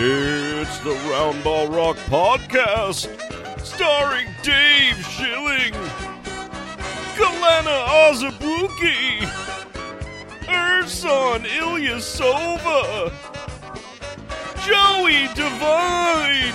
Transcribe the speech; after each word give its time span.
It's 0.00 0.78
the 0.78 0.90
Roundball 1.10 1.74
Rock 1.74 1.96
Podcast, 2.06 3.08
starring 3.64 4.28
Dave 4.44 4.94
Schilling, 5.04 5.72
Galena 7.16 7.84
Azabuki, 8.06 9.18
Ersan 10.46 11.44
Ilyasova, 11.46 13.10
Joey 14.64 15.26
Devine, 15.34 16.54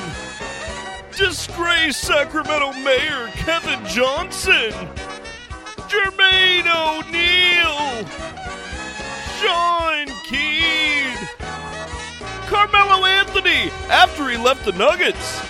disgraced 1.17 2.00
Sacramento 2.00 2.72
Mayor 2.79 3.28
Kevin 3.34 3.85
Johnson, 3.88 4.72
Jermaine 5.90 6.72
O'Neal, 6.72 8.07
Sean 9.41 10.07
Keane, 10.29 11.03
Carmelo 12.53 13.03
Anthony 13.08 13.72
after 13.90 14.30
he 14.30 14.38
left 14.38 14.64
the 14.64 14.74
Nuggets. 14.74 15.41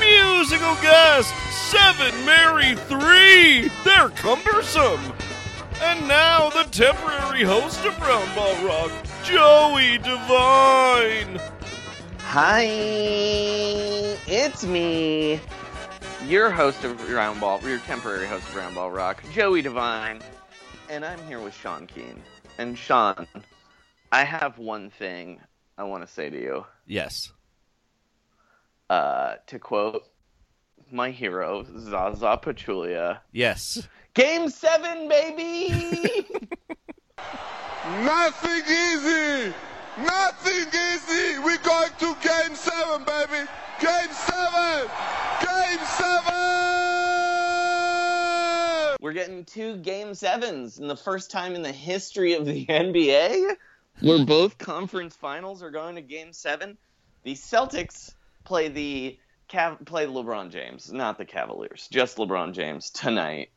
Musical 0.00 0.74
guest, 0.76 1.34
Seven 1.70 2.24
Mary 2.24 2.74
Three. 2.74 3.70
They're 3.84 4.08
cumbersome. 4.08 5.12
And 5.82 6.08
now 6.08 6.48
the 6.48 6.62
temporary 6.70 7.42
host 7.42 7.84
of 7.84 7.92
Roundball 7.96 8.66
Rock, 8.66 8.90
Joey 9.24 9.98
Devine. 9.98 11.38
Hi, 12.20 12.62
it's 14.26 14.64
me, 14.64 15.38
your 16.26 16.50
host 16.50 16.82
of 16.82 16.98
Roundball, 16.98 17.62
your 17.62 17.78
temporary 17.80 18.26
host 18.26 18.48
of 18.48 18.54
Roundball 18.54 18.94
Rock, 18.94 19.22
Joey 19.34 19.60
Devine, 19.60 20.22
and 20.88 21.04
I'm 21.04 21.22
here 21.26 21.40
with 21.40 21.52
Sean 21.54 21.86
Keane. 21.86 22.22
And 22.56 22.78
Sean, 22.78 23.26
I 24.12 24.24
have 24.24 24.56
one 24.56 24.88
thing 24.88 25.40
I 25.80 25.84
want 25.84 26.06
to 26.06 26.12
say 26.12 26.28
to 26.28 26.38
you. 26.38 26.66
Yes. 26.86 27.32
Uh, 28.90 29.36
to 29.46 29.58
quote 29.58 30.02
my 30.92 31.10
hero, 31.10 31.64
Zaza 31.78 32.38
Pachulia. 32.42 33.20
Yes. 33.32 33.88
Game 34.12 34.50
seven, 34.50 35.08
baby! 35.08 35.70
Nothing 38.04 38.62
easy! 38.68 39.54
Nothing 39.96 40.68
easy! 40.68 41.38
We're 41.38 41.56
going 41.62 41.92
to 41.98 42.14
game 42.28 42.54
seven, 42.54 43.04
baby! 43.04 43.48
Game 43.80 44.12
seven! 44.12 44.86
Game 45.40 45.86
seven! 45.96 46.40
We're 49.00 49.14
getting 49.14 49.46
two 49.46 49.78
game 49.78 50.12
sevens 50.12 50.78
and 50.78 50.90
the 50.90 50.96
first 50.96 51.30
time 51.30 51.54
in 51.54 51.62
the 51.62 51.72
history 51.72 52.34
of 52.34 52.44
the 52.44 52.66
NBA 52.66 53.56
where 54.00 54.24
both 54.26 54.58
conference 54.58 55.16
finals 55.16 55.62
are 55.62 55.70
going 55.70 55.96
to 55.96 56.02
game 56.02 56.32
seven. 56.32 56.78
The 57.24 57.34
Celtics 57.34 58.14
play 58.44 58.68
the 58.68 59.18
Cav- 59.50 59.84
play 59.84 60.06
LeBron 60.06 60.50
James, 60.50 60.92
not 60.92 61.18
the 61.18 61.24
Cavaliers, 61.24 61.88
just 61.90 62.16
LeBron 62.16 62.52
James 62.52 62.90
tonight. 62.90 63.50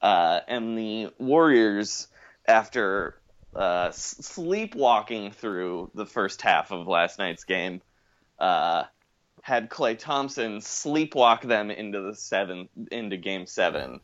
Uh, 0.00 0.40
and 0.46 0.76
the 0.78 1.10
Warriors, 1.18 2.08
after 2.46 3.16
uh, 3.54 3.90
sleepwalking 3.90 5.32
through 5.32 5.90
the 5.94 6.06
first 6.06 6.40
half 6.42 6.70
of 6.70 6.86
last 6.86 7.18
night's 7.18 7.44
game, 7.44 7.82
uh, 8.38 8.84
had 9.42 9.70
Klay 9.70 9.98
Thompson 9.98 10.58
sleepwalk 10.58 11.42
them 11.42 11.70
into 11.70 12.00
the 12.02 12.14
seven 12.14 12.68
into 12.90 13.16
Game 13.16 13.46
Seven. 13.46 14.00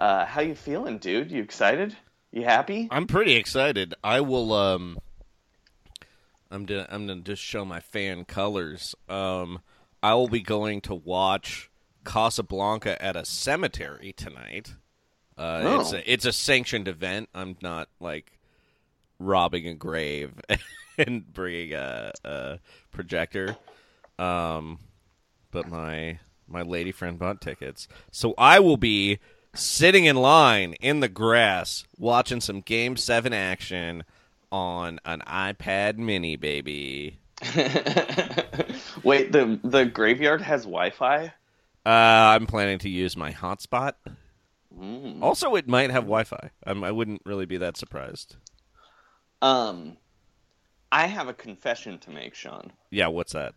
Uh, 0.00 0.24
how 0.24 0.40
you 0.40 0.54
feeling, 0.54 0.98
dude? 0.98 1.30
You 1.30 1.42
excited? 1.42 1.96
You 2.32 2.44
happy? 2.44 2.88
I'm 2.90 3.06
pretty 3.06 3.34
excited. 3.36 3.94
I 4.04 4.20
will 4.20 4.52
um 4.52 4.98
I'm 6.50 6.64
gonna 6.66 6.86
I'm 6.90 7.06
gonna 7.06 7.20
just 7.22 7.42
show 7.42 7.64
my 7.64 7.80
fan 7.80 8.24
colors. 8.24 8.94
Um 9.08 9.60
I 10.02 10.14
will 10.14 10.28
be 10.28 10.40
going 10.40 10.80
to 10.82 10.94
watch 10.94 11.70
Casablanca 12.04 13.00
at 13.02 13.16
a 13.16 13.24
cemetery 13.24 14.12
tonight. 14.16 14.74
Uh 15.36 15.60
Oh. 15.64 15.80
it's 15.80 15.92
a 15.92 16.12
it's 16.12 16.24
a 16.26 16.32
sanctioned 16.32 16.88
event. 16.88 17.28
I'm 17.34 17.56
not 17.62 17.88
like 18.00 18.38
robbing 19.18 19.66
a 19.66 19.74
grave 19.74 20.32
and 20.98 21.32
bringing 21.32 21.72
a, 21.74 22.12
a 22.24 22.58
projector. 22.92 23.56
Um 24.18 24.78
but 25.50 25.66
my 25.68 26.18
my 26.46 26.62
lady 26.62 26.92
friend 26.92 27.18
bought 27.18 27.40
tickets. 27.40 27.88
So 28.10 28.34
I 28.36 28.60
will 28.60 28.76
be 28.76 29.18
sitting 29.58 30.04
in 30.04 30.16
line 30.16 30.74
in 30.74 31.00
the 31.00 31.08
grass 31.08 31.84
watching 31.96 32.40
some 32.40 32.60
game 32.60 32.96
7 32.96 33.32
action 33.32 34.04
on 34.50 35.00
an 35.04 35.20
iPad 35.26 35.98
mini 35.98 36.36
baby. 36.36 37.18
Wait, 39.04 39.30
the 39.30 39.60
the 39.62 39.84
graveyard 39.84 40.42
has 40.42 40.62
Wi-Fi. 40.62 41.32
Uh, 41.86 41.88
I'm 41.88 42.46
planning 42.46 42.78
to 42.80 42.88
use 42.88 43.16
my 43.16 43.32
hotspot. 43.32 43.92
Mm. 44.76 45.22
Also, 45.22 45.54
it 45.54 45.68
might 45.68 45.90
have 45.90 46.04
Wi-Fi. 46.04 46.50
Um, 46.66 46.82
I 46.82 46.90
wouldn't 46.90 47.22
really 47.24 47.46
be 47.46 47.56
that 47.58 47.76
surprised. 47.76 48.36
Um, 49.40 49.96
I 50.90 51.06
have 51.06 51.28
a 51.28 51.34
confession 51.34 51.98
to 52.00 52.10
make, 52.10 52.34
Sean. 52.34 52.72
Yeah, 52.90 53.06
what's 53.08 53.32
that? 53.32 53.54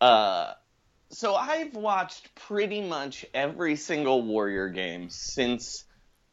Uh, 0.00 0.54
so 1.12 1.34
I've 1.34 1.74
watched 1.74 2.34
pretty 2.34 2.80
much 2.80 3.26
every 3.34 3.76
single 3.76 4.22
Warrior 4.22 4.68
game 4.70 5.10
since 5.10 5.84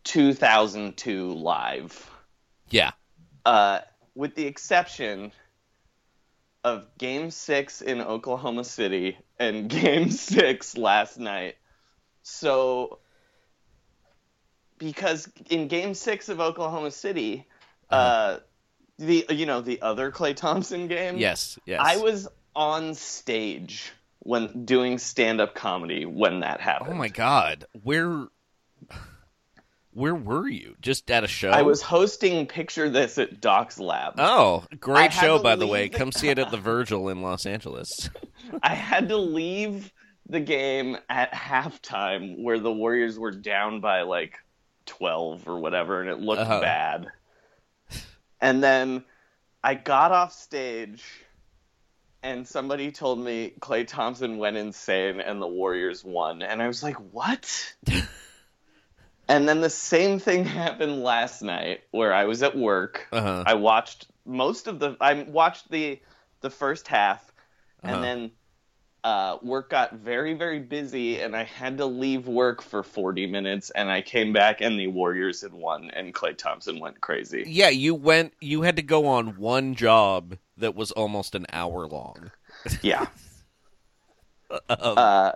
2002 0.06 1.34
live. 1.34 2.10
Yeah. 2.70 2.92
Uh, 3.46 3.80
with 4.16 4.36
the 4.36 4.46
exception 4.46 5.34
of 6.64 6.86
Game 6.98 7.30
Six 7.30 7.82
in 7.82 8.02
Oklahoma 8.02 8.64
City 8.64 9.18
and 9.38 9.70
Game 9.70 10.10
Six 10.12 10.78
last 10.78 11.20
night. 11.20 11.58
So 12.24 13.00
because 14.78 15.30
in 15.50 15.68
Game 15.68 15.94
Six 15.94 16.30
of 16.30 16.40
Oklahoma 16.40 16.92
City, 16.92 17.46
uh, 17.90 18.38
the 18.98 19.26
you 19.30 19.46
know 19.46 19.62
the 19.62 19.82
other 19.82 20.12
Klay 20.12 20.36
Thompson 20.36 20.88
game. 20.88 21.18
Yes, 21.18 21.60
yes. 21.66 21.82
I 21.84 21.98
was 21.98 22.28
on 22.56 22.94
stage 22.94 23.92
when 24.20 24.66
doing 24.66 24.98
stand-up 24.98 25.56
comedy 25.56 26.06
when 26.06 26.42
that 26.42 26.62
happened. 26.62 26.92
Oh 26.92 26.96
my 26.96 27.08
god, 27.10 27.66
where 27.84 28.28
where 29.92 30.16
were 30.16 30.48
you? 30.48 30.76
Just 30.82 31.10
at 31.10 31.24
a 31.24 31.28
show? 31.28 31.50
I 31.50 31.64
was 31.64 31.82
hosting 31.82 32.46
Picture 32.46 32.90
This 32.90 33.18
at 33.18 33.42
Doc's 33.42 33.80
Lab. 33.80 34.14
Oh, 34.18 34.64
great 34.80 35.12
had 35.12 35.22
show 35.26 35.42
by 35.42 35.56
the 35.56 35.68
way. 35.68 35.88
the 35.90 35.98
Come 35.98 36.12
see 36.12 36.30
it 36.30 36.40
at 36.40 36.52
the 36.52 36.58
Virgil 36.58 37.10
in 37.10 37.22
Los 37.22 37.46
Angeles. 37.46 38.10
I 38.64 38.76
had 38.76 39.10
to 39.10 39.18
leave 39.18 39.92
the 40.28 40.40
game 40.40 40.98
at 41.10 41.34
halftime 41.34 42.42
where 42.44 42.60
the 42.60 42.72
Warriors 42.72 43.18
were 43.18 43.32
down 43.32 43.82
by 43.82 44.04
like 44.04 44.38
12 44.86 45.48
or 45.48 45.60
whatever, 45.60 46.02
and 46.02 46.10
it 46.10 46.20
looked 46.20 46.42
Uh-huh. 46.42 46.62
bad. 46.62 47.08
And 48.40 48.64
then 48.64 49.04
I 49.64 49.74
got 49.74 50.12
off 50.12 50.32
stage, 50.34 51.04
and 52.24 52.48
somebody 52.48 52.92
told 52.92 53.20
me 53.20 53.54
Klay 53.60 53.88
Thompson 53.88 54.38
went 54.38 54.58
insane 54.58 55.22
and 55.22 55.42
the 55.42 55.48
Warriors 55.48 56.04
won. 56.04 56.42
And 56.42 56.62
I 56.62 56.68
was 56.68 56.84
like, 56.84 56.96
what? 57.14 57.74
and 59.28 59.48
then 59.48 59.62
the 59.62 59.70
same 59.70 60.20
thing 60.20 60.46
happened 60.46 61.04
last 61.04 61.42
night 61.42 61.82
where 61.92 62.14
I 62.14 62.26
was 62.26 62.44
at 62.44 62.58
work. 62.58 63.08
Uh-huh. 63.12 63.44
I 63.46 63.54
watched 63.54 64.08
most 64.26 64.68
of 64.68 64.80
the 64.80 64.98
I 65.00 65.24
watched 65.24 65.70
the 65.72 66.00
the 66.42 66.50
first 66.50 66.88
half 66.88 67.24
and 67.84 67.92
Uh-huh. 67.94 68.02
then 68.02 68.32
uh, 69.04 69.38
work 69.42 69.70
got 69.70 69.94
very 69.94 70.34
very 70.34 70.60
busy 70.60 71.22
and 71.22 71.36
I 71.36 71.44
had 71.44 71.78
to 71.78 71.86
leave 71.86 72.28
work 72.28 72.62
for 72.62 72.84
40 72.84 73.28
minutes 73.28 73.70
and 73.72 73.90
I 73.90 74.02
came 74.02 74.34
back 74.34 74.62
and 74.62 74.80
the 74.80 74.88
Warriors 74.88 75.42
had 75.42 75.54
won 75.54 75.90
and 75.92 76.14
Klay 76.14 76.38
Thompson 76.38 76.80
went 76.80 77.00
crazy. 77.02 77.46
yeah, 77.48 77.70
you 77.70 77.96
went 77.96 78.34
you 78.42 78.62
had 78.64 78.76
to 78.76 78.82
go 78.82 79.08
on 79.08 79.38
one 79.38 79.76
job 79.76 80.38
that 80.58 80.76
was 80.76 80.92
almost 80.92 81.36
an 81.36 81.46
hour 81.54 81.88
long. 81.88 82.32
Yeah. 82.82 83.08
Um, 84.68 84.98
Uh, 84.98 85.32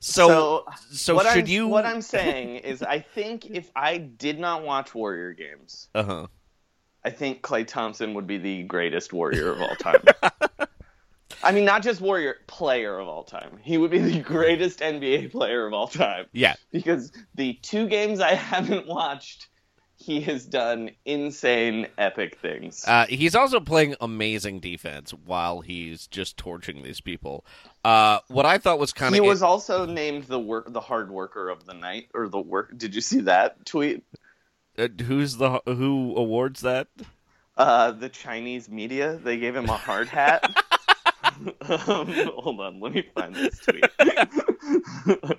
so 0.00 0.64
so 0.90 1.18
so 1.18 1.22
should 1.32 1.44
I'm, 1.44 1.46
you 1.46 1.68
what 1.68 1.84
I'm 1.84 2.00
saying 2.16 2.56
is 2.56 2.82
I 2.82 2.98
think 3.00 3.46
if 3.50 3.70
I 3.76 3.98
did 3.98 4.38
not 4.38 4.62
watch 4.64 4.94
Warrior 4.94 5.32
games, 5.34 5.88
Uh-huh. 5.94 6.26
I 7.04 7.10
think 7.10 7.42
Klay 7.42 7.66
Thompson 7.66 8.14
would 8.14 8.26
be 8.26 8.38
the 8.38 8.62
greatest 8.62 9.12
warrior 9.12 9.50
of 9.52 9.60
all 9.60 9.74
time. 9.76 10.02
I 11.42 11.52
mean, 11.52 11.64
not 11.64 11.82
just 11.82 12.00
warrior, 12.00 12.36
player 12.46 12.98
of 12.98 13.08
all 13.08 13.24
time. 13.24 13.58
He 13.62 13.78
would 13.78 13.90
be 13.90 13.98
the 13.98 14.20
greatest 14.22 14.80
NBA 14.80 15.32
player 15.32 15.66
of 15.66 15.72
all 15.72 15.88
time. 15.88 16.26
Yeah. 16.32 16.54
Because 16.70 17.12
the 17.34 17.54
two 17.54 17.88
games 17.88 18.20
I 18.20 18.34
haven't 18.34 18.86
watched, 18.86 19.48
he 19.96 20.20
has 20.22 20.44
done 20.44 20.90
insane, 21.04 21.86
epic 21.98 22.38
things. 22.40 22.84
Uh, 22.86 23.06
he's 23.08 23.34
also 23.34 23.60
playing 23.60 23.94
amazing 24.00 24.60
defense 24.60 25.12
while 25.12 25.60
he's 25.60 26.06
just 26.06 26.36
torching 26.36 26.82
these 26.82 27.00
people. 27.00 27.44
Uh, 27.84 28.18
what 28.28 28.46
I 28.46 28.58
thought 28.58 28.78
was 28.78 28.92
kind 28.92 29.14
of 29.14 29.14
he 29.14 29.28
was 29.28 29.42
also 29.42 29.86
named 29.86 30.24
the 30.24 30.40
work, 30.40 30.72
the 30.72 30.80
hard 30.80 31.10
worker 31.10 31.48
of 31.48 31.66
the 31.66 31.74
night, 31.74 32.08
or 32.14 32.28
the 32.28 32.40
work. 32.40 32.76
Did 32.76 32.94
you 32.94 33.00
see 33.00 33.20
that 33.22 33.64
tweet? 33.64 34.04
uh, 34.78 34.88
who's 35.04 35.36
the 35.36 35.60
who 35.66 36.14
awards 36.16 36.60
that? 36.62 36.88
Uh, 37.56 37.90
the 37.92 38.08
Chinese 38.08 38.68
media 38.68 39.18
they 39.22 39.36
gave 39.36 39.54
him 39.54 39.68
a 39.68 39.76
hard 39.76 40.08
hat. 40.08 40.56
um, 41.60 42.06
hold 42.36 42.60
on, 42.60 42.80
let 42.80 42.92
me 42.92 43.04
find 43.14 43.34
this 43.34 43.58
tweet. 43.60 43.84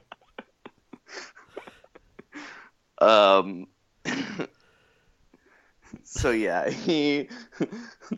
um. 3.00 3.68
so 6.04 6.32
yeah, 6.32 6.70
he. 6.70 7.30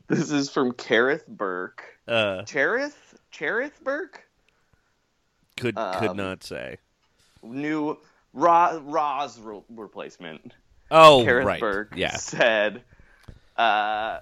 this 0.07 0.31
is 0.31 0.49
from 0.49 0.71
Kerith 0.73 1.27
Burke. 1.27 1.83
Uh, 2.07 2.43
Cherith, 2.43 3.15
Cherith 3.31 3.83
Burke, 3.83 4.23
could 5.57 5.75
could 5.75 6.11
Um, 6.11 6.17
not 6.17 6.43
say. 6.43 6.77
new 7.43 7.97
Ra, 8.33 8.79
Ra's 8.83 9.39
re- 9.39 9.61
replacement. 9.69 10.53
Oh, 10.91 11.23
Kerith 11.25 11.45
right. 11.45 11.59
Burke 11.59 11.93
Yeah. 11.95 12.15
said, 12.17 12.83
uh, 13.57 14.19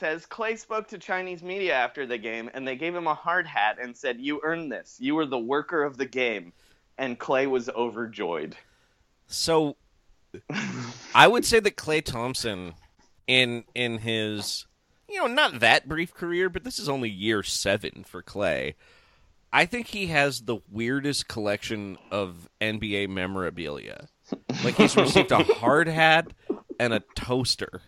says 0.00 0.26
Klay 0.26 0.58
spoke 0.58 0.88
to 0.88 0.98
Chinese 0.98 1.42
media 1.42 1.74
after 1.74 2.06
the 2.06 2.18
game, 2.18 2.50
and 2.52 2.66
they 2.66 2.74
gave 2.74 2.94
him 2.94 3.06
a 3.06 3.14
hard 3.14 3.46
hat 3.46 3.76
and 3.80 3.96
said, 3.96 4.20
"You 4.20 4.40
earned 4.42 4.72
this. 4.72 4.96
You 4.98 5.14
were 5.14 5.26
the 5.26 5.38
worker 5.38 5.84
of 5.84 5.98
the 5.98 6.06
game." 6.06 6.52
And 6.98 7.20
Klay 7.20 7.48
was 7.48 7.68
overjoyed. 7.68 8.56
So, 9.26 9.76
I 11.14 11.28
would 11.28 11.44
say 11.44 11.60
that 11.60 11.76
Klay 11.76 12.02
Thompson, 12.04 12.74
in 13.26 13.64
in 13.74 13.98
his, 13.98 14.66
you 15.08 15.18
know, 15.18 15.26
not 15.26 15.60
that 15.60 15.88
brief 15.88 16.14
career, 16.14 16.48
but 16.48 16.64
this 16.64 16.78
is 16.78 16.88
only 16.88 17.10
year 17.10 17.42
seven 17.42 18.04
for 18.04 18.22
Klay. 18.22 18.74
I 19.52 19.66
think 19.66 19.88
he 19.88 20.06
has 20.06 20.42
the 20.42 20.58
weirdest 20.70 21.28
collection 21.28 21.98
of 22.10 22.48
NBA 22.60 23.08
memorabilia. 23.08 24.08
Like 24.64 24.76
he's 24.76 24.96
received 24.96 25.32
a 25.32 25.42
hard 25.54 25.88
hat 25.88 26.32
and 26.78 26.94
a 26.94 27.02
toaster. 27.14 27.82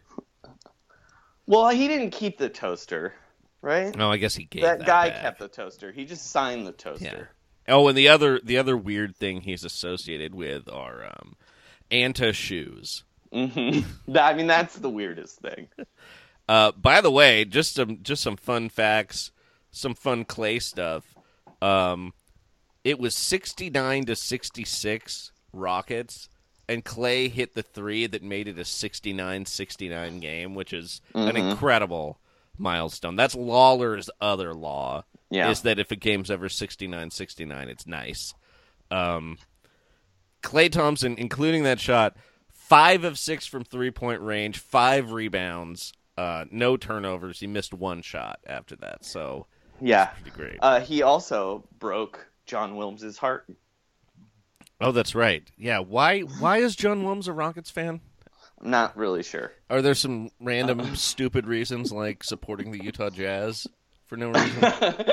Well, 1.46 1.68
he 1.70 1.88
didn't 1.88 2.10
keep 2.10 2.38
the 2.38 2.48
toaster, 2.48 3.14
right? 3.60 3.94
No, 3.96 4.10
I 4.10 4.16
guess 4.16 4.34
he 4.34 4.44
gave 4.44 4.62
that, 4.62 4.78
that, 4.80 4.86
guy 4.86 5.10
back. 5.10 5.22
kept 5.22 5.38
the 5.40 5.48
toaster. 5.48 5.92
He 5.92 6.04
just 6.04 6.30
signed 6.30 6.66
the 6.66 6.72
toaster. 6.72 7.30
Oh, 7.68 7.88
and 7.88 7.96
the 7.96 8.08
other 8.08 8.40
the 8.42 8.58
other 8.58 8.76
weird 8.76 9.16
thing 9.16 9.42
he's 9.42 9.64
associated 9.64 10.34
with 10.34 10.68
are 10.68 11.04
um, 11.04 11.36
Anta 11.90 12.32
shoes. 12.32 13.04
hmm 13.32 13.80
I 14.14 14.34
mean, 14.34 14.46
that's 14.46 14.76
the 14.76 14.90
weirdest 14.90 15.40
thing. 15.40 15.68
Uh, 16.48 16.72
by 16.72 17.00
the 17.00 17.10
way, 17.10 17.44
just 17.44 17.74
some 17.76 18.02
just 18.02 18.20
some 18.20 18.36
fun 18.36 18.68
facts, 18.68 19.30
some 19.70 19.94
fun 19.94 20.24
clay 20.24 20.58
stuff. 20.58 21.14
Um, 21.62 22.12
it 22.82 22.98
was 22.98 23.14
sixty 23.14 23.70
nine 23.70 24.04
to 24.06 24.16
sixty 24.16 24.64
six 24.64 25.30
Rockets, 25.52 26.28
and 26.68 26.84
Klay 26.84 27.30
hit 27.30 27.54
the 27.54 27.62
three 27.62 28.06
that 28.06 28.22
made 28.22 28.48
it 28.48 28.58
a 28.58 28.64
69-69 28.64 30.20
game, 30.20 30.54
which 30.54 30.72
is 30.72 31.00
an 31.14 31.34
Mhm. 31.34 31.50
incredible 31.50 32.18
milestone. 32.58 33.16
That's 33.16 33.34
Lawler's 33.34 34.08
other 34.20 34.54
law. 34.54 35.04
Yeah. 35.30 35.48
is 35.50 35.62
that 35.62 35.78
if 35.78 35.90
a 35.90 35.96
game's 35.96 36.30
ever 36.30 36.50
69-69, 36.50 37.68
it's 37.70 37.86
nice. 37.86 38.34
Um, 38.90 39.38
Klay 40.42 40.70
Thompson, 40.70 41.16
including 41.16 41.62
that 41.62 41.80
shot, 41.80 42.16
five 42.52 43.02
of 43.04 43.18
six 43.18 43.46
from 43.46 43.64
three 43.64 43.90
point 43.90 44.20
range, 44.20 44.58
five 44.58 45.10
rebounds, 45.10 45.94
uh, 46.18 46.44
no 46.50 46.76
turnovers. 46.76 47.40
He 47.40 47.46
missed 47.46 47.72
one 47.72 48.02
shot 48.02 48.40
after 48.46 48.76
that, 48.76 49.06
so 49.06 49.46
Yeah. 49.80 50.06
pretty 50.08 50.32
great. 50.36 50.58
Uh, 50.60 50.80
he 50.80 51.00
also 51.00 51.64
broke 51.78 52.26
John 52.44 52.76
Wilms's 52.76 53.16
heart. 53.16 53.46
Oh, 54.82 54.92
that's 54.92 55.14
right. 55.14 55.42
Yeah, 55.56 55.78
why 55.78 56.20
why 56.20 56.58
is 56.58 56.76
John 56.76 57.04
Wilms 57.04 57.28
a 57.28 57.32
Rockets 57.32 57.70
fan? 57.70 58.00
I'm 58.60 58.70
not 58.70 58.96
really 58.96 59.22
sure. 59.22 59.52
Are 59.70 59.82
there 59.82 59.94
some 59.94 60.30
random 60.40 60.94
stupid 60.96 61.46
reasons 61.46 61.92
like 61.92 62.22
supporting 62.22 62.70
the 62.70 62.84
Utah 62.84 63.10
Jazz 63.10 63.66
for 64.06 64.16
no 64.16 64.30
reason? 64.30 64.94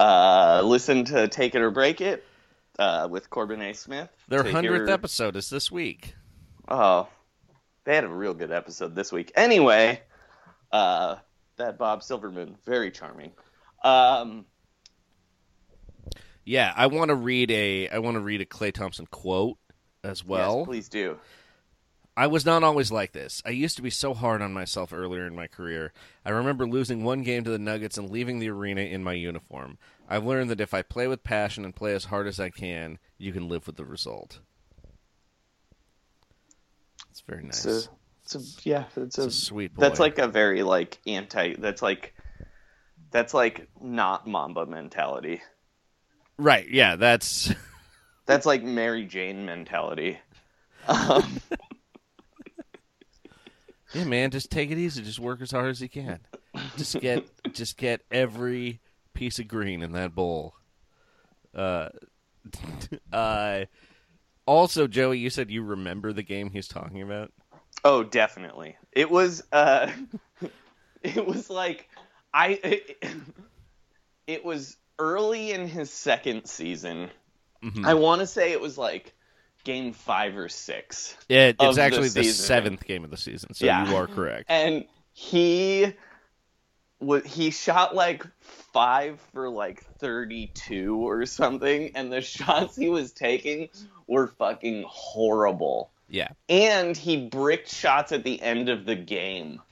Uh, 0.00 0.62
listen 0.64 1.04
to 1.04 1.28
Take 1.28 1.54
It 1.54 1.62
or 1.62 1.70
Break 1.70 2.00
It 2.00 2.24
uh, 2.76 3.06
with 3.08 3.30
Corbin 3.30 3.62
A. 3.62 3.72
Smith. 3.72 4.08
Their 4.26 4.42
hundredth 4.42 4.88
hear- 4.88 4.94
episode 4.94 5.36
is 5.36 5.48
this 5.48 5.70
week. 5.70 6.16
Oh, 6.68 7.06
they 7.84 7.94
had 7.94 8.02
a 8.02 8.08
real 8.08 8.34
good 8.34 8.50
episode 8.50 8.96
this 8.96 9.12
week. 9.12 9.30
Anyway, 9.36 10.02
uh, 10.72 11.16
that 11.56 11.78
Bob 11.78 12.02
Silverman, 12.02 12.56
very 12.66 12.90
charming. 12.90 13.30
Um, 13.84 14.44
Yeah, 16.44 16.72
I 16.76 16.86
want 16.86 17.10
to 17.10 17.14
read 17.14 17.50
a 17.50 17.88
I 17.88 17.98
want 17.98 18.16
to 18.16 18.20
read 18.20 18.40
a 18.40 18.44
Klay 18.44 18.72
Thompson 18.72 19.06
quote 19.06 19.58
as 20.02 20.24
well. 20.24 20.58
yes, 20.58 20.66
please 20.66 20.88
do. 20.88 21.18
I 22.14 22.26
was 22.26 22.44
not 22.44 22.62
always 22.62 22.92
like 22.92 23.12
this. 23.12 23.42
I 23.46 23.50
used 23.50 23.76
to 23.76 23.82
be 23.82 23.88
so 23.88 24.12
hard 24.12 24.42
on 24.42 24.52
myself 24.52 24.92
earlier 24.92 25.26
in 25.26 25.34
my 25.34 25.46
career. 25.46 25.94
I 26.26 26.30
remember 26.30 26.66
losing 26.66 27.04
one 27.04 27.22
game 27.22 27.42
to 27.44 27.50
the 27.50 27.58
Nuggets 27.58 27.96
and 27.96 28.10
leaving 28.10 28.38
the 28.38 28.50
arena 28.50 28.82
in 28.82 29.02
my 29.02 29.14
uniform. 29.14 29.78
I've 30.10 30.26
learned 30.26 30.50
that 30.50 30.60
if 30.60 30.74
I 30.74 30.82
play 30.82 31.06
with 31.06 31.24
passion 31.24 31.64
and 31.64 31.74
play 31.74 31.94
as 31.94 32.04
hard 32.04 32.26
as 32.26 32.38
I 32.38 32.50
can, 32.50 32.98
you 33.16 33.32
can 33.32 33.48
live 33.48 33.66
with 33.66 33.76
the 33.76 33.86
result. 33.86 34.40
It's 37.10 37.22
very 37.22 37.44
nice. 37.44 37.64
It's 37.64 37.86
a, 37.86 37.90
it's 38.24 38.34
a 38.34 38.68
yeah, 38.68 38.84
it's 38.94 39.18
a, 39.18 39.28
a 39.28 39.30
sweet 39.30 39.74
boy. 39.74 39.80
That's 39.80 40.00
like 40.00 40.18
a 40.18 40.28
very 40.28 40.62
like 40.62 40.98
anti. 41.06 41.54
That's 41.54 41.80
like 41.80 42.14
that's 43.10 43.32
like 43.32 43.68
not 43.80 44.26
Mamba 44.26 44.66
mentality. 44.66 45.40
Right, 46.38 46.68
yeah, 46.68 46.96
that's 46.96 47.52
That's 48.26 48.46
like 48.46 48.62
Mary 48.62 49.04
Jane 49.04 49.44
mentality. 49.44 50.18
Um, 50.88 51.40
Yeah, 53.94 54.04
man, 54.04 54.30
just 54.30 54.50
take 54.50 54.70
it 54.70 54.78
easy. 54.78 55.02
Just 55.02 55.18
work 55.18 55.42
as 55.42 55.50
hard 55.50 55.68
as 55.68 55.82
you 55.82 55.88
can. 55.88 56.20
Just 56.76 56.98
get 57.00 57.26
just 57.52 57.76
get 57.76 58.00
every 58.10 58.80
piece 59.12 59.38
of 59.38 59.48
green 59.48 59.82
in 59.82 59.92
that 59.92 60.14
bowl. 60.14 60.54
Uh, 61.54 61.90
uh 63.12 63.64
Also, 64.46 64.86
Joey, 64.86 65.18
you 65.18 65.28
said 65.30 65.50
you 65.50 65.62
remember 65.62 66.12
the 66.12 66.22
game 66.22 66.50
he's 66.50 66.68
talking 66.68 67.02
about. 67.02 67.32
Oh, 67.84 68.02
definitely. 68.02 68.76
It 68.92 69.10
was 69.10 69.44
uh 69.52 69.90
it 71.02 71.26
was 71.26 71.50
like 71.50 71.88
I 72.32 72.58
it, 72.64 73.04
it 74.26 74.44
was 74.44 74.78
early 74.98 75.52
in 75.52 75.68
his 75.68 75.90
second 75.92 76.46
season. 76.46 77.10
Mhm. 77.62 77.84
I 77.86 77.94
want 77.94 78.20
to 78.20 78.26
say 78.26 78.52
it 78.52 78.60
was 78.60 78.76
like 78.78 79.12
game 79.64 79.92
5 79.92 80.36
or 80.36 80.48
6. 80.48 81.16
It, 81.28 81.56
of 81.60 81.70
it's 81.70 81.78
actually 81.78 82.08
the 82.08 82.24
season. 82.24 82.44
seventh 82.46 82.84
game 82.84 83.04
of 83.04 83.10
the 83.10 83.16
season, 83.16 83.54
so 83.54 83.64
Yeah. 83.66 83.88
you 83.88 83.96
are 83.96 84.06
correct. 84.08 84.46
And 84.48 84.84
he 85.12 85.92
wa 87.00 87.20
he 87.20 87.50
shot 87.50 87.94
like 87.94 88.24
5 88.72 89.20
for 89.32 89.48
like 89.48 89.84
32 89.98 90.96
or 90.96 91.26
something 91.26 91.90
and 91.94 92.12
the 92.12 92.20
shots 92.20 92.76
he 92.76 92.88
was 92.88 93.12
taking 93.12 93.68
were 94.06 94.28
fucking 94.28 94.84
horrible. 94.88 95.90
Yeah. 96.08 96.28
and 96.50 96.94
he 96.96 97.26
bricked 97.28 97.68
shots 97.72 98.12
at 98.12 98.22
the 98.22 98.40
end 98.42 98.68
of 98.68 98.84
the 98.84 98.94
game. 98.96 99.62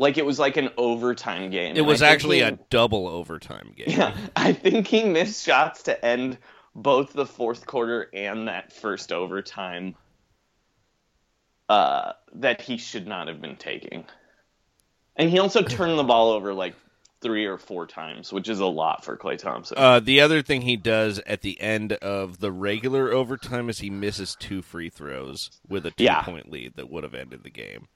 Like 0.00 0.16
it 0.16 0.24
was 0.24 0.38
like 0.38 0.56
an 0.56 0.70
overtime 0.78 1.50
game. 1.50 1.76
It 1.76 1.82
was 1.82 2.00
actually 2.00 2.38
he- 2.38 2.42
a 2.44 2.58
double 2.70 3.06
overtime 3.06 3.74
game. 3.76 3.86
yeah. 3.88 4.16
I 4.34 4.54
think 4.54 4.86
he 4.86 5.04
missed 5.04 5.44
shots 5.44 5.82
to 5.84 6.02
end 6.04 6.38
both 6.74 7.12
the 7.12 7.26
fourth 7.26 7.66
quarter 7.66 8.08
and 8.14 8.48
that 8.48 8.72
first 8.72 9.12
overtime. 9.12 9.94
Uh, 11.68 12.14
that 12.34 12.60
he 12.62 12.78
should 12.78 13.06
not 13.06 13.28
have 13.28 13.40
been 13.40 13.54
taking, 13.56 14.04
and 15.14 15.30
he 15.30 15.38
also 15.38 15.62
turned 15.62 15.96
the 15.98 16.02
ball 16.02 16.30
over 16.30 16.52
like 16.52 16.74
three 17.20 17.44
or 17.46 17.58
four 17.58 17.86
times, 17.86 18.32
which 18.32 18.48
is 18.48 18.58
a 18.58 18.66
lot 18.66 19.04
for 19.04 19.16
Klay 19.16 19.38
Thompson. 19.38 19.76
Uh, 19.78 20.00
the 20.00 20.20
other 20.22 20.42
thing 20.42 20.62
he 20.62 20.76
does 20.76 21.20
at 21.26 21.42
the 21.42 21.60
end 21.60 21.92
of 21.92 22.40
the 22.40 22.50
regular 22.50 23.12
overtime 23.12 23.68
is 23.68 23.78
he 23.78 23.90
misses 23.90 24.34
two 24.40 24.62
free 24.62 24.88
throws 24.90 25.50
with 25.68 25.86
a 25.86 25.90
two 25.92 26.04
Yeah. 26.04 26.22
point 26.22 26.50
lead 26.50 26.72
that 26.76 26.90
would 26.90 27.04
have 27.04 27.14
ended 27.14 27.44
the 27.44 27.50
game. 27.50 27.86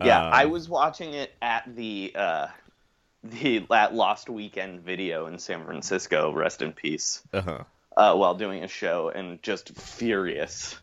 Yeah, 0.00 0.26
Um, 0.26 0.32
I 0.32 0.44
was 0.46 0.68
watching 0.68 1.14
it 1.14 1.34
at 1.42 1.64
the 1.74 2.12
uh, 2.14 2.46
the 3.24 3.66
that 3.70 3.94
Lost 3.94 4.28
Weekend 4.28 4.80
video 4.80 5.26
in 5.26 5.38
San 5.38 5.64
Francisco. 5.64 6.32
Rest 6.32 6.62
in 6.62 6.72
peace. 6.72 7.22
Uh-huh. 7.32 7.64
Uh, 7.96 8.14
while 8.14 8.34
doing 8.34 8.62
a 8.62 8.68
show, 8.68 9.08
and 9.08 9.42
just 9.42 9.70
furious. 9.70 10.76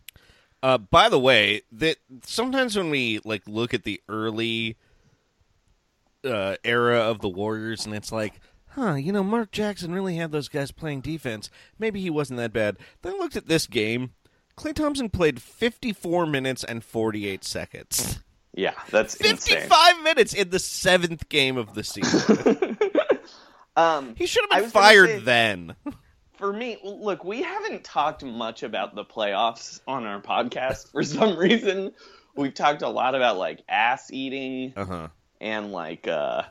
Uh, 0.62 0.78
by 0.78 1.08
the 1.08 1.20
way, 1.20 1.62
that 1.72 1.98
sometimes 2.26 2.76
when 2.76 2.90
we 2.90 3.22
like 3.24 3.44
look 3.48 3.74
at 3.74 3.84
the 3.84 4.02
early 4.10 4.76
uh, 6.26 6.56
era 6.64 6.98
of 7.00 7.22
the 7.22 7.30
Warriors, 7.30 7.86
and 7.86 7.96
it's 7.96 8.12
like, 8.12 8.42
huh, 8.70 8.96
you 8.96 9.14
know, 9.14 9.24
Mark 9.24 9.52
Jackson 9.52 9.94
really 9.94 10.18
had 10.18 10.32
those 10.32 10.50
guys 10.50 10.72
playing 10.72 11.02
defense. 11.02 11.50
Maybe 11.80 12.02
he 12.02 12.10
wasn't 12.10 12.38
that 12.38 12.52
bad. 12.52 12.78
Then 13.02 13.14
I 13.14 13.18
looked 13.18 13.38
at 13.38 13.48
this 13.48 13.68
game. 13.68 14.12
Klay 14.58 14.74
Thompson 14.74 15.10
played 15.10 15.42
54 15.42 16.26
minutes 16.26 16.64
and 16.64 16.84
48 16.84 17.44
seconds. 17.44 18.20
Yeah, 18.58 18.74
that's 18.90 19.16
insane. 19.16 19.58
55 19.58 20.02
minutes 20.04 20.34
in 20.34 20.50
the 20.50 20.60
seventh 20.60 21.28
game 21.30 21.58
of 21.58 21.74
the 21.74 21.84
season. 21.84 22.78
Um, 23.78 24.16
he 24.16 24.26
should 24.26 24.46
have 24.50 24.62
been 24.62 24.70
fired 24.70 25.10
say- 25.10 25.20
then. 25.20 25.76
for 26.38 26.54
me, 26.54 26.78
look, 26.82 27.26
we 27.26 27.42
haven't 27.42 27.84
talked 27.84 28.24
much 28.24 28.64
about 28.64 28.96
the 28.96 29.04
playoffs 29.04 29.82
on 29.86 30.06
our 30.06 30.22
podcast 30.22 30.92
for 30.94 31.04
some 31.04 31.38
reason. 31.38 31.92
We've 32.38 32.54
talked 32.54 32.84
a 32.84 32.88
lot 32.88 33.16
about 33.16 33.38
like 33.38 33.64
ass 33.68 34.12
eating 34.14 34.72
Uh 34.78 34.86
huh. 34.86 35.08
and 35.42 35.74
like 35.74 36.08
uh, 36.08 36.44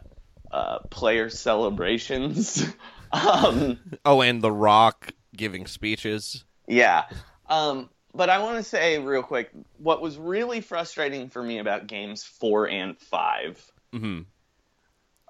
uh, 0.51 0.81
player 0.91 1.31
celebrations. 1.31 2.63
um, 3.13 3.79
Oh, 4.05 4.21
and 4.21 4.43
The 4.43 4.53
Rock 4.53 5.13
giving 5.35 5.67
speeches. 5.67 6.45
Yeah. 6.69 7.05
Um, 7.49 7.89
but 8.14 8.30
I 8.30 8.38
want 8.38 8.56
to 8.59 8.62
say 8.62 8.99
real 8.99 9.23
quick 9.23 9.50
what 9.78 10.00
was 10.00 10.16
really 10.16 10.61
frustrating 10.61 11.28
for 11.28 11.42
me 11.42 11.59
about 11.59 11.87
games 11.87 12.23
four 12.25 12.68
and 12.68 12.99
5 12.99 13.73
hmm 13.92 14.21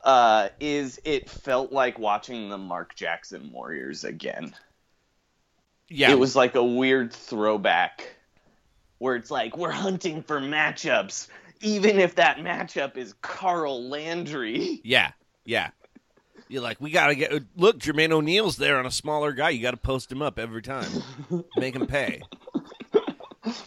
uh, 0.04 0.50
is 0.60 1.00
it 1.04 1.28
felt 1.30 1.72
like 1.72 1.98
watching 1.98 2.50
the 2.50 2.58
Mark 2.58 2.94
Jackson 2.94 3.50
Warriors 3.50 4.04
again. 4.04 4.54
Yeah. 5.88 6.12
It 6.12 6.18
was 6.18 6.36
like 6.36 6.54
a 6.54 6.64
weird 6.64 7.12
throwback 7.12 8.14
where 8.98 9.16
it's 9.16 9.30
like, 9.30 9.56
we're 9.56 9.70
hunting 9.70 10.22
for 10.22 10.40
matchups, 10.40 11.28
even 11.62 11.98
if 11.98 12.16
that 12.16 12.36
matchup 12.38 12.96
is 12.96 13.14
Carl 13.22 13.88
Landry. 13.88 14.80
Yeah, 14.84 15.12
yeah. 15.46 15.70
You're 16.48 16.62
like, 16.62 16.78
we 16.80 16.90
gotta 16.90 17.14
get. 17.14 17.32
Look, 17.56 17.78
Jermaine 17.78 18.12
O'Neal's 18.12 18.58
there 18.58 18.78
on 18.78 18.84
a 18.84 18.90
smaller 18.90 19.32
guy. 19.32 19.50
You 19.50 19.62
got 19.62 19.70
to 19.70 19.78
post 19.78 20.12
him 20.12 20.20
up 20.20 20.38
every 20.38 20.60
time, 20.60 20.90
make 21.56 21.74
him 21.74 21.86
pay. 21.86 22.20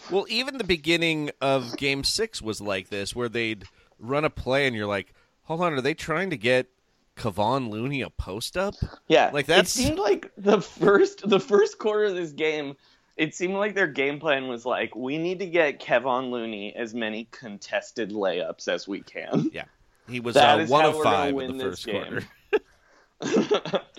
Well, 0.09 0.25
even 0.29 0.57
the 0.57 0.63
beginning 0.63 1.31
of 1.41 1.77
Game 1.77 2.03
Six 2.03 2.41
was 2.41 2.61
like 2.61 2.89
this, 2.89 3.15
where 3.15 3.29
they'd 3.29 3.63
run 3.99 4.25
a 4.25 4.29
play, 4.29 4.67
and 4.67 4.75
you're 4.75 4.87
like, 4.87 5.13
hold 5.43 5.61
on, 5.61 5.73
are 5.73 5.81
they 5.81 5.93
trying 5.93 6.31
to 6.31 6.37
get 6.37 6.67
Kevon 7.15 7.69
Looney 7.69 8.01
a 8.01 8.09
post 8.09 8.57
up? 8.57 8.75
Yeah, 9.07 9.29
Like, 9.33 9.47
that 9.47 9.65
It 9.65 9.67
seemed 9.67 9.99
like 9.99 10.31
the 10.37 10.61
first 10.61 11.27
the 11.27 11.39
first 11.39 11.77
quarter 11.77 12.05
of 12.05 12.15
this 12.15 12.31
game. 12.31 12.75
It 13.17 13.33
seemed 13.33 13.55
like 13.55 13.73
their 13.73 13.87
game 13.87 14.19
plan 14.19 14.47
was 14.47 14.63
like, 14.63 14.95
we 14.95 15.17
need 15.17 15.39
to 15.39 15.47
get 15.47 15.81
Kevon 15.81 16.29
Looney 16.29 16.75
as 16.75 16.93
many 16.93 17.27
contested 17.31 18.11
layups 18.11 18.67
as 18.67 18.87
we 18.87 19.01
can. 19.01 19.49
Yeah, 19.51 19.65
he 20.07 20.19
was 20.19 20.37
uh, 20.37 20.65
one 20.67 20.85
of 20.85 21.01
five 21.01 21.35
in 21.37 21.57
the 21.57 21.63
first 21.65 21.85
game. 21.85 22.21
quarter. 23.21 23.83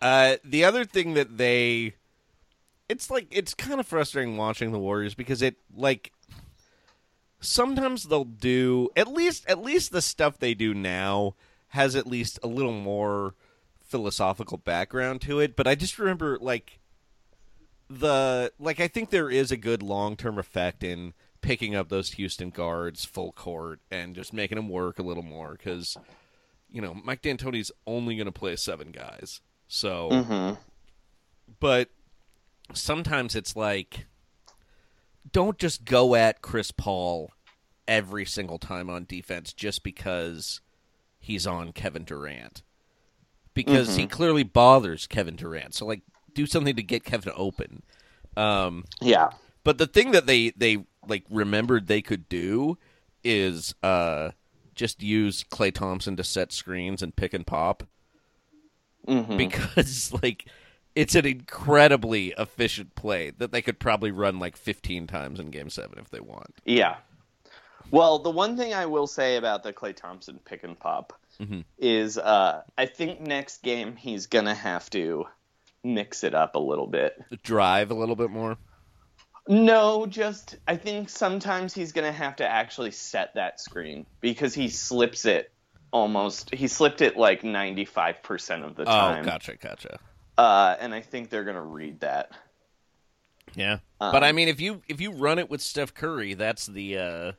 Uh, 0.00 0.36
the 0.44 0.64
other 0.64 0.84
thing 0.84 1.14
that 1.14 1.36
they, 1.36 1.94
it's 2.90 3.10
like 3.10 3.26
it's 3.30 3.54
kind 3.54 3.78
of 3.80 3.86
frustrating 3.86 4.36
watching 4.36 4.72
the 4.72 4.78
Warriors 4.78 5.14
because 5.14 5.40
it 5.42 5.56
like 5.74 6.12
sometimes 7.40 8.04
they'll 8.04 8.24
do 8.24 8.90
at 8.96 9.08
least 9.08 9.46
at 9.48 9.62
least 9.62 9.92
the 9.92 10.02
stuff 10.02 10.38
they 10.38 10.54
do 10.54 10.74
now 10.74 11.34
has 11.68 11.94
at 11.94 12.06
least 12.06 12.38
a 12.42 12.46
little 12.48 12.72
more 12.72 13.34
philosophical 13.82 14.58
background 14.58 15.20
to 15.22 15.40
it. 15.40 15.56
But 15.56 15.66
I 15.66 15.74
just 15.74 15.98
remember 15.98 16.38
like 16.40 16.78
the 17.88 18.52
like 18.58 18.80
I 18.80 18.88
think 18.88 19.10
there 19.10 19.30
is 19.30 19.50
a 19.50 19.56
good 19.56 19.82
long 19.82 20.16
term 20.16 20.38
effect 20.38 20.82
in 20.82 21.12
picking 21.40 21.74
up 21.74 21.88
those 21.88 22.12
Houston 22.12 22.50
guards 22.50 23.04
full 23.04 23.32
court 23.32 23.80
and 23.90 24.14
just 24.14 24.32
making 24.32 24.56
them 24.56 24.68
work 24.68 24.98
a 24.98 25.02
little 25.02 25.22
more 25.22 25.52
because 25.52 25.96
you 26.70 26.82
know 26.82 26.94
Mike 26.94 27.22
D'Antoni's 27.22 27.72
only 27.86 28.16
going 28.16 28.26
to 28.26 28.32
play 28.32 28.54
seven 28.56 28.90
guys, 28.90 29.40
so 29.66 30.08
Mm-hmm. 30.10 30.54
but 31.58 31.88
sometimes 32.72 33.34
it's 33.34 33.56
like 33.56 34.06
don't 35.32 35.58
just 35.58 35.84
go 35.84 36.14
at 36.14 36.42
Chris 36.42 36.70
Paul 36.70 37.30
every 37.86 38.24
single 38.24 38.58
time 38.58 38.88
on 38.88 39.04
defense 39.04 39.52
just 39.52 39.82
because 39.82 40.60
he's 41.18 41.46
on 41.46 41.72
Kevin 41.72 42.04
Durant. 42.04 42.62
Because 43.52 43.96
he 43.96 44.06
clearly 44.06 44.42
bothers 44.44 45.06
Kevin 45.06 45.36
Durant. 45.36 45.74
So 45.74 45.84
like 45.86 46.02
do 46.34 46.46
something 46.46 46.76
to 46.76 46.82
get 46.82 47.04
Kevin 47.04 47.32
open. 47.36 47.82
Um 48.36 48.84
Yeah. 49.00 49.30
but 49.64 49.78
the 49.78 49.86
thing 49.86 50.12
that 50.12 50.26
they 50.26 50.50
they 50.56 50.84
like 51.06 51.24
remembered 51.30 51.86
they 51.86 52.00
could 52.02 52.28
do 52.28 52.78
is 53.24 53.74
uh 53.82 54.30
just 54.74 55.02
use 55.02 55.44
Klay 55.44 55.74
Thompson 55.74 56.16
to 56.16 56.24
set 56.24 56.52
screens 56.52 57.02
and 57.02 57.14
pick 57.14 57.34
and 57.34 57.46
pop 57.46 57.82
Mm-hmm. 59.08 59.36
because 59.36 60.12
like 60.22 60.46
it's 60.94 61.14
an 61.14 61.26
incredibly 61.26 62.28
efficient 62.38 62.94
play 62.94 63.30
that 63.38 63.52
they 63.52 63.62
could 63.62 63.78
probably 63.78 64.10
run 64.10 64.38
like 64.38 64.56
15 64.56 65.06
times 65.06 65.38
in 65.40 65.50
game 65.50 65.70
7 65.70 65.98
if 65.98 66.10
they 66.10 66.20
want. 66.20 66.54
Yeah. 66.64 66.96
Well, 67.90 68.18
the 68.20 68.30
one 68.30 68.56
thing 68.56 68.74
I 68.74 68.86
will 68.86 69.06
say 69.06 69.36
about 69.36 69.62
the 69.62 69.72
Klay 69.72 69.94
Thompson 69.96 70.38
pick 70.44 70.62
and 70.64 70.78
pop 70.78 71.12
Mhm. 71.40 71.64
is 71.78 72.18
uh, 72.18 72.62
I 72.76 72.86
think 72.86 73.20
next 73.20 73.62
game 73.62 73.96
he's 73.96 74.26
gonna 74.26 74.54
have 74.54 74.88
to 74.90 75.26
mix 75.82 76.22
it 76.24 76.34
up 76.34 76.54
a 76.54 76.58
little 76.58 76.86
bit. 76.86 77.18
Drive 77.42 77.90
a 77.90 77.94
little 77.94 78.16
bit 78.16 78.30
more. 78.30 78.58
No, 79.48 80.06
just 80.06 80.56
I 80.68 80.76
think 80.76 81.08
sometimes 81.08 81.74
he's 81.74 81.92
gonna 81.92 82.12
have 82.12 82.36
to 82.36 82.46
actually 82.46 82.90
set 82.90 83.34
that 83.34 83.58
screen 83.58 84.06
because 84.20 84.54
he 84.54 84.68
slips 84.68 85.24
it 85.24 85.50
almost. 85.92 86.54
He 86.54 86.68
slipped 86.68 87.00
it 87.00 87.16
like 87.16 87.42
ninety 87.42 87.84
five 87.86 88.22
percent 88.22 88.62
of 88.64 88.76
the 88.76 88.84
time. 88.84 89.22
Oh, 89.22 89.24
gotcha, 89.24 89.56
gotcha. 89.56 89.98
Uh, 90.38 90.76
and 90.80 90.94
I 90.94 91.00
think 91.00 91.30
they're 91.30 91.44
gonna 91.44 91.62
read 91.62 92.00
that. 92.00 92.32
Yeah. 93.54 93.78
Um, 94.00 94.12
but 94.12 94.24
I 94.24 94.32
mean 94.32 94.48
if 94.48 94.60
you 94.60 94.82
if 94.88 95.00
you 95.00 95.12
run 95.12 95.38
it 95.38 95.50
with 95.50 95.60
Steph 95.60 95.94
Curry, 95.94 96.34
that's 96.34 96.66
the 96.66 96.98
uh 96.98 97.32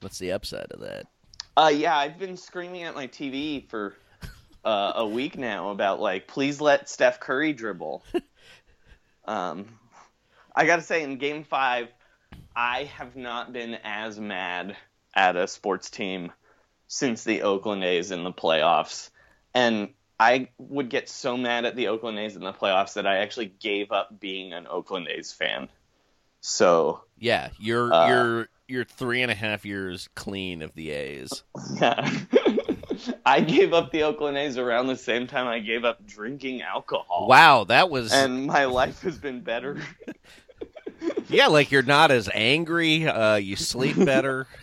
what's 0.00 0.18
the 0.18 0.32
upside 0.32 0.70
of 0.70 0.80
that? 0.80 1.06
Uh, 1.56 1.72
yeah, 1.74 1.96
I've 1.96 2.18
been 2.18 2.36
screaming 2.36 2.82
at 2.82 2.94
my 2.94 3.06
TV 3.06 3.68
for 3.68 3.96
uh, 4.64 4.92
a 4.96 5.06
week 5.06 5.38
now 5.38 5.70
about 5.70 6.00
like, 6.00 6.26
please 6.26 6.60
let 6.60 6.88
Steph 6.88 7.20
Curry 7.20 7.52
dribble. 7.52 8.04
um, 9.24 9.66
I 10.54 10.66
gotta 10.66 10.82
say, 10.82 11.02
in 11.02 11.18
Game 11.18 11.44
Five, 11.44 11.88
I 12.56 12.84
have 12.84 13.14
not 13.14 13.52
been 13.52 13.78
as 13.84 14.18
mad 14.18 14.76
at 15.14 15.36
a 15.36 15.46
sports 15.46 15.90
team 15.90 16.32
since 16.88 17.24
the 17.24 17.42
Oakland 17.42 17.84
A's 17.84 18.10
in 18.10 18.24
the 18.24 18.32
playoffs, 18.32 19.10
and 19.52 19.90
I 20.18 20.48
would 20.58 20.90
get 20.90 21.08
so 21.08 21.36
mad 21.36 21.64
at 21.64 21.74
the 21.76 21.88
Oakland 21.88 22.18
A's 22.18 22.36
in 22.36 22.42
the 22.42 22.52
playoffs 22.52 22.94
that 22.94 23.06
I 23.06 23.18
actually 23.18 23.46
gave 23.46 23.90
up 23.90 24.20
being 24.20 24.52
an 24.52 24.66
Oakland 24.66 25.08
A's 25.08 25.32
fan. 25.32 25.68
So 26.40 27.02
Yeah, 27.18 27.48
you're 27.58 27.92
Uh, 27.92 28.08
you're 28.08 28.48
you're 28.68 28.84
three 28.84 29.22
and 29.22 29.30
a 29.30 29.34
half 29.34 29.64
years 29.64 30.08
clean 30.14 30.62
of 30.62 30.74
the 30.74 30.90
A's. 30.90 31.42
yeah. 31.74 32.08
I 33.26 33.40
gave 33.40 33.72
up 33.72 33.90
the 33.90 34.04
Oakland 34.04 34.36
A's 34.36 34.56
around 34.56 34.86
the 34.86 34.96
same 34.96 35.26
time 35.26 35.48
I 35.48 35.58
gave 35.58 35.84
up 35.84 36.06
drinking 36.06 36.62
alcohol. 36.62 37.26
Wow, 37.28 37.64
that 37.64 37.90
was 37.90 38.12
And 38.12 38.46
my 38.46 38.66
life 38.66 39.02
has 39.02 39.18
been 39.18 39.40
better. 39.40 39.80
yeah. 41.28 41.48
Like 41.48 41.72
you're 41.72 41.82
not 41.82 42.10
as 42.10 42.30
angry. 42.32 43.06
Uh, 43.08 43.36
you 43.36 43.56
sleep 43.56 43.96
better. 43.96 44.46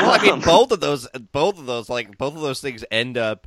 well, 0.00 0.18
I 0.20 0.22
mean, 0.22 0.40
both 0.40 0.70
of 0.72 0.80
those, 0.80 1.08
both 1.32 1.58
of 1.58 1.66
those, 1.66 1.88
like 1.88 2.16
both 2.18 2.34
of 2.34 2.40
those 2.40 2.60
things 2.60 2.84
end 2.90 3.18
up 3.18 3.46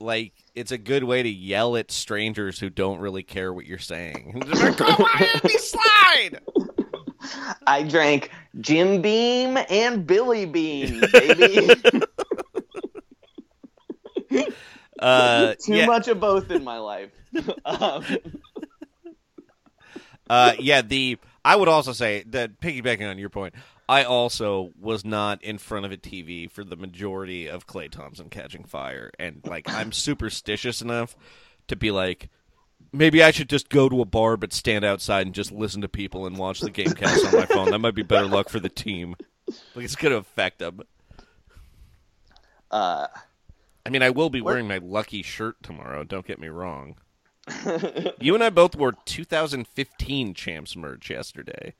like 0.00 0.32
it's 0.54 0.72
a 0.72 0.78
good 0.78 1.04
way 1.04 1.22
to 1.22 1.28
yell 1.28 1.76
at 1.76 1.90
strangers 1.90 2.58
who 2.58 2.68
don't 2.68 2.98
really 2.98 3.22
care 3.22 3.52
what 3.52 3.66
you're 3.66 3.78
saying. 3.78 4.42
Like, 4.52 4.76
Go 4.76 4.86
ahead, 4.86 5.50
slide. 5.58 6.40
I 7.66 7.84
drank 7.84 8.30
Jim 8.60 9.00
Beam 9.00 9.56
and 9.70 10.06
Billy 10.06 10.44
Beam, 10.46 11.00
baby. 11.12 11.70
Uh, 14.98 15.54
Too 15.60 15.74
yeah, 15.74 15.86
much 15.86 16.06
of 16.06 16.20
both 16.20 16.48
in 16.52 16.62
my 16.62 16.78
life. 16.78 17.10
um, 17.64 18.04
uh, 20.30 20.52
yeah. 20.60 20.80
The 20.82 21.18
I 21.44 21.56
would 21.56 21.66
also 21.68 21.92
say 21.92 22.22
that 22.28 22.60
piggybacking 22.60 23.10
on 23.10 23.18
your 23.18 23.28
point, 23.28 23.54
I 23.92 24.04
also 24.04 24.72
was 24.80 25.04
not 25.04 25.44
in 25.44 25.58
front 25.58 25.84
of 25.84 25.92
a 25.92 25.98
TV 25.98 26.50
for 26.50 26.64
the 26.64 26.76
majority 26.76 27.46
of 27.46 27.66
Klay 27.66 27.90
Thompson 27.90 28.30
catching 28.30 28.64
fire, 28.64 29.10
and 29.18 29.42
like 29.44 29.68
I'm 29.68 29.92
superstitious 30.06 30.80
enough 30.80 31.14
to 31.68 31.76
be 31.76 31.90
like. 31.90 32.30
Maybe 32.94 33.22
I 33.22 33.30
should 33.30 33.48
just 33.48 33.68
go 33.70 33.88
to 33.88 34.02
a 34.02 34.04
bar 34.04 34.36
but 34.36 34.52
stand 34.52 34.84
outside 34.84 35.24
and 35.24 35.34
just 35.34 35.52
listen 35.52 35.80
to 35.82 35.88
people 35.88 36.26
and 36.26 36.36
watch 36.36 36.60
the 36.60 36.68
game 36.68 36.92
cast 36.92 37.24
on 37.24 37.32
my 37.32 37.46
phone. 37.46 37.70
That 37.70 37.78
might 37.78 37.94
be 37.94 38.02
better 38.02 38.26
luck 38.26 38.48
for 38.48 38.60
the 38.60 38.68
team. 38.68 39.14
Like 39.74 39.84
it's 39.84 39.96
gonna 39.96 40.16
affect 40.16 40.58
them. 40.58 40.80
uh, 42.70 43.06
I 43.86 43.90
mean, 43.90 44.02
I 44.02 44.10
will 44.10 44.30
be 44.30 44.40
wearing 44.40 44.68
my 44.68 44.78
lucky 44.78 45.22
shirt 45.22 45.62
tomorrow. 45.62 46.02
Don't 46.04 46.26
get 46.26 46.38
me 46.38 46.48
wrong. 46.48 46.96
you 48.20 48.34
and 48.34 48.42
I 48.42 48.50
both 48.50 48.74
wore 48.74 48.92
2015 49.04 50.34
champs 50.34 50.76
merch 50.76 51.08
yesterday, 51.08 51.74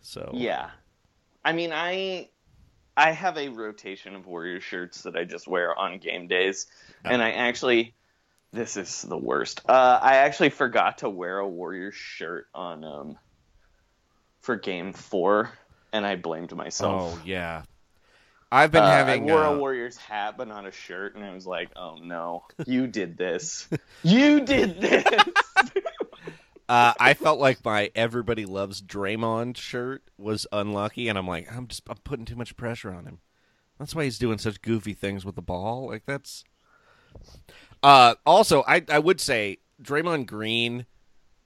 so 0.00 0.30
yeah. 0.34 0.70
I 1.44 1.52
mean, 1.52 1.72
I 1.72 2.30
I 2.96 3.12
have 3.12 3.36
a 3.36 3.48
rotation 3.48 4.14
of 4.14 4.26
Warrior 4.26 4.60
shirts 4.60 5.02
that 5.02 5.16
I 5.16 5.24
just 5.24 5.48
wear 5.48 5.76
on 5.76 5.98
game 5.98 6.28
days, 6.28 6.66
and 7.04 7.22
I 7.22 7.32
actually 7.32 7.94
this 8.52 8.76
is 8.76 9.02
the 9.02 9.18
worst. 9.18 9.62
Uh, 9.68 9.98
I 10.00 10.16
actually 10.18 10.50
forgot 10.50 10.98
to 10.98 11.10
wear 11.10 11.38
a 11.38 11.48
Warrior 11.48 11.92
shirt 11.92 12.46
on 12.54 12.84
um 12.84 13.18
for 14.40 14.56
game 14.56 14.92
four, 14.92 15.50
and 15.92 16.06
I 16.06 16.16
blamed 16.16 16.54
myself. 16.54 17.14
Oh 17.14 17.20
yeah, 17.24 17.62
I've 18.52 18.70
been 18.70 18.84
Uh, 18.84 18.86
having. 18.86 19.22
I 19.22 19.24
wore 19.24 19.44
uh, 19.44 19.52
a 19.52 19.58
Warriors 19.58 19.96
hat, 19.96 20.36
but 20.36 20.48
not 20.48 20.66
a 20.66 20.72
shirt, 20.72 21.16
and 21.16 21.24
I 21.24 21.34
was 21.34 21.46
like, 21.46 21.70
"Oh 21.76 21.98
no, 22.00 22.44
you 22.66 22.86
did 22.86 23.16
this! 23.16 23.68
you 24.02 24.40
did 24.40 24.80
this!" 24.80 25.14
uh, 26.68 26.94
I 26.98 27.14
felt 27.14 27.38
like 27.38 27.64
my 27.64 27.90
"Everybody 27.94 28.44
Loves 28.46 28.80
Draymond" 28.82 29.56
shirt 29.56 30.02
was 30.18 30.46
unlucky, 30.52 31.08
and 31.08 31.18
I'm 31.18 31.28
like, 31.28 31.50
I'm 31.54 31.66
just 31.68 31.82
I'm 31.88 31.96
putting 32.04 32.24
too 32.24 32.36
much 32.36 32.56
pressure 32.56 32.92
on 32.92 33.04
him. 33.06 33.18
That's 33.78 33.94
why 33.94 34.04
he's 34.04 34.18
doing 34.18 34.38
such 34.38 34.62
goofy 34.62 34.94
things 34.94 35.24
with 35.24 35.34
the 35.34 35.42
ball. 35.42 35.86
Like 35.88 36.04
that's. 36.06 36.44
Uh, 37.82 38.14
also, 38.24 38.64
I 38.66 38.82
I 38.88 38.98
would 38.98 39.20
say 39.20 39.58
Draymond 39.82 40.26
Green, 40.26 40.86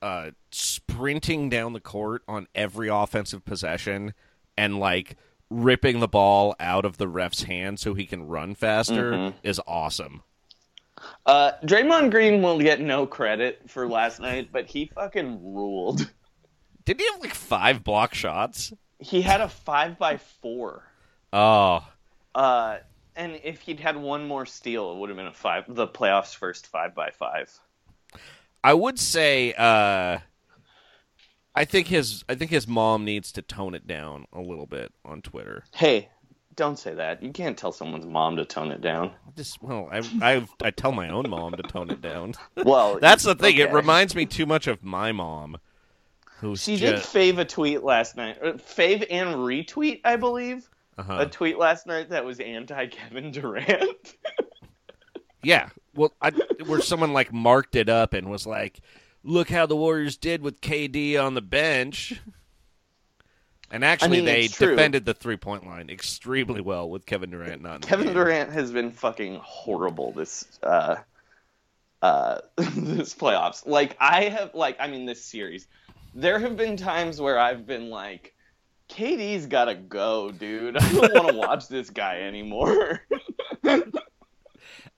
uh, 0.01 0.31
sprinting 0.51 1.49
down 1.49 1.73
the 1.73 1.81
court 1.81 2.23
on 2.29 2.47
every 2.55 2.89
offensive 2.89 3.45
possession 3.45 4.15
and 4.57 4.79
like 4.79 5.17
ripping 5.51 6.01
the 6.01 6.09
ball 6.09 6.55
out 6.61 6.85
of 6.85 6.99
the 6.99 7.09
ref's 7.09 7.45
hand 7.45 7.81
so 7.81 7.95
he 7.95 8.07
can 8.07 8.27
run 8.27 8.55
faster 8.55 9.13
Mm-hmm. 9.13 9.37
is 9.43 9.61
awesome. 9.67 10.23
Uh, 11.27 11.53
Draymond 11.65 12.11
Green 12.11 12.43
will 12.43 12.59
get 12.59 12.81
no 12.81 13.07
credit 13.07 13.63
for 13.69 13.87
last 13.89 14.21
night, 14.21 14.49
but 14.53 14.67
he 14.67 14.87
fucking 14.95 15.55
ruled. 15.55 16.11
Did 16.85 17.01
he 17.01 17.07
have 17.13 17.21
like 17.21 17.35
five 17.35 17.85
block 17.85 18.15
shots? 18.15 18.73
He 18.99 19.21
had 19.23 19.41
a 19.41 19.49
five 19.49 19.99
by 19.99 20.17
four. 20.17 20.85
Oh, 21.33 21.87
Uh, 22.35 22.79
and 23.15 23.39
if 23.43 23.61
he'd 23.61 23.81
had 23.81 23.97
one 23.97 24.27
more 24.27 24.47
steal, 24.47 24.93
it 24.93 24.99
would 24.99 25.11
have 25.11 25.17
been 25.17 25.27
a 25.27 25.33
five. 25.33 25.65
The 25.69 25.87
playoffs' 25.89 26.35
first 26.35 26.67
five 26.69 26.95
by 26.95 27.11
five. 27.11 27.51
I 28.65 28.75
would 28.75 28.99
say 28.99 29.53
uh 29.57 30.19
I 31.55 31.65
think 31.65 31.89
his 31.89 32.25
I 32.29 32.35
think 32.37 32.51
his 32.51 32.67
mom 32.69 33.05
needs 33.05 33.33
to 33.33 33.43
tone 33.43 33.75
it 33.75 33.87
down 33.87 34.27
a 34.33 34.41
little 34.41 34.67
bit 34.67 34.93
on 35.05 35.23
Twitter. 35.23 35.65
Hey, 35.75 36.09
don't 36.59 36.79
say 36.79 36.93
that. 36.93 37.23
You 37.23 37.31
can't 37.33 37.57
tell 37.57 37.73
someone's 37.73 38.05
mom 38.05 38.37
to 38.37 38.45
tone 38.45 38.71
it 38.73 38.83
down. 38.83 39.13
Just 39.37 39.63
well, 39.63 39.89
I 39.91 40.03
I 40.21 40.47
I 40.63 40.71
tell 40.71 40.93
my 40.93 41.09
own 41.09 41.31
mom 41.31 41.53
to 41.55 41.63
tone 41.63 41.89
it 41.91 42.03
down. 42.03 42.35
Well, 42.57 42.99
That's 43.01 43.23
the 43.23 43.35
thing. 43.35 43.57
It 43.57 43.73
reminds 43.73 44.15
me 44.15 44.27
too 44.27 44.45
much 44.45 44.67
of 44.67 44.83
my 44.85 45.13
mom. 45.13 45.57
Who's 46.41 46.63
She 46.63 46.77
did 46.77 46.97
fave 46.97 47.39
a 47.39 47.45
tweet 47.45 47.83
last 47.83 48.17
night. 48.17 48.39
Uh, 48.43 48.53
Fave 48.55 49.07
and 49.11 49.37
retweet, 49.37 50.01
I 50.05 50.17
believe. 50.17 50.69
uh 50.99 51.19
A 51.21 51.27
tweet 51.27 51.57
last 51.59 51.87
night 51.87 52.11
that 52.11 52.25
was 52.25 52.41
anti 52.41 52.87
Kevin 52.89 53.31
Durant. 53.31 54.17
Yeah. 55.43 55.71
Well, 55.95 56.13
I, 56.21 56.31
where 56.67 56.81
someone 56.81 57.13
like 57.13 57.33
marked 57.33 57.75
it 57.77 57.89
up 57.89 58.13
and 58.13 58.29
was 58.29 58.47
like, 58.47 58.81
"Look 59.25 59.49
how 59.51 59.67
the 59.67 59.77
Warriors 59.77 60.17
did 60.17 60.43
with 60.43 60.61
KD 60.61 61.17
on 61.17 61.35
the 61.35 61.41
bench." 61.43 62.21
And 63.71 63.85
actually, 63.85 64.19
mean, 64.19 64.25
they 64.25 64.49
defended 64.49 65.05
the 65.05 65.15
three 65.15 65.37
point 65.37 65.67
line 65.67 65.91
extremely 65.91 66.61
well 66.61 66.89
with 66.89 67.05
Kevin 67.05 67.31
Durant 67.31 67.63
not 67.63 67.75
in 67.77 67.81
the 67.83 67.87
Kevin. 67.87 68.15
Durant 68.15 68.53
has 68.53 68.73
been 68.73 68.91
fucking 68.91 69.41
horrible 69.43 70.13
this 70.13 70.59
uh 70.63 70.97
uh 72.01 72.39
this 72.57 73.15
playoffs. 73.15 73.67
Like 73.67 73.97
I 74.01 74.25
have 74.25 74.55
like 74.55 74.77
I 74.81 74.87
mean 74.87 75.05
this 75.05 75.23
series. 75.23 75.67
There 76.15 76.39
have 76.39 76.57
been 76.57 76.77
times 76.77 77.21
where 77.21 77.39
I've 77.39 77.67
been 77.67 77.91
like 77.91 78.35
KD's 78.89 79.47
got 79.47 79.67
to 79.67 79.75
go, 79.75 80.31
dude. 80.31 80.79
I 80.79 80.93
don't 80.93 81.15
want 81.15 81.29
to 81.29 81.35
watch 81.37 81.69
this 81.69 81.91
guy 81.91 82.23
anymore. 82.23 83.03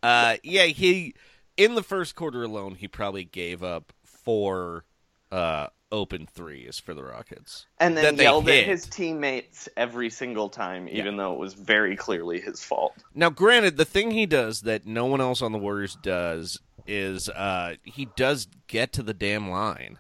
Uh, 0.03 0.37
yeah, 0.43 0.65
he 0.65 1.15
in 1.59 1.75
the 1.75 1.83
first 1.83 2.15
quarter 2.15 2.43
alone, 2.43 2.75
he 2.75 2.89
probably 2.89 3.25
gave 3.25 3.63
up 3.63 3.93
four 4.03 4.85
uh, 5.31 5.67
open 5.93 6.27
threes 6.27 6.79
for 6.79 6.95
the 6.95 7.03
Rockets. 7.03 7.67
and 7.79 7.97
then 7.97 8.17
they 8.17 8.25
yelled 8.25 8.47
hit. 8.47 8.65
at 8.65 8.71
his 8.71 8.87
teammates 8.87 9.69
every 9.77 10.11
single 10.11 10.49
time 10.49 10.89
even 10.89 11.17
though 11.17 11.33
it 11.33 11.39
was 11.39 11.55
very 11.55 11.97
clearly 11.97 12.41
his 12.41 12.63
fault. 12.63 12.95
Now, 13.15 13.31
granted, 13.31 13.77
the 13.77 13.85
thing 13.85 14.11
he 14.11 14.27
does 14.27 14.63
that 14.63 14.87
no 14.87 15.07
one 15.07 15.21
else 15.21 15.43
on 15.43 15.53
the 15.53 15.59
Warriors 15.59 15.97
does 16.03 16.61
is 16.87 17.29
uh, 17.29 17.75
he 17.85 18.09
does 18.17 18.49
get 18.67 18.93
to 18.95 19.03
the 19.03 19.15
damn 19.15 19.51
line. 19.51 19.99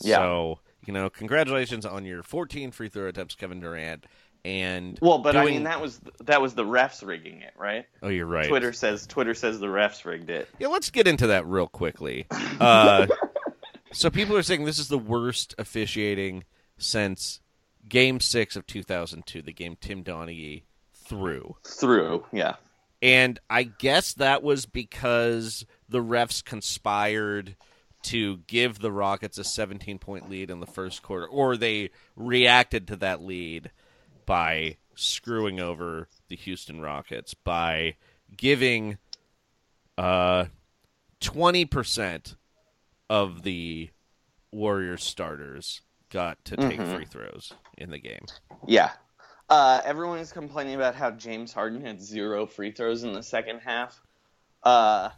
Yeah. 0.00 0.16
So 0.16 0.60
you 0.86 0.92
know, 0.92 1.10
congratulations 1.10 1.84
on 1.84 2.04
your 2.04 2.22
14 2.22 2.70
free 2.70 2.88
throw 2.88 3.08
attempts, 3.08 3.34
Kevin 3.34 3.60
Durant. 3.60 4.06
And 4.44 4.96
Well, 5.02 5.18
but 5.18 5.34
I 5.34 5.44
mean 5.44 5.64
that 5.64 5.80
was 5.80 6.00
that 6.20 6.40
was 6.40 6.54
the 6.54 6.62
refs 6.64 7.04
rigging 7.04 7.40
it, 7.40 7.52
right? 7.58 7.84
oh, 8.00 8.08
you're 8.08 8.26
right. 8.26 8.48
Twitter 8.48 8.72
says 8.72 9.04
Twitter 9.04 9.34
says 9.34 9.58
the 9.58 9.66
refs 9.66 10.04
rigged 10.04 10.30
it. 10.30 10.48
Yeah, 10.60 10.68
let's 10.68 10.90
get 10.90 11.08
into 11.08 11.26
that 11.28 11.46
real 11.46 11.66
quickly. 11.66 12.26
Uh, 12.58 13.06
so 13.96 14.10
people 14.10 14.36
are 14.36 14.42
saying 14.42 14.64
this 14.64 14.78
is 14.78 14.88
the 14.88 14.98
worst 14.98 15.54
officiating 15.58 16.44
since 16.76 17.40
Game 17.88 18.20
Six 18.20 18.54
of 18.54 18.66
2002, 18.66 19.40
the 19.40 19.52
game 19.52 19.76
Tim 19.80 20.04
Donaghy 20.04 20.64
threw, 20.92 21.56
Through, 21.64 22.26
yeah. 22.32 22.56
and 23.00 23.38
I 23.48 23.62
guess 23.62 24.12
that 24.14 24.42
was 24.42 24.66
because 24.66 25.64
the 25.88 26.02
refs 26.02 26.44
conspired 26.44 27.56
to 28.02 28.38
give 28.46 28.80
the 28.80 28.92
Rockets 28.92 29.38
a 29.38 29.44
17 29.44 29.98
point 29.98 30.28
lead 30.28 30.50
in 30.50 30.60
the 30.60 30.66
first 30.66 31.02
quarter, 31.02 31.26
or 31.26 31.56
they 31.56 31.90
reacted 32.16 32.86
to 32.88 32.96
that 32.96 33.22
lead 33.22 33.70
by 34.26 34.76
screwing 34.94 35.58
over 35.58 36.08
the 36.28 36.36
Houston 36.36 36.80
Rockets 36.80 37.32
by 37.32 37.96
giving 38.36 38.98
uh 39.96 40.46
20% 41.20 42.34
of 43.08 43.42
the 43.42 43.90
Warriors 44.52 45.04
starters 45.04 45.82
got 46.10 46.42
to 46.46 46.56
take 46.56 46.80
free 46.80 47.04
throws 47.04 47.52
in 47.76 47.90
the 47.90 47.98
game. 47.98 48.24
Yeah. 48.66 48.92
Uh, 49.48 49.80
everyone 49.84 50.18
is 50.18 50.32
complaining 50.32 50.74
about 50.74 50.94
how 50.94 51.10
James 51.10 51.52
Harden 51.52 51.80
had 51.80 52.00
zero 52.00 52.46
free 52.46 52.72
throws 52.72 53.04
in 53.04 53.12
the 53.12 53.22
second 53.22 53.60
half. 53.60 54.00
Uh, 54.62 55.10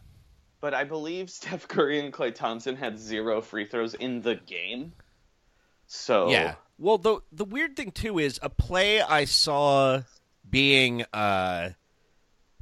but 0.61 0.75
I 0.75 0.85
believe 0.85 1.31
Steph 1.31 1.69
Curry 1.69 2.01
and 2.01 2.13
Klay 2.13 2.35
Thompson 2.35 2.77
had 2.77 2.99
zero 2.99 3.41
free 3.41 3.67
throws 3.67 3.95
in 3.95 4.23
the 4.23 4.35
game. 4.35 4.93
So 5.87 6.31
Yeah. 6.31 6.55
Well, 6.79 6.99
the 6.99 7.21
the 7.33 7.45
weird 7.45 7.75
thing 7.75 7.91
too 7.91 8.19
is 8.19 8.39
a 8.43 8.49
play 8.49 9.01
I 9.01 9.25
saw 9.25 10.03
being 10.49 11.05
uh, 11.13 11.71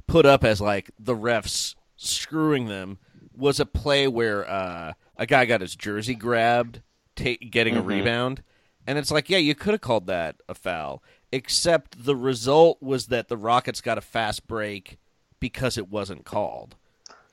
put 0.07 0.25
up 0.25 0.43
as 0.43 0.59
like 0.59 0.89
the 0.97 1.15
refs 1.15 1.75
screwing 1.97 2.67
them 2.67 2.97
was 3.35 3.59
a 3.59 3.65
play 3.65 4.07
where 4.07 4.49
uh, 4.49 4.93
a 5.17 5.25
guy 5.25 5.45
got 5.45 5.61
his 5.61 5.75
jersey 5.75 6.15
grabbed, 6.15 6.81
ta- 7.15 7.35
getting 7.49 7.75
Mhm. 7.75 7.79
a 7.79 7.81
rebound, 7.81 8.43
and 8.85 8.97
it's 8.97 9.11
like, 9.11 9.29
yeah, 9.29 9.37
you 9.37 9.55
could 9.55 9.73
have 9.73 9.81
called 9.81 10.07
that 10.07 10.37
a 10.47 10.53
foul, 10.53 11.03
except 11.31 12.05
the 12.05 12.15
result 12.15 12.81
was 12.81 13.07
that 13.07 13.27
the 13.27 13.37
Rockets 13.37 13.81
got 13.81 13.97
a 13.97 14.01
fast 14.01 14.47
break 14.47 14.97
because 15.39 15.77
it 15.77 15.89
wasn't 15.89 16.25
called. 16.25 16.75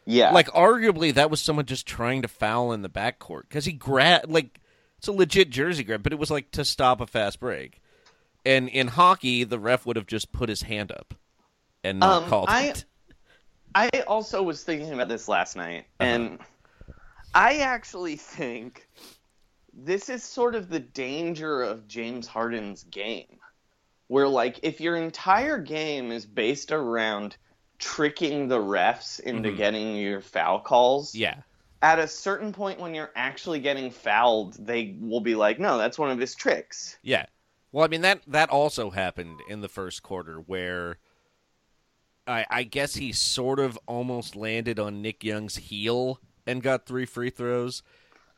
Yeah. 0.04 0.32
Like 0.32 0.48
arguably 0.48 1.14
that 1.14 1.30
was 1.30 1.40
someone 1.40 1.64
just 1.66 1.86
trying 1.86 2.20
to 2.22 2.28
foul 2.28 2.72
in 2.72 2.82
the 2.82 2.90
backcourt 2.90 3.42
because 3.42 3.64
he 3.64 3.72
grabbed 3.72 4.28
like 4.30 4.60
it's 4.98 5.08
a 5.08 5.12
legit 5.12 5.48
jersey 5.50 5.84
grab, 5.84 6.02
but 6.02 6.12
it 6.12 6.18
was 6.18 6.30
like 6.30 6.50
to 6.52 6.64
stop 6.64 7.00
a 7.00 7.06
fast 7.06 7.40
break. 7.40 7.80
And 8.44 8.68
in 8.68 8.88
hockey, 8.88 9.44
the 9.44 9.58
ref 9.58 9.86
would 9.86 9.96
have 9.96 10.06
just 10.06 10.32
put 10.32 10.50
his 10.50 10.62
hand 10.62 10.92
up 10.92 11.14
and 11.82 12.00
not 12.00 12.24
Um, 12.24 12.28
called 12.28 12.48
I- 12.50 12.64
it. 12.64 12.84
I 13.74 13.88
also 14.06 14.42
was 14.42 14.62
thinking 14.62 14.92
about 14.92 15.08
this 15.08 15.26
last 15.28 15.56
night, 15.56 15.86
Uh-huh. 15.98 16.08
and 16.10 16.38
I 17.34 17.58
actually 17.58 18.16
think 18.16 18.88
this 19.72 20.08
is 20.08 20.22
sort 20.22 20.54
of 20.54 20.68
the 20.68 20.80
danger 20.80 21.62
of 21.62 21.88
James 21.88 22.26
Harden's 22.28 22.84
game, 22.84 23.38
where 24.08 24.28
like 24.28 24.60
if 24.62 24.80
your 24.80 24.96
entire 24.96 25.58
game 25.58 26.12
is 26.12 26.26
based 26.26 26.70
around 26.70 27.36
tricking 27.78 28.46
the 28.48 28.58
refs 28.58 29.18
into 29.20 29.50
Mhm. 29.50 29.56
getting 29.56 29.96
your 29.96 30.20
foul 30.20 30.60
calls, 30.60 31.14
Yeah. 31.14 31.42
at 31.82 31.98
a 31.98 32.06
certain 32.06 32.52
point 32.52 32.78
when 32.78 32.94
you're 32.94 33.12
actually 33.16 33.58
getting 33.58 33.90
fouled, 33.90 34.54
they 34.64 34.96
will 35.00 35.20
be 35.20 35.34
like, 35.34 35.58
"No, 35.58 35.76
that's 35.76 35.98
one 35.98 36.10
of 36.10 36.18
his 36.18 36.34
tricks." 36.36 36.96
Yeah. 37.02 37.26
Well, 37.72 37.84
I 37.84 37.88
mean 37.88 38.02
that 38.02 38.22
that 38.28 38.50
also 38.50 38.90
happened 38.90 39.40
in 39.48 39.60
the 39.60 39.68
first 39.68 40.04
quarter 40.04 40.36
where 40.40 40.98
I 42.28 42.46
I 42.48 42.62
guess 42.62 42.94
he 42.94 43.12
sort 43.12 43.58
of 43.58 43.76
almost 43.86 44.36
landed 44.36 44.78
on 44.78 45.02
Nick 45.02 45.24
Young's 45.24 45.56
heel 45.56 46.20
and 46.46 46.62
got 46.62 46.87
three 46.87 47.07
free 47.07 47.30
throws, 47.30 47.83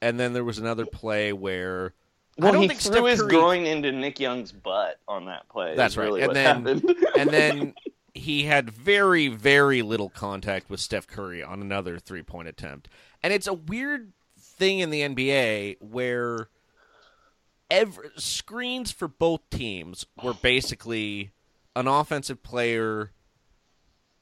and 0.01 0.19
then 0.21 0.33
there 0.33 0.45
was 0.45 0.59
another 0.59 0.87
play 0.87 1.33
where 1.33 1.93
I 2.39 2.43
Well, 2.45 2.53
don't 2.53 2.63
he 2.63 2.69
think 2.69 2.81
threw 2.81 2.93
Steph 2.93 3.07
his 3.07 3.21
Curry- 3.21 3.31
groin 3.31 3.67
into 3.67 3.93
Nick 3.93 4.21
Young's 4.21 4.53
butt 4.53 4.99
on 5.09 5.25
that 5.27 5.49
play. 5.49 5.75
That's 5.75 5.97
right. 5.97 6.05
really 6.05 6.21
and 6.23 6.29
what 6.29 6.35
then 6.35 6.57
happened. 6.57 6.97
and 7.19 7.31
then 7.31 7.75
he 8.15 8.45
had 8.45 8.71
very 8.71 9.29
very 9.29 9.83
little 9.83 10.09
contact 10.11 10.69
with 10.71 10.81
Steph 10.81 11.07
Curry 11.07 11.43
on 11.43 11.61
another 11.61 11.99
three-point 11.99 12.49
attempt. 12.49 12.89
And 13.23 13.33
it's 13.33 13.47
a 13.47 13.55
weird 13.55 14.13
thing 14.39 14.79
in 14.79 14.91
the 14.91 15.01
NBA 15.03 15.77
where 15.81 16.49
every, 17.71 18.09
screens 18.17 18.93
for 18.93 19.09
both 19.09 19.41
teams 19.51 20.07
were 20.23 20.35
basically 20.35 21.31
an 21.75 21.87
offensive 21.89 22.43
player 22.43 23.13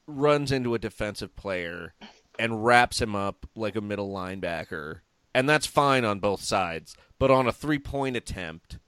runs 0.06 0.50
into 0.52 0.74
a 0.74 0.78
defensive 0.78 1.34
player 1.36 1.94
and 2.38 2.64
wraps 2.64 3.00
him 3.00 3.14
up 3.14 3.46
like 3.54 3.76
a 3.76 3.80
middle 3.80 4.10
linebacker. 4.12 5.00
And 5.34 5.48
that's 5.48 5.66
fine 5.66 6.04
on 6.04 6.20
both 6.20 6.42
sides. 6.42 6.96
But 7.18 7.30
on 7.30 7.46
a 7.46 7.52
three-point 7.52 8.16
attempt, 8.16 8.78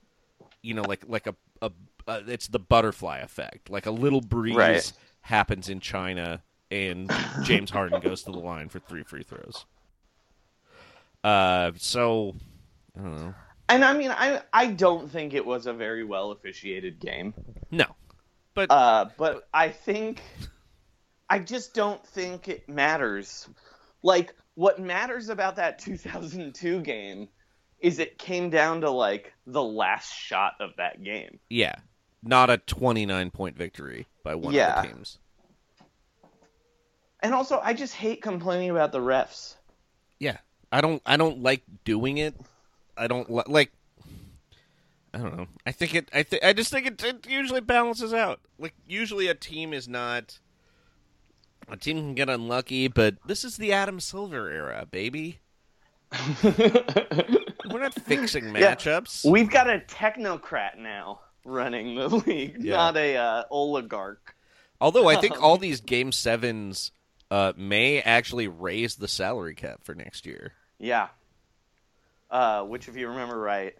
you 0.62 0.74
know, 0.74 0.82
like 0.82 1.04
like 1.08 1.26
a, 1.26 1.34
a 1.62 1.70
uh, 2.08 2.20
it's 2.26 2.48
the 2.48 2.58
butterfly 2.58 3.18
effect. 3.18 3.70
Like 3.70 3.86
a 3.86 3.90
little 3.90 4.20
breeze 4.20 4.56
Right. 4.56 4.92
happens 5.22 5.68
in 5.68 5.80
China, 5.80 6.42
and 6.70 7.10
James 7.44 7.70
Harden 7.70 8.00
goes 8.00 8.22
to 8.24 8.32
the 8.32 8.38
line 8.38 8.68
for 8.68 8.78
three 8.78 9.02
free 9.02 9.22
throws. 9.22 9.64
Uh, 11.24 11.72
so 11.76 12.34
I 12.96 13.02
don't 13.02 13.16
know. 13.16 13.34
And 13.68 13.84
I 13.84 13.96
mean, 13.96 14.10
I 14.10 14.42
I 14.52 14.66
don't 14.68 15.10
think 15.10 15.34
it 15.34 15.44
was 15.44 15.66
a 15.66 15.72
very 15.72 16.04
well 16.04 16.30
officiated 16.30 17.00
game. 17.00 17.34
No, 17.70 17.86
but 18.54 18.70
Uh, 18.70 19.06
but 19.16 19.48
I 19.52 19.70
think 19.70 20.22
I 21.28 21.38
just 21.40 21.74
don't 21.74 22.04
think 22.06 22.48
it 22.48 22.68
matters. 22.68 23.48
Like 24.02 24.34
what 24.54 24.78
matters 24.80 25.28
about 25.28 25.56
that 25.56 25.78
2002 25.80 26.80
game 26.80 27.28
is 27.80 27.98
it 27.98 28.18
came 28.18 28.48
down 28.50 28.80
to 28.82 28.90
like 28.90 29.32
the 29.46 29.62
last 29.62 30.12
shot 30.12 30.52
of 30.60 30.70
that 30.78 31.02
game. 31.02 31.38
yeah, 31.50 31.74
not 32.22 32.48
a 32.50 32.56
twenty-nine 32.58 33.30
point 33.30 33.56
victory 33.56 34.06
by 34.24 34.34
one 34.34 34.54
Yeah. 34.54 34.78
of 34.78 34.82
the 34.82 34.88
teams. 34.94 35.18
And 37.20 37.34
also, 37.34 37.60
I 37.62 37.72
just 37.74 37.94
hate 37.94 38.22
complaining 38.22 38.70
about 38.70 38.92
the 38.92 38.98
refs. 39.00 39.54
Yeah, 40.20 40.38
I 40.70 40.80
don't. 40.80 41.02
I 41.06 41.16
don't 41.16 41.42
like 41.42 41.62
doing 41.84 42.18
it. 42.18 42.34
I 42.96 43.06
don't 43.08 43.30
li- 43.30 43.42
like. 43.46 43.72
I 45.14 45.18
don't 45.18 45.36
know. 45.36 45.46
I 45.66 45.72
think 45.72 45.94
it. 45.94 46.08
I 46.12 46.22
th- 46.22 46.42
I 46.42 46.52
just 46.52 46.70
think 46.70 46.86
it, 46.86 47.02
it 47.02 47.26
usually 47.28 47.60
balances 47.60 48.12
out. 48.14 48.40
Like 48.58 48.74
usually, 48.86 49.28
a 49.28 49.34
team 49.34 49.72
is 49.72 49.88
not. 49.88 50.38
A 51.68 51.76
team 51.76 51.96
can 51.98 52.14
get 52.14 52.28
unlucky, 52.30 52.88
but 52.88 53.16
this 53.26 53.44
is 53.44 53.56
the 53.56 53.72
Adam 53.72 53.98
Silver 54.00 54.50
era, 54.50 54.86
baby. 54.90 55.40
We're 56.44 57.80
not 57.80 57.94
fixing 57.94 58.54
Yeah. 58.54 58.74
matchups. 58.74 59.28
We've 59.28 59.50
got 59.50 59.68
a 59.68 59.80
technocrat 59.80 60.78
now 60.78 61.20
running 61.44 61.96
the 61.96 62.08
league, 62.26 62.56
Yeah. 62.60 62.76
not 62.76 62.96
a 62.96 63.16
uh, 63.16 63.42
oligarch. 63.50 64.34
Although 64.80 65.08
I 65.08 65.16
think 65.16 65.42
all 65.42 65.56
these 65.58 65.80
game 65.80 66.12
sevens 66.12 66.92
uh, 67.30 67.52
may 67.56 68.00
actually 68.00 68.46
raise 68.46 68.94
the 68.96 69.08
salary 69.08 69.54
cap 69.54 69.80
for 69.82 69.94
next 69.94 70.26
year. 70.26 70.52
Yeah. 70.78 71.08
Uh, 72.30 72.62
which, 72.62 72.88
if 72.88 72.96
you 72.96 73.08
remember 73.08 73.38
right, 73.38 73.74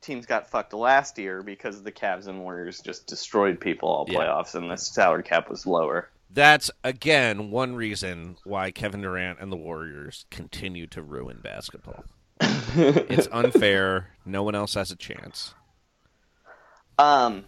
teams 0.00 0.26
got 0.26 0.50
fucked 0.50 0.72
last 0.72 1.18
year 1.18 1.42
because 1.42 1.82
the 1.82 1.92
Cavs 1.92 2.26
and 2.26 2.40
Warriors 2.40 2.80
just 2.80 3.06
destroyed 3.06 3.60
people 3.60 3.88
all 3.88 4.06
Yeah. 4.08 4.18
playoffs, 4.20 4.54
and 4.56 4.70
the 4.70 4.76
salary 4.76 5.22
cap 5.22 5.48
was 5.50 5.66
lower. 5.66 6.08
That's 6.32 6.70
again 6.84 7.50
one 7.50 7.74
reason 7.74 8.36
why 8.44 8.70
Kevin 8.70 9.02
Durant 9.02 9.40
and 9.40 9.50
the 9.50 9.56
Warriors 9.56 10.26
continue 10.30 10.86
to 10.88 11.02
ruin 11.02 11.40
basketball. 11.42 12.04
it's 12.40 13.28
unfair. 13.32 14.10
No 14.24 14.42
one 14.42 14.54
else 14.54 14.74
has 14.74 14.90
a 14.90 14.96
chance. 14.96 15.54
Um, 16.98 17.44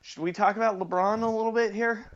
should 0.00 0.22
we 0.22 0.32
talk 0.32 0.56
about 0.56 0.78
LeBron 0.78 1.22
a 1.22 1.28
little 1.28 1.52
bit 1.52 1.74
here? 1.74 2.06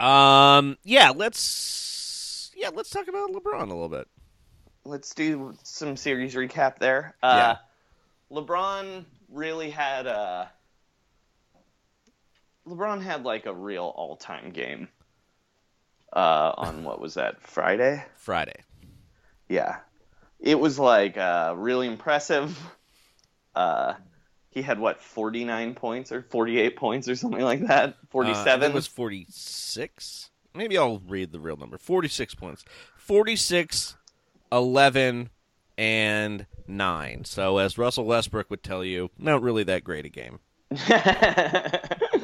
Um, 0.00 0.76
yeah, 0.82 1.10
let's 1.14 2.50
yeah, 2.56 2.70
let's 2.74 2.90
talk 2.90 3.08
about 3.08 3.30
LeBron 3.30 3.62
a 3.62 3.66
little 3.66 3.88
bit. 3.88 4.08
Let's 4.84 5.14
do 5.14 5.54
some 5.62 5.96
series 5.96 6.34
recap 6.34 6.78
there. 6.78 7.14
Uh, 7.22 7.54
LeBron 8.30 9.04
really 9.30 9.70
had 9.70 10.06
a. 10.06 10.50
LeBron 12.66 13.02
had 13.02 13.24
like 13.24 13.46
a 13.46 13.52
real 13.52 13.92
all-time 13.94 14.50
game. 14.50 14.88
Uh, 16.12 16.52
on 16.56 16.84
what 16.84 17.00
was 17.00 17.14
that 17.14 17.42
Friday? 17.42 18.04
Friday. 18.16 18.62
Yeah, 19.48 19.78
it 20.38 20.58
was 20.58 20.78
like 20.78 21.16
uh, 21.16 21.54
really 21.56 21.88
impressive. 21.88 22.56
Uh, 23.54 23.94
he 24.50 24.62
had 24.62 24.78
what 24.78 25.02
49 25.02 25.74
points 25.74 26.12
or 26.12 26.22
48 26.22 26.76
points 26.76 27.08
or 27.08 27.16
something 27.16 27.42
like 27.42 27.66
that. 27.66 27.88
Uh, 27.90 27.92
47 28.10 28.60
think 28.60 28.70
it 28.70 28.74
was 28.74 28.86
forty 28.86 29.26
six. 29.28 30.30
Maybe 30.54 30.78
I'll 30.78 31.00
read 31.00 31.32
the 31.32 31.40
real 31.40 31.56
number. 31.56 31.78
Forty 31.78 32.08
six 32.08 32.34
points. 32.34 32.64
46, 32.96 33.96
11, 34.52 35.28
and 35.76 36.46
nine. 36.66 37.24
So 37.24 37.58
as 37.58 37.76
Russell 37.76 38.04
Westbrook 38.06 38.48
would 38.50 38.62
tell 38.62 38.84
you, 38.84 39.10
not 39.18 39.42
really 39.42 39.64
that 39.64 39.84
great 39.84 40.06
a 40.06 40.08
game. 40.08 40.38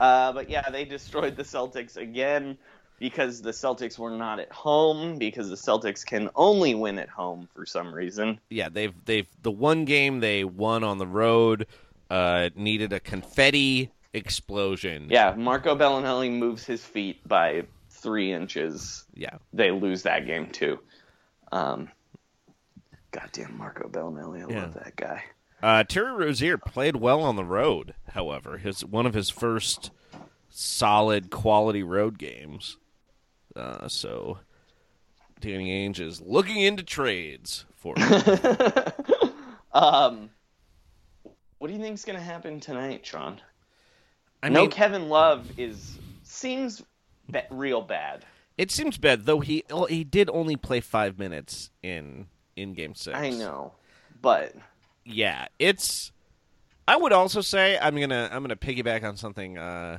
uh, 0.00 0.32
but 0.32 0.48
yeah, 0.50 0.68
they 0.70 0.84
destroyed 0.84 1.36
the 1.36 1.42
Celtics 1.42 1.96
again 1.96 2.58
because 2.98 3.42
the 3.42 3.50
Celtics 3.52 3.98
were 3.98 4.10
not 4.10 4.40
at 4.40 4.50
home 4.52 5.18
because 5.18 5.48
the 5.50 5.56
Celtics 5.56 6.04
can 6.04 6.30
only 6.34 6.74
win 6.74 6.98
at 6.98 7.08
home 7.08 7.48
for 7.54 7.64
some 7.64 7.94
reason. 7.94 8.40
yeah, 8.50 8.68
they've 8.68 8.94
they've 9.04 9.28
the 9.42 9.50
one 9.52 9.84
game 9.84 10.20
they 10.20 10.44
won 10.44 10.82
on 10.84 10.98
the 10.98 11.06
road 11.06 11.66
uh, 12.10 12.50
needed 12.56 12.92
a 12.92 13.00
confetti 13.00 13.90
explosion. 14.14 15.08
Yeah, 15.10 15.34
Marco 15.36 15.76
Belinelli 15.76 16.30
moves 16.30 16.64
his 16.64 16.82
feet 16.84 17.26
by 17.28 17.64
three 17.90 18.32
inches. 18.32 19.04
yeah, 19.14 19.36
They 19.52 19.70
lose 19.70 20.02
that 20.04 20.26
game 20.26 20.46
too. 20.50 20.78
Um, 21.52 21.88
goddamn 23.10 23.56
Marco 23.58 23.88
Belinelli, 23.88 24.42
I 24.44 24.50
Yeah. 24.52 24.62
love 24.62 24.74
that 24.74 24.96
guy. 24.96 25.22
Uh, 25.62 25.82
Terry 25.84 26.12
Rozier 26.12 26.56
played 26.58 26.96
well 26.96 27.20
on 27.22 27.36
the 27.36 27.44
road. 27.44 27.94
However, 28.10 28.58
his 28.58 28.84
one 28.84 29.06
of 29.06 29.14
his 29.14 29.28
first 29.30 29.90
solid 30.50 31.30
quality 31.30 31.82
road 31.82 32.18
games. 32.18 32.76
Uh, 33.56 33.88
so 33.88 34.38
Danny 35.40 35.70
Ainge 35.88 35.98
is 36.00 36.20
looking 36.20 36.58
into 36.58 36.82
trades 36.82 37.64
for 37.74 37.94
him. 37.98 39.32
Um, 39.72 40.30
what 41.58 41.68
do 41.68 41.74
you 41.74 41.80
think's 41.80 42.04
gonna 42.04 42.20
happen 42.20 42.60
tonight, 42.60 43.04
Sean? 43.04 43.40
I 44.42 44.48
know 44.48 44.62
mean, 44.62 44.70
Kevin 44.70 45.08
Love 45.08 45.46
is 45.58 45.98
seems 46.22 46.82
ba- 47.28 47.46
real 47.50 47.82
bad. 47.82 48.24
it 48.56 48.70
seems 48.70 48.96
bad 48.96 49.26
though. 49.26 49.40
He 49.40 49.64
he 49.88 50.04
did 50.04 50.30
only 50.30 50.54
play 50.56 50.80
five 50.80 51.18
minutes 51.18 51.70
in 51.82 52.26
in 52.54 52.74
game 52.74 52.94
six. 52.94 53.18
I 53.18 53.30
know, 53.30 53.72
but 54.22 54.54
yeah, 55.08 55.46
it's. 55.58 56.12
I 56.86 56.96
would 56.96 57.12
also 57.12 57.40
say 57.40 57.78
I'm 57.78 57.98
gonna 57.98 58.28
I'm 58.32 58.42
gonna 58.42 58.56
piggyback 58.56 59.04
on 59.04 59.16
something 59.16 59.58
uh, 59.58 59.98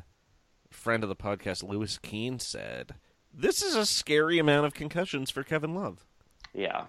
friend 0.69 1.04
of 1.04 1.10
the 1.10 1.15
podcast 1.15 1.67
Lewis 1.67 1.98
Keane 1.98 2.39
said. 2.39 2.95
This 3.34 3.62
is 3.62 3.76
a 3.76 3.86
scary 3.86 4.39
amount 4.39 4.65
of 4.65 4.74
concussions 4.74 5.30
for 5.30 5.43
Kevin 5.43 5.76
Love. 5.76 6.06
yeah, 6.54 6.86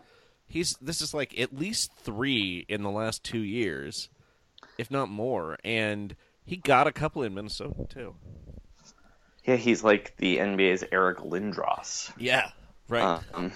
he's 0.46 0.76
this 0.80 1.00
is 1.00 1.12
like 1.12 1.38
at 1.38 1.56
least 1.56 1.92
three 1.96 2.64
in 2.68 2.82
the 2.82 2.90
last 2.90 3.24
two 3.24 3.40
years, 3.40 4.08
if 4.78 4.90
not 4.90 5.08
more, 5.08 5.58
and 5.64 6.16
he 6.44 6.56
got 6.56 6.86
a 6.86 6.92
couple 6.92 7.22
in 7.22 7.34
Minnesota 7.34 7.86
too. 7.88 8.14
Yeah, 9.44 9.56
he's 9.56 9.82
like 9.82 10.14
the 10.18 10.38
NBA's 10.38 10.84
Eric 10.92 11.18
Lindros. 11.18 12.12
Yeah, 12.18 12.50
right. 12.88 13.20
Um, 13.34 13.52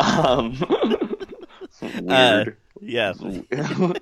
um, 0.00 1.16
Uh, 1.82 2.44
yeah. 2.80 3.12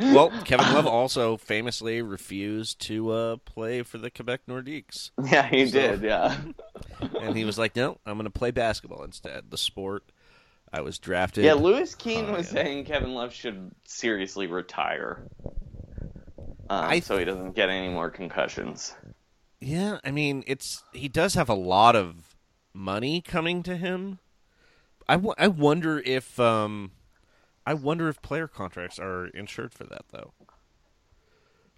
well, 0.00 0.30
Kevin 0.44 0.72
Love 0.74 0.86
also 0.86 1.36
famously 1.36 2.02
refused 2.02 2.80
to 2.82 3.10
uh, 3.10 3.36
play 3.44 3.82
for 3.82 3.98
the 3.98 4.10
Quebec 4.10 4.42
Nordiques, 4.48 5.10
yeah, 5.24 5.46
he 5.46 5.66
So- 5.66 5.72
did. 5.80 6.02
Yeah. 6.02 6.36
and 7.20 7.36
he 7.36 7.44
was 7.44 7.58
like, 7.58 7.76
"No, 7.76 7.98
I'm 8.06 8.14
going 8.14 8.24
to 8.24 8.30
play 8.30 8.50
basketball 8.50 9.04
instead. 9.04 9.50
The 9.50 9.58
sport 9.58 10.04
I 10.72 10.80
was 10.80 10.98
drafted." 10.98 11.44
Yeah, 11.44 11.54
Lewis 11.54 11.94
Keane 11.94 12.26
Oh, 12.28 12.32
was 12.34 12.46
yeah. 12.52 12.62
saying 12.62 12.84
Kevin 12.86 13.14
Love 13.14 13.32
should 13.32 13.70
seriously 13.84 14.46
retire, 14.46 15.26
um, 15.44 16.84
I- 16.90 17.00
so 17.00 17.18
he 17.18 17.24
doesn't 17.24 17.52
get 17.54 17.68
any 17.68 17.88
more 17.88 18.10
concussions. 18.10 18.94
Yeah, 19.60 19.98
I 20.04 20.10
mean, 20.10 20.42
it's 20.46 20.82
he 20.92 21.08
does 21.08 21.34
have 21.34 21.48
a 21.48 21.54
lot 21.54 21.94
of 21.94 22.36
money 22.74 23.20
coming 23.20 23.62
to 23.64 23.76
him. 23.76 24.18
I, 25.12 25.16
w- 25.16 25.34
I 25.36 25.48
wonder 25.48 25.98
if 25.98 26.40
um, 26.40 26.92
I 27.66 27.74
wonder 27.74 28.08
if 28.08 28.22
player 28.22 28.48
contracts 28.48 28.98
are 28.98 29.26
insured 29.26 29.74
for 29.74 29.84
that 29.84 30.06
though, 30.10 30.32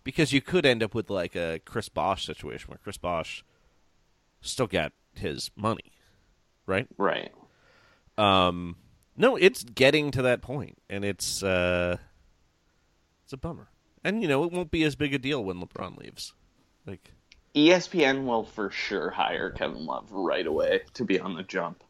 because 0.04 0.32
you 0.32 0.40
could 0.40 0.64
end 0.64 0.84
up 0.84 0.94
with 0.94 1.10
like 1.10 1.34
a 1.34 1.60
Chris 1.64 1.88
Bosh 1.88 2.24
situation 2.24 2.70
where 2.70 2.78
Chris 2.78 2.96
Bosh 2.96 3.44
still 4.40 4.68
got 4.68 4.92
his 5.16 5.50
money, 5.56 5.90
right? 6.64 6.86
Right. 6.96 7.32
Um, 8.16 8.76
no, 9.16 9.34
it's 9.34 9.64
getting 9.64 10.12
to 10.12 10.22
that 10.22 10.40
point, 10.40 10.78
and 10.88 11.04
it's 11.04 11.42
uh, 11.42 11.96
it's 13.24 13.32
a 13.32 13.36
bummer. 13.36 13.68
And 14.04 14.22
you 14.22 14.28
know, 14.28 14.44
it 14.44 14.52
won't 14.52 14.70
be 14.70 14.84
as 14.84 14.94
big 14.94 15.12
a 15.12 15.18
deal 15.18 15.42
when 15.42 15.60
LeBron 15.60 15.96
leaves. 15.98 16.34
Like, 16.86 17.10
ESPN 17.56 18.26
will 18.26 18.44
for 18.44 18.70
sure 18.70 19.10
hire 19.10 19.50
Kevin 19.50 19.86
Love 19.86 20.12
right 20.12 20.46
away 20.46 20.82
to 20.92 21.04
be 21.04 21.18
on 21.18 21.34
the 21.34 21.42
jump. 21.42 21.82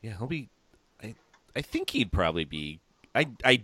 Yeah, 0.00 0.16
he'll 0.16 0.26
be. 0.26 0.48
I 1.56 1.62
think 1.62 1.90
he'd 1.90 2.12
probably 2.12 2.44
be. 2.44 2.80
I 3.14 3.28
I 3.44 3.62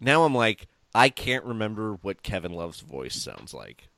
now 0.00 0.24
I'm 0.24 0.34
like 0.34 0.68
I 0.94 1.08
can't 1.08 1.44
remember 1.44 1.94
what 2.02 2.22
Kevin 2.22 2.52
Love's 2.52 2.80
voice 2.80 3.14
sounds 3.14 3.52
like. 3.52 3.88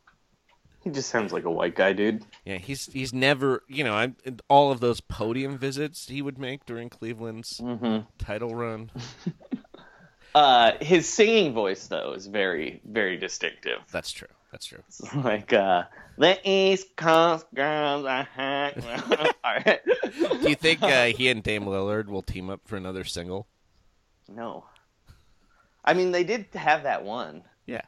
He 0.84 0.90
just 0.90 1.10
sounds 1.10 1.32
like 1.32 1.44
a 1.44 1.50
white 1.50 1.74
guy, 1.74 1.92
dude. 1.92 2.24
Yeah, 2.44 2.56
he's 2.56 2.86
he's 2.92 3.12
never 3.12 3.62
you 3.68 3.84
know 3.84 3.94
I 3.94 4.12
all 4.48 4.70
of 4.70 4.80
those 4.80 5.00
podium 5.00 5.58
visits 5.58 6.08
he 6.08 6.22
would 6.22 6.38
make 6.38 6.64
during 6.66 6.88
Cleveland's 6.88 7.60
title 8.18 8.54
run. 8.54 8.90
Uh, 10.34 10.72
his 10.80 11.08
singing 11.08 11.52
voice 11.52 11.86
though 11.88 12.12
is 12.12 12.26
very, 12.26 12.80
very 12.84 13.16
distinctive. 13.16 13.78
That's 13.90 14.12
true. 14.12 14.28
That's 14.52 14.66
true. 14.66 14.82
like 15.14 15.52
uh, 15.52 15.84
the 16.18 16.38
East 16.48 16.96
Coast 16.96 17.46
girls 17.54 18.04
are 18.04 18.24
hot. 18.35 18.74
All 19.44 19.54
right. 19.66 19.81
Do 20.42 20.48
you 20.48 20.54
think 20.54 20.83
uh, 20.83 21.07
he 21.07 21.28
and 21.28 21.42
Dame 21.42 21.64
Lillard 21.64 22.09
will 22.09 22.22
team 22.22 22.50
up 22.50 22.61
for 22.66 22.76
another 22.76 23.04
single? 23.04 23.46
No. 24.28 24.64
I 25.85 25.94
mean, 25.94 26.12
they 26.12 26.24
did 26.24 26.46
have 26.54 26.83
that 26.83 27.04
one 27.04 27.42
Yeah. 27.66 27.83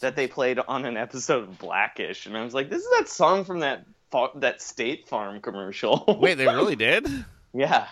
that 0.00 0.16
they 0.16 0.26
played 0.26 0.58
on 0.58 0.84
an 0.84 0.96
episode 0.96 1.44
of 1.44 1.58
Blackish, 1.58 2.26
and 2.26 2.36
I 2.36 2.42
was 2.44 2.52
like, 2.54 2.68
"This 2.68 2.82
is 2.82 2.90
that 2.98 3.08
song 3.08 3.44
from 3.44 3.60
that 3.60 3.86
fa- 4.10 4.28
that 4.36 4.60
State 4.60 5.08
Farm 5.08 5.40
commercial." 5.40 6.04
Wait, 6.20 6.34
they 6.34 6.46
really 6.46 6.76
did? 6.76 7.08
yeah. 7.54 7.86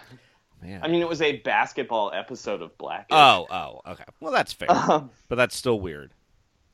Man. 0.61 0.81
I 0.83 0.89
mean, 0.89 1.01
it 1.03 1.09
was 1.09 1.23
a 1.23 1.37
basketball 1.39 2.11
episode 2.13 2.63
of 2.63 2.77
Blackish. 2.79 3.07
oh, 3.13 3.47
oh, 3.49 3.93
okay. 3.93 4.03
Well, 4.21 4.33
that's 4.33 4.53
fair, 4.53 4.67
Um, 4.91 5.11
but 5.29 5.37
that's 5.37 5.55
still 5.57 5.79
weird. 5.81 6.11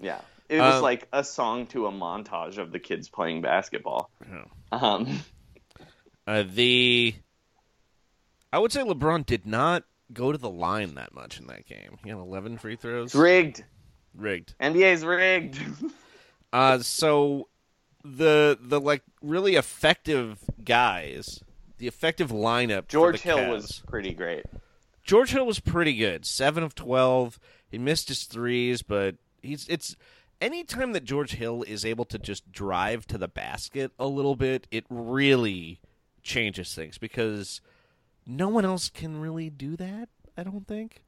yeah. 0.01 0.21
It 0.49 0.61
was 0.61 0.75
Um, 0.77 0.83
like 0.83 1.09
a 1.13 1.25
song 1.25 1.67
to 1.69 1.87
a 1.87 1.93
montage 1.93 2.59
of 2.59 2.71
the 2.73 2.79
kids 2.79 3.09
playing 3.09 3.43
basketball. 3.43 4.11
Oh. 4.73 4.79
Um, 4.79 5.21
Uh, 6.27 6.43
the 6.49 7.15
I 8.51 8.59
would 8.59 8.73
say 8.73 8.81
LeBron 8.83 9.27
did 9.27 9.45
not 9.45 9.85
go 10.13 10.33
to 10.33 10.39
the 10.39 10.49
line 10.49 10.95
that 10.95 11.13
much 11.15 11.39
in 11.39 11.47
that 11.49 11.67
game. 11.67 11.99
He 12.03 12.09
had 12.09 12.17
11 12.19 12.57
free 12.57 12.77
throws. 12.77 13.09
it's 13.09 13.15
rigged. 13.15 13.63
Rigged. 14.15 14.55
NBA's 14.61 15.05
rigged. 15.05 15.59
Uh, 16.53 16.79
so 16.79 17.49
the 18.05 18.57
the 18.61 18.81
like 18.81 19.03
really 19.21 19.57
effective 19.57 20.39
guys, 20.65 21.43
the 21.79 21.89
effective 21.89 22.31
lineup. 22.31 22.85
for 22.85 22.91
George 22.93 23.23
the 23.23 23.29
Hill 23.29 23.39
Cavs- 23.39 23.51
was 23.51 23.83
pretty 23.89 24.15
great. 24.15 24.45
George 25.03 25.31
Hill 25.33 25.45
was 25.47 25.59
pretty 25.59 25.95
good. 25.97 26.25
Seven 26.25 26.63
of 26.63 26.75
twelve. 26.77 27.41
He 27.69 27.77
missed 27.77 28.07
his 28.09 28.23
threes, 28.25 28.83
but 28.83 29.17
he's 29.43 29.67
it's 29.69 29.97
anytime 30.45 30.93
that 30.93 31.05
George 31.05 31.33
Hill 31.33 31.65
is 31.67 31.85
able 31.85 32.05
to 32.05 32.19
just 32.19 32.53
drive 32.53 33.07
to 33.07 33.19
the 33.19 33.29
basket 33.29 33.93
a 33.99 34.07
little 34.07 34.37
bit, 34.37 34.67
it 34.71 34.85
really 34.91 35.81
changes 36.23 36.75
things 36.75 36.99
because 36.99 37.63
no 38.27 38.49
one 38.49 38.65
else 38.65 38.91
can 38.91 39.21
really 39.21 39.49
do 39.49 39.75
that, 39.77 40.11
I 40.37 40.43
don't 40.43 40.69
think. 40.69 41.03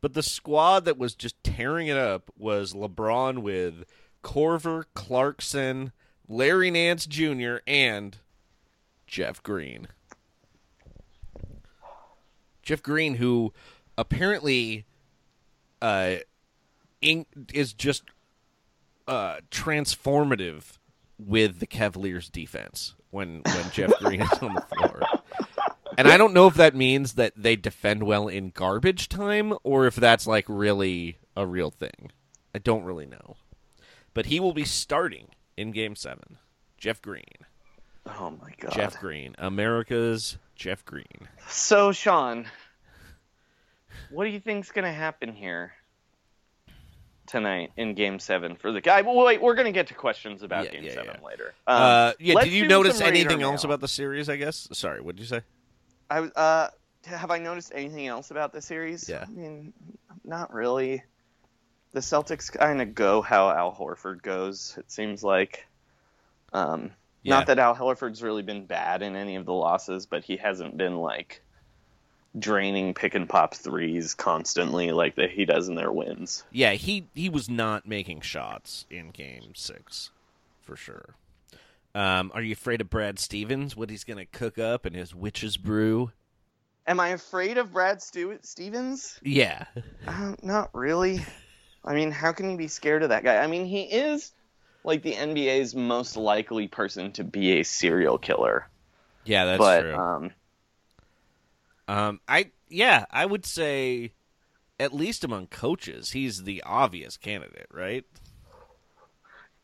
But 0.00 0.14
the 0.14 0.22
squad 0.22 0.84
that 0.86 0.98
was 0.98 1.14
just 1.14 1.42
tearing 1.44 1.86
it 1.86 1.96
up 1.96 2.30
was 2.36 2.74
LeBron 2.74 3.38
with 3.38 3.84
Korver, 4.24 4.84
Clarkson, 4.94 5.92
Larry 6.28 6.72
Nance 6.72 7.06
Jr., 7.06 7.56
and 7.66 8.18
Jeff 9.06 9.42
Green. 9.42 9.86
Jeff 12.62 12.82
Green, 12.82 13.16
who 13.16 13.52
apparently 13.96 14.86
uh, 15.80 16.16
is 17.00 17.72
just 17.72 18.04
uh, 19.10 19.40
transformative 19.50 20.78
with 21.18 21.58
the 21.58 21.66
Cavaliers' 21.66 22.28
defense 22.28 22.94
when 23.10 23.42
when 23.44 23.70
Jeff 23.72 23.92
Green 23.98 24.22
is 24.22 24.32
on 24.40 24.54
the 24.54 24.60
floor. 24.60 25.02
And 25.98 26.06
I 26.06 26.16
don't 26.16 26.32
know 26.32 26.46
if 26.46 26.54
that 26.54 26.76
means 26.76 27.14
that 27.14 27.32
they 27.36 27.56
defend 27.56 28.04
well 28.04 28.28
in 28.28 28.50
garbage 28.50 29.08
time 29.08 29.52
or 29.64 29.86
if 29.86 29.96
that's 29.96 30.26
like 30.26 30.46
really 30.48 31.18
a 31.36 31.44
real 31.44 31.70
thing. 31.70 32.12
I 32.54 32.58
don't 32.58 32.84
really 32.84 33.04
know. 33.04 33.36
But 34.14 34.26
he 34.26 34.38
will 34.38 34.54
be 34.54 34.64
starting 34.64 35.28
in 35.56 35.72
game 35.72 35.96
7. 35.96 36.38
Jeff 36.78 37.02
Green. 37.02 37.24
Oh 38.06 38.30
my 38.40 38.52
god. 38.60 38.72
Jeff 38.72 38.98
Green, 39.00 39.34
America's 39.38 40.38
Jeff 40.54 40.84
Green. 40.84 41.28
So, 41.48 41.92
Sean, 41.92 42.46
what 44.10 44.24
do 44.24 44.30
you 44.30 44.40
think's 44.40 44.70
going 44.70 44.86
to 44.86 44.92
happen 44.92 45.34
here 45.34 45.72
tonight 47.30 47.72
in 47.76 47.94
Game 47.94 48.18
Seven 48.18 48.56
for 48.56 48.72
the 48.72 48.80
guy? 48.80 49.00
Well, 49.02 49.16
wait, 49.24 49.40
we're 49.40 49.54
going 49.54 49.66
to 49.66 49.72
get 49.72 49.86
to 49.88 49.94
questions 49.94 50.42
about 50.42 50.64
Yeah, 50.66 50.70
Game 50.72 50.84
yeah, 50.84 50.94
Seven 50.94 51.16
yeah. 51.20 51.26
later. 51.26 51.54
Um, 51.66 51.82
uh, 51.82 52.12
yeah, 52.18 52.34
did 52.42 52.52
you 52.52 52.66
notice 52.66 53.00
anything 53.00 53.42
else 53.42 53.64
about 53.64 53.80
the 53.80 53.88
series, 53.88 54.28
I 54.28 54.36
guess? 54.36 54.68
Sorry, 54.72 55.00
what 55.00 55.16
did 55.16 55.22
you 55.22 55.28
say? 55.28 55.42
I 56.10 56.20
was- 56.20 56.32
uh, 56.36 56.68
have 57.06 57.30
I 57.30 57.38
noticed 57.38 57.72
anything 57.74 58.06
else 58.08 58.30
about 58.30 58.52
the 58.52 58.60
series? 58.60 59.08
Yeah. 59.08 59.24
I 59.26 59.30
mean, 59.30 59.72
not 60.24 60.52
really. 60.52 61.02
The 61.92 62.00
Celtics 62.00 62.52
kind 62.52 62.82
of 62.82 62.94
go 62.94 63.22
how 63.22 63.48
Al 63.50 63.74
Horford 63.74 64.22
goes. 64.22 64.74
It 64.78 64.90
seems 64.90 65.22
like. 65.24 65.66
Um, 66.52 66.90
Yeah. 67.22 67.36
Not 67.36 67.46
that 67.48 67.58
Al 67.58 67.74
Horford's 67.76 68.22
really 68.22 68.42
been 68.42 68.64
bad 68.66 69.02
in 69.02 69.14
any 69.16 69.36
of 69.36 69.44
the 69.46 69.52
losses, 69.52 70.06
but 70.06 70.24
he 70.24 70.36
hasn't 70.36 70.76
been 70.76 70.96
like 70.96 71.42
draining 72.38 72.94
pick 72.94 73.14
and 73.14 73.28
pop 73.28 73.54
threes 73.54 74.14
constantly 74.14 74.92
like 74.92 75.16
that 75.16 75.30
he 75.30 75.44
does 75.44 75.68
in 75.68 75.74
their 75.74 75.92
wins. 75.92 76.44
Yeah, 76.52 76.72
he 76.72 77.06
he 77.14 77.28
was 77.28 77.48
not 77.48 77.86
making 77.86 78.20
shots 78.20 78.86
in 78.90 79.10
game 79.10 79.52
6 79.54 80.10
for 80.62 80.76
sure. 80.76 81.14
Um, 81.94 82.30
are 82.34 82.42
you 82.42 82.52
afraid 82.52 82.80
of 82.80 82.88
Brad 82.88 83.18
Stevens? 83.18 83.76
What 83.76 83.90
he's 83.90 84.04
going 84.04 84.18
to 84.18 84.24
cook 84.24 84.58
up 84.58 84.86
in 84.86 84.94
his 84.94 85.14
witch's 85.14 85.56
brew? 85.56 86.12
Am 86.86 87.00
I 87.00 87.08
afraid 87.08 87.58
of 87.58 87.72
Brad 87.72 88.00
Stewart 88.00 88.46
Stevens? 88.46 89.18
Yeah. 89.22 89.64
Uh, 90.06 90.34
not 90.42 90.70
really. 90.72 91.24
I 91.84 91.94
mean, 91.94 92.10
how 92.10 92.32
can 92.32 92.50
you 92.50 92.56
be 92.56 92.68
scared 92.68 93.02
of 93.02 93.08
that 93.08 93.24
guy? 93.24 93.38
I 93.38 93.46
mean, 93.48 93.66
he 93.66 93.82
is 93.82 94.32
like 94.84 95.02
the 95.02 95.14
NBA's 95.14 95.74
most 95.74 96.16
likely 96.16 96.68
person 96.68 97.12
to 97.12 97.24
be 97.24 97.60
a 97.60 97.64
serial 97.64 98.18
killer. 98.18 98.68
Yeah, 99.24 99.44
that's 99.44 99.58
but 99.58 99.80
true. 99.82 99.94
um, 99.94 100.30
Um, 101.90 102.20
I 102.28 102.52
yeah, 102.68 103.04
I 103.10 103.26
would 103.26 103.44
say 103.44 104.12
at 104.78 104.94
least 104.94 105.24
among 105.24 105.48
coaches, 105.48 106.12
he's 106.12 106.44
the 106.44 106.62
obvious 106.64 107.16
candidate, 107.16 107.66
right? 107.72 108.04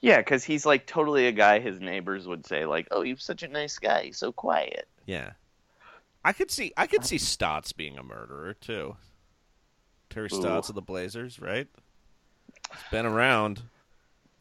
yeah, 0.01 0.19
because 0.19 0.43
he's 0.43 0.67
like 0.67 0.87
totally 0.87 1.29
a 1.29 1.33
guy 1.33 1.61
his 1.61 1.81
neighbors 1.81 2.27
would 2.27 2.45
say, 2.45 2.67
like, 2.67 2.89
"Oh, 2.91 3.03
you're 3.03 3.17
such 3.17 3.45
a 3.45 3.49
nice 3.49 3.79
guy. 3.79 4.07
He's 4.07 4.19
so 4.19 4.33
quiet." 4.33 4.89
Yeah, 5.07 5.35
I 6.25 6.33
could 6.33 6.51
see 6.51 6.73
I 6.77 6.89
could 6.89 7.05
see 7.05 7.19
Stotts 7.19 7.73
being 7.73 7.97
a 7.97 8.03
murderer 8.03 8.55
too. 8.55 8.97
Terry 10.11 10.29
Ooh. 10.33 10.41
Stotts 10.41 10.69
of 10.69 10.75
the 10.75 10.83
Blazers, 10.83 11.39
right? 11.39 11.69
He's 12.73 12.91
been 12.91 13.07
around 13.07 13.63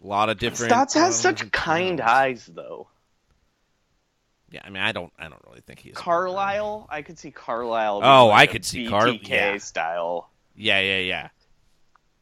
a 0.04 0.08
lot 0.08 0.30
of 0.30 0.40
different. 0.40 0.72
Stotts 0.72 0.96
has 0.96 1.20
such 1.20 1.52
kind 1.52 2.00
times. 2.00 2.10
eyes, 2.10 2.46
though. 2.48 2.88
Yeah, 4.56 4.62
I 4.64 4.70
mean, 4.70 4.82
I 4.82 4.94
don't, 4.94 5.12
I 5.20 5.28
don't 5.28 5.42
really 5.46 5.60
think 5.60 5.80
he's 5.80 5.96
Carlisle, 5.96 6.88
I 6.90 7.02
could 7.02 7.20
see 7.20 7.30
Carlisle. 7.30 8.00
Oh, 8.02 8.28
like 8.28 8.50
I 8.50 8.52
could 8.54 8.64
see 8.64 8.88
Car- 8.88 9.08
BTK 9.08 9.28
yeah. 9.28 9.58
style. 9.58 10.30
Yeah, 10.56 10.80
yeah, 10.80 11.00
yeah. 11.00 11.28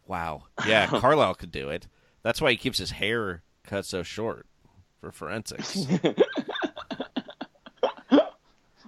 Wow. 0.08 0.46
Yeah, 0.66 0.88
Carlisle 1.00 1.36
could 1.36 1.52
do 1.52 1.70
it. 1.70 1.88
That's 2.24 2.42
why 2.42 2.50
he 2.50 2.58
keeps 2.58 2.80
his 2.80 2.90
hair 2.90 3.44
cut 3.64 3.86
so 3.86 4.02
short 4.02 4.48
for 5.00 5.12
forensics. 5.12 5.86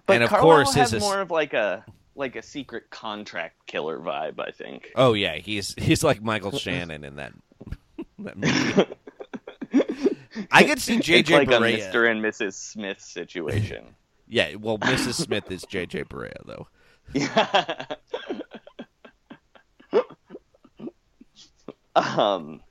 But 0.08 0.13
and 0.17 0.23
of 0.23 0.29
Carlisle 0.29 0.65
course, 0.65 0.73
has 0.75 0.91
his 0.91 1.01
more 1.01 1.19
of 1.19 1.31
like 1.31 1.53
a 1.55 1.84
like 2.15 2.36
a 2.36 2.43
secret 2.43 2.91
contract 2.91 3.65
killer 3.65 3.97
vibe. 3.97 4.39
I 4.39 4.51
think. 4.51 4.91
Oh 4.95 5.13
yeah, 5.13 5.38
he's 5.38 5.73
he's 5.79 6.03
like 6.03 6.21
Michael 6.21 6.51
Shannon 6.60 7.03
in 7.03 7.15
that 7.15 7.34
that 8.19 8.38
movie. 8.38 8.86
I 10.52 10.63
could 10.63 10.80
see 10.82 10.98
JJ 11.00 11.19
it's 11.19 11.30
like 11.30 11.48
Barea. 11.50 11.76
a 11.76 11.91
Mr. 11.91 12.12
and 12.12 12.21
Mrs. 12.24 12.54
Smith 12.54 13.02
situation. 13.02 13.86
Yeah, 14.28 14.56
well, 14.56 14.80
Mrs. 14.80 15.13
Smith 15.24 15.52
is 15.52 15.63
JJ 15.65 16.06
Barea 16.08 16.34
though. 16.48 16.67
Yeah. 17.13 17.86
um, 21.95 22.62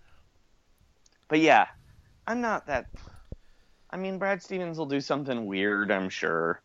but 1.29 1.38
yeah, 1.40 1.66
I'm 2.27 2.40
not 2.40 2.66
that. 2.66 2.87
I 3.90 3.96
mean, 3.96 4.18
Brad 4.18 4.42
Stevens 4.42 4.79
will 4.79 4.87
do 4.87 5.00
something 5.00 5.46
weird. 5.46 5.92
I'm 5.92 6.09
sure. 6.09 6.61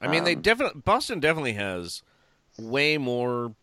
I 0.00 0.08
mean, 0.08 0.24
they 0.24 0.34
Um, 0.36 0.40
definitely 0.42 0.80
Boston 0.84 1.20
definitely 1.20 1.52
has 1.54 2.02
way 2.58 2.96
more 2.96 3.54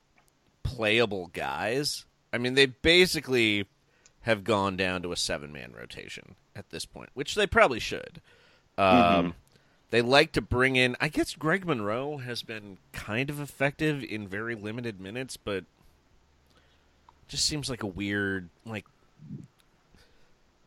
playable 0.64 1.28
guys. 1.34 2.06
I 2.32 2.38
mean, 2.38 2.54
they 2.54 2.68
basically 2.68 3.66
have 4.22 4.44
gone 4.44 4.78
down 4.78 5.02
to 5.02 5.12
a 5.12 5.16
seven 5.18 5.52
man 5.52 5.74
rotation 5.76 6.36
at 6.56 6.70
this 6.70 6.86
point, 6.86 7.10
which 7.14 7.36
they 7.36 7.48
probably 7.48 7.80
should. 7.80 8.22
Um, 8.78 9.36
They 9.92 10.02
like 10.02 10.32
to 10.34 10.42
bring 10.42 10.76
in. 10.76 10.96
I 11.00 11.08
guess 11.08 11.36
Greg 11.36 11.66
Monroe 11.66 12.18
has 12.18 12.44
been 12.44 12.78
kind 12.92 13.30
of 13.30 13.40
effective 13.40 14.04
in 14.04 14.28
very 14.28 14.56
limited 14.56 15.00
minutes, 15.00 15.38
but 15.38 15.64
just 17.28 17.46
seems 17.46 17.70
like 17.70 17.84
a 17.84 17.88
weird 17.88 18.50
like. 18.66 18.86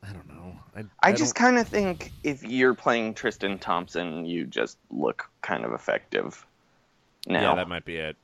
I 0.03 0.13
don't 0.13 0.29
know. 0.29 0.57
I, 0.75 0.81
I, 0.81 1.11
I 1.11 1.13
just 1.13 1.35
kind 1.35 1.59
of 1.59 1.69
think 1.69 2.13
if 2.23 2.45
you're 2.45 2.75
playing 2.75 3.15
Tristan 3.15 3.59
Thompson, 3.59 4.25
you 4.25 4.47
just 4.47 4.79
look 4.91 5.29
kind 5.43 5.65
of 5.65 5.73
effective. 5.73 6.47
Now, 7.27 7.43
Yeah, 7.51 7.55
that 7.57 7.69
might 7.69 7.85
be 7.85 7.97
it. 7.97 8.17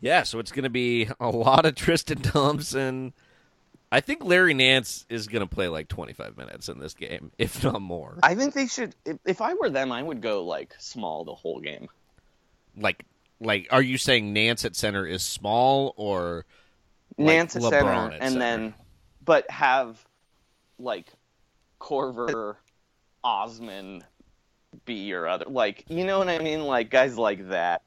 Yeah, 0.00 0.22
so 0.24 0.38
it's 0.38 0.50
going 0.52 0.64
to 0.64 0.70
be 0.70 1.08
a 1.20 1.28
lot 1.28 1.66
of 1.66 1.74
Tristan 1.74 2.22
Thompson. 2.22 3.12
I 3.90 4.00
think 4.00 4.24
Larry 4.24 4.54
Nance 4.54 5.06
is 5.08 5.28
going 5.28 5.46
to 5.46 5.54
play 5.54 5.68
like 5.68 5.88
25 5.88 6.36
minutes 6.36 6.68
in 6.68 6.78
this 6.78 6.94
game, 6.94 7.30
if 7.38 7.62
not 7.62 7.80
more. 7.80 8.18
I 8.22 8.34
think 8.34 8.54
they 8.54 8.66
should. 8.66 8.94
If, 9.04 9.18
if 9.24 9.40
I 9.40 9.54
were 9.54 9.70
them, 9.70 9.92
I 9.92 10.02
would 10.02 10.20
go 10.20 10.44
like 10.44 10.74
small 10.78 11.24
the 11.24 11.34
whole 11.34 11.60
game. 11.60 11.88
Like, 12.76 13.04
like, 13.40 13.68
are 13.70 13.82
you 13.82 13.98
saying 13.98 14.32
Nance 14.32 14.64
at 14.64 14.74
center 14.74 15.06
is 15.06 15.22
small 15.22 15.94
or 15.96 16.44
like 17.16 17.26
Nance 17.26 17.56
at 17.56 17.62
LeBron 17.62 17.70
center, 17.70 17.88
at 17.88 18.12
and 18.14 18.32
center? 18.32 18.38
then, 18.38 18.74
but 19.24 19.50
have 19.50 20.04
like 20.78 21.12
Korver, 21.80 22.56
Osman 23.22 24.02
be 24.84 24.94
your 24.94 25.28
other. 25.28 25.46
Like, 25.48 25.84
you 25.88 26.04
know 26.04 26.18
what 26.18 26.28
I 26.28 26.38
mean? 26.38 26.64
Like 26.64 26.90
guys 26.90 27.16
like 27.16 27.48
that. 27.48 27.82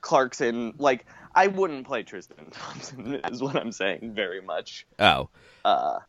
Clarkson, 0.00 0.74
like 0.78 1.06
I 1.34 1.46
wouldn't 1.46 1.86
play 1.86 2.02
Tristan 2.02 2.50
Thompson. 2.50 3.14
Is 3.30 3.42
what 3.42 3.56
I'm 3.56 3.72
saying. 3.72 4.12
Very 4.14 4.40
much. 4.40 4.86
oh, 4.98 5.28
Uh, 5.64 6.00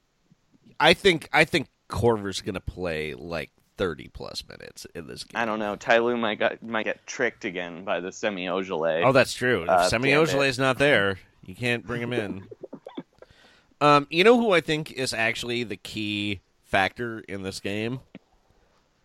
I 0.79 0.93
think 0.93 1.29
I 1.31 1.45
think 1.45 1.67
Korver's 1.89 2.41
going 2.41 2.55
to 2.55 2.59
play 2.59 3.13
like 3.13 3.51
30 3.77 4.09
plus 4.09 4.43
minutes 4.47 4.85
in 4.95 5.07
this 5.07 5.23
game. 5.23 5.39
I 5.39 5.45
don't 5.45 5.59
know. 5.59 5.75
Ty 5.75 5.99
Lue 5.99 6.17
might 6.17 6.39
got, 6.39 6.61
might 6.61 6.83
get 6.83 7.05
tricked 7.05 7.45
again 7.45 7.83
by 7.83 7.99
the 7.99 8.11
semi 8.11 8.45
Ojeleye. 8.45 9.03
Oh, 9.05 9.11
that's 9.11 9.33
true. 9.33 9.65
Uh, 9.67 9.83
if 9.83 9.89
Semi 9.89 10.11
it. 10.11 10.15
Ojeleye's 10.15 10.59
not 10.59 10.77
there, 10.77 11.19
you 11.45 11.55
can't 11.55 11.85
bring 11.85 12.01
him 12.01 12.13
in. 12.13 12.47
um, 13.81 14.07
you 14.09 14.23
know 14.23 14.37
who 14.39 14.51
I 14.51 14.61
think 14.61 14.91
is 14.91 15.13
actually 15.13 15.63
the 15.63 15.77
key 15.77 16.41
factor 16.63 17.19
in 17.21 17.43
this 17.43 17.59
game? 17.59 17.99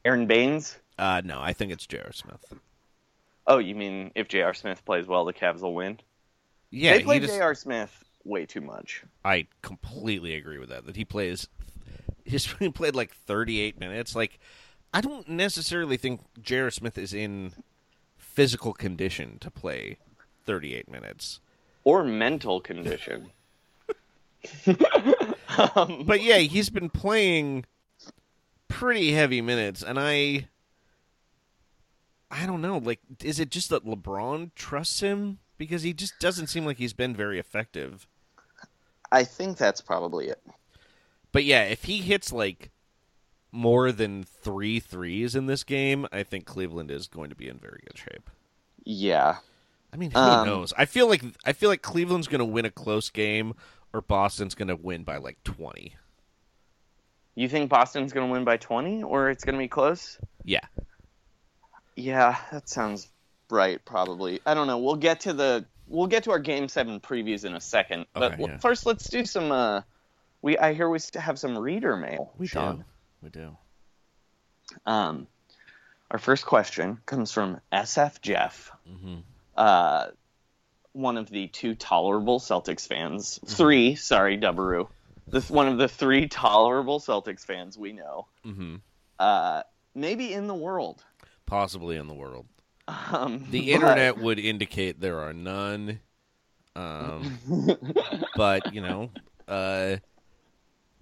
Aron 0.05 0.27
Baynes. 0.27 0.79
Uh, 0.99 1.23
no, 1.25 1.39
I 1.41 1.53
think 1.53 1.73
it's 1.73 1.87
J.R. 1.87 2.13
Smith. 2.13 2.53
Oh, 3.47 3.59
you 3.59 3.75
mean 3.75 4.11
if 4.15 4.29
J.R. 4.29 4.55
Smith 4.55 4.85
plays 4.85 5.07
well, 5.07 5.25
the 5.25 5.33
Cavs 5.33 5.61
will 5.61 5.75
win? 5.75 5.99
Yeah, 6.71 6.93
they 6.93 6.99
he 6.99 7.05
play 7.05 7.21
just, 7.21 7.35
J.R. 7.35 7.55
Smith 7.55 8.05
way 8.25 8.47
too 8.47 8.61
much. 8.61 9.03
I 9.25 9.47
completely 9.63 10.35
agree 10.35 10.59
with 10.59 10.69
that. 10.69 10.87
That 10.87 10.97
he 10.97 11.05
plays, 11.05 11.49
he's 12.25 12.53
he 12.59 12.69
played 12.71 12.95
like 12.95 13.15
38 13.15 13.79
minutes. 13.79 14.15
Like, 14.15 14.39
I 14.93 15.01
don't 15.01 15.29
necessarily 15.29 15.97
think 15.97 16.21
J.R. 16.41 16.71
Smith 16.71 16.99
is 16.99 17.13
in 17.13 17.53
physical 18.17 18.73
condition 18.73 19.39
to 19.41 19.51
play 19.51 19.99
38 20.45 20.91
minutes. 20.91 21.41
Or 21.85 22.05
mental 22.05 22.61
condition. 22.61 23.31
um, 25.75 26.05
But 26.07 26.23
yeah, 26.23 26.39
he's 26.39 26.71
been 26.71 26.91
playing 26.91 27.65
pretty 28.69 29.13
heavy 29.13 29.41
minutes, 29.41 29.83
and 29.83 29.99
I, 29.99 30.49
I 32.31 32.47
don't 32.47 32.63
know. 32.63 32.79
Like, 32.79 33.01
is 33.23 33.41
it 33.41 33.51
just 33.51 33.71
that 33.71 33.85
LeBron 33.85 34.55
trusts 34.55 35.01
him 35.01 35.39
because 35.59 35.83
he 35.83 35.93
just 35.93 36.19
doesn't 36.19 36.47
seem 36.49 36.65
like 36.65 36.79
he's 36.79 36.93
been 36.95 37.15
very 37.15 37.39
effective? 37.39 38.07
I 39.13 39.25
think 39.25 39.59
that's 39.59 39.83
probably 39.83 40.29
it. 40.29 40.43
But 41.33 41.45
yeah, 41.45 41.63
if 41.65 41.85
he 41.85 42.03
hits 42.03 42.33
like 42.33 42.71
more 43.53 43.93
than 43.93 44.25
three 44.25 44.81
threes 44.81 45.35
in 45.37 45.47
this 45.47 45.65
game, 45.65 46.07
I 46.13 46.23
think 46.25 46.47
Cleveland 46.47 46.91
is 46.91 47.09
going 47.09 47.31
to 47.31 47.37
be 47.37 47.49
in 47.49 47.59
very 47.59 47.81
good 47.87 47.99
shape. 47.99 48.31
Yeah. 48.85 49.39
I 49.93 49.97
mean, 49.97 50.13
who 50.13 50.19
Um, 50.19 50.43
knows? 50.43 50.73
I 50.77 50.85
feel 50.85 51.09
like 51.09 51.23
I 51.45 51.53
feel 51.53 51.69
like 51.71 51.83
Cleveland's 51.83 52.29
going 52.29 52.41
to 52.41 52.45
win 52.45 52.65
a 52.65 52.71
close 52.71 53.11
game, 53.11 53.55
or 53.93 54.01
Boston's 54.03 54.55
going 54.55 54.69
to 54.69 54.77
win 54.77 55.05
by 55.05 55.17
like 55.17 55.43
twenty. 55.45 55.97
You 57.35 57.49
think 57.49 57.71
Boston's 57.71 58.13
going 58.13 58.27
to 58.29 58.33
win 58.33 58.45
by 58.45 58.59
20 58.59 59.03
or 59.03 59.31
it's 59.31 59.43
going 59.45 59.55
to 59.55 59.59
be 59.59 59.69
close? 59.69 60.19
Yeah, 60.45 60.61
Yeah, 61.97 62.39
that 62.51 62.69
sounds 62.69 63.09
right 63.51 63.85
probably. 63.85 64.41
I 64.47 64.55
don't 64.55 64.67
know. 64.67 64.79
We'll 64.79 64.97
get 64.97 65.21
to 65.21 65.33
the 65.33 65.65
we'll 65.87 66.07
get 66.07 66.25
to 66.25 66.31
our 66.33 66.39
game 66.39 66.69
7 66.69 67.01
previews 67.01 67.45
in 67.45 67.55
a 67.55 67.61
second. 67.61 68.07
But 68.13 68.35
Okay, 68.35 68.43
yeah. 68.49 68.59
first 68.59 68.85
let's 68.87 69.09
do 69.09 69.25
some 69.25 69.51
uh 69.53 69.83
we 70.43 70.57
I 70.59 70.75
hear 70.75 70.89
we 70.89 70.99
have 71.15 71.39
some 71.39 71.57
reader 71.59 71.97
mail. 71.97 72.33
we 72.39 72.47
Sean. 72.47 72.79
do. 72.79 72.85
We 73.23 73.31
do. 73.31 73.57
Um, 74.87 75.27
our 76.11 76.19
first 76.19 76.45
question 76.47 76.99
comes 77.07 77.33
from 77.33 77.61
SF 77.73 78.21
Jeff, 78.21 78.71
Mm-hmm. 78.89 79.17
uh, 79.57 80.07
one 80.93 81.17
of 81.19 81.29
the 81.31 81.47
two 81.49 81.75
tolerable 81.75 82.39
Celtics 82.41 82.87
fans. 82.87 83.39
Mm-hmm. 83.39 83.55
Three, 83.55 83.95
sorry, 83.95 84.39
Dubberoo. 84.39 84.89
This 85.27 85.51
one 85.51 85.69
of 85.69 85.77
the 85.79 85.89
three 85.89 86.27
tolerable 86.29 87.01
Celtics 87.01 87.45
fans 87.45 87.77
we 87.77 87.93
know. 87.93 88.27
Mm-hmm. 88.47 88.77
Uh, 89.19 89.63
maybe 89.95 90.33
in 90.33 90.47
the 90.47 90.55
world. 90.55 91.05
Possibly 91.45 91.97
in 91.97 92.07
the 92.07 92.15
world. 92.15 92.47
Um, 92.89 93.47
The 93.51 93.61
but- 93.61 93.75
internet 93.75 94.19
would 94.19 94.39
indicate 94.39 95.01
there 95.01 95.21
are 95.21 95.33
none. 95.33 96.01
Um, 96.75 97.39
but 98.37 98.73
you 98.73 98.81
know, 98.81 99.11
uh, 99.47 99.97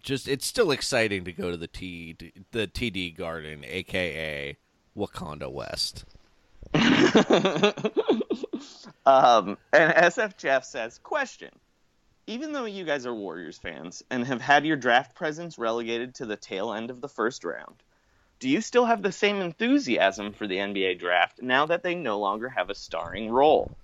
just 0.03 0.27
it's 0.27 0.47
still 0.47 0.71
exciting 0.71 1.25
to 1.25 1.33
go 1.33 1.51
to 1.51 1.57
the 1.57 1.67
T 1.67 2.17
the 2.53 2.67
TD 2.67 3.17
Garden, 3.17 3.65
aka 3.65 4.57
Wakanda 4.97 5.51
West. 5.53 6.05
um, 9.07 9.57
and 9.73 9.93
SF 9.95 10.37
Jeff 10.37 10.65
says, 10.65 10.99
question. 10.99 11.51
Even 12.27 12.53
though 12.53 12.65
you 12.65 12.85
guys 12.85 13.07
are 13.07 13.15
Warriors 13.15 13.57
fans 13.59 14.03
and 14.11 14.25
have 14.27 14.41
had 14.41 14.67
your 14.67 14.77
draft 14.77 15.15
presence 15.15 15.59
relegated 15.59 16.15
to 16.17 16.27
the 16.27 16.37
tail 16.37 16.73
end 16.73 16.91
of 16.91 17.01
the 17.01 17.09
first 17.09 17.45
round, 17.45 17.83
do 18.39 18.49
you 18.49 18.61
still 18.61 18.85
have 18.85 19.03
the 19.03 19.13
same 19.13 19.41
enthusiasm 19.41 20.33
for 20.33 20.47
the 20.47 20.57
NBA 20.57 20.99
draft 20.99 21.43
now 21.43 21.67
that 21.67 21.83
they 21.83 21.95
no 21.95 22.19
longer 22.19 22.49
have 22.49 22.71
a 22.71 22.75
starring 22.75 23.31
role? 23.31 23.77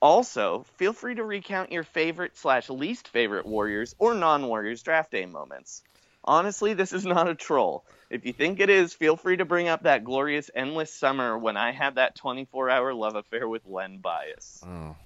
Also, 0.00 0.64
feel 0.78 0.92
free 0.92 1.14
to 1.14 1.24
recount 1.24 1.70
your 1.70 1.84
favorite 1.84 2.36
slash 2.36 2.68
least 2.68 3.08
favorite 3.08 3.46
Warriors 3.46 3.94
or 3.98 4.14
non-Warriors 4.14 4.82
draft 4.82 5.12
day 5.12 5.26
moments. 5.26 5.82
Honestly, 6.24 6.74
this 6.74 6.92
is 6.92 7.04
not 7.04 7.28
a 7.28 7.34
troll. 7.34 7.84
If 8.10 8.26
you 8.26 8.32
think 8.32 8.60
it 8.60 8.68
is, 8.68 8.94
feel 8.94 9.16
free 9.16 9.36
to 9.36 9.44
bring 9.44 9.68
up 9.68 9.84
that 9.84 10.04
glorious 10.04 10.50
endless 10.54 10.92
summer 10.92 11.38
when 11.38 11.56
I 11.56 11.72
had 11.72 11.96
that 11.96 12.16
24-hour 12.16 12.94
love 12.94 13.16
affair 13.16 13.48
with 13.48 13.66
Len 13.66 13.98
Bias. 13.98 14.62
Oh, 14.66 14.96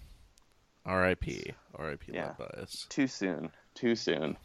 R.I.P. 0.85 1.53
R.I.P. 1.75 2.13
Yeah. 2.13 2.27
Love 2.27 2.39
Bias. 2.39 2.87
Too 2.89 3.07
soon. 3.07 3.51
Too 3.75 3.95
soon. 3.95 4.37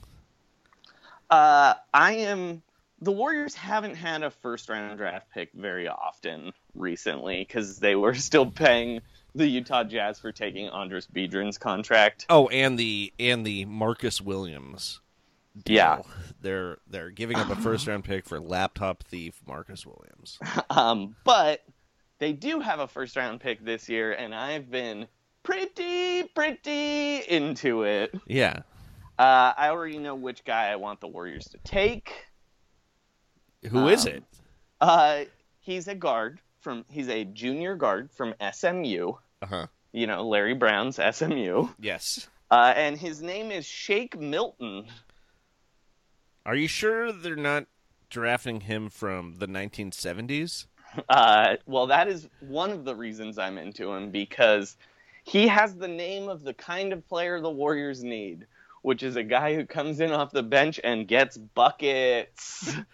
Uh, 1.30 1.76
I 1.94 2.14
am. 2.14 2.62
The 3.02 3.12
Warriors 3.12 3.56
haven't 3.56 3.96
had 3.96 4.22
a 4.24 4.30
first 4.30 4.70
round 4.70 4.98
draft 4.98 5.30
pick 5.32 5.52
very 5.54 5.88
often 5.88 6.52
recently 6.76 7.40
because 7.48 7.80
they 7.80 7.96
were 7.96 8.14
still 8.30 8.46
paying 8.50 9.02
the 9.34 9.48
Utah 9.48 9.84
Jazz 9.84 10.20
for 10.20 10.32
taking 10.32 10.70
Andris 10.70 11.08
Biedrins's 11.12 11.58
contract. 11.58 12.26
Oh, 12.30 12.48
and 12.50 12.78
the 12.78 13.12
and 13.20 13.46
the 13.46 13.66
Marcus 13.66 14.22
Williams 14.22 15.00
deal 15.66 15.76
Yeah. 15.76 16.02
they're 16.42 16.78
they're 16.88 17.10
giving 17.10 17.38
up 17.38 17.50
a 17.50 17.56
first 17.62 17.88
round 17.88 18.04
pick 18.04 18.26
for 18.28 18.40
laptop 18.40 19.04
thief 19.04 19.42
Marcus 19.48 19.86
Williams. 19.86 20.38
Um, 20.70 21.16
but 21.26 21.64
they 22.20 22.34
do 22.34 22.60
have 22.60 22.80
a 22.80 22.88
first 22.88 23.16
round 23.16 23.40
pick 23.42 23.64
this 23.66 23.90
year, 23.90 24.14
and 24.14 24.34
I've 24.36 24.70
been 24.70 25.08
pretty, 25.44 26.24
pretty 26.24 27.18
into 27.28 27.84
it. 27.84 28.14
Yeah. 28.28 28.60
Uh, 29.18 29.54
I 29.58 29.70
already 29.70 29.98
know 29.98 30.16
which 30.16 30.44
guy 30.46 30.68
I 30.70 30.76
want 30.78 31.00
the 31.02 31.08
Warriors 31.08 31.46
to 31.50 31.58
take. 31.60 32.14
Who 33.70 33.88
is 33.88 34.06
Um, 34.06 34.14
it? 34.14 34.24
Uh, 34.80 35.20
he's 35.60 35.88
a 35.88 35.96
guard 35.96 36.40
from. 36.60 36.86
He's 36.90 37.10
a 37.10 37.26
junior 37.26 37.76
guard 37.76 38.12
from 38.12 38.34
SMU. 38.52 39.14
Uh 39.42 39.46
huh. 39.46 39.68
You 39.92 40.08
know, 40.08 40.28
Larry 40.28 40.54
Brown's 40.56 41.00
SMU. 41.12 41.68
Yes. 41.80 42.28
Uh, 42.50 42.74
and 42.76 42.98
his 42.98 43.22
name 43.22 43.52
is 43.52 43.66
Shake 43.66 44.18
Milton. 44.20 44.86
Are 46.46 46.56
you 46.56 46.68
sure 46.68 47.12
they're 47.12 47.36
not 47.36 47.66
drafting 48.10 48.62
him 48.62 48.90
from 48.90 49.36
the 49.38 49.48
1970s? 49.48 50.66
Uh, 51.08 51.56
well, 51.66 51.88
that 51.88 52.08
is 52.08 52.28
one 52.42 52.72
of 52.72 52.84
the 52.84 52.96
reasons 52.96 53.38
I'm 53.38 53.58
into 53.58 53.92
him 53.94 54.12
because 54.12 54.76
he 55.24 55.48
has 55.48 55.76
the 55.76 55.88
name 55.88 56.28
of 56.28 56.44
the 56.44 56.54
kind 56.54 56.92
of 56.92 57.08
player 57.08 57.40
the 57.40 57.50
Warriors 57.50 58.04
need, 58.04 58.48
which 58.82 59.04
is 59.04 59.16
a 59.16 59.24
guy 59.24 59.56
who 59.56 59.66
comes 59.66 60.00
in 60.02 60.12
off 60.12 60.32
the 60.32 60.44
bench 60.44 60.80
and 60.84 61.08
gets 61.08 61.38
buckets. 61.38 62.76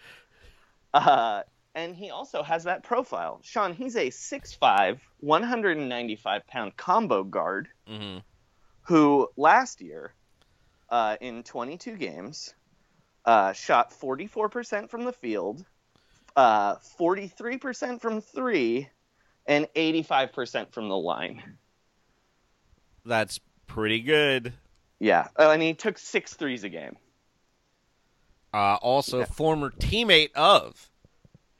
uh, 0.98 1.42
and 1.74 1.94
he 1.94 2.10
also 2.10 2.42
has 2.42 2.64
that 2.64 2.82
profile. 2.82 3.40
Sean, 3.42 3.72
he's 3.72 3.96
a 3.96 4.08
6'5, 4.10 4.98
195 5.20 6.46
pound 6.46 6.76
combo 6.76 7.22
guard 7.24 7.68
Mm-hmm. 7.88 8.18
who 8.82 9.28
last 9.36 9.80
year, 9.80 10.12
uh, 10.90 11.16
in 11.20 11.42
22 11.42 11.96
games, 11.96 12.54
uh, 13.24 13.52
shot 13.52 13.92
44% 13.92 14.90
from 14.90 15.04
the 15.04 15.12
field, 15.12 15.64
uh, 16.36 16.76
43% 16.98 18.00
from 18.00 18.20
three, 18.20 18.88
and 19.46 19.66
85% 19.74 20.72
from 20.72 20.88
the 20.88 20.96
line. 20.96 21.42
That's 23.04 23.40
pretty 23.66 24.00
good. 24.00 24.52
Yeah, 24.98 25.28
oh, 25.36 25.50
and 25.50 25.62
he 25.62 25.74
took 25.74 25.96
six 25.96 26.34
threes 26.34 26.64
a 26.64 26.68
game. 26.68 26.96
Uh, 28.52 28.76
also, 28.76 29.24
former 29.24 29.70
teammate 29.70 30.32
of 30.34 30.90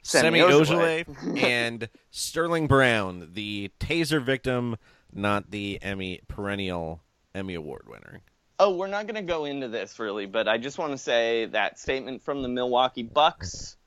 Semi. 0.01 0.39
Ojeleye 0.39 1.37
and 1.43 1.89
Sterling 2.09 2.67
Brown, 2.67 3.29
the 3.33 3.71
taser 3.79 4.23
victim, 4.23 4.75
not 5.13 5.51
the 5.51 5.79
Emmy 5.81 6.21
perennial 6.27 7.01
Emmy 7.35 7.53
Award 7.53 7.83
winner. 7.87 8.21
Oh, 8.57 8.75
we're 8.75 8.87
not 8.87 9.05
going 9.05 9.15
to 9.15 9.21
go 9.21 9.45
into 9.45 9.67
this 9.67 9.99
really, 9.99 10.25
but 10.25 10.47
I 10.47 10.57
just 10.57 10.77
want 10.77 10.91
to 10.91 10.97
say 10.97 11.45
that 11.45 11.79
statement 11.79 12.23
from 12.23 12.41
the 12.41 12.49
Milwaukee 12.49 13.03
Bucks, 13.03 13.77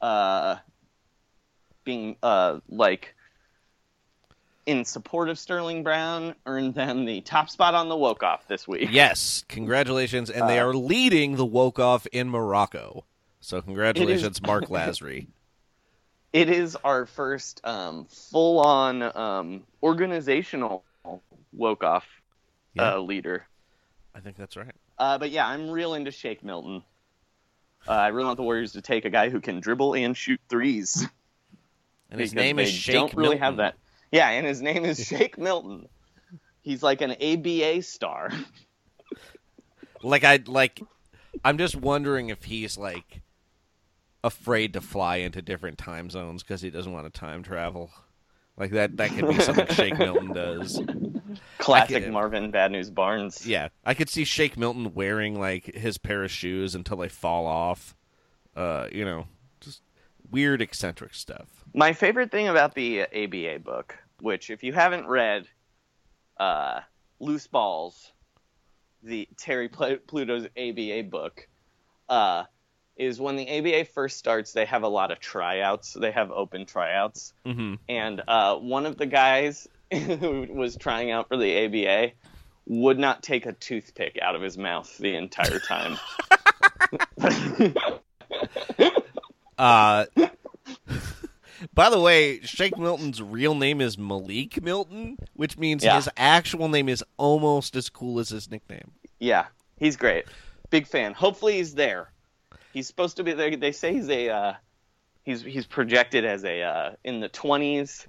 uh, 0.00 0.56
being 1.84 2.16
uh, 2.22 2.58
like 2.68 3.14
in 4.66 4.84
support 4.84 5.28
of 5.28 5.38
Sterling 5.38 5.82
Brown, 5.82 6.34
earned 6.46 6.74
them 6.74 7.04
the 7.04 7.20
top 7.20 7.50
spot 7.50 7.74
on 7.74 7.88
the 7.88 7.96
woke 7.96 8.22
off 8.22 8.46
this 8.48 8.66
week. 8.66 8.88
Yes, 8.90 9.44
congratulations, 9.48 10.30
and 10.30 10.48
they 10.48 10.58
Uh, 10.58 10.66
are 10.68 10.74
leading 10.74 11.36
the 11.36 11.44
woke 11.44 11.78
off 11.78 12.06
in 12.12 12.30
Morocco. 12.30 13.04
So 13.40 13.60
congratulations, 13.60 14.40
Mark 14.42 14.64
Lasry. 14.68 15.26
It 16.32 16.48
is 16.48 16.76
our 16.76 17.06
first 17.06 17.60
um, 17.64 18.06
full 18.06 18.58
on 18.60 19.02
um, 19.16 19.62
organizational 19.82 20.82
woke 21.52 21.84
off 21.84 22.06
Yeah. 22.74 22.94
uh, 22.94 22.98
leader. 22.98 23.46
I 24.14 24.20
think 24.20 24.36
that's 24.36 24.56
right. 24.56 24.74
Uh, 24.98 25.18
but 25.18 25.30
yeah, 25.30 25.46
I'm 25.46 25.70
real 25.70 25.94
into 25.94 26.10
Shake 26.10 26.42
Milton. 26.42 26.82
Uh, 27.86 27.92
I 27.92 28.08
really 28.08 28.26
want 28.26 28.38
the 28.38 28.42
Warriors 28.44 28.72
to 28.72 28.80
take 28.82 29.04
a 29.04 29.10
guy 29.10 29.28
who 29.28 29.40
can 29.40 29.60
dribble 29.60 29.94
and 29.94 30.16
shoot 30.16 30.40
threes. 30.48 31.06
And 32.10 32.20
his 32.20 32.32
name 32.34 32.58
is 32.58 32.70
Shake 32.70 32.94
don't 32.94 33.14
really 33.14 33.30
Milton. 33.38 33.42
have 33.42 33.56
that. 33.58 33.74
Yeah, 34.14 34.28
and 34.30 34.46
his 34.46 34.62
name 34.62 34.84
is 34.84 35.04
Shake 35.04 35.36
Milton. 35.38 35.88
He's 36.62 36.84
like 36.84 37.00
an 37.00 37.10
ABA 37.20 37.82
star. 37.82 38.30
Like 40.04 40.22
I 40.22 40.38
like, 40.46 40.80
I'm 41.44 41.58
just 41.58 41.74
wondering 41.74 42.28
if 42.28 42.44
he's 42.44 42.78
like 42.78 43.22
afraid 44.22 44.74
to 44.74 44.80
fly 44.80 45.16
into 45.16 45.42
different 45.42 45.78
time 45.78 46.10
zones 46.10 46.44
because 46.44 46.62
he 46.62 46.70
doesn't 46.70 46.92
want 46.92 47.12
to 47.12 47.18
time 47.20 47.42
travel. 47.42 47.90
Like 48.56 48.70
that, 48.70 48.96
that 48.98 49.10
could 49.10 49.26
be 49.28 49.40
something 49.40 49.66
Shake 49.68 49.98
Milton 49.98 50.32
does. 50.32 50.80
Classic 51.58 52.04
get- 52.04 52.12
Marvin 52.12 52.52
Bad 52.52 52.70
News 52.70 52.90
Barnes. 52.90 53.44
Yeah, 53.44 53.70
I 53.84 53.94
could 53.94 54.08
see 54.08 54.24
Shake 54.24 54.56
Milton 54.56 54.94
wearing 54.94 55.40
like 55.40 55.74
his 55.74 55.98
pair 55.98 56.22
of 56.22 56.30
shoes 56.30 56.76
until 56.76 56.98
they 56.98 57.08
fall 57.08 57.46
off. 57.46 57.96
Uh, 58.54 58.86
you 58.92 59.04
know, 59.04 59.26
just 59.60 59.82
weird 60.30 60.62
eccentric 60.62 61.14
stuff. 61.14 61.64
My 61.74 61.92
favorite 61.92 62.30
thing 62.30 62.46
about 62.46 62.74
the 62.76 63.02
ABA 63.02 63.58
book, 63.64 63.96
which 64.24 64.48
if 64.48 64.62
you 64.62 64.72
haven't 64.72 65.06
read, 65.06 65.46
uh, 66.40 66.80
Loose 67.20 67.46
Balls, 67.46 68.10
the 69.02 69.28
Terry 69.36 69.68
Pl- 69.68 69.98
Pluto's 70.06 70.46
ABA 70.56 71.10
book, 71.10 71.46
uh, 72.08 72.44
is 72.96 73.20
when 73.20 73.36
the 73.36 73.58
ABA 73.58 73.84
first 73.84 74.16
starts, 74.16 74.52
they 74.52 74.64
have 74.64 74.82
a 74.82 74.88
lot 74.88 75.10
of 75.10 75.20
tryouts. 75.20 75.92
They 75.92 76.10
have 76.10 76.30
open 76.30 76.64
tryouts. 76.64 77.34
Mm-hmm. 77.44 77.74
And 77.86 78.22
uh, 78.26 78.56
one 78.56 78.86
of 78.86 78.96
the 78.96 79.04
guys 79.04 79.68
who 79.92 80.46
was 80.48 80.76
trying 80.76 81.10
out 81.10 81.28
for 81.28 81.36
the 81.36 81.66
ABA 81.66 82.12
would 82.64 82.98
not 82.98 83.22
take 83.22 83.44
a 83.44 83.52
toothpick 83.52 84.18
out 84.22 84.34
of 84.34 84.40
his 84.40 84.56
mouth 84.56 84.96
the 84.96 85.16
entire 85.16 85.58
time. 85.58 85.98
Uh, 89.56 90.06
by 91.74 91.90
the 91.90 92.00
way, 92.00 92.40
Shake 92.40 92.76
Milton's 92.78 93.22
real 93.22 93.54
name 93.54 93.80
is 93.80 93.96
Malik 93.98 94.62
Milton, 94.62 95.18
which 95.34 95.56
means 95.58 95.84
Yeah. 95.84 95.96
his 95.96 96.08
actual 96.16 96.68
name 96.68 96.88
is 96.88 97.04
almost 97.16 97.76
as 97.76 97.88
cool 97.88 98.18
as 98.18 98.28
his 98.30 98.50
nickname. 98.50 98.92
Yeah, 99.18 99.46
he's 99.78 99.96
great. 99.96 100.24
Big 100.70 100.86
fan. 100.86 101.14
Hopefully 101.14 101.54
he's 101.54 101.74
there. 101.74 102.10
He's 102.72 102.86
supposed 102.86 103.16
to 103.18 103.24
be 103.24 103.32
there. 103.32 103.56
They 103.56 103.72
say 103.72 103.92
he's 103.94 104.08
a 104.08 104.28
uh, 104.30 104.52
he's 105.22 105.42
he's 105.42 105.66
projected 105.66 106.24
as 106.24 106.44
a 106.44 106.62
uh, 106.62 106.90
in 107.04 107.20
the 107.20 107.28
20s. 107.28 108.06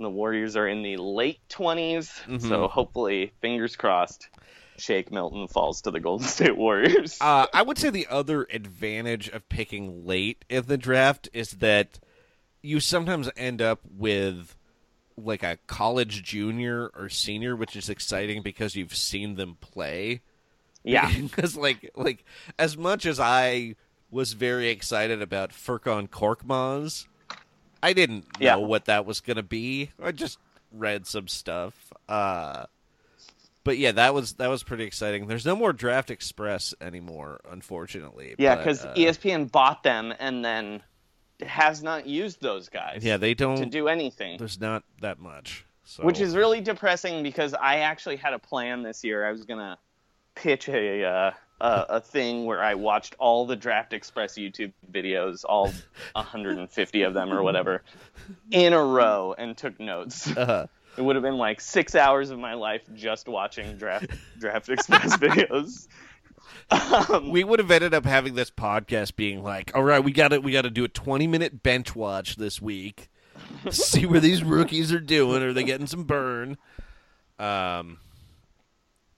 The 0.00 0.10
Warriors 0.10 0.56
are 0.56 0.68
in 0.68 0.82
the 0.82 0.96
late 0.96 1.38
20s. 1.48 2.10
Mm-hmm. 2.24 2.38
So 2.48 2.68
hopefully, 2.68 3.32
fingers 3.40 3.76
crossed, 3.76 4.28
Shake 4.76 5.10
Milton 5.12 5.46
falls 5.48 5.82
to 5.82 5.90
the 5.90 6.00
Golden 6.00 6.26
State 6.26 6.56
Warriors. 6.56 7.16
Uh, 7.20 7.46
I 7.54 7.62
would 7.62 7.78
say 7.78 7.90
the 7.90 8.08
other 8.10 8.46
advantage 8.52 9.28
of 9.28 9.48
picking 9.48 10.04
late 10.04 10.44
in 10.50 10.66
the 10.66 10.76
draft 10.76 11.28
is 11.32 11.52
that 11.52 12.00
you 12.64 12.80
sometimes 12.80 13.30
end 13.36 13.60
up 13.60 13.80
with 13.96 14.56
like 15.16 15.42
a 15.42 15.58
college 15.66 16.22
junior 16.22 16.90
or 16.96 17.08
senior, 17.08 17.54
which 17.54 17.76
is 17.76 17.88
exciting 17.88 18.42
because 18.42 18.74
you've 18.74 18.96
seen 18.96 19.36
them 19.36 19.56
play. 19.60 20.22
yeah. 20.82 21.12
because 21.20 21.56
like 21.56 21.90
like 21.94 22.24
as 22.58 22.76
much 22.76 23.06
as 23.06 23.20
I 23.20 23.76
was 24.10 24.32
very 24.32 24.68
excited 24.70 25.20
about 25.22 25.50
Furkan 25.50 26.08
Korkmaz, 26.08 27.06
I 27.82 27.92
didn't 27.92 28.24
know 28.40 28.44
Yeah. 28.46 28.56
what 28.56 28.86
that 28.86 29.04
was 29.04 29.20
going 29.20 29.36
to 29.36 29.42
be. 29.42 29.90
I 30.02 30.12
just 30.12 30.38
read 30.72 31.06
some 31.06 31.28
stuff. 31.28 31.92
Uh, 32.08 32.64
but 33.62 33.76
yeah, 33.78 33.92
that 33.92 34.14
was 34.14 34.34
that 34.34 34.48
was 34.48 34.62
pretty 34.62 34.84
exciting. 34.84 35.26
There's 35.26 35.46
no 35.46 35.54
more 35.56 35.72
Draft 35.72 36.10
Express 36.10 36.74
anymore, 36.80 37.40
unfortunately. 37.50 38.34
Yeah, 38.38 38.56
because 38.56 38.84
uh, 38.84 38.94
ESPN 38.96 39.50
bought 39.52 39.82
them 39.82 40.12
and 40.18 40.44
then 40.44 40.82
has 41.42 41.82
not 41.82 42.06
used 42.06 42.40
those 42.40 42.68
guys 42.68 43.00
yeah, 43.02 43.16
they 43.16 43.34
don't. 43.34 43.56
to 43.56 43.66
do 43.66 43.88
anything. 43.88 44.38
There's 44.38 44.60
not 44.60 44.84
that 45.00 45.18
much. 45.18 45.64
So. 45.84 46.02
Which 46.04 46.20
is 46.20 46.34
really 46.34 46.60
depressing 46.60 47.22
because 47.22 47.52
I 47.54 47.78
actually 47.80 48.16
had 48.16 48.32
a 48.32 48.38
plan 48.38 48.82
this 48.82 49.04
year. 49.04 49.26
I 49.26 49.32
was 49.32 49.44
gonna 49.44 49.78
pitch 50.34 50.68
a 50.68 51.04
uh, 51.04 51.30
a, 51.60 51.86
a 51.88 52.00
thing 52.00 52.44
where 52.46 52.62
I 52.62 52.74
watched 52.74 53.16
all 53.18 53.46
the 53.46 53.56
Draft 53.56 53.92
Express 53.92 54.34
YouTube 54.34 54.72
videos, 54.90 55.44
all 55.48 55.72
150 56.14 57.02
of 57.02 57.14
them 57.14 57.32
or 57.32 57.42
whatever, 57.42 57.82
in 58.50 58.72
a 58.72 58.82
row, 58.82 59.34
and 59.36 59.56
took 59.56 59.78
notes. 59.80 60.30
Uh, 60.36 60.66
It 60.96 61.02
would 61.02 61.16
have 61.16 61.24
been 61.24 61.38
like 61.38 61.60
six 61.60 61.96
hours 61.96 62.30
of 62.30 62.38
my 62.38 62.54
life 62.54 62.82
just 62.94 63.26
watching 63.28 63.76
Draft 63.76 64.06
Draft 64.38 64.68
Express 64.68 65.16
videos. 65.18 65.88
Um, 66.70 67.30
we 67.30 67.44
would 67.44 67.58
have 67.58 67.70
ended 67.70 67.92
up 67.94 68.04
having 68.04 68.34
this 68.34 68.50
podcast 68.50 69.16
being 69.16 69.42
like, 69.42 69.72
"All 69.74 69.82
right, 69.82 70.02
we 70.02 70.12
got 70.12 70.28
to 70.28 70.38
we 70.38 70.52
got 70.52 70.62
to 70.62 70.70
do 70.70 70.84
a 70.84 70.88
20 70.88 71.26
minute 71.26 71.62
bench 71.62 71.94
watch 71.94 72.36
this 72.36 72.60
week. 72.60 73.10
See 73.70 74.06
where 74.06 74.20
these 74.20 74.42
rookies 74.42 74.92
are 74.92 75.00
doing. 75.00 75.42
Are 75.42 75.52
they 75.52 75.64
getting 75.64 75.86
some 75.86 76.04
burn?" 76.04 76.56
Um, 77.38 77.98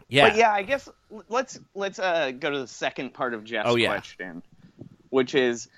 yeah, 0.08 0.28
But 0.28 0.36
yeah, 0.36 0.52
I 0.52 0.62
guess 0.62 0.88
let's 1.28 1.58
let's 1.74 1.98
uh, 1.98 2.30
go 2.32 2.50
to 2.50 2.58
the 2.60 2.66
second 2.68 3.12
part 3.14 3.34
of 3.34 3.44
Jeff's 3.44 3.68
Oh, 3.68 3.76
yeah. 3.76 3.88
question, 3.88 4.42
which 5.10 5.34
is, 5.34 5.68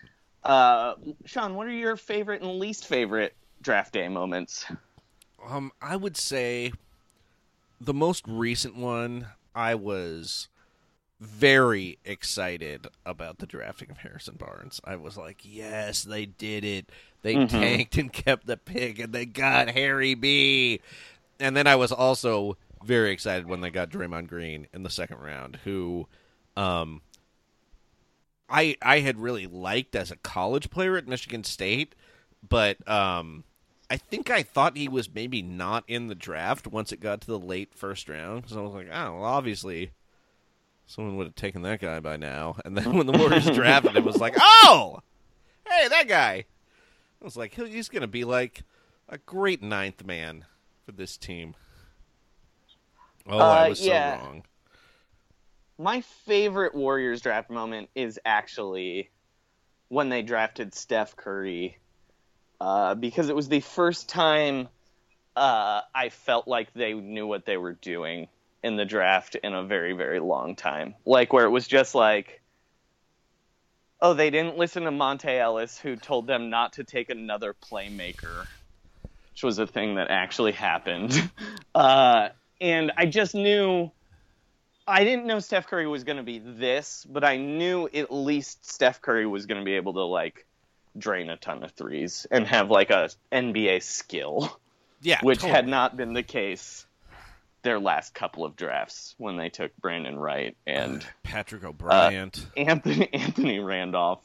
uh, 0.45 0.95
Sean, 1.25 1.55
what 1.55 1.67
are 1.67 1.71
your 1.73 1.97
favorite 1.97 2.43
and 2.43 2.59
least 2.59 2.87
favorite 2.87 3.35
draft 3.63 3.93
day 3.93 4.09
moments? 4.09 4.67
Um, 5.47 5.73
I 5.81 5.97
would 5.97 6.17
say 6.17 6.73
the 7.81 7.95
most 7.95 8.25
recent 8.29 8.77
one 8.77 9.27
I 9.55 9.75
was 9.75 10.49
very 11.21 11.99
excited 12.05 12.87
about 13.05 13.39
the 13.39 13.47
drafting 13.47 13.91
of 13.91 13.99
Harrison 13.99 14.37
Barnes. 14.37 14.81
I 14.85 14.97
was 14.97 15.17
like, 15.17 15.39
yes, 15.43 16.03
they 16.05 16.27
did 16.27 16.65
it. 16.65 16.91
They 17.23 17.35
Mhm. 17.35 17.49
tanked 17.49 17.97
and 17.99 18.13
kept 18.13 18.47
the 18.47 18.57
pick, 18.57 18.99
and 18.99 19.13
they 19.13 19.27
got 19.27 19.71
Harry 19.71 20.15
B. 20.15 20.81
And 21.41 21.57
then 21.57 21.67
I 21.67 21.77
was 21.77 21.91
also 21.93 22.57
very 22.85 23.11
excited 23.11 23.47
when 23.49 23.61
they 23.61 23.71
got 23.71 23.91
Draymond 23.91 24.29
Green 24.29 24.69
in 24.73 24.85
the 24.85 24.91
second 24.91 25.19
round, 25.19 25.57
who 25.65 26.07
um, 26.57 27.03
I 28.49 28.77
I 28.81 29.01
had 29.01 29.19
really 29.19 29.47
liked 29.47 29.95
as 29.95 30.11
a 30.11 30.17
college 30.17 30.71
player 30.71 30.97
at 30.97 31.07
Michigan 31.09 31.45
State, 31.45 31.95
but 32.49 32.87
um, 32.89 33.45
I 33.91 33.97
think 33.97 34.31
I 34.31 34.43
thought 34.43 34.77
he 34.77 34.89
was 34.89 35.13
maybe 35.13 35.43
not 35.43 35.85
in 35.87 36.07
the 36.09 36.15
draft 36.15 36.67
once 36.67 36.93
it 36.93 37.01
got 37.01 37.21
to 37.23 37.27
the 37.27 37.39
late 37.39 37.75
first 37.75 38.09
round 38.09 38.43
because 38.43 38.57
I 38.57 38.61
was 38.61 38.73
like, 38.73 38.89
oh, 38.91 39.15
well, 39.15 39.25
obviously 39.25 39.91
someone 40.89 41.17
would 41.19 41.27
have 41.29 41.37
taken 41.37 41.63
that 41.63 41.81
guy 41.81 42.01
by 42.01 42.17
now. 42.17 42.57
And 42.65 42.77
then 42.77 42.93
when 42.97 43.07
the 43.07 43.13
Warriors 43.17 43.49
drafted 43.49 43.93
him, 43.93 43.99
it 43.99 44.05
was 44.05 44.17
like, 44.17 44.35
oh, 44.41 45.01
hey, 45.69 45.87
that 45.89 46.09
guy. 46.09 46.45
I 47.21 47.25
was 47.25 47.37
like, 47.37 47.55
he's 47.55 47.89
going 47.89 48.01
to 48.03 48.09
be 48.09 48.25
like 48.25 48.63
a 49.09 49.19
great 49.19 49.63
ninth 49.63 50.05
man 50.05 50.45
for 50.85 50.93
this 50.93 51.17
team. 51.17 51.55
Oh, 53.29 53.39
I 53.39 53.67
Uh, 53.67 53.69
was 53.69 53.81
yeah. 53.87 54.19
so 54.19 54.25
wrong. 54.25 54.43
My 55.79 56.01
favorite 56.27 56.75
Warriors 56.75 57.21
draft 57.21 57.51
moment 57.51 57.91
is 57.95 58.19
actually 58.25 59.11
when 59.89 60.09
they 60.09 60.23
drafted 60.23 60.75
Steph 60.75 61.15
Curry, 61.17 61.79
uh, 62.61 62.95
because 62.95 63.29
it 63.29 63.37
was 63.37 63.49
the 63.49 63.61
first 63.61 64.09
time 64.09 64.69
uh, 65.37 65.83
I 65.95 66.09
felt 66.09 66.49
like 66.49 66.73
they 66.75 66.95
knew 66.95 67.27
what 67.27 67.47
they 67.47 67.57
were 67.57 67.75
doing 67.75 68.29
in 68.63 68.77
the 68.77 68.85
draft 68.85 69.35
in 69.37 69.55
a 69.55 69.65
very, 69.65 69.93
very 69.93 70.21
long 70.21 70.57
time. 70.57 70.95
Like 71.05 71.33
where 71.33 71.45
it 71.45 71.51
was 71.51 71.67
just 71.69 71.95
like, 71.95 72.41
oh, 74.01 74.15
they 74.15 74.31
didn't 74.31 74.57
listen 74.59 74.85
to 74.85 74.91
Monta 74.91 75.39
Ellis, 75.39 75.79
who 75.79 75.97
told 75.97 76.27
them 76.27 76.51
not 76.51 76.75
to 76.75 76.85
take 76.85 77.11
another 77.11 77.55
playmaker, 77.55 78.47
which 79.33 79.43
was 79.43 79.59
a 79.59 79.67
thing 79.67 79.97
that 79.97 80.09
actually 80.11 80.53
happened. 80.53 81.13
Uh, 81.75 82.31
and 82.61 82.91
I 82.97 83.07
just 83.07 83.37
knew. 83.37 83.93
I 84.85 85.05
didn't 85.05 85.27
know 85.27 85.39
Steph 85.39 85.69
Curry 85.69 85.87
was 85.87 86.03
going 86.03 86.17
to 86.17 86.25
be 86.25 86.39
this, 86.41 87.07
but 87.09 87.23
I 87.23 87.37
knew 87.37 87.89
at 87.95 88.11
least 88.13 88.69
Steph 88.69 89.01
Curry 89.01 89.27
was 89.27 89.47
going 89.47 89.61
to 89.61 89.65
be 89.65 89.75
able 89.75 89.93
to 89.93 90.03
like 90.03 90.45
drain 90.97 91.29
a 91.31 91.37
ton 91.37 91.63
of 91.63 91.71
threes 91.73 92.27
and 92.33 92.47
have 92.49 92.69
like 92.71 92.91
a 92.91 93.11
NBA 93.31 93.83
skill, 93.85 94.59
Yeah, 95.03 95.21
which 95.23 95.41
totally. 95.41 95.53
had 95.53 95.69
not 95.69 95.97
been 95.97 96.15
the 96.15 96.25
case 96.25 96.87
their 97.63 97.79
last 97.81 98.15
couple 98.15 98.45
of 98.45 98.57
drafts 98.57 99.15
when 99.19 99.37
they 99.37 99.49
took 99.51 99.77
Brandon 99.79 100.19
Wright 100.19 100.57
and 100.67 101.05
Patrick 101.23 101.65
O'Bryant. 101.65 102.47
Anthony 102.57 103.09
Anthony 103.13 103.59
Randolph. 103.59 104.25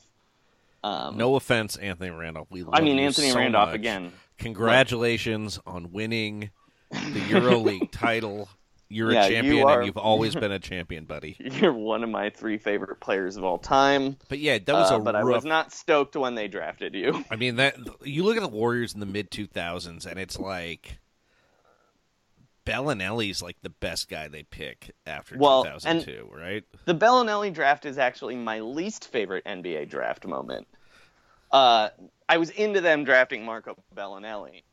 Um, 0.84 1.17
no 1.17 1.36
offense, 1.36 1.77
Anthony 1.77 2.09
Randolph. 2.09 2.47
We 2.51 2.63
love 2.63 2.73
I 2.75 2.81
mean 2.81 2.99
Anthony 2.99 3.29
so 3.29 3.38
Randolph 3.38 3.69
much. 3.69 3.75
again. 3.75 4.11
Congratulations 4.38 5.59
on 5.65 5.91
winning 5.91 6.49
the 6.91 6.97
EuroLeague 7.29 7.91
title. 7.91 8.49
You're 8.89 9.11
Yeah, 9.13 9.23
a 9.25 9.27
you 9.29 9.34
champion, 9.36 9.67
are- 9.67 9.77
and 9.79 9.86
you've 9.88 9.97
always 9.97 10.36
been 10.43 10.51
a 10.51 10.59
champion, 10.59 11.05
buddy. 11.05 11.36
You're 11.39 11.73
one 11.73 12.03
of 12.03 12.09
my 12.09 12.29
three 12.29 12.57
favorite 12.57 12.99
players 12.99 13.38
of 13.38 13.43
all 13.43 13.57
time. 13.57 14.17
But 14.29 14.39
yeah, 14.39 14.57
that 14.59 14.73
was 14.73 14.91
Uh, 14.91 14.95
a 14.95 14.99
but 14.99 15.15
I 15.15 15.23
was 15.23 15.43
not 15.45 15.71
stoked 15.73 16.15
when 16.15 16.36
they 16.36 16.47
drafted 16.47 16.93
you. 16.93 17.23
I 17.31 17.36
mean 17.36 17.55
that 17.55 17.75
you 18.03 18.23
look 18.23 18.38
at 18.38 18.43
the 18.43 18.47
Warriors 18.49 18.93
in 18.93 18.99
the 18.99 19.05
mid 19.05 19.31
2000s, 19.31 20.05
and 20.05 20.19
it's 20.19 20.38
like 20.38 20.97
Belinelli's 22.66 23.41
like 23.41 23.57
the 23.61 23.70
best 23.70 24.09
guy 24.09 24.28
they 24.28 24.43
pick 24.43 24.91
after 25.05 25.38
Well, 25.38 25.64
2002, 25.64 26.30
right? 26.34 26.64
The 26.86 26.95
Belinelli 26.95 27.53
draft 27.53 27.86
is 27.86 27.97
actually 27.97 28.36
my 28.36 28.61
least 28.61 29.11
favorite 29.11 29.43
NBA 29.45 29.89
draft 29.89 30.26
moment. 30.26 30.68
Uh, 31.51 31.89
I 32.28 32.38
was 32.38 32.49
into 32.51 32.82
them 32.82 33.03
drafting 33.03 33.43
Marco 33.43 33.78
Belinelli, 33.95 34.64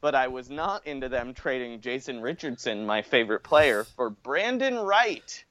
but 0.00 0.14
I 0.14 0.28
was 0.28 0.50
not 0.50 0.86
into 0.86 1.08
them 1.08 1.34
trading 1.34 1.80
Jason 1.80 2.20
Richardson, 2.20 2.84
my 2.84 3.02
favorite 3.02 3.42
player, 3.42 3.84
for 3.96 4.10
Brandon 4.10 4.76
Wright. 4.76 5.44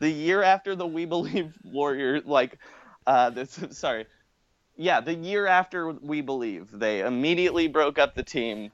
The 0.00 0.10
year 0.10 0.42
after 0.42 0.76
the 0.76 0.86
We 0.86 1.06
Believe 1.06 1.54
Warriors, 1.64 2.24
like, 2.24 2.58
uh, 3.06 3.30
this, 3.30 3.58
sorry, 3.70 4.06
yeah, 4.76 5.00
the 5.00 5.14
year 5.14 5.46
after 5.46 5.90
We 5.90 6.20
Believe, 6.20 6.70
they 6.70 7.00
immediately 7.00 7.66
broke 7.66 7.98
up 7.98 8.14
the 8.14 8.22
team 8.22 8.70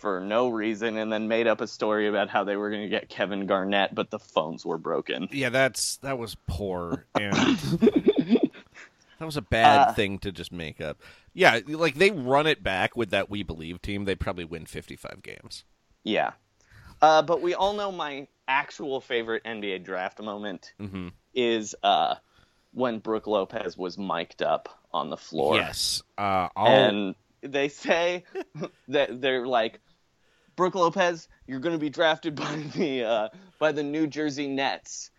for 0.00 0.20
no 0.20 0.48
reason 0.48 0.96
and 0.96 1.12
then 1.12 1.28
made 1.28 1.46
up 1.46 1.60
a 1.60 1.66
story 1.66 2.08
about 2.08 2.28
how 2.30 2.44
they 2.44 2.56
were 2.56 2.70
going 2.70 2.82
to 2.82 2.88
get 2.88 3.08
Kevin 3.08 3.46
Garnett, 3.46 3.94
but 3.94 4.10
the 4.10 4.18
phones 4.18 4.64
were 4.66 4.78
broken. 4.78 5.28
Yeah, 5.30 5.50
that's 5.50 5.98
that 5.98 6.18
was 6.18 6.36
poor, 6.46 7.06
and 7.14 7.58
that 9.18 9.26
was 9.26 9.36
a 9.36 9.42
bad 9.42 9.88
Uh, 9.88 9.92
thing 9.92 10.18
to 10.20 10.32
just 10.32 10.52
make 10.52 10.80
up. 10.80 10.98
Yeah, 11.34 11.60
like 11.66 11.94
they 11.94 12.10
run 12.10 12.46
it 12.46 12.62
back 12.62 12.96
with 12.96 13.10
that 13.10 13.30
We 13.30 13.42
Believe 13.42 13.80
team, 13.82 14.04
they 14.04 14.14
probably 14.14 14.44
win 14.44 14.66
55 14.66 15.22
games. 15.22 15.64
Yeah. 16.04 16.32
Uh, 17.02 17.22
but 17.22 17.40
we 17.40 17.54
all 17.54 17.72
know 17.74 17.92
my 17.92 18.26
actual 18.48 19.00
favorite 19.00 19.44
NBA 19.44 19.84
draft 19.84 20.20
moment 20.20 20.72
hmm 20.78 21.08
is 21.32 21.74
uh, 21.82 22.16
when 22.72 22.98
Brooke 22.98 23.28
Lopez 23.28 23.76
was 23.76 23.96
mic'd 23.96 24.42
up 24.42 24.68
on 24.92 25.08
the 25.10 25.16
floor. 25.16 25.54
Yes, 25.56 26.02
uh, 26.18 26.48
And 26.56 27.14
they 27.42 27.68
say 27.68 28.24
that 28.88 29.20
they're 29.20 29.46
like, 29.46 29.80
Brooke 30.60 30.74
Lopez, 30.74 31.26
you're 31.46 31.58
going 31.58 31.72
to 31.74 31.78
be 31.78 31.88
drafted 31.88 32.34
by 32.36 32.54
the 32.76 33.02
uh, 33.02 33.28
by 33.58 33.72
the 33.72 33.82
New 33.82 34.06
Jersey 34.06 34.46
Nets. 34.46 35.10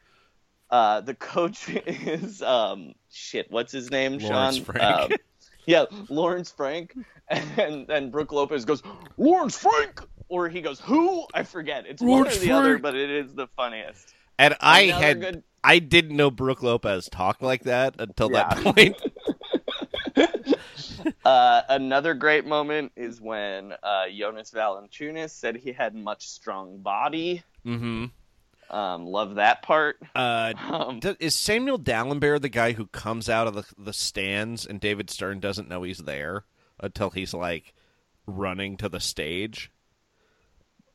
Uh, 0.69 1.01
the 1.01 1.15
coach 1.15 1.67
is 1.87 2.43
um, 2.43 2.93
shit. 3.09 3.47
What's 3.49 3.71
his 3.71 3.89
name? 3.89 4.19
Lawrence 4.19 4.57
Sean. 4.57 4.65
Frank. 4.65 4.83
Um, 4.83 5.11
yeah, 5.65 5.85
Lawrence 6.09 6.51
Frank, 6.51 6.95
and 7.27 7.87
then 7.87 8.11
Brooke 8.11 8.31
Lopez 8.31 8.65
goes 8.65 8.83
Lawrence 9.17 9.57
Frank, 9.57 10.01
or 10.29 10.47
he 10.47 10.61
goes 10.61 10.79
who? 10.79 11.25
I 11.33 11.41
forget. 11.41 11.87
It's 11.87 12.03
Lawrence 12.03 12.35
one 12.35 12.43
or 12.43 12.45
the 12.45 12.51
other, 12.51 12.69
Frank. 12.73 12.83
but 12.83 12.95
it 12.95 13.09
is 13.09 13.33
the 13.33 13.47
funniest. 13.57 14.13
and 14.37 14.55
I 14.61 14.81
Another 14.81 15.03
had 15.03 15.21
good- 15.21 15.43
I 15.63 15.79
didn't 15.79 16.17
know 16.17 16.29
Brooke 16.29 16.61
Lopez 16.61 17.09
talked 17.09 17.41
like 17.41 17.63
that 17.63 17.95
until 17.97 18.29
that 18.29 18.57
point. 18.57 18.95
Uh, 21.25 21.61
another 21.69 22.13
great 22.13 22.45
moment 22.45 22.91
is 22.95 23.21
when 23.21 23.73
uh, 23.83 24.05
Jonas 24.15 24.51
Valanciunas 24.51 25.29
said 25.31 25.55
he 25.55 25.71
had 25.71 25.95
much 25.95 26.27
strong 26.27 26.79
body. 26.79 27.43
hmm 27.63 28.05
Um, 28.69 29.05
love 29.05 29.35
that 29.35 29.61
part. 29.61 29.97
Uh, 30.15 30.53
Um, 30.69 30.99
d- 30.99 31.15
is 31.19 31.35
Samuel 31.35 31.77
Dalembert 31.79 32.41
the 32.41 32.49
guy 32.49 32.71
who 32.73 32.87
comes 32.87 33.29
out 33.29 33.47
of 33.47 33.53
the, 33.55 33.65
the 33.77 33.93
stands 33.93 34.65
and 34.65 34.79
David 34.79 35.09
Stern 35.09 35.39
doesn't 35.39 35.69
know 35.69 35.83
he's 35.83 35.99
there 35.99 36.43
until 36.79 37.09
he's 37.11 37.33
like 37.33 37.73
running 38.25 38.77
to 38.77 38.89
the 38.89 38.99
stage? 38.99 39.71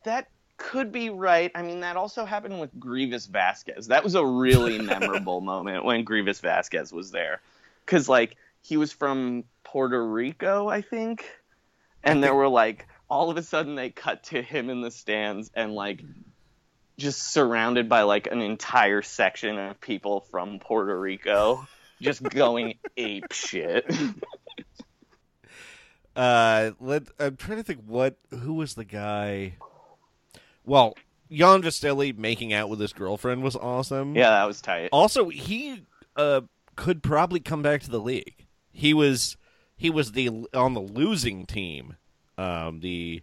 that 0.05 0.29
could 0.59 0.91
be 0.93 1.11
right. 1.11 1.51
I 1.55 1.63
mean, 1.63 1.81
that 1.81 1.97
also 1.97 2.25
happened 2.25 2.61
with 2.61 2.75
Greivis 2.81 3.29
Vasquez. 3.29 3.89
That 3.89 4.03
was 4.05 4.15
a 4.15 4.25
really 4.25 4.79
memorable 4.83 5.41
moment 5.41 5.85
when 5.85 6.05
Greivis 6.05 6.41
Vasquez 6.41 6.93
was 6.93 7.11
there, 7.11 7.41
because 7.85 8.09
like 8.09 8.37
he 8.67 8.77
was 8.77 8.93
from 8.93 9.45
Puerto 9.63 10.05
Rico, 10.05 10.69
I 10.69 10.83
think, 10.83 11.25
and 12.03 12.23
there 12.23 12.35
were 12.35 12.49
like 12.49 12.89
all 13.09 13.31
of 13.31 13.37
a 13.37 13.43
sudden 13.43 13.77
they 13.77 13.91
cut 13.91 14.25
to 14.25 14.43
him 14.43 14.71
in 14.71 14.81
the 14.81 14.91
stands 14.91 15.53
and 15.55 15.73
like 15.73 16.03
just 16.99 17.31
surrounded 17.33 17.89
by 17.89 18.03
like 18.03 18.27
an 18.27 18.41
entire 18.41 19.03
section 19.03 19.57
of 19.57 19.81
people 19.81 20.23
from 20.33 20.59
Puerto 20.59 20.99
Rico 20.99 21.65
just 22.03 22.25
going 22.25 22.75
ape 22.97 23.31
shit. 23.31 23.89
Uh, 26.17 26.73
let 26.81 27.05
I'm 27.21 27.37
trying 27.37 27.59
to 27.59 27.63
think 27.63 27.83
what 27.87 28.17
who 28.31 28.55
was 28.55 28.75
the 28.75 28.85
guy. 28.85 29.55
Well, 30.65 30.95
Jan 31.31 31.63
Vesely 31.63 32.19
making 32.19 32.53
out 32.53 32.69
with 32.69 32.81
his 32.81 32.93
girlfriend 32.93 33.45
was 33.45 33.55
awesome. 33.55 34.17
yeah, 34.17 34.31
that 34.31 34.45
was 34.45 34.61
tight. 34.61 34.89
Also, 34.91 35.29
he 35.29 35.85
uh 36.17 36.41
could 36.75 37.03
probably 37.03 37.39
come 37.39 37.63
back 37.63 37.83
to 37.83 37.91
the 37.91 38.01
league. 38.01 38.46
He 38.77 38.93
was 38.95 39.37
he 39.77 39.91
was 39.91 40.13
the 40.13 40.29
on 40.55 40.75
the 40.75 40.81
losing 40.81 41.47
team, 41.47 41.97
um 42.37 42.81
the 42.81 43.23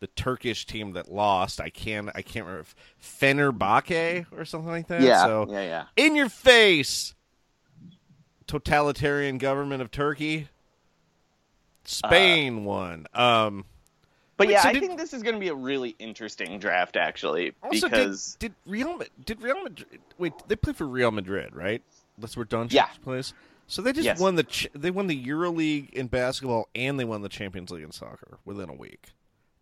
the 0.00 0.06
Turkish 0.08 0.66
team 0.66 0.92
that 0.92 1.12
lost. 1.12 1.60
I 1.60 1.70
can 1.70 2.10
I 2.14 2.22
can't 2.22 2.46
remember 2.46 2.60
if 2.60 2.74
Fenerbahce 3.02 4.26
or 4.32 4.44
something 4.44 4.70
like 4.70 4.88
that. 4.88 5.02
Yeah, 5.02 5.24
So 5.24 5.46
yeah, 5.50 5.62
yeah. 5.62 5.84
in 5.96 6.16
your 6.16 6.28
face, 6.28 7.14
totalitarian 8.46 9.38
government 9.38 9.82
of 9.82 9.90
Turkey. 9.90 10.48
Spain 11.84 12.64
won. 12.64 13.06
Um, 13.14 13.64
But 14.36 14.46
Wait, 14.48 14.52
yeah, 14.54 14.62
so 14.62 14.68
I 14.68 14.72
did- 14.72 14.80
think 14.82 14.98
this 14.98 15.12
is 15.12 15.22
going 15.22 15.34
to 15.34 15.40
be 15.40 15.48
a 15.48 15.54
really 15.54 15.96
interesting 15.98 16.58
draft, 16.58 16.96
actually, 16.96 17.52
also, 17.62 17.88
because 17.88 18.36
did, 18.38 18.52
did 18.64 18.70
Real 18.70 19.00
did 19.24 19.40
Real 19.42 19.62
Madrid 19.62 20.00
wait? 20.18 20.32
They 20.48 20.56
play 20.56 20.72
for 20.72 20.86
Real 20.86 21.10
Madrid, 21.10 21.54
right? 21.54 21.82
That's 22.18 22.36
where 22.36 22.46
Doncic 22.46 22.72
Yeah. 22.72 22.88
plays. 23.02 23.34
So 23.70 23.82
they 23.82 23.92
just 23.92 24.04
Yes. 24.04 24.18
won 24.18 24.34
the 24.34 24.42
ch- 24.44 24.66
they 24.74 24.90
won 24.90 25.06
the 25.06 25.24
EuroLeague 25.26 25.90
in 25.90 26.08
basketball 26.08 26.68
and 26.74 26.98
they 26.98 27.04
won 27.04 27.22
the 27.22 27.28
Champions 27.28 27.70
League 27.70 27.84
in 27.84 27.92
soccer 27.92 28.38
within 28.44 28.68
a 28.68 28.74
week. 28.74 29.12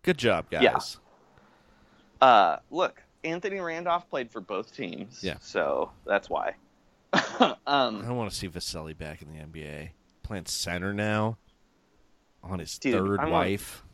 Good 0.03 0.17
job, 0.17 0.49
guys. 0.51 0.63
Yeah. 0.63 2.27
uh, 2.27 2.57
look, 2.71 3.03
Anthony 3.25 3.61
Randolph 3.61 4.09
played 4.09 4.31
for 4.31 4.41
both 4.41 4.75
teams, 4.75 5.23
Yeah. 5.23 5.37
so 5.41 5.91
that's 6.07 6.31
why. 6.31 6.55
um, 7.41 7.57
I 7.67 8.11
want 8.13 8.31
to 8.31 8.37
see 8.37 8.49
Vesely 8.49 8.97
back 8.97 9.21
in 9.23 9.29
the 9.33 9.39
NBA. 9.41 9.91
Playing 10.23 10.47
center 10.47 10.93
now 10.95 11.37
on 12.43 12.59
his 12.61 12.79
Dude, 12.79 12.95
third 12.95 13.21
I 13.21 13.25
want- 13.25 13.33
wife. 13.33 13.85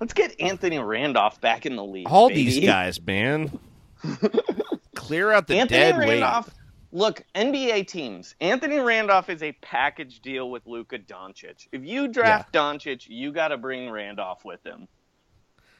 let's 0.00 0.12
get 0.12 0.38
Anthony 0.40 0.78
Randolph 0.78 1.40
back 1.40 1.64
in 1.66 1.76
the 1.76 1.84
league. 1.84 2.06
All 2.08 2.28
baby. 2.28 2.44
these 2.44 2.64
guys, 2.66 3.00
man. 3.00 3.58
Clear 4.94 5.32
out 5.32 5.46
the 5.46 5.58
Anthony 5.58 5.78
dead 5.80 5.96
Randolph. 5.98 6.48
weight. 6.48 6.54
Look, 6.94 7.24
NBA 7.34 7.88
teams. 7.88 8.36
Anthony 8.40 8.78
Randolph 8.78 9.28
is 9.28 9.42
a 9.42 9.50
package 9.50 10.20
deal 10.20 10.48
with 10.48 10.64
Luka 10.64 10.96
Doncic. 10.96 11.66
If 11.72 11.84
you 11.84 12.06
draft 12.06 12.52
Doncic, 12.52 13.08
you 13.08 13.32
got 13.32 13.48
to 13.48 13.58
bring 13.58 13.90
Randolph 13.90 14.44
with 14.44 14.64
him. 14.64 14.86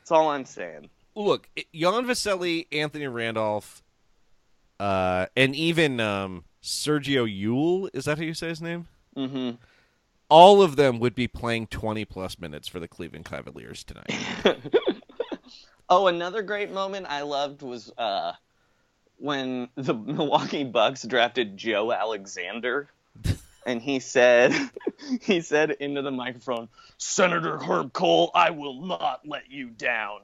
That's 0.00 0.10
all 0.10 0.28
I'm 0.28 0.44
saying. 0.44 0.90
Look, 1.14 1.48
Jan 1.72 2.04
Vesely, 2.04 2.66
Anthony 2.72 3.06
Randolph, 3.06 3.84
uh, 4.80 5.26
and 5.36 5.54
even 5.54 6.00
um, 6.00 6.46
Sergio 6.60 7.28
Llull. 7.28 7.88
Is 7.94 8.06
that 8.06 8.18
how 8.18 8.24
you 8.24 8.34
say 8.34 8.48
his 8.48 8.60
name? 8.60 8.88
hmm 9.16 9.50
All 10.28 10.62
of 10.62 10.74
them 10.74 10.98
would 10.98 11.14
be 11.14 11.28
playing 11.28 11.68
20 11.68 12.04
plus 12.06 12.40
minutes 12.40 12.66
for 12.66 12.80
the 12.80 12.88
Cleveland 12.88 13.24
Cavaliers 13.24 13.84
tonight. 13.84 14.12
Oh, 15.88 16.06
another 16.06 16.42
great 16.42 16.72
moment 16.72 17.06
I 17.08 17.22
loved 17.22 17.60
was 17.60 17.92
uh, 17.98 18.32
when 19.24 19.68
the 19.74 19.94
Milwaukee 19.94 20.64
Bucks 20.64 21.02
drafted 21.02 21.56
Joe 21.56 21.90
Alexander, 21.92 22.88
and 23.64 23.80
he 23.80 23.98
said, 24.00 24.52
he 25.22 25.40
said 25.40 25.70
into 25.70 26.02
the 26.02 26.10
microphone, 26.10 26.68
"Senator 26.98 27.58
Herb 27.58 27.94
Kohl, 27.94 28.30
I 28.34 28.50
will 28.50 28.82
not 28.86 29.22
let 29.26 29.50
you 29.50 29.70
down." 29.70 30.20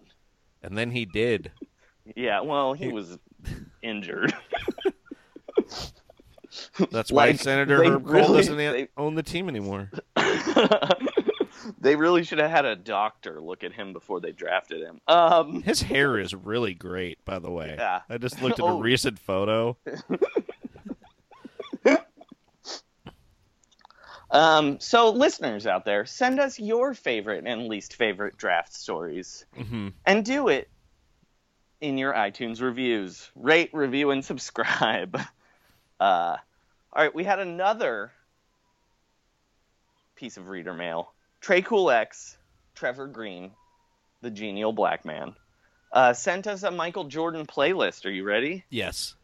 and 0.63 0.77
then 0.77 0.91
he 0.91 1.07
did. 1.07 1.51
Yeah, 2.15 2.41
well, 2.43 2.75
he 2.75 2.89
was 2.89 3.19
injured. 3.83 4.35
That's 6.91 7.11
why 7.13 7.29
Like, 7.29 7.41
Senator 7.41 7.83
Herb 7.83 8.05
Kohl 8.05 8.13
really- 8.13 8.37
doesn't 8.39 8.57
they- 8.59 8.89
own 8.99 9.15
the 9.15 9.23
team 9.23 9.49
anymore. 9.49 9.91
They 11.81 11.97
really 11.97 12.23
should 12.25 12.39
have 12.39 12.51
had 12.51 12.65
a 12.65 12.77
doctor 12.77 13.41
look 13.41 13.65
at 13.65 13.73
him 13.73 13.93
before 13.93 14.21
they 14.21 14.33
drafted 14.33 14.81
him. 14.81 15.01
Um, 15.09 15.63
His 15.63 15.83
hair 15.83 16.19
is 16.19 16.35
really 16.35 16.75
great, 16.75 17.25
by 17.25 17.39
the 17.39 17.51
way. 17.51 17.75
Yeah. 17.79 18.01
I 18.09 18.19
just 18.19 18.41
looked 18.43 18.59
at 18.59 18.65
Oh. 18.65 18.79
a 18.79 18.81
recent 18.81 19.19
photo. 19.19 19.77
um, 24.31 24.79
so 24.79 25.11
listeners 25.11 25.67
out 25.67 25.85
there, 25.85 26.07
send 26.07 26.39
us 26.39 26.59
your 26.59 26.95
favorite 26.95 27.45
and 27.47 27.67
least 27.67 27.97
favorite 27.97 28.37
draft 28.37 28.73
stories, 28.75 29.45
hmm 29.57 29.89
and 30.07 30.25
do 30.25 30.49
it 30.49 30.69
in 31.81 31.99
your 31.99 32.13
iTunes 32.13 32.61
reviews. 32.61 33.31
Rate, 33.35 33.71
review, 33.73 34.11
and 34.11 34.25
subscribe. 34.25 35.19
Uh, 35.99 36.39
all 36.95 37.03
right, 37.03 37.15
we 37.15 37.25
had 37.25 37.41
another 37.41 38.11
piece 40.17 40.39
of 40.39 40.49
reader 40.49 40.73
mail. 40.73 41.13
Trey 41.41 41.63
Cool 41.63 41.91
X, 41.91 42.37
Trevor 42.75 43.07
Green, 43.07 43.53
the 44.23 44.31
genial 44.31 44.73
black 44.73 45.05
man, 45.05 45.35
uh, 45.93 46.13
sent 46.13 46.47
us 46.47 46.63
a 46.63 46.71
Michael 46.71 47.05
Jordan 47.05 47.47
playlist. 47.47 48.05
Are 48.07 48.11
you 48.11 48.25
ready? 48.25 48.65
Yes. 48.71 49.15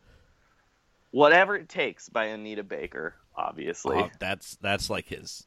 Whatever 1.11 1.57
It 1.57 1.69
Takes 1.69 2.09
by 2.09 2.27
Anita 2.27 2.63
Baker, 2.63 3.15
obviously. 3.37 3.97
Oh, 3.99 4.11
that's 4.19 4.57
that's 4.57 4.91
like 4.91 5.07
his. 5.09 5.47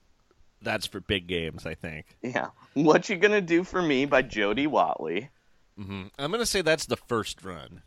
That's 0.61 0.87
for 0.87 0.99
big 0.99 1.27
games, 1.27 1.65
I 1.65 1.73
think. 1.75 2.05
Yeah. 2.21 2.49
What 2.73 3.07
You 3.09 3.15
Gonna 3.17 3.41
Do 3.41 3.63
For 3.63 3.81
Me 3.81 4.05
by 4.05 4.21
Jody 4.23 4.67
Watley. 4.67 5.29
hmm 5.77 6.07
I'm 6.17 6.31
gonna 6.31 6.45
say 6.45 6.61
that's 6.61 6.85
the 6.85 6.97
first 6.97 7.43
run. 7.43 7.81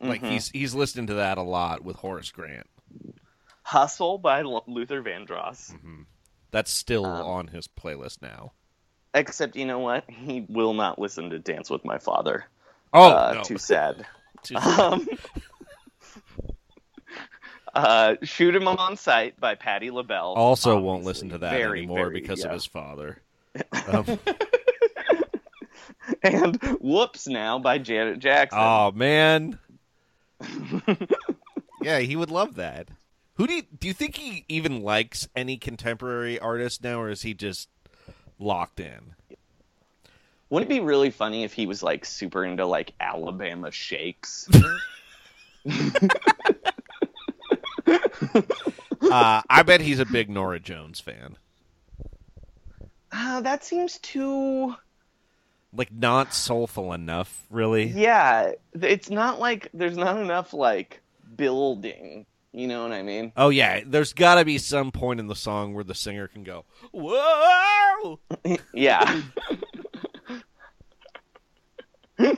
Like 0.00 0.22
Mhm. 0.22 0.30
he's 0.30 0.48
he's 0.50 0.74
listening 0.74 1.08
to 1.08 1.14
that 1.14 1.36
a 1.38 1.42
lot 1.42 1.84
with 1.84 1.96
Horace 1.96 2.30
Grant. 2.30 2.66
Hustle 3.62 4.18
by 4.18 4.40
L- 4.40 4.64
Luther 4.66 5.02
Vandross. 5.02 5.72
That's 6.50 6.70
still 6.70 7.06
Um, 7.06 7.26
on 7.26 7.46
his 7.48 7.68
playlist 7.68 8.22
now. 8.22 8.52
Except, 9.14 9.56
you 9.56 9.64
know 9.66 9.78
what? 9.80 10.04
He 10.08 10.46
will 10.48 10.74
not 10.74 10.98
listen 10.98 11.30
to 11.30 11.38
Dance 11.38 11.70
with 11.70 11.84
My 11.84 11.98
Father. 11.98 12.44
Oh, 12.92 13.10
uh, 13.10 13.32
no. 13.36 13.42
too 13.42 13.58
sad. 13.58 14.06
Too- 14.42 14.56
um, 14.56 15.06
uh, 17.74 18.14
Shoot 18.22 18.54
'Em 18.56 18.66
On 18.68 18.96
Sight 18.96 19.38
by 19.38 19.54
Patti 19.54 19.90
LaBelle. 19.90 20.34
also 20.34 20.78
won't 20.80 21.04
listen 21.04 21.28
to 21.30 21.38
that 21.38 21.52
Very, 21.52 21.80
anymore 21.80 21.98
very, 22.08 22.20
because 22.20 22.44
of 22.44 22.52
his 22.52 22.66
father. 22.66 23.20
Um, 23.92 24.18
And 26.22 26.60
Whoops 26.80 27.26
Now 27.28 27.58
by 27.58 27.78
Janet 27.78 28.18
Jackson. 28.20 28.58
oh 28.60 28.90
man. 28.92 29.58
yeah, 31.82 31.98
he 32.00 32.16
would 32.16 32.30
love 32.30 32.56
that. 32.56 32.88
Who 33.40 33.46
do 33.46 33.54
you, 33.54 33.62
do 33.62 33.88
you 33.88 33.94
think 33.94 34.16
he 34.16 34.44
even 34.50 34.82
likes 34.82 35.26
any 35.34 35.56
contemporary 35.56 36.38
artist 36.38 36.84
now, 36.84 37.00
or 37.00 37.08
is 37.08 37.22
he 37.22 37.32
just 37.32 37.70
locked 38.38 38.78
in? 38.78 39.14
Wouldn't 40.50 40.70
it 40.70 40.74
be 40.74 40.80
really 40.80 41.08
funny 41.08 41.42
if 41.42 41.54
he 41.54 41.64
was 41.64 41.82
like 41.82 42.04
super 42.04 42.44
into 42.44 42.66
like 42.66 42.92
Alabama 43.00 43.70
shakes? 43.70 44.46
Uh, 49.10 49.40
I 49.48 49.62
bet 49.64 49.80
he's 49.80 49.98
a 49.98 50.04
big 50.04 50.28
Norah 50.28 50.60
Jones 50.60 51.00
fan. 51.00 51.36
Ah, 53.10 53.40
that 53.42 53.64
seems 53.64 53.98
too. 53.98 54.76
Like 55.72 55.90
not 55.90 56.34
soulful 56.34 56.92
enough, 56.92 57.46
really. 57.50 57.86
Yeah, 57.86 58.52
it's 58.74 59.08
not 59.08 59.40
like 59.40 59.70
there's 59.72 59.96
not 59.96 60.18
enough 60.18 60.52
like 60.52 61.00
building. 61.36 62.26
You 62.52 62.66
know 62.66 62.82
what 62.82 62.92
I 62.92 63.02
mean? 63.02 63.32
Oh 63.36 63.48
yeah, 63.50 63.80
there's 63.86 64.12
got 64.12 64.34
to 64.36 64.44
be 64.44 64.58
some 64.58 64.90
point 64.90 65.20
in 65.20 65.28
the 65.28 65.36
song 65.36 65.72
where 65.72 65.84
the 65.84 65.94
singer 65.94 66.26
can 66.26 66.42
go, 66.42 66.64
"Whoa!" 66.92 68.18
Yeah. 68.74 69.22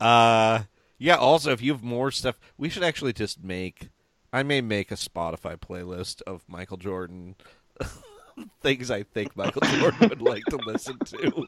Uh, 0.00 0.62
yeah. 0.98 1.16
Also, 1.16 1.52
if 1.52 1.60
you 1.60 1.72
have 1.72 1.82
more 1.82 2.10
stuff, 2.10 2.38
we 2.56 2.70
should 2.70 2.82
actually 2.82 3.12
just 3.12 3.44
make. 3.44 3.90
I 4.32 4.42
may 4.42 4.62
make 4.62 4.90
a 4.90 4.94
Spotify 4.94 5.56
playlist 5.58 6.22
of 6.22 6.42
Michael 6.48 6.78
Jordan 6.78 7.34
things 8.62 8.90
I 8.90 9.02
think 9.02 9.36
Michael 9.36 9.62
Jordan 9.62 10.08
would 10.08 10.22
like 10.22 10.44
to 10.46 10.56
listen 10.56 10.98
to. 11.00 11.46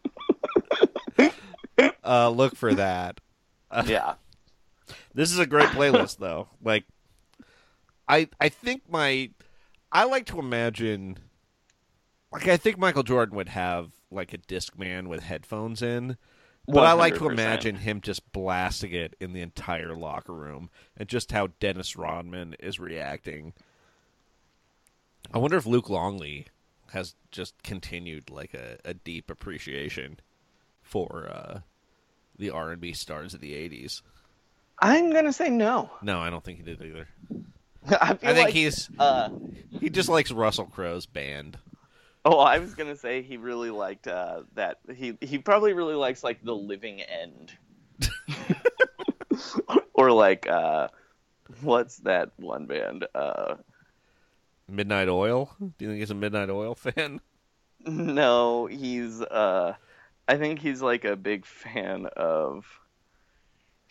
uh, 2.04 2.28
look 2.28 2.56
for 2.56 2.74
that. 2.74 3.20
yeah. 3.86 4.14
This 5.14 5.32
is 5.32 5.38
a 5.38 5.46
great 5.46 5.68
playlist, 5.68 6.18
though. 6.18 6.48
Like, 6.62 6.84
I 8.08 8.28
I 8.40 8.48
think 8.48 8.82
my 8.88 9.30
I 9.90 10.04
like 10.04 10.26
to 10.26 10.38
imagine. 10.38 11.18
Like, 12.30 12.48
I 12.48 12.56
think 12.56 12.78
Michael 12.78 13.02
Jordan 13.02 13.36
would 13.36 13.50
have 13.50 13.92
like 14.10 14.32
a 14.32 14.38
disc 14.38 14.78
man 14.78 15.08
with 15.08 15.22
headphones 15.22 15.82
in, 15.82 16.16
but 16.66 16.86
I 16.86 16.92
like 16.92 17.16
to 17.16 17.28
imagine 17.28 17.76
him 17.76 18.00
just 18.00 18.32
blasting 18.32 18.92
it 18.92 19.14
in 19.20 19.32
the 19.32 19.42
entire 19.42 19.94
locker 19.94 20.32
room, 20.32 20.70
and 20.96 21.08
just 21.08 21.32
how 21.32 21.48
Dennis 21.60 21.96
Rodman 21.96 22.54
is 22.58 22.78
reacting. 22.78 23.52
I 25.32 25.38
wonder 25.38 25.56
if 25.56 25.66
Luke 25.66 25.90
Longley 25.90 26.46
has 26.92 27.14
just 27.30 27.62
continued 27.62 28.30
like 28.30 28.54
a, 28.54 28.78
a 28.84 28.94
deep 28.94 29.30
appreciation 29.30 30.20
for 30.82 31.28
uh, 31.30 31.60
the 32.38 32.50
R 32.50 32.70
and 32.72 32.80
B 32.80 32.92
stars 32.92 33.34
of 33.34 33.40
the 33.40 33.52
'80s. 33.52 34.02
I'm 34.82 35.12
gonna 35.12 35.32
say 35.32 35.48
no. 35.48 35.90
No, 36.02 36.18
I 36.18 36.28
don't 36.28 36.42
think 36.42 36.58
he 36.58 36.64
did 36.64 36.82
either. 36.82 37.08
I, 37.88 38.10
I 38.10 38.14
think 38.14 38.46
like, 38.46 38.52
he's 38.52 38.90
Uh, 38.98 39.30
he 39.70 39.88
just 39.88 40.08
likes 40.08 40.32
Russell 40.32 40.66
Crowe's 40.66 41.06
band. 41.06 41.56
oh, 42.24 42.38
I 42.38 42.58
was 42.58 42.74
gonna 42.74 42.96
say 42.96 43.22
he 43.22 43.36
really 43.36 43.70
liked 43.70 44.08
uh, 44.08 44.42
that. 44.54 44.80
He 44.92 45.16
he 45.20 45.38
probably 45.38 45.72
really 45.72 45.94
likes 45.94 46.24
like 46.24 46.44
the 46.44 46.54
Living 46.54 47.00
End, 47.00 47.52
or 49.94 50.10
like 50.10 50.48
uh, 50.48 50.88
what's 51.60 51.98
that 51.98 52.30
one 52.36 52.66
band? 52.66 53.06
Uh, 53.14 53.54
Midnight 54.68 55.08
Oil. 55.08 55.54
Do 55.60 55.72
you 55.78 55.90
think 55.90 56.00
he's 56.00 56.10
a 56.10 56.14
Midnight 56.16 56.50
Oil 56.50 56.74
fan? 56.74 57.20
no, 57.86 58.66
he's 58.66 59.20
uh, 59.22 59.74
I 60.26 60.36
think 60.38 60.58
he's 60.58 60.82
like 60.82 61.04
a 61.04 61.14
big 61.14 61.46
fan 61.46 62.06
of 62.16 62.64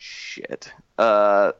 shit. 0.02 0.72
Uh, 0.98 1.52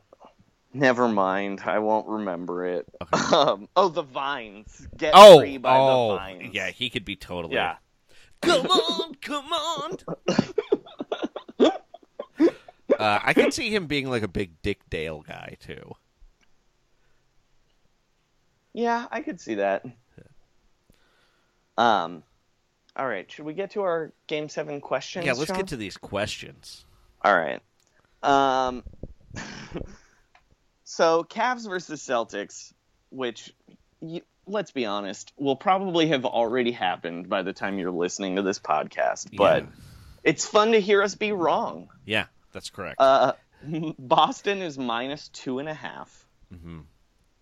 never 0.74 1.08
mind. 1.08 1.60
I 1.64 1.78
won't 1.78 2.08
remember 2.08 2.66
it. 2.66 2.86
Um, 3.32 3.66
oh, 3.76 3.88
the 3.88 4.02
Vines. 4.02 4.86
Get 4.94 5.12
Oh, 5.16 5.38
free 5.40 5.56
by 5.56 5.78
oh, 5.78 6.12
the 6.12 6.16
Vines. 6.18 6.54
yeah, 6.54 6.70
he 6.70 6.90
could 6.90 7.04
be 7.04 7.16
totally. 7.16 7.54
Yeah. 7.54 7.76
Come 8.42 8.66
on, 8.66 9.14
come 9.14 9.46
on. 9.52 9.96
uh, 12.98 13.18
I 13.22 13.32
can 13.32 13.50
see 13.52 13.74
him 13.74 13.86
being 13.86 14.10
like 14.10 14.22
a 14.22 14.28
big 14.28 14.60
Dick 14.60 14.80
Dale 14.90 15.22
guy 15.22 15.56
too. 15.60 15.94
Yeah, 18.74 19.06
I 19.10 19.22
could 19.22 19.40
see 19.40 19.54
that. 19.54 19.84
Um, 21.78 22.22
all 22.96 23.06
right. 23.08 23.30
Should 23.30 23.46
we 23.46 23.54
get 23.54 23.70
to 23.72 23.82
our 23.82 24.12
game 24.26 24.48
seven 24.50 24.80
questions? 24.80 25.24
yeah, 25.24 25.32
let's 25.32 25.46
Sean? 25.46 25.56
get 25.56 25.68
to 25.68 25.76
these 25.76 25.96
questions. 25.96 26.84
All 27.22 27.34
right. 27.36 27.62
Um, 28.22 28.84
So 30.84 31.24
Cavs 31.24 31.66
versus 31.66 32.02
Celtics, 32.02 32.70
which 33.08 33.54
you, 34.02 34.20
let's 34.46 34.72
be 34.72 34.84
honest, 34.84 35.32
will 35.38 35.56
probably 35.56 36.08
have 36.08 36.26
already 36.26 36.70
happened 36.70 37.30
by 37.30 37.40
the 37.42 37.54
time 37.54 37.78
you're 37.78 37.90
listening 37.90 38.36
to 38.36 38.42
this 38.42 38.58
podcast. 38.58 39.34
But 39.34 39.62
Yeah. 39.62 39.68
it's 40.22 40.46
fun 40.46 40.72
to 40.72 40.80
hear 40.82 41.02
us 41.02 41.14
be 41.14 41.32
wrong. 41.32 41.88
Yeah, 42.04 42.26
that's 42.52 42.68
correct. 42.68 42.96
Uh, 42.98 43.32
Boston 43.98 44.60
is 44.60 44.76
minus 44.76 45.28
two 45.28 45.60
and 45.60 45.68
a 45.68 45.72
half. 45.74 46.26
Mm-hmm. 46.52 46.80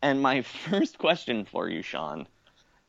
And 0.03 0.23
my 0.23 0.43
first 0.71 0.99
question 0.99 1.45
for 1.45 1.69
you, 1.69 1.83
Sean, 1.83 2.29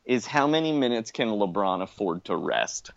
is 0.04 0.26
how 0.26 0.46
many 0.46 0.70
minutes 0.70 1.10
can 1.10 1.26
LeBron 1.26 1.82
afford 1.82 2.24
to 2.26 2.36
rest? 2.36 2.92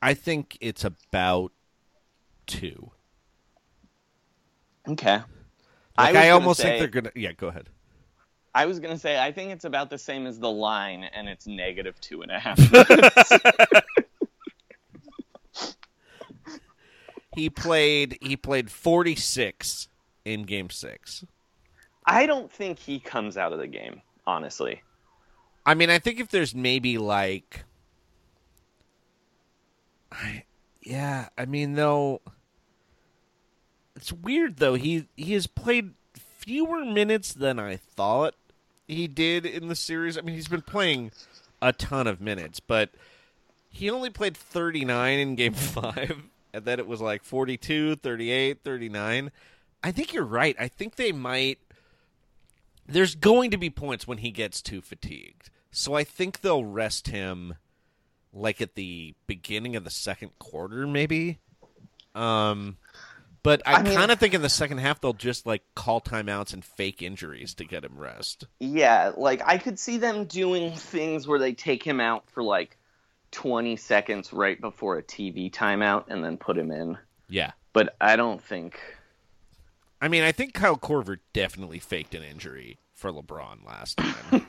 I 0.00 0.14
think 0.14 0.56
it's 0.62 0.84
about 0.84 1.52
two. 2.46 2.92
Okay. 4.88 5.20
Like, 5.96 6.14
I, 6.14 6.28
I, 6.28 6.30
almost 6.30 6.60
say- 6.60 6.78
think 6.78 6.92
they're 6.92 7.02
gonna. 7.02 7.12
Yeah, 7.14 7.32
go 7.32 7.48
ahead. 7.48 7.68
I 8.54 8.66
was 8.66 8.80
gonna 8.80 8.98
say 8.98 9.18
I 9.20 9.30
think 9.30 9.52
it's 9.52 9.64
about 9.64 9.90
the 9.90 9.98
same 9.98 10.26
as 10.26 10.38
the 10.38 10.50
line, 10.50 11.04
and 11.04 11.28
it's 11.28 11.46
negative 11.46 12.00
two 12.00 12.22
and 12.22 12.30
a 12.30 12.38
half. 12.38 12.58
He 17.38 17.48
played. 17.50 18.18
He 18.20 18.36
played 18.36 18.68
forty 18.68 19.14
six 19.14 19.86
in 20.24 20.42
Game 20.42 20.70
Six. 20.70 21.24
I 22.04 22.26
don't 22.26 22.50
think 22.50 22.80
he 22.80 22.98
comes 22.98 23.36
out 23.36 23.52
of 23.52 23.60
the 23.60 23.68
game, 23.68 24.02
honestly. 24.26 24.82
I 25.64 25.74
mean, 25.74 25.88
I 25.88 26.00
think 26.00 26.18
if 26.18 26.30
there's 26.30 26.52
maybe 26.52 26.98
like, 26.98 27.64
I, 30.10 30.42
yeah, 30.82 31.28
I 31.38 31.44
mean 31.44 31.74
though, 31.74 32.22
it's 33.98 34.12
weird 34.12 34.58
though. 34.58 34.74
He 34.74 35.08
he 35.16 35.32
has 35.34 35.46
played 35.46 35.94
fewer 36.14 36.84
minutes 36.84 37.32
than 37.32 37.58
I 37.58 37.76
thought 37.76 38.34
he 38.86 39.08
did 39.08 39.44
in 39.44 39.68
the 39.68 39.76
series. 39.76 40.16
I 40.16 40.20
mean, 40.22 40.34
he's 40.36 40.48
been 40.48 40.62
playing 40.62 41.10
a 41.60 41.72
ton 41.72 42.06
of 42.06 42.20
minutes, 42.20 42.60
but 42.60 42.90
he 43.68 43.90
only 43.90 44.10
played 44.10 44.36
39 44.36 45.18
in 45.18 45.34
game 45.34 45.52
5 45.54 46.22
and 46.52 46.64
then 46.64 46.78
it 46.78 46.86
was 46.86 47.00
like 47.00 47.24
42, 47.24 47.96
38, 47.96 48.60
39. 48.64 49.30
I 49.82 49.92
think 49.92 50.12
you're 50.12 50.24
right. 50.24 50.56
I 50.58 50.68
think 50.68 50.96
they 50.96 51.12
might 51.12 51.58
there's 52.86 53.14
going 53.14 53.50
to 53.50 53.58
be 53.58 53.68
points 53.68 54.06
when 54.06 54.18
he 54.18 54.30
gets 54.30 54.62
too 54.62 54.80
fatigued. 54.80 55.50
So 55.70 55.94
I 55.94 56.04
think 56.04 56.40
they'll 56.40 56.64
rest 56.64 57.08
him 57.08 57.56
like 58.32 58.60
at 58.60 58.74
the 58.76 59.14
beginning 59.26 59.76
of 59.76 59.84
the 59.84 59.90
second 59.90 60.38
quarter 60.38 60.86
maybe. 60.86 61.38
Um 62.14 62.78
but 63.42 63.62
I, 63.66 63.74
I 63.74 63.82
mean- 63.82 63.94
kind 63.94 64.10
of 64.10 64.18
think 64.18 64.34
in 64.34 64.42
the 64.42 64.48
second 64.48 64.78
half 64.78 65.00
they'll 65.00 65.12
just 65.12 65.46
like 65.46 65.62
call 65.74 66.00
timeouts 66.00 66.52
and 66.52 66.64
fake 66.64 67.02
injuries 67.02 67.54
to 67.54 67.64
get 67.64 67.84
him 67.84 67.96
rest. 67.96 68.46
Yeah, 68.60 69.12
like 69.16 69.42
I 69.44 69.58
could 69.58 69.78
see 69.78 69.98
them 69.98 70.24
doing 70.24 70.72
things 70.72 71.26
where 71.26 71.38
they 71.38 71.52
take 71.52 71.82
him 71.82 72.00
out 72.00 72.28
for 72.30 72.42
like 72.42 72.76
20 73.32 73.76
seconds 73.76 74.32
right 74.32 74.60
before 74.60 74.98
a 74.98 75.02
TV 75.02 75.50
timeout 75.50 76.04
and 76.08 76.24
then 76.24 76.36
put 76.36 76.56
him 76.56 76.70
in. 76.70 76.98
Yeah. 77.28 77.52
But 77.72 77.94
I 78.00 78.16
don't 78.16 78.42
think. 78.42 78.80
I 80.00 80.08
mean, 80.08 80.22
I 80.22 80.32
think 80.32 80.54
Kyle 80.54 80.76
Korver 80.76 81.18
definitely 81.32 81.78
faked 81.78 82.14
an 82.14 82.22
injury 82.22 82.78
for 82.94 83.12
LeBron 83.12 83.66
last 83.66 83.98
time. 83.98 84.46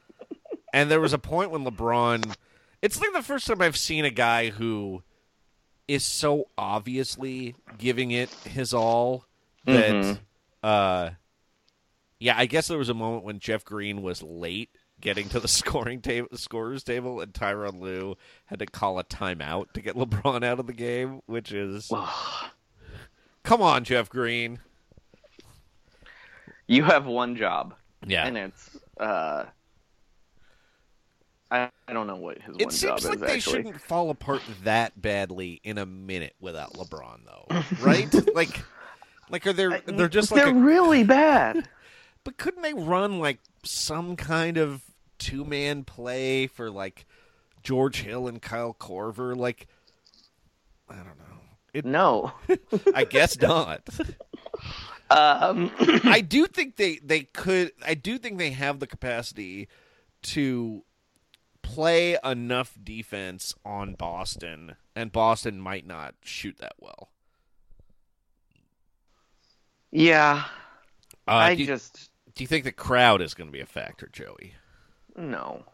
and 0.72 0.90
there 0.90 1.00
was 1.00 1.12
a 1.12 1.18
point 1.18 1.50
when 1.50 1.64
LeBron. 1.64 2.34
It's 2.82 3.00
like 3.00 3.12
the 3.12 3.22
first 3.22 3.46
time 3.46 3.62
I've 3.62 3.76
seen 3.76 4.04
a 4.04 4.10
guy 4.10 4.50
who 4.50 5.02
is 5.88 6.04
so 6.04 6.48
obviously 6.58 7.54
giving 7.78 8.10
it 8.10 8.28
his 8.44 8.74
all 8.74 9.24
that. 9.64 9.90
Mhm. 9.92 10.18
Uh, 10.62 11.10
yeah, 12.18 12.34
I 12.36 12.46
guess 12.46 12.68
there 12.68 12.78
was 12.78 12.88
a 12.88 12.94
moment 12.94 13.24
when 13.24 13.38
Jeff 13.38 13.64
Green 13.64 14.02
was 14.02 14.22
late 14.22 14.70
getting 15.00 15.28
to 15.28 15.38
the 15.40 15.48
scoring 15.48 16.00
table, 16.00 16.28
scorers 16.36 16.82
table, 16.82 17.20
and 17.20 17.32
Tyronn 17.32 17.80
Lue 17.80 18.16
had 18.46 18.58
to 18.60 18.66
call 18.66 18.98
a 18.98 19.04
timeout 19.04 19.72
to 19.74 19.80
get 19.80 19.94
LeBron 19.96 20.42
out 20.44 20.58
of 20.58 20.66
the 20.66 20.72
game, 20.72 21.20
which 21.26 21.52
is. 21.52 21.90
Come 23.42 23.62
on, 23.62 23.84
Jeff 23.84 24.08
Green. 24.08 24.58
You 26.66 26.82
have 26.84 27.06
one 27.06 27.36
job. 27.36 27.74
Yeah. 28.06 28.26
And 28.26 28.36
it's. 28.36 28.76
uh 28.98 29.44
I, 31.56 31.70
I 31.88 31.92
don't 31.92 32.06
know 32.06 32.16
what 32.16 32.38
his 32.40 32.56
It 32.58 32.64
one 32.66 32.70
seems 32.70 33.02
job 33.02 33.10
like 33.10 33.14
is 33.14 33.20
they 33.20 33.34
actually. 33.34 33.52
shouldn't 33.58 33.80
fall 33.80 34.10
apart 34.10 34.42
that 34.64 35.00
badly 35.00 35.60
in 35.64 35.78
a 35.78 35.86
minute 35.86 36.34
without 36.40 36.74
LeBron, 36.74 37.20
though, 37.24 37.62
right? 37.84 38.12
like, 38.34 38.62
like 39.30 39.46
are 39.46 39.52
they? 39.52 39.80
They're 39.86 40.08
just 40.08 40.30
like. 40.32 40.42
They're 40.44 40.52
a- 40.52 40.58
really 40.58 41.04
bad. 41.20 41.68
but 42.24 42.36
couldn't 42.36 42.62
they 42.62 42.74
run 42.74 43.18
like 43.20 43.38
some 43.62 44.16
kind 44.16 44.56
of 44.56 44.82
two 45.18 45.44
man 45.44 45.84
play 45.84 46.46
for 46.46 46.70
like 46.70 47.06
George 47.62 48.02
Hill 48.02 48.28
and 48.28 48.40
Kyle 48.42 48.76
Korver? 48.78 49.36
Like, 49.36 49.66
I 50.88 50.96
don't 50.96 51.06
know. 51.06 51.12
It, 51.72 51.84
No. 51.84 52.32
I 52.94 53.04
guess 53.04 53.40
not. 53.40 53.82
Um, 55.08 55.70
I 56.04 56.20
do 56.20 56.46
think 56.46 56.76
they 56.76 56.96
they 56.96 57.22
could. 57.22 57.70
I 57.86 57.94
do 57.94 58.18
think 58.18 58.38
they 58.38 58.50
have 58.50 58.80
the 58.80 58.86
capacity 58.88 59.68
to 60.22 60.82
play 61.66 62.16
enough 62.24 62.78
defense 62.82 63.54
on 63.64 63.94
Boston, 63.94 64.76
and 64.94 65.12
Boston 65.12 65.60
might 65.60 65.86
not 65.86 66.14
shoot 66.22 66.56
that 66.58 66.74
well. 66.78 67.10
yeah. 69.90 70.44
Uh, 71.28 71.32
I 71.32 71.54
do 71.56 71.66
just. 71.66 72.10
Do 72.34 72.44
you 72.44 72.48
think 72.48 72.64
the 72.64 72.72
crowd 72.72 73.20
is 73.20 73.34
going 73.34 73.48
to 73.48 73.52
be 73.52 73.60
a 73.60 73.66
factor, 73.66 74.08
Joey? 74.12 74.54
No. 75.16 75.64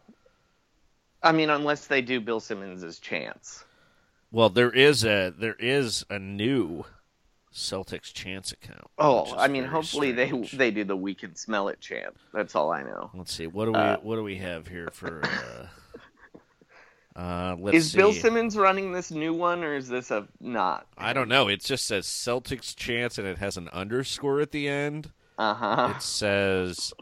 I 1.21 1.31
mean, 1.31 1.49
unless 1.49 1.87
they 1.87 2.01
do 2.01 2.19
Bill 2.19 2.39
Simmons' 2.39 2.99
chance. 2.99 3.63
Well, 4.31 4.49
there 4.49 4.71
is 4.71 5.05
a 5.05 5.33
there 5.37 5.55
is 5.59 6.05
a 6.09 6.17
new 6.17 6.85
Celtics 7.53 8.11
chance 8.11 8.51
account. 8.51 8.87
Oh, 8.97 9.35
I 9.37 9.47
mean, 9.47 9.63
hopefully 9.63 10.11
they 10.11 10.31
they 10.53 10.71
do 10.71 10.83
the 10.83 10.97
"We 10.97 11.13
Can 11.13 11.35
Smell 11.35 11.67
It" 11.67 11.79
chant. 11.79 12.15
That's 12.33 12.55
all 12.55 12.71
I 12.71 12.81
know. 12.81 13.11
Let's 13.13 13.31
see. 13.33 13.45
What 13.45 13.65
do 13.65 13.73
we 13.73 13.77
Uh, 13.77 13.97
what 14.01 14.15
do 14.15 14.23
we 14.23 14.37
have 14.37 14.67
here 14.67 14.89
for? 14.91 15.23
Uh, 15.23 15.67
uh, 17.15 17.55
let's 17.59 17.77
is 17.77 17.91
see. 17.91 17.97
Bill 17.97 18.13
Simmons 18.13 18.57
running 18.57 18.91
this 18.91 19.11
new 19.11 19.33
one, 19.33 19.63
or 19.63 19.75
is 19.75 19.87
this 19.87 20.09
a 20.09 20.27
not? 20.39 20.87
I 20.97 21.13
don't 21.13 21.29
know. 21.29 21.47
It 21.47 21.63
just 21.63 21.85
says 21.85 22.07
Celtics 22.07 22.75
chance, 22.75 23.17
and 23.17 23.27
it 23.27 23.37
has 23.37 23.55
an 23.57 23.69
underscore 23.69 24.41
at 24.41 24.51
the 24.51 24.67
end. 24.67 25.11
Uh 25.37 25.53
huh. 25.53 25.93
It 25.95 26.01
says 26.01 26.93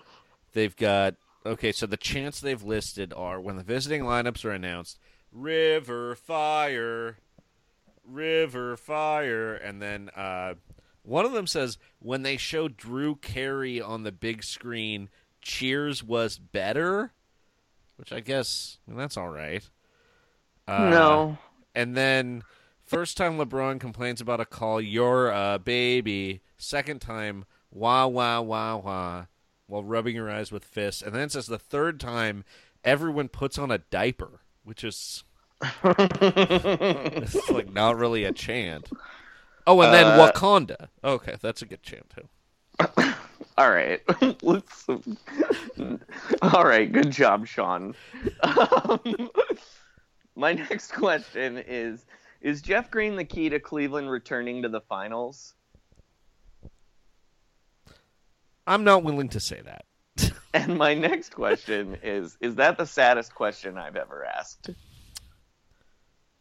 they've 0.53 0.75
got 0.75 1.15
okay. 1.45 1.71
So 1.71 1.85
the 1.85 1.97
chance 1.97 2.39
they've 2.39 2.63
listed 2.63 3.13
are 3.13 3.39
when 3.39 3.55
the 3.55 3.63
visiting 3.63 4.01
lineups 4.01 4.43
are 4.43 4.51
announced: 4.51 4.99
River 5.31 6.15
Fire, 6.15 7.17
River 8.05 8.75
Fire, 8.75 9.53
and 9.53 9.81
then 9.81 10.09
uh, 10.15 10.55
one 11.03 11.25
of 11.25 11.31
them 11.31 11.47
says 11.47 11.77
when 11.99 12.23
they 12.23 12.35
show 12.35 12.67
Drew 12.67 13.15
Carey 13.15 13.79
on 13.79 14.03
the 14.03 14.11
big 14.11 14.43
screen, 14.43 15.09
Cheers 15.41 16.03
was 16.03 16.37
better, 16.37 17.13
which 17.95 18.11
I 18.11 18.19
guess 18.19 18.77
I 18.87 18.91
mean, 18.91 18.99
that's 18.99 19.17
all 19.17 19.29
right. 19.29 19.67
Uh, 20.71 20.89
no. 20.89 21.37
and 21.75 21.95
then 21.97 22.43
first 22.83 23.17
time 23.17 23.37
LeBron 23.37 23.79
complains 23.79 24.21
about 24.21 24.39
a 24.39 24.45
call, 24.45 24.79
you're 24.81 25.29
a 25.29 25.59
baby. 25.63 26.41
Second 26.57 27.01
time, 27.01 27.45
wah 27.71 28.05
wah 28.07 28.39
wah 28.41 28.77
wah, 28.77 29.25
while 29.67 29.83
rubbing 29.83 30.15
your 30.15 30.29
eyes 30.29 30.51
with 30.51 30.63
fists. 30.63 31.01
And 31.01 31.13
then 31.13 31.23
it 31.23 31.31
says 31.31 31.47
the 31.47 31.57
third 31.59 31.99
time, 31.99 32.43
everyone 32.83 33.27
puts 33.29 33.57
on 33.57 33.71
a 33.71 33.79
diaper, 33.79 34.41
which 34.63 34.83
is 34.83 35.23
it's 35.83 37.49
like 37.49 37.71
not 37.73 37.97
really 37.97 38.23
a 38.23 38.31
chant. 38.31 38.89
Oh, 39.67 39.81
and 39.81 39.93
then 39.93 40.05
Uh, 40.07 40.31
Wakanda. 40.31 40.87
Okay, 41.03 41.35
that's 41.41 41.61
a 41.61 41.65
good 41.65 41.83
chant 41.83 42.11
too. 42.15 42.27
All 43.57 43.69
right. 43.69 44.01
Let's. 44.41 44.87
All 46.41 46.63
right. 46.65 46.91
Good 46.91 47.11
job, 47.11 47.45
Sean. 47.45 47.93
Um, 48.41 49.29
my 50.35 50.53
next 50.69 50.93
question 50.93 51.57
is: 51.57 52.05
Is 52.41 52.61
Jeff 52.61 52.91
Green 52.91 53.15
the 53.15 53.25
key 53.25 53.49
to 53.49 53.59
Cleveland 53.59 54.09
returning 54.09 54.61
to 54.63 54.69
the 54.69 54.81
finals? 54.81 55.53
I'm 58.67 58.83
not 58.83 59.03
willing 59.03 59.29
to 59.29 59.39
say 59.39 59.61
that. 59.61 59.85
And 60.53 60.77
my 60.77 60.93
next 60.93 61.33
question 61.33 61.97
is: 62.03 62.37
Is 62.41 62.55
that 62.55 62.77
the 62.77 62.85
saddest 62.85 63.33
question 63.33 63.77
I've 63.77 63.95
ever 63.95 64.25
asked? 64.25 64.69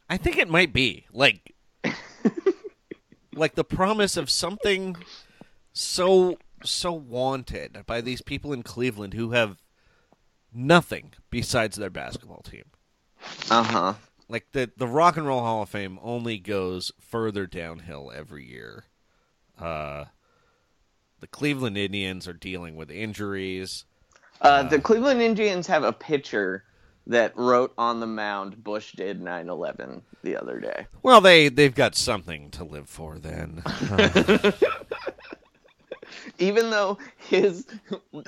I 0.09 0.17
think 0.17 0.37
it 0.37 0.49
might 0.49 0.73
be 0.73 1.05
like 1.13 1.55
like 3.33 3.55
the 3.55 3.63
promise 3.63 4.17
of 4.17 4.29
something 4.29 4.97
so 5.71 6.37
so 6.63 6.91
wanted 6.91 7.85
by 7.85 8.01
these 8.01 8.21
people 8.21 8.51
in 8.51 8.63
Cleveland 8.63 9.13
who 9.13 9.31
have 9.31 9.63
nothing 10.53 11.13
besides 11.29 11.77
their 11.77 11.89
basketball 11.89 12.41
team. 12.41 12.65
Uh 13.49 13.63
huh. 13.63 13.93
Like 14.29 14.51
the 14.51 14.71
the 14.77 14.87
Rock 14.87 15.17
and 15.17 15.27
Roll 15.27 15.41
Hall 15.41 15.63
of 15.63 15.69
Fame 15.69 15.99
only 16.01 16.37
goes 16.37 16.91
further 16.99 17.45
downhill 17.45 18.11
every 18.13 18.45
year. 18.45 18.85
Uh 19.59 20.05
the 21.19 21.27
Cleveland 21.27 21.77
Indians 21.77 22.27
are 22.27 22.33
dealing 22.33 22.75
with 22.75 22.89
injuries. 22.89 23.85
Uh, 24.41 24.63
the 24.63 24.79
Cleveland 24.79 25.21
Indians 25.21 25.67
have 25.67 25.83
a 25.83 25.93
pitcher 25.93 26.63
that 27.07 27.35
wrote 27.37 27.73
on 27.77 27.99
the 27.99 28.07
mound, 28.07 28.63
Bush 28.63 28.93
did 28.93 29.21
9 29.21 29.49
11 29.49 30.01
the 30.23 30.35
other 30.35 30.59
day. 30.59 30.87
Well, 31.03 31.21
they 31.21 31.49
they've 31.49 31.73
got 31.73 31.95
something 31.95 32.49
to 32.51 32.63
live 32.63 32.89
for 32.89 33.19
then. 33.19 33.63
Even 36.41 36.69
though 36.69 36.97
his. 37.17 37.65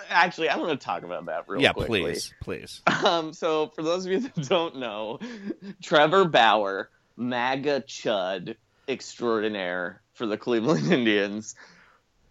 Actually, 0.09 0.49
I'm 0.49 0.59
going 0.59 0.77
to 0.77 0.83
talk 0.83 1.03
about 1.03 1.25
that 1.25 1.45
real 1.47 1.61
yeah, 1.61 1.73
quickly. 1.73 2.01
please, 2.01 2.33
please. 2.41 2.81
Um, 3.03 3.33
so, 3.33 3.67
for 3.75 3.81
those 3.83 4.05
of 4.05 4.11
you 4.11 4.19
that 4.21 4.47
don't 4.47 4.77
know, 4.77 5.19
Trevor 5.81 6.25
Bauer, 6.25 6.89
MAGA 7.17 7.81
Chud 7.87 8.55
extraordinaire 8.87 10.01
for 10.13 10.25
the 10.25 10.37
Cleveland 10.37 10.87
Indians, 10.91 11.55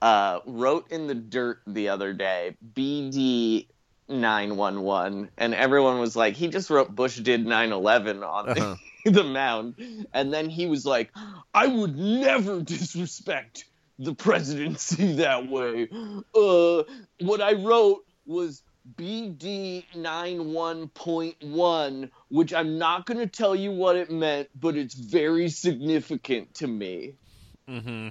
uh, 0.00 0.40
wrote 0.46 0.90
in 0.90 1.06
the 1.06 1.14
dirt 1.14 1.60
the 1.66 1.88
other 1.90 2.12
day, 2.12 2.56
BD 2.74 3.66
911, 4.08 5.30
and 5.38 5.54
everyone 5.54 5.98
was 5.98 6.14
like, 6.16 6.34
he 6.34 6.48
just 6.48 6.70
wrote 6.70 6.94
Bush 6.94 7.16
did 7.18 7.46
9 7.46 7.72
11 7.72 8.22
on 8.22 8.48
Uh-huh. 8.50 8.76
the 9.04 9.24
mound. 9.24 10.06
And 10.12 10.32
then 10.32 10.48
he 10.48 10.66
was 10.66 10.86
like, 10.86 11.10
I 11.54 11.66
would 11.66 11.96
never 11.96 12.60
disrespect 12.62 13.64
the 14.02 14.14
presidency 14.14 15.12
that 15.16 15.48
way. 15.48 15.88
Uh, 16.34 16.82
what 17.20 17.40
I 17.40 17.52
wrote 17.54 18.04
was 18.26 18.62
BD 18.96 19.84
91.1, 19.94 22.10
which 22.28 22.52
I'm 22.52 22.76
not 22.78 23.06
going 23.06 23.18
to 23.18 23.26
tell 23.26 23.54
you 23.54 23.72
what 23.72 23.96
it 23.96 24.10
meant, 24.10 24.50
but 24.58 24.76
it's 24.76 24.94
very 24.94 25.48
significant 25.48 26.52
to 26.54 26.66
me. 26.66 27.14
Mm-hmm. 27.68 28.08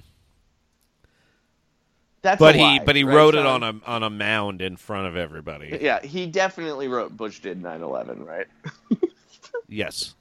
That's 2.22 2.40
But 2.40 2.56
a 2.56 2.60
he 2.60 2.64
lie, 2.64 2.80
but 2.86 2.96
he 2.96 3.04
right, 3.04 3.16
wrote 3.16 3.36
it 3.36 3.46
on 3.46 3.64
a 3.64 3.74
on 3.86 4.04
a 4.04 4.10
mound 4.10 4.62
in 4.62 4.78
front 4.78 5.08
of 5.08 5.18
everybody. 5.18 5.78
Yeah, 5.82 6.02
he 6.02 6.28
definitely 6.28 6.88
wrote 6.88 7.18
Bush 7.18 7.40
did 7.40 7.62
9/11, 7.62 8.26
right? 8.26 8.48
Yes. 9.68 10.16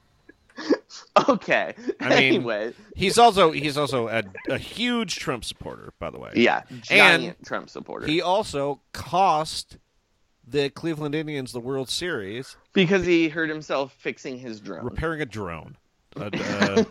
Okay. 1.29 1.73
I 1.99 2.09
mean, 2.09 2.17
anyway, 2.35 2.73
He's 2.95 3.17
also 3.17 3.51
he's 3.51 3.77
also 3.77 4.07
a, 4.07 4.23
a 4.49 4.57
huge 4.57 5.17
Trump 5.17 5.43
supporter, 5.45 5.93
by 5.99 6.09
the 6.09 6.19
way. 6.19 6.31
yeah, 6.35 6.63
giant 6.81 7.45
Trump 7.45 7.69
supporter. 7.69 8.05
He 8.07 8.21
also 8.21 8.81
cost 8.93 9.77
the 10.47 10.69
Cleveland 10.69 11.15
Indians 11.15 11.51
the 11.53 11.59
World 11.59 11.89
Series 11.89 12.57
because 12.73 13.05
he 13.05 13.29
hurt 13.29 13.49
himself 13.49 13.93
fixing 13.93 14.37
his 14.39 14.59
drone. 14.59 14.83
repairing 14.85 15.21
a 15.21 15.25
drone. 15.25 15.77
A, 16.17 16.29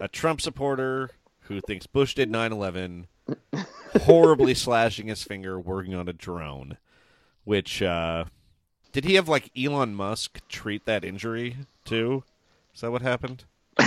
a, 0.00 0.04
a 0.04 0.08
Trump 0.08 0.40
supporter 0.40 1.10
who 1.42 1.60
thinks 1.60 1.86
Bush 1.86 2.14
did 2.14 2.30
9/11, 2.30 3.06
horribly 4.02 4.54
slashing 4.54 5.08
his 5.08 5.22
finger 5.24 5.58
working 5.58 5.94
on 5.94 6.08
a 6.08 6.12
drone. 6.12 6.78
Which 7.44 7.82
uh, 7.82 8.26
did 8.92 9.04
he 9.04 9.14
have 9.14 9.28
like 9.28 9.50
Elon 9.58 9.94
Musk 9.96 10.40
treat 10.48 10.84
that 10.86 11.04
injury 11.04 11.56
too? 11.84 12.22
Is 12.74 12.80
that 12.80 12.90
what 12.90 13.02
happened? 13.02 13.44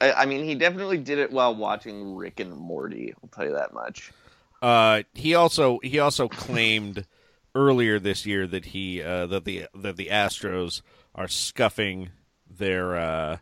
I, 0.00 0.12
I 0.12 0.26
mean, 0.26 0.44
he 0.44 0.54
definitely 0.54 0.98
did 0.98 1.18
it 1.18 1.30
while 1.30 1.54
watching 1.54 2.16
Rick 2.16 2.40
and 2.40 2.56
Morty. 2.56 3.12
I'll 3.22 3.28
tell 3.28 3.44
you 3.44 3.52
that 3.54 3.74
much. 3.74 4.12
Uh, 4.62 5.02
he 5.14 5.34
also 5.34 5.78
he 5.82 5.98
also 5.98 6.28
claimed 6.28 7.06
earlier 7.54 7.98
this 7.98 8.24
year 8.26 8.46
that 8.46 8.66
he 8.66 9.02
uh, 9.02 9.26
that 9.26 9.44
the 9.44 9.66
that 9.74 9.96
the 9.96 10.06
Astros 10.06 10.82
are 11.14 11.28
scuffing 11.28 12.10
their 12.48 12.96
uh, 12.96 13.36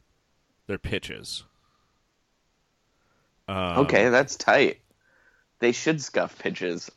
their 0.66 0.78
pitches. 0.78 1.44
Um, 3.46 3.78
Okay, 3.78 4.08
that's 4.10 4.36
tight. 4.36 4.80
They 5.60 5.72
should 5.72 6.00
scuff 6.00 6.38
pitches. 6.38 6.90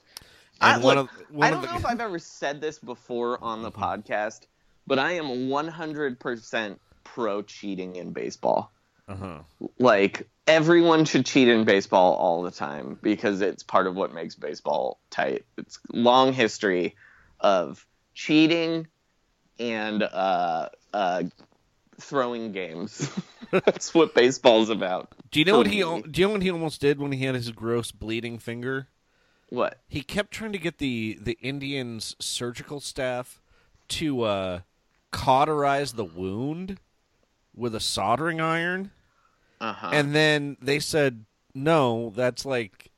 I, 0.60 0.78
one 0.78 0.98
look, 0.98 1.12
of- 1.12 1.36
one 1.36 1.48
I 1.48 1.52
don't 1.52 1.62
the- 1.62 1.68
Mm-hmm. 1.68 1.76
know 1.76 1.80
if 1.80 1.86
I've 1.86 2.02
ever 2.02 2.20
said 2.20 2.62
this 2.62 2.78
before 2.80 3.44
on 3.44 3.64
the 3.64 3.72
podcast, 3.72 4.42
but 4.88 5.00
I 5.00 5.14
am 5.14 5.26
100% 5.50 6.78
pro 7.04 7.42
cheating 7.42 7.96
in 7.96 8.12
baseball. 8.12 8.72
Uh-huh. 9.08 9.40
Like 9.80 10.28
everyone 10.48 11.06
should 11.06 11.26
cheat 11.26 11.48
in 11.48 11.66
baseball 11.66 12.14
all 12.14 12.44
the 12.44 12.52
time 12.52 12.98
because 13.02 13.42
it's 13.42 13.64
part 13.64 13.88
of 13.88 13.96
what 13.96 14.14
makes 14.14 14.36
baseball 14.36 15.00
tight. 15.10 15.46
It's 15.58 15.80
long 15.92 16.34
history 16.34 16.96
of 17.40 17.86
cheating 18.14 18.88
and 19.60 20.04
uh, 20.04 20.70
uh, 20.94 21.24
throwing 22.00 22.52
games. 22.52 23.10
That's 23.52 23.94
what 23.94 24.16
baseball's 24.16 24.70
about. 24.70 25.10
Do 25.32 25.40
you 25.40 25.46
know 25.46 25.58
what 25.58 25.68
he 25.68 25.78
me. 25.78 25.84
al- 25.84 26.02
do 26.02 26.22
you 26.22 26.28
know 26.28 26.34
what 26.34 26.42
he 26.42 26.52
almost 26.52 26.82
did 26.82 27.00
when 27.00 27.12
he 27.12 27.26
had 27.26 27.36
his 27.36 27.52
gross 27.52 27.92
bleeding 27.92 28.40
finger? 28.40 28.88
What? 29.50 29.80
He 29.88 30.02
kept 30.02 30.32
trying 30.32 30.54
to 30.54 30.58
get 30.58 30.78
the 30.78 31.18
the 31.22 31.38
Indians 31.42 32.16
surgical 32.20 32.80
staff 32.80 33.42
to 33.90 34.22
uh, 34.24 34.60
cauterize 35.12 35.93
the 35.93 36.05
wound 36.05 36.80
with 37.55 37.76
a 37.76 37.80
soldering 37.80 38.41
iron. 38.41 38.91
Uh-huh. 39.59 39.89
And 39.93 40.16
then 40.16 40.57
they 40.62 40.80
said, 40.80 41.26
no, 41.53 42.12
that's 42.16 42.45
like 42.45 42.91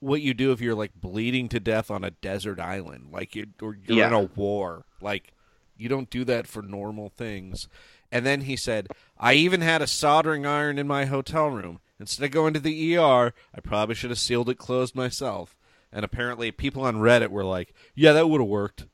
what 0.00 0.22
you 0.22 0.34
do 0.34 0.52
if 0.52 0.60
you're 0.60 0.74
like 0.74 0.92
bleeding 0.94 1.48
to 1.50 1.60
death 1.60 1.90
on 1.90 2.04
a 2.04 2.10
desert 2.10 2.60
island, 2.60 3.08
like 3.12 3.34
you 3.34 3.46
or 3.62 3.76
you're 3.86 4.06
in 4.06 4.12
a 4.12 4.22
war. 4.22 4.84
Like 5.00 5.32
you 5.76 5.88
don't 5.88 6.10
do 6.10 6.24
that 6.24 6.46
for 6.46 6.62
normal 6.62 7.08
things. 7.08 7.68
And 8.10 8.24
then 8.24 8.42
he 8.42 8.56
said, 8.56 8.88
I 9.18 9.34
even 9.34 9.60
had 9.60 9.82
a 9.82 9.86
soldering 9.86 10.46
iron 10.46 10.78
in 10.78 10.86
my 10.86 11.06
hotel 11.06 11.48
room. 11.48 11.80
Instead 11.98 12.26
of 12.26 12.30
going 12.30 12.54
to 12.54 12.60
the 12.60 12.96
ER, 12.96 13.32
I 13.54 13.60
probably 13.60 13.94
should 13.94 14.10
have 14.10 14.18
sealed 14.18 14.50
it 14.50 14.58
closed 14.58 14.94
myself. 14.94 15.56
And 15.92 16.04
apparently, 16.04 16.50
people 16.50 16.82
on 16.82 16.96
Reddit 16.96 17.28
were 17.28 17.44
like, 17.44 17.72
"Yeah, 17.94 18.12
that 18.12 18.28
would 18.28 18.40
have 18.40 18.48
worked." 18.48 18.86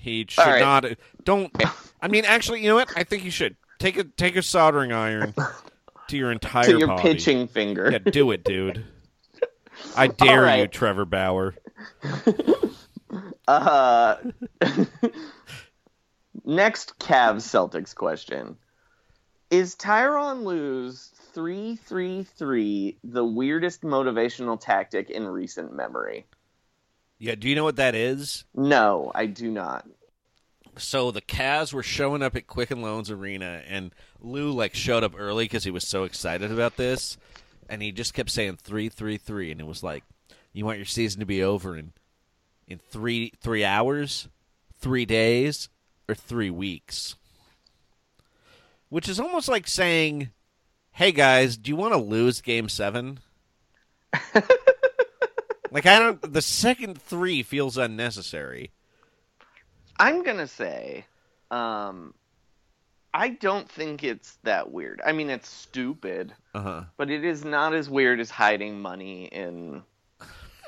He 0.00 0.24
should 0.28 0.40
right. 0.40 0.60
not. 0.60 0.86
Don't. 1.24 1.54
I 2.00 2.08
mean, 2.08 2.24
actually, 2.24 2.62
you 2.62 2.68
know 2.70 2.74
what? 2.74 2.90
I 2.96 3.04
think 3.04 3.22
you 3.22 3.30
should 3.30 3.54
take 3.78 3.98
a 3.98 4.04
take 4.04 4.34
a 4.36 4.42
soldering 4.42 4.92
iron 4.92 5.34
to 6.08 6.16
your 6.16 6.32
entire 6.32 6.64
to 6.64 6.78
your 6.78 6.88
body. 6.88 7.02
pitching 7.02 7.46
finger. 7.46 7.90
Yeah, 7.92 7.98
do 7.98 8.30
it, 8.30 8.42
dude. 8.42 8.82
I 9.94 10.06
dare 10.08 10.42
right. 10.42 10.60
you, 10.60 10.66
Trevor 10.68 11.04
Bauer. 11.04 11.54
Uh, 13.48 14.14
next 16.44 16.96
Cavs 17.00 17.42
Celtics 17.42 17.92
question. 17.92 18.56
Is 19.50 19.74
Tyronn 19.74 20.44
Lue's 20.44 21.10
3-3-3 21.34 22.96
the 23.02 23.24
weirdest 23.24 23.82
motivational 23.82 24.60
tactic 24.60 25.10
in 25.10 25.26
recent 25.26 25.74
memory? 25.74 26.26
Yeah, 27.20 27.34
do 27.34 27.50
you 27.50 27.54
know 27.54 27.64
what 27.64 27.76
that 27.76 27.94
is? 27.94 28.44
No, 28.54 29.12
I 29.14 29.26
do 29.26 29.50
not. 29.50 29.86
So 30.78 31.10
the 31.10 31.20
Cavs 31.20 31.70
were 31.70 31.82
showing 31.82 32.22
up 32.22 32.34
at 32.34 32.46
Quicken 32.46 32.80
Loans 32.80 33.10
Arena, 33.10 33.62
and 33.68 33.94
Lue 34.20 34.50
like 34.50 34.74
showed 34.74 35.04
up 35.04 35.12
early 35.14 35.44
because 35.44 35.64
he 35.64 35.70
was 35.70 35.86
so 35.86 36.04
excited 36.04 36.50
about 36.50 36.78
this, 36.78 37.18
and 37.68 37.82
he 37.82 37.92
just 37.92 38.14
kept 38.14 38.30
saying 38.30 38.56
three, 38.56 38.88
three, 38.88 39.18
three, 39.18 39.52
and 39.52 39.60
it 39.60 39.66
was 39.66 39.82
like, 39.82 40.02
you 40.54 40.64
want 40.64 40.78
your 40.78 40.86
season 40.86 41.20
to 41.20 41.26
be 41.26 41.42
over 41.42 41.76
in 41.76 41.92
in 42.66 42.78
three 42.78 43.34
three 43.42 43.64
hours, 43.64 44.28
three 44.78 45.04
days, 45.04 45.68
or 46.08 46.14
three 46.14 46.50
weeks, 46.50 47.16
which 48.88 49.10
is 49.10 49.20
almost 49.20 49.46
like 49.46 49.68
saying, 49.68 50.30
"Hey 50.92 51.12
guys, 51.12 51.58
do 51.58 51.68
you 51.70 51.76
want 51.76 51.92
to 51.92 52.00
lose 52.00 52.40
Game 52.40 52.70
7? 52.70 53.20
like 55.70 55.86
I 55.86 55.98
don't. 55.98 56.32
The 56.32 56.42
second 56.42 57.00
three 57.00 57.42
feels 57.42 57.76
unnecessary. 57.76 58.72
I'm 59.98 60.22
going 60.22 60.38
to 60.38 60.46
say 60.46 61.04
um 61.50 62.14
I 63.12 63.30
don't 63.30 63.68
think 63.68 64.04
it's 64.04 64.38
that 64.44 64.70
weird. 64.70 65.00
I 65.04 65.10
mean, 65.12 65.30
it's 65.30 65.48
stupid, 65.48 66.32
Uh 66.54 66.60
huh. 66.60 66.82
but 66.96 67.10
it 67.10 67.24
is 67.24 67.44
not 67.44 67.74
as 67.74 67.90
weird 67.90 68.20
as 68.20 68.30
hiding 68.30 68.80
money 68.80 69.24
in 69.24 69.82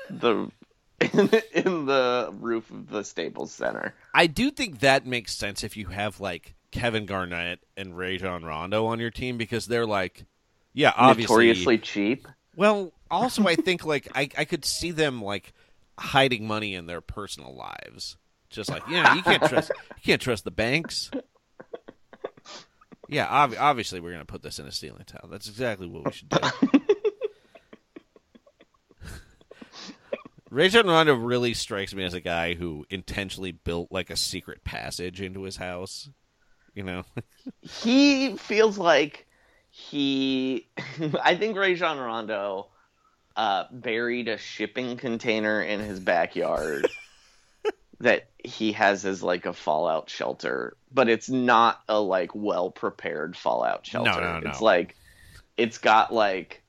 the 0.09 0.51
in, 0.99 1.29
in 1.53 1.85
the 1.85 2.33
roof 2.39 2.69
of 2.69 2.89
the 2.89 3.03
Staples 3.03 3.51
Center. 3.53 3.93
I 4.13 4.27
do 4.27 4.51
think 4.51 4.79
that 4.79 5.05
makes 5.05 5.33
sense 5.33 5.63
if 5.63 5.77
you 5.77 5.87
have 5.87 6.19
like 6.19 6.53
Kevin 6.71 7.05
Garnett 7.05 7.59
and 7.77 7.97
Rajon 7.97 8.43
Rondo 8.43 8.85
on 8.87 8.99
your 8.99 9.11
team 9.11 9.37
because 9.37 9.65
they're 9.67 9.85
like, 9.87 10.25
yeah, 10.73 10.91
obviously. 10.97 11.33
Notoriously 11.33 11.77
cheap. 11.77 12.27
Well, 12.55 12.93
also 13.09 13.45
I 13.47 13.55
think 13.55 13.85
like 13.85 14.07
I 14.15 14.29
I 14.37 14.45
could 14.45 14.65
see 14.65 14.91
them 14.91 15.21
like 15.21 15.53
hiding 15.97 16.47
money 16.47 16.75
in 16.75 16.85
their 16.87 17.01
personal 17.01 17.55
lives, 17.55 18.17
just 18.49 18.69
like 18.69 18.83
yeah, 18.89 19.15
you 19.15 19.23
can't 19.23 19.43
trust 19.43 19.71
you 19.97 20.03
can't 20.03 20.21
trust 20.21 20.43
the 20.43 20.51
banks. 20.51 21.09
Yeah, 23.09 23.27
ob- 23.29 23.55
obviously 23.59 23.99
we're 23.99 24.11
gonna 24.11 24.25
put 24.25 24.41
this 24.41 24.59
in 24.59 24.65
a 24.65 24.71
stealing 24.71 25.03
towel. 25.05 25.29
That's 25.29 25.47
exactly 25.47 25.87
what 25.87 26.05
we 26.05 26.11
should 26.11 26.29
do. 26.29 26.39
Rajon 30.49 30.85
Rondo 30.85 31.15
really 31.15 31.55
strikes 31.55 31.95
me 31.95 32.03
as 32.03 32.13
a 32.13 32.21
guy 32.21 32.53
who 32.53 32.85
intentionally 32.91 33.51
built 33.51 33.91
like 33.91 34.11
a 34.11 34.15
secret 34.15 34.63
passage 34.63 35.19
into 35.19 35.43
his 35.43 35.57
house. 35.57 36.09
You 36.75 36.83
know, 36.83 37.03
he 37.61 38.37
feels 38.37 38.77
like 38.77 39.27
he, 39.75 40.67
I 41.23 41.35
think 41.35 41.57
Rajon 41.57 41.97
Rondo 41.97 42.67
uh, 43.35 43.63
buried 43.71 44.27
a 44.27 44.37
shipping 44.37 44.97
container 44.97 45.63
in 45.63 45.79
his 45.79 45.99
backyard 45.99 46.87
that 47.99 48.29
he 48.43 48.73
has 48.73 49.03
as 49.03 49.23
like 49.23 49.47
a 49.47 49.53
fallout 49.53 50.11
shelter, 50.11 50.77
but 50.93 51.09
it's 51.09 51.27
not 51.27 51.81
a 51.89 51.99
like 51.99 52.35
well 52.35 52.69
prepared 52.69 53.35
fallout 53.35 53.83
shelter. 53.87 54.21
no, 54.21 54.33
no. 54.33 54.39
no. 54.41 54.49
It's 54.51 54.61
like 54.61 54.95
it's 55.57 55.79
got 55.79 56.13
like 56.13 56.61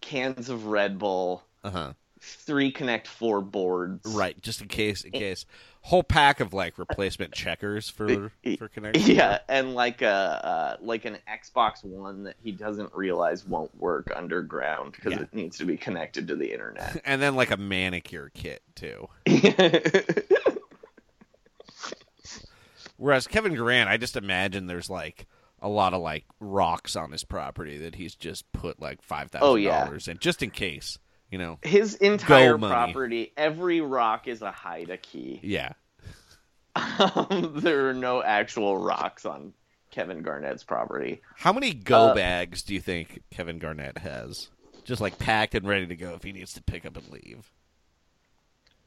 cans 0.00 0.48
of 0.48 0.64
Red 0.64 0.98
Bull, 0.98 1.42
Uh 1.62 1.70
huh. 1.70 1.92
three 2.20 2.72
Connect 2.72 3.06
Four 3.06 3.42
boards, 3.42 4.06
Right, 4.06 4.40
just 4.40 4.62
in 4.62 4.68
case, 4.68 5.04
in 5.04 5.12
case. 5.12 5.44
Whole 5.82 6.02
pack 6.02 6.40
of 6.40 6.52
like 6.52 6.78
replacement 6.78 7.32
checkers 7.32 7.88
for 7.88 8.30
for 8.58 8.68
connection. 8.68 9.16
Yeah, 9.16 9.38
and 9.48 9.74
like 9.74 10.02
a 10.02 10.06
uh, 10.08 10.76
like 10.82 11.06
an 11.06 11.16
Xbox 11.26 11.82
One 11.82 12.24
that 12.24 12.36
he 12.42 12.52
doesn't 12.52 12.92
realize 12.94 13.46
won't 13.46 13.74
work 13.78 14.12
underground 14.14 14.92
because 14.92 15.12
Yeah. 15.14 15.22
it 15.22 15.32
needs 15.34 15.56
to 15.58 15.64
be 15.64 15.78
connected 15.78 16.28
to 16.28 16.36
the 16.36 16.52
internet. 16.52 17.00
and 17.06 17.20
then 17.22 17.34
like 17.34 17.50
a 17.50 17.56
manicure 17.56 18.30
kit 18.34 18.62
too. 18.74 19.08
Whereas 22.96 23.26
Kevin 23.26 23.54
Durant, 23.54 23.88
I 23.88 23.96
just 23.96 24.16
imagine 24.16 24.66
there's 24.66 24.90
like 24.90 25.26
a 25.62 25.68
lot 25.68 25.94
of 25.94 26.02
like 26.02 26.24
rocks 26.38 26.96
on 26.96 27.12
his 27.12 27.24
property 27.24 27.78
that 27.78 27.94
he's 27.94 28.14
just 28.14 28.50
put 28.52 28.80
like 28.80 29.00
five 29.02 29.30
thousand 29.30 29.48
Oh, 29.48 29.54
yeah. 29.54 29.84
dollars 29.84 30.08
in, 30.08 30.18
just 30.18 30.42
in 30.42 30.50
case, 30.50 30.98
you 31.30 31.38
know. 31.38 31.58
His 31.62 31.94
entire 31.96 32.58
property, 32.58 33.32
every 33.36 33.80
rock 33.80 34.28
is 34.28 34.42
a 34.42 34.50
hide 34.50 34.90
a 34.90 34.96
key. 34.96 35.40
Yeah, 35.42 35.72
Um, 36.76 37.52
there 37.56 37.88
are 37.88 37.94
no 37.94 38.22
actual 38.22 38.78
rocks 38.78 39.24
on 39.26 39.52
Kevin 39.90 40.22
Garnett's 40.22 40.62
property. 40.64 41.20
how 41.36 41.52
many 41.52 41.74
go 41.74 42.08
Uh, 42.10 42.14
bags 42.14 42.62
do 42.62 42.74
you 42.74 42.80
think 42.80 43.22
Kevin 43.30 43.58
Garnett 43.58 43.98
has? 43.98 44.48
Just 44.84 45.00
like 45.00 45.18
packed 45.18 45.54
and 45.54 45.66
ready 45.68 45.86
to 45.86 45.96
go 45.96 46.14
if 46.14 46.22
he 46.22 46.32
needs 46.32 46.52
to 46.54 46.62
pick 46.62 46.84
up 46.86 46.96
and 46.96 47.08
leave. 47.10 47.50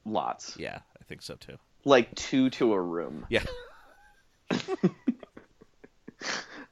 Lots, 0.06 0.56
Yeah, 0.58 0.78
I 1.00 1.04
think 1.04 1.22
so 1.22 1.34
too. 1.36 1.56
like 1.84 2.14
two 2.14 2.50
to 2.50 2.72
a 2.74 2.80
room. 2.80 3.26
Yeah. 3.28 3.44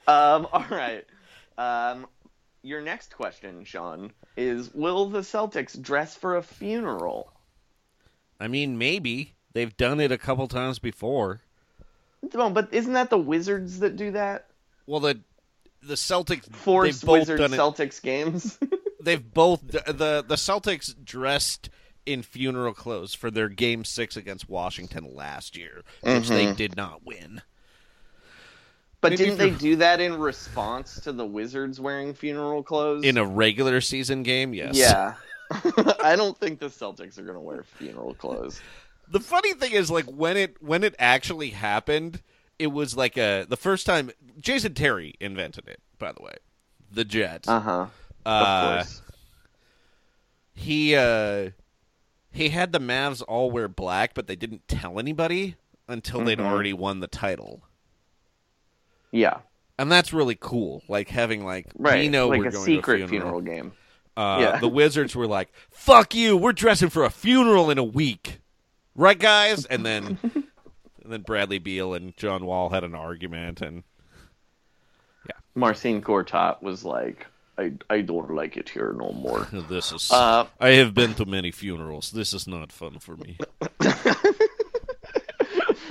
Um, 0.06 0.48
all 0.52 0.64
right. 0.68 1.04
Um, 1.56 2.06
your 2.62 2.80
next 2.80 3.14
question, 3.16 3.64
Sean, 3.64 4.12
is: 4.36 4.72
Will 4.74 5.08
the 5.08 5.20
Celtics 5.20 5.80
dress 5.80 6.14
for 6.16 6.36
a 6.36 6.42
funeral? 6.42 7.32
I 8.40 8.48
mean, 8.48 8.78
maybe 8.78 9.34
they've 9.52 9.76
done 9.76 10.00
it 10.00 10.10
a 10.12 10.18
couple 10.18 10.48
times 10.48 10.78
before. 10.78 11.40
No, 12.34 12.50
but 12.50 12.72
isn't 12.72 12.92
that 12.92 13.10
the 13.10 13.18
Wizards 13.18 13.80
that 13.80 13.96
do 13.96 14.12
that? 14.12 14.46
Well, 14.86 15.00
the 15.00 15.20
the 15.82 15.94
Celtics 15.94 16.48
Force 16.54 17.00
they've 17.00 17.08
Wizards 17.08 17.40
done 17.40 17.52
it. 17.52 17.56
Celtics 17.56 18.00
games. 18.02 18.58
they've 19.02 19.32
both 19.32 19.66
the 19.66 20.24
the 20.26 20.36
Celtics 20.36 20.94
dressed 21.04 21.68
in 22.04 22.22
funeral 22.22 22.74
clothes 22.74 23.14
for 23.14 23.30
their 23.30 23.48
game 23.48 23.84
6 23.84 24.16
against 24.16 24.48
Washington 24.48 25.14
last 25.14 25.56
year, 25.56 25.82
which 26.02 26.28
they 26.28 26.46
Mm-hmm. 26.46 26.54
did 26.56 26.76
not 26.76 27.04
win. 27.04 27.42
But 29.02 29.10
Maybe 29.10 29.24
didn't 29.24 29.38
they 29.38 29.50
do 29.50 29.76
that 29.76 30.00
in 30.00 30.18
response 30.18 30.98
to 31.00 31.12
the 31.12 31.26
Wizards 31.26 31.78
wearing 31.78 32.14
funeral 32.14 32.62
clothes? 32.62 33.04
In 33.04 33.18
a 33.18 33.24
regular 33.26 33.80
season 33.82 34.22
game, 34.22 34.54
yes. 34.54 34.74
yeah. 34.76 35.14
I 36.02 36.16
don't 36.16 36.38
think 36.38 36.60
the 36.60 36.68
Celtics 36.68 37.18
are 37.18 37.22
going 37.22 37.34
to 37.34 37.40
wear 37.40 37.62
funeral 37.62 38.14
clothes. 38.14 38.62
The 39.08 39.20
funny 39.20 39.52
thing 39.52 39.72
is 39.72 39.90
like 39.90 40.06
when 40.06 40.38
it 40.38 40.56
when 40.62 40.82
it 40.84 40.94
actually 40.98 41.50
happened, 41.50 42.22
it 42.58 42.68
was 42.68 42.96
like 42.96 43.18
a 43.18 43.44
the 43.46 43.58
first 43.58 43.84
time 43.84 44.10
Jason 44.40 44.72
Terry 44.72 45.12
invented 45.20 45.68
it, 45.68 45.80
by 45.98 46.12
the 46.12 46.22
way. 46.22 46.36
The 46.90 47.04
Jets. 47.04 47.46
Uh 47.48 47.60
huh. 47.60 47.86
Uh, 48.24 48.28
of 48.30 48.76
course. 48.86 49.02
he 50.54 50.94
uh 50.96 51.50
he 52.32 52.48
had 52.48 52.72
the 52.72 52.80
Mavs 52.80 53.22
all 53.28 53.50
wear 53.50 53.68
black, 53.68 54.14
but 54.14 54.26
they 54.26 54.36
didn't 54.36 54.66
tell 54.68 54.98
anybody 54.98 55.56
until 55.88 56.24
they'd 56.24 56.38
Mm-hmm. 56.38 56.46
already 56.46 56.72
won 56.72 57.00
the 57.00 57.08
title. 57.08 57.62
Yeah. 59.12 59.38
And 59.78 59.90
that's 59.90 60.12
really 60.12 60.36
cool. 60.38 60.82
Like 60.88 61.08
having 61.08 61.44
like 61.44 61.66
Right. 61.76 62.00
we 62.00 62.08
know 62.08 62.28
like 62.28 62.40
we're 62.40 62.48
a 62.48 62.52
going 62.52 62.64
secret 62.64 62.98
to 62.98 63.04
a 63.04 63.08
funeral. 63.08 63.40
game. 63.40 63.72
Uh, 64.16 64.38
Yeah. 64.40 64.58
The 64.58 64.68
Wizards 64.68 65.14
were 65.16 65.26
like, 65.26 65.50
"Fuck 65.70 66.14
you! 66.14 66.36
We're 66.36 66.52
dressing 66.52 66.88
for 66.90 67.04
a 67.04 67.10
funeral 67.10 67.70
in 67.70 67.78
a 67.78 67.84
week, 67.84 68.40
right, 68.94 69.18
guys?" 69.18 69.64
And 69.66 69.86
then, 69.86 70.18
and 70.22 71.12
then 71.12 71.22
Bradley 71.22 71.58
Beal 71.58 71.94
and 71.94 72.16
John 72.16 72.44
Wall 72.44 72.68
had 72.70 72.84
an 72.84 72.94
argument, 72.94 73.60
and 73.62 73.82
yeah, 75.26 75.36
Marcin 75.54 76.02
Gortat 76.02 76.62
was 76.62 76.84
like, 76.84 77.26
I, 77.56 77.72
I 77.88 78.02
don't 78.02 78.34
like 78.34 78.56
it 78.58 78.68
here 78.68 78.94
no 78.98 79.12
more. 79.12 79.46
this 79.68 79.92
is. 79.92 80.10
Uh, 80.12 80.46
I 80.60 80.70
have 80.70 80.92
been 80.94 81.14
to 81.14 81.24
many 81.24 81.50
funerals. 81.50 82.10
This 82.10 82.34
is 82.34 82.46
not 82.46 82.70
fun 82.70 82.98
for 82.98 83.16
me. 83.16 83.38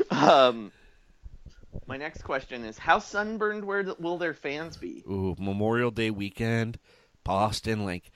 Um, 0.09 0.71
my 1.91 1.97
next 1.97 2.23
question 2.23 2.63
is: 2.63 2.77
How 2.77 2.99
sunburned 2.99 3.65
where 3.65 3.83
will 3.99 4.17
their 4.17 4.33
fans 4.33 4.77
be? 4.77 5.03
Ooh, 5.09 5.35
Memorial 5.37 5.91
Day 5.91 6.09
weekend, 6.09 6.79
Boston. 7.23 7.83
Like, 7.85 8.11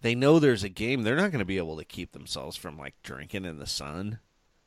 they 0.00 0.14
know 0.14 0.38
there's 0.38 0.64
a 0.64 0.68
game. 0.68 1.02
They're 1.02 1.16
not 1.16 1.30
going 1.30 1.38
to 1.38 1.44
be 1.44 1.58
able 1.58 1.76
to 1.78 1.84
keep 1.84 2.12
themselves 2.12 2.56
from 2.56 2.76
like 2.78 2.94
drinking 3.02 3.44
in 3.44 3.58
the 3.58 3.66
sun. 3.66 4.18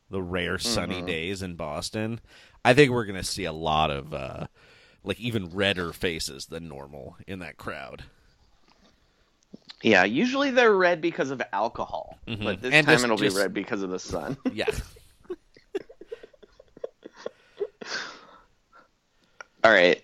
The 0.09 0.21
rare 0.21 0.57
sunny 0.59 0.97
Mm-hmm. 0.97 1.05
days 1.07 1.41
in 1.41 1.55
Boston. 1.55 2.19
I 2.63 2.73
think 2.73 2.91
we're 2.91 3.05
going 3.05 3.19
to 3.19 3.23
see 3.23 3.45
a 3.45 3.51
lot 3.51 3.89
of 3.89 4.13
uh, 4.13 4.47
like 5.03 5.19
even 5.19 5.49
redder 5.49 5.91
faces 5.91 6.45
than 6.45 6.67
normal 6.69 7.17
in 7.27 7.39
that 7.39 7.57
crowd. 7.57 8.03
Yeah, 9.81 10.05
usually 10.05 10.51
they're 10.51 10.73
red 10.73 11.01
because 11.01 11.29
of 11.31 11.41
alcohol, 11.51 12.17
but 12.25 12.61
this 12.61 12.73
And 12.73 12.87
time 12.87 13.03
it'll 13.03 13.17
just- 13.17 13.35
be 13.35 13.41
red 13.41 13.53
because 13.53 13.81
of 13.81 13.89
the 13.89 13.99
sun. 13.99 14.37
Yeah. 14.53 14.69
All 19.63 19.71
right. 19.71 20.03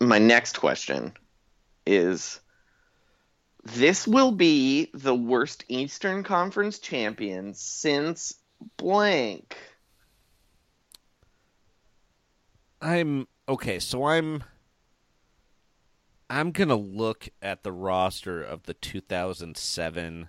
My 0.00 0.18
next 0.18 0.58
question 0.58 1.12
is 1.86 2.40
this 3.64 4.06
will 4.06 4.32
be 4.32 4.90
the 4.94 5.14
worst 5.14 5.64
Eastern 5.68 6.22
Conference 6.22 6.78
champion 6.78 7.54
since 7.54 8.34
blank. 8.76 9.56
I'm 12.80 13.26
okay, 13.48 13.78
so 13.78 14.04
I'm 14.04 14.44
I'm 16.28 16.50
going 16.50 16.68
to 16.68 16.74
look 16.74 17.28
at 17.40 17.62
the 17.62 17.72
roster 17.72 18.42
of 18.42 18.64
the 18.64 18.74
2007 18.74 20.28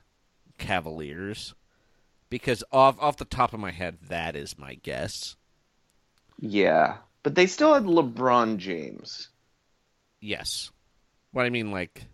Cavaliers 0.57 1.53
because 2.29 2.63
off 2.71 2.97
off 2.99 3.17
the 3.17 3.25
top 3.25 3.53
of 3.53 3.59
my 3.59 3.71
head 3.71 3.97
that 4.07 4.35
is 4.35 4.57
my 4.57 4.75
guess. 4.75 5.35
Yeah, 6.39 6.97
but 7.27 7.35
they 7.35 7.45
still 7.45 7.73
had 7.73 7.83
LeBron 7.83 8.55
James. 8.55 9.27
Yes. 10.21 10.71
What 11.33 11.45
I 11.45 11.49
mean 11.49 11.71
like 11.71 12.05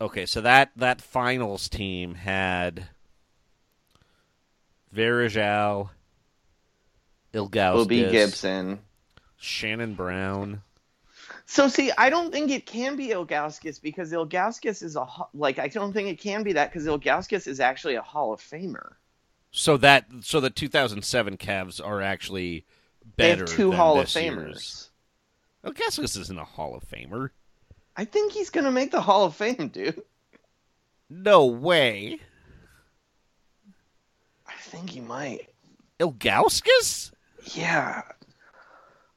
Okay, 0.00 0.24
so 0.24 0.40
that 0.40 0.70
that 0.76 1.02
finals 1.02 1.68
team 1.68 2.14
had 2.14 2.88
Varejao, 4.96 5.90
Ilgauskas, 7.34 7.86
Boobie 7.86 8.10
Gibson. 8.10 8.78
Shannon 9.36 9.92
Brown. 9.92 10.62
So 11.44 11.68
see, 11.68 11.92
I 11.98 12.08
don't 12.08 12.32
think 12.32 12.50
it 12.50 12.64
can 12.64 12.96
be 12.96 13.08
Ilgauskas 13.08 13.82
because 13.82 14.10
Ilgauskas 14.10 14.82
is 14.82 14.96
a 14.96 15.06
like 15.34 15.58
I 15.58 15.68
don't 15.68 15.92
think 15.92 16.08
it 16.08 16.18
can 16.18 16.44
be 16.44 16.54
that 16.54 16.72
because 16.72 16.86
Ilgauskas 16.86 17.46
is 17.46 17.60
actually 17.60 17.96
a 17.96 18.02
Hall 18.02 18.32
of 18.32 18.40
Famer. 18.40 18.92
So 19.50 19.76
that 19.76 20.06
so 20.22 20.40
the 20.40 20.48
2007 20.48 21.36
Cavs 21.36 21.78
are 21.86 22.00
actually 22.00 22.64
They 23.16 23.30
have 23.30 23.44
two 23.46 23.72
Hall 23.72 24.00
of 24.00 24.06
Famers. 24.06 24.46
year's. 24.46 24.90
I 25.64 25.70
guess 25.72 25.96
this 25.96 26.16
isn't 26.16 26.38
a 26.38 26.44
Hall 26.44 26.74
of 26.74 26.84
Famer. 26.88 27.30
I 27.96 28.04
think 28.04 28.32
he's 28.32 28.50
gonna 28.50 28.70
make 28.70 28.90
the 28.90 29.00
Hall 29.00 29.24
of 29.24 29.36
Fame, 29.36 29.68
dude. 29.68 30.02
No 31.08 31.46
way. 31.46 32.20
I 34.46 34.54
think 34.60 34.90
he 34.90 35.00
might. 35.00 35.48
Ilgauskas? 35.98 37.12
Yeah. 37.54 38.02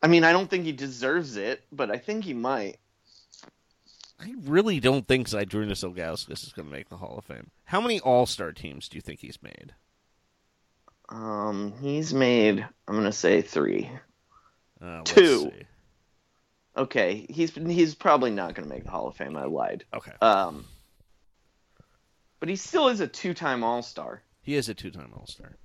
I 0.01 0.07
mean, 0.07 0.23
I 0.23 0.33
don't 0.33 0.49
think 0.49 0.65
he 0.65 0.71
deserves 0.73 1.37
it, 1.37 1.63
but 1.71 1.89
I 1.91 1.97
think 1.97 2.25
he 2.25 2.33
might. 2.33 2.77
I 4.19 4.33
really 4.43 4.79
don't 4.79 5.07
think 5.07 5.27
Zydrunas 5.27 5.83
Ilgauskas 5.83 6.43
is 6.43 6.53
going 6.53 6.67
to 6.67 6.71
make 6.71 6.89
the 6.89 6.97
Hall 6.97 7.17
of 7.17 7.25
Fame. 7.25 7.51
How 7.65 7.79
many 7.79 7.99
All 7.99 8.25
Star 8.25 8.51
teams 8.51 8.89
do 8.89 8.97
you 8.97 9.01
think 9.01 9.19
he's 9.19 9.41
made? 9.41 9.73
Um, 11.13 11.73
he's 11.79 12.13
made. 12.13 12.67
I'm 12.87 12.95
gonna 12.95 13.11
say 13.11 13.41
three. 13.43 13.89
Uh, 14.81 14.97
let's 14.97 15.11
Two. 15.11 15.39
see. 15.39 15.51
Okay, 16.75 17.27
he's 17.29 17.53
he's 17.53 17.93
probably 17.93 18.31
not 18.31 18.55
gonna 18.55 18.67
make 18.67 18.83
the 18.83 18.89
Hall 18.89 19.07
of 19.07 19.15
Fame. 19.15 19.37
I 19.37 19.45
lied. 19.45 19.85
Okay. 19.93 20.11
Um, 20.21 20.65
but 22.39 22.49
he 22.49 22.55
still 22.55 22.87
is 22.87 22.99
a 22.99 23.07
two-time 23.07 23.63
All-Star. 23.63 24.21
He 24.41 24.55
is 24.55 24.67
a 24.69 24.73
two-time 24.73 25.13
All 25.15 25.27
Star. 25.27 25.55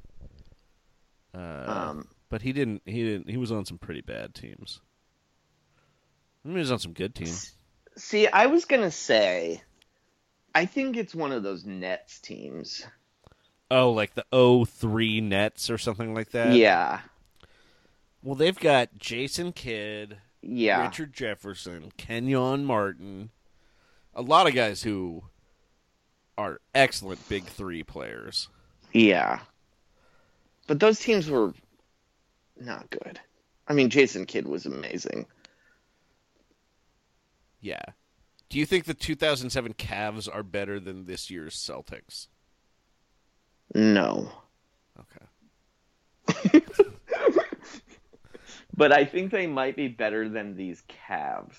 Uh, 1.35 1.65
Um, 1.67 2.09
but 2.29 2.43
he 2.43 2.53
didn't. 2.53 2.83
He 2.85 3.03
didn't. 3.03 3.31
He 3.31 3.39
was 3.39 3.51
on 3.51 3.65
some 3.65 3.79
pretty 3.79 4.03
bad 4.03 4.35
teams. 4.35 4.81
I 6.45 6.49
mean, 6.49 6.57
he 6.59 6.61
was 6.61 6.71
on 6.73 6.79
some 6.79 6.93
good 6.93 7.15
teams. 7.15 7.53
See, 7.97 8.29
I 8.29 8.47
was 8.47 8.67
gonna 8.67 8.91
say, 8.91 9.63
I 10.55 10.67
think 10.67 10.97
it's 10.97 11.15
one 11.15 11.33
of 11.33 11.43
those 11.43 11.65
Nets 11.65 12.21
teams. 12.21 12.87
Oh, 13.71 13.91
like 13.93 14.15
the 14.15 14.25
03 14.67 15.21
Nets 15.21 15.69
or 15.69 15.77
something 15.79 16.15
like 16.15 16.31
that? 16.31 16.55
yeah, 16.55 17.01
Well, 18.23 18.35
they've 18.35 18.59
got 18.59 18.97
Jason 18.97 19.53
Kidd, 19.53 20.19
yeah, 20.41 20.83
Richard 20.87 21.13
Jefferson, 21.13 21.93
Kenyon 21.99 22.65
Martin, 22.65 23.31
a 24.15 24.23
lot 24.23 24.47
of 24.47 24.55
guys 24.55 24.83
who 24.83 25.25
are 26.39 26.61
excellent 26.75 27.29
big 27.29 27.45
three 27.45 27.83
players. 27.83 28.49
yeah. 28.93 29.41
But 30.67 30.81
those 30.81 31.01
teams 31.01 31.31
were 31.31 31.55
not 32.61 32.91
good. 32.91 33.19
I 33.67 33.73
mean, 33.73 33.89
Jason 33.89 34.27
Kidd 34.27 34.47
was 34.47 34.67
amazing. 34.67 35.27
Yeah. 37.61 37.83
Do 38.49 38.59
you 38.59 38.67
think 38.67 38.85
the 38.85 38.95
2007 38.95 39.75
Cavs 39.75 40.29
are 40.33 40.43
better 40.43 40.79
than 40.79 41.07
this 41.07 41.31
year's 41.31 41.55
Celtics? 41.57 42.29
No, 43.75 44.31
Okay. 45.01 46.61
but 48.77 48.93
I 48.93 49.05
think 49.05 49.31
they 49.31 49.47
might 49.47 49.77
be 49.77 49.89
better 49.89 50.29
than 50.29 50.57
these 50.57 50.83
Cavs. 51.09 51.57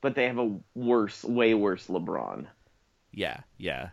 But 0.00 0.14
they 0.14 0.26
have 0.26 0.38
a 0.38 0.58
worse, 0.74 1.24
way 1.24 1.54
worse 1.54 1.88
LeBron. 1.88 2.46
Yeah, 3.12 3.40
yeah. 3.56 3.90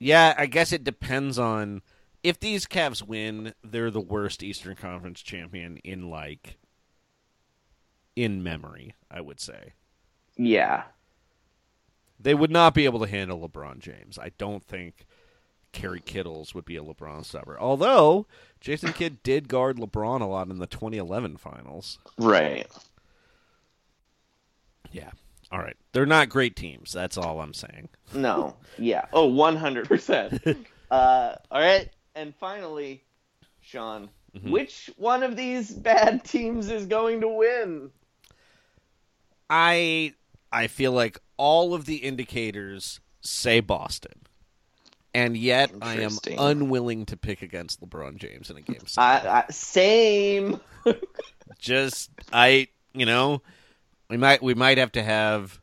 Yeah, 0.00 0.34
I 0.36 0.46
guess 0.46 0.72
it 0.72 0.82
depends 0.82 1.38
on 1.38 1.82
if 2.22 2.40
these 2.40 2.66
Cavs 2.66 3.02
win, 3.06 3.54
they're 3.62 3.90
the 3.90 4.00
worst 4.00 4.42
Eastern 4.42 4.74
Conference 4.74 5.20
champion 5.20 5.76
in 5.78 6.10
like 6.10 6.58
in 8.16 8.42
memory, 8.42 8.94
I 9.10 9.20
would 9.20 9.40
say. 9.40 9.74
Yeah, 10.36 10.84
They 12.18 12.34
would 12.34 12.50
not 12.50 12.74
be 12.74 12.84
able 12.84 13.00
to 13.00 13.06
handle 13.10 13.46
LeBron 13.46 13.78
James. 13.80 14.18
I 14.18 14.30
don't 14.38 14.64
think 14.64 15.06
Kerry 15.72 16.00
Kittles 16.00 16.54
would 16.54 16.64
be 16.64 16.76
a 16.76 16.82
LeBron 16.82 17.24
stopper. 17.24 17.58
Although 17.58 18.26
Jason 18.60 18.92
Kidd 18.92 19.22
did 19.22 19.48
guard 19.48 19.76
LeBron 19.76 20.20
a 20.20 20.24
lot 20.26 20.48
in 20.48 20.58
the 20.58 20.66
2011 20.66 21.36
finals. 21.36 21.98
right. 22.18 22.66
Yeah. 24.92 25.10
All 25.50 25.58
right. 25.58 25.76
They're 25.92 26.06
not 26.06 26.28
great 26.28 26.56
teams. 26.56 26.92
That's 26.92 27.18
all 27.18 27.40
I'm 27.40 27.52
saying. 27.54 27.88
No. 28.14 28.56
Yeah. 28.78 29.06
Oh, 29.12 29.28
100%. 29.30 30.56
uh, 30.90 31.34
all 31.50 31.60
right. 31.60 31.88
And 32.14 32.34
finally, 32.36 33.02
Sean, 33.60 34.08
Mm-hmm. 34.36 34.50
which 34.50 34.90
one 34.96 35.22
of 35.22 35.36
these 35.36 35.70
bad 35.70 36.24
teams 36.24 36.68
is 36.68 36.86
going 36.86 37.20
to 37.20 37.28
win? 37.28 37.90
I 39.48 40.14
I 40.50 40.66
feel 40.66 40.90
like 40.90 41.20
all 41.36 41.74
of 41.74 41.86
the 41.86 41.96
indicators 41.96 43.00
say 43.20 43.60
Boston. 43.60 44.12
And 45.16 45.36
yet 45.36 45.70
I 45.80 46.00
am 46.00 46.18
unwilling 46.36 47.06
to 47.06 47.16
pick 47.16 47.40
against 47.40 47.80
LeBron 47.80 48.16
James 48.16 48.50
in 48.50 48.56
a 48.56 48.60
game. 48.60 48.80
I, 48.98 49.44
I, 49.48 49.52
same. 49.52 50.60
Just 51.58 52.10
I, 52.32 52.66
you 52.92 53.06
know, 53.06 53.40
we 54.10 54.16
might 54.16 54.42
we 54.42 54.54
might 54.54 54.76
have 54.78 54.90
to 54.92 55.02
have 55.04 55.60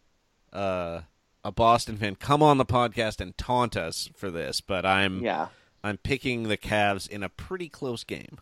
uh, 0.54 1.02
a 1.44 1.52
Boston 1.52 1.98
fan 1.98 2.16
come 2.16 2.42
on 2.42 2.60
the 2.60 2.66
podcast 2.66 3.20
and 3.20 3.38
taunt 3.38 3.76
us 3.76 4.10
for 4.16 4.32
this, 4.32 4.62
but 4.62 4.86
I'm 4.86 5.22
Yeah. 5.22 5.48
I'm 5.84 5.98
picking 5.98 6.44
the 6.44 6.58
Cavs 6.58 7.10
in 7.10 7.22
a 7.24 7.30
pretty 7.30 7.68
close 7.68 8.04
game. 8.06 8.38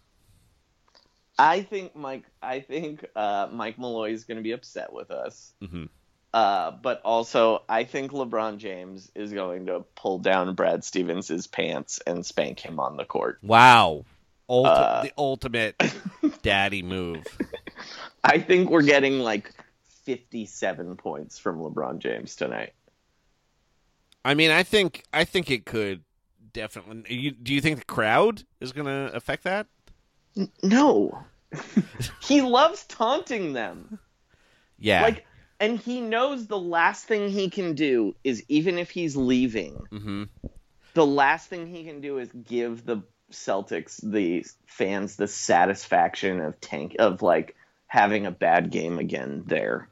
I 1.39 1.61
think 1.61 1.95
Mike. 1.95 2.25
I 2.41 2.59
think 2.59 3.05
uh, 3.15 3.47
Mike 3.51 3.79
Malloy 3.79 4.11
is 4.11 4.25
going 4.25 4.37
to 4.37 4.43
be 4.43 4.51
upset 4.51 4.91
with 4.91 5.09
us. 5.09 5.53
Mhm. 5.63 5.89
Uh, 6.33 6.71
but 6.71 7.01
also, 7.03 7.63
I 7.67 7.85
think 7.85 8.11
LeBron 8.11 8.57
James 8.57 9.11
is 9.15 9.33
going 9.33 9.65
to 9.65 9.83
pull 9.95 10.19
down 10.19 10.53
Brad 10.53 10.83
Stevens' 10.83 11.47
pants 11.47 11.99
and 12.05 12.25
spank 12.25 12.59
him 12.59 12.79
on 12.79 12.97
the 12.97 13.05
court. 13.05 13.39
Wow. 13.41 14.05
Ulti- 14.49 14.65
Uh, 14.65 15.03
the 15.03 15.13
ultimate 15.17 15.81
daddy 16.41 16.83
move. 16.83 17.23
I 18.23 18.39
think 18.39 18.69
we're 18.69 18.83
getting 18.83 19.19
like 19.19 19.53
57 20.05 20.97
points 20.97 21.39
from 21.39 21.59
LeBron 21.59 21.99
James 21.99 22.35
tonight. 22.35 22.73
I 24.25 24.33
mean, 24.33 24.51
I 24.51 24.63
think 24.63 25.03
I 25.13 25.23
think 25.23 25.49
it 25.49 25.65
could 25.65 26.03
definitely. 26.53 27.15
You, 27.15 27.31
do 27.31 27.53
you 27.53 27.61
think 27.61 27.79
the 27.79 27.85
crowd 27.85 28.43
is 28.59 28.71
going 28.71 28.87
to 28.87 29.15
affect 29.15 29.43
that? 29.43 29.67
No. 30.61 31.23
he 32.21 32.41
loves 32.41 32.85
taunting 32.85 33.53
them. 33.53 33.97
Yeah. 34.77 35.01
Like 35.03 35.25
and 35.59 35.77
he 35.79 36.01
knows 36.01 36.47
the 36.47 36.59
last 36.59 37.05
thing 37.05 37.29
he 37.29 37.49
can 37.49 37.75
do 37.75 38.15
is 38.23 38.43
even 38.47 38.77
if 38.77 38.89
he's 38.89 39.15
leaving, 39.15 39.75
hmm 39.91 40.23
the 40.95 41.05
last 41.05 41.47
thing 41.49 41.67
he 41.67 41.83
can 41.83 42.01
do 42.01 42.17
is 42.17 42.29
give 42.31 42.83
the 42.83 43.03
Celtics 43.31 43.99
the 44.03 44.43
fans 44.65 45.15
the 45.15 45.27
satisfaction 45.27 46.41
of 46.41 46.59
tank 46.59 46.95
of 46.97 47.21
like 47.21 47.55
having 47.87 48.25
a 48.25 48.31
bad 48.31 48.71
game 48.71 48.97
again 48.97 49.43
there. 49.45 49.89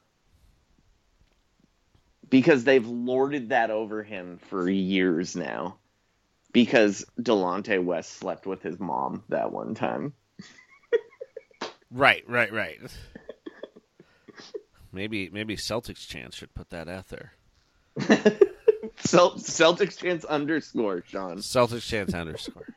Because 2.30 2.64
they've 2.64 2.86
lorded 2.86 3.50
that 3.50 3.70
over 3.70 4.04
him 4.04 4.40
for 4.50 4.70
years 4.70 5.36
now. 5.36 5.78
Because 6.52 7.06
Delonte 7.22 7.84
West 7.84 8.14
slept 8.14 8.46
with 8.46 8.64
his 8.64 8.80
mom 8.80 9.24
that 9.30 9.52
one 9.52 9.76
time. 9.76 10.14
Right, 11.92 12.24
right, 12.28 12.52
right. 12.52 12.80
Maybe 14.98 15.30
maybe 15.30 15.56
Celtics 15.56 16.08
chance 16.08 16.36
should 16.36 16.54
put 16.54 16.70
that 16.72 16.88
out 16.90 17.08
there. 17.10 17.34
Cel- 19.00 19.36
Celtics 19.36 19.98
chance 19.98 20.26
underscore, 20.26 21.04
Sean. 21.08 21.38
Celtics 21.38 21.88
chance 21.88 22.14
underscore. 22.14 22.68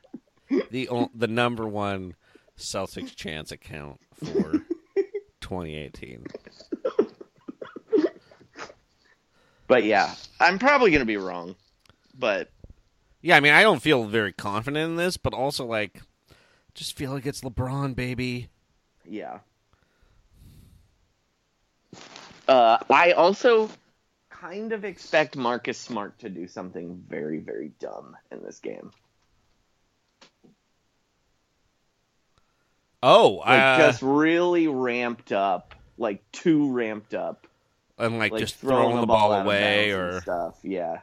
The 0.70 0.88
o- 0.88 1.10
the 1.14 1.26
number 1.28 1.66
one 1.66 2.14
Celtics 2.58 3.14
chance 3.16 3.50
account 3.52 4.00
for 4.14 4.52
2018. 5.40 6.26
But 9.66 9.84
yeah, 9.84 10.14
I'm 10.40 10.58
probably 10.58 10.90
gonna 10.90 11.04
be 11.04 11.16
wrong. 11.16 11.54
But 12.18 12.50
Yeah, 13.22 13.36
I 13.36 13.40
mean, 13.40 13.52
I 13.52 13.62
don't 13.62 13.80
feel 13.82 14.04
very 14.04 14.32
confident 14.32 14.90
in 14.90 14.96
this, 14.96 15.16
but 15.16 15.32
also 15.32 15.64
like, 15.64 16.02
just 16.74 16.96
feel 16.96 17.12
like 17.12 17.24
it's 17.26 17.42
LeBron, 17.42 17.94
baby. 17.94 18.48
yeah. 19.04 19.38
Uh, 22.50 22.78
I 22.90 23.12
also 23.12 23.70
kind 24.28 24.72
of 24.72 24.84
expect 24.84 25.36
Marcus 25.36 25.78
Smart 25.78 26.18
to 26.18 26.28
do 26.28 26.48
something 26.48 27.00
very, 27.08 27.38
very 27.38 27.70
dumb 27.78 28.16
in 28.32 28.42
this 28.42 28.58
game. 28.58 28.90
Oh, 33.04 33.44
Like 33.46 33.60
uh, 33.60 33.78
just 33.78 34.02
really 34.02 34.66
ramped 34.66 35.30
up, 35.30 35.76
like 35.96 36.28
too 36.32 36.72
ramped 36.72 37.14
up, 37.14 37.46
and 37.96 38.18
like, 38.18 38.32
like 38.32 38.40
just 38.40 38.56
throwing, 38.56 39.00
the 39.00 39.06
ball, 39.06 39.32
out 39.32 39.42
of 39.42 39.46
away 39.46 39.92
or 39.92 40.20
stuff. 40.20 40.58
Yeah, 40.64 41.02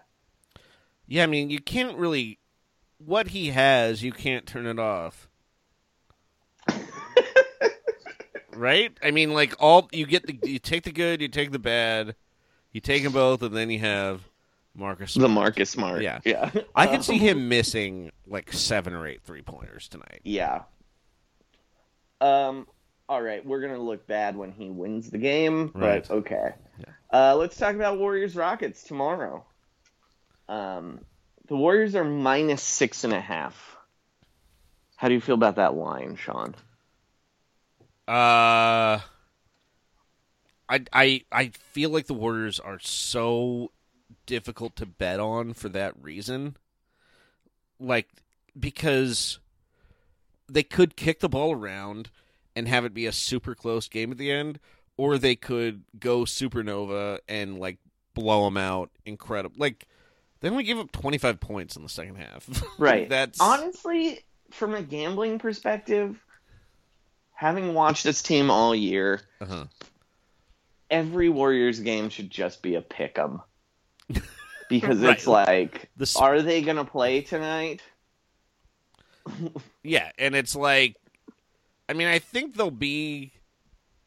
yeah. 1.07 1.23
I 1.23 1.27
mean, 1.27 1.49
you 1.49 1.59
can't 1.59 1.97
really 1.97 2.39
what 2.97 3.29
he 3.29 3.51
has. 3.51 4.03
You 4.03 4.11
can't 4.11 4.45
turn 4.45 4.67
it 4.67 4.79
off. 4.79 5.26
Right? 8.57 8.95
I 9.03 9.11
mean, 9.11 9.33
like 9.33 9.55
all 9.59 9.89
you 9.91 10.05
get 10.05 10.25
the 10.25 10.37
you 10.43 10.59
take 10.59 10.83
the 10.83 10.91
good, 10.91 11.21
you 11.21 11.27
take 11.27 11.51
the 11.51 11.59
bad, 11.59 12.15
you 12.71 12.81
take 12.81 13.03
them 13.03 13.13
both, 13.13 13.41
and 13.41 13.55
then 13.55 13.69
you 13.69 13.79
have 13.79 14.21
Marcus. 14.75 15.13
the 15.13 15.27
Marcus 15.29 15.69
Smart. 15.69 16.01
Yeah. 16.01 16.19
yeah. 16.25 16.51
I 16.75 16.87
can 16.87 17.01
see 17.01 17.17
him 17.17 17.49
missing 17.49 18.11
like 18.27 18.51
seven 18.53 18.93
or 18.93 19.07
eight 19.07 19.21
three 19.23 19.41
pointers 19.41 19.87
tonight. 19.87 20.21
Yeah. 20.23 20.63
Um. 22.21 22.67
All 23.09 23.21
right, 23.21 23.45
we're 23.45 23.61
gonna 23.61 23.79
look 23.81 24.05
bad 24.05 24.35
when 24.35 24.51
he 24.51 24.69
wins 24.69 25.09
the 25.09 25.17
game, 25.17 25.71
Right. 25.73 26.05
but 26.05 26.13
okay. 26.17 26.49
Uh, 27.13 27.35
let's 27.37 27.55
talk 27.55 27.73
about 27.73 27.97
Warriors 27.99 28.35
Rockets 28.35 28.83
tomorrow. 28.83 29.45
Um, 30.49 30.99
the 31.47 31.55
Warriors 31.55 31.95
are 31.95 32.03
minus 32.03 32.61
six 32.61 33.05
and 33.05 33.13
a 33.13 33.21
half. 33.21 33.77
How 34.97 35.07
do 35.07 35.13
you 35.13 35.21
feel 35.21 35.35
about 35.35 35.55
that 35.55 35.73
line, 35.73 36.17
Sean? 36.17 36.53
Uh, 38.07 38.99
I 40.69 40.85
I 40.93 41.21
I 41.31 41.47
feel 41.49 41.89
like 41.89 42.07
the 42.07 42.13
Warriors 42.13 42.59
are 42.59 42.79
so 42.79 43.71
difficult 44.25 44.75
to 44.77 44.85
bet 44.85 45.19
on 45.19 45.53
for 45.53 45.69
that 45.69 45.93
reason. 46.01 46.55
Like 47.79 48.07
because 48.57 49.39
they 50.49 50.63
could 50.63 50.95
kick 50.95 51.19
the 51.19 51.29
ball 51.29 51.51
around 51.51 52.09
and 52.55 52.67
have 52.67 52.85
it 52.85 52.93
be 52.93 53.05
a 53.05 53.11
super 53.11 53.53
close 53.55 53.87
game 53.87 54.11
at 54.11 54.17
the 54.17 54.31
end, 54.31 54.59
or 54.95 55.17
they 55.17 55.35
could 55.35 55.83
go 55.99 56.21
supernova 56.21 57.19
and 57.27 57.59
like 57.59 57.77
blow 58.13 58.45
them 58.45 58.57
out. 58.57 58.89
Incredible, 59.05 59.55
like. 59.57 59.87
They 60.39 60.49
only 60.51 60.65
gave 60.65 60.77
up 60.77 60.91
25 60.91 61.39
points 61.39 61.75
in 61.75 61.81
the 61.81 61.89
second 61.89 62.17
half. 62.17 62.47
Right. 62.77 63.09
That's 63.09 63.41
honestly 63.41 64.19
from 64.51 64.75
a 64.75 64.83
gambling 64.83 65.39
perspective. 65.39 66.23
Having 67.37 67.75
watched 67.75 68.03
this 68.03 68.23
team 68.23 68.49
all 68.49 68.73
year, 68.73 69.21
uh-huh. 69.39 69.65
every 70.89 71.29
Warriors 71.29 71.79
game 71.79 72.09
should 72.09 72.31
just 72.31 72.63
be 72.63 72.73
a 72.73 72.81
pick 72.81 73.17
'em. 73.19 73.41
Because 74.69 74.97
Right. 74.99 75.15
it's 75.15 75.27
like, 75.27 75.89
The 75.97 76.11
are 76.19 76.41
they 76.41 76.61
gonna 76.63 76.83
play 76.83 77.21
tonight? 77.21 77.81
Yeah, 79.83 80.11
and 80.17 80.35
it's 80.35 80.55
like, 80.55 80.95
I 81.87 81.93
mean, 81.93 82.07
I 82.07 82.17
think 82.19 82.55
they'll 82.55 82.71
be 82.71 83.33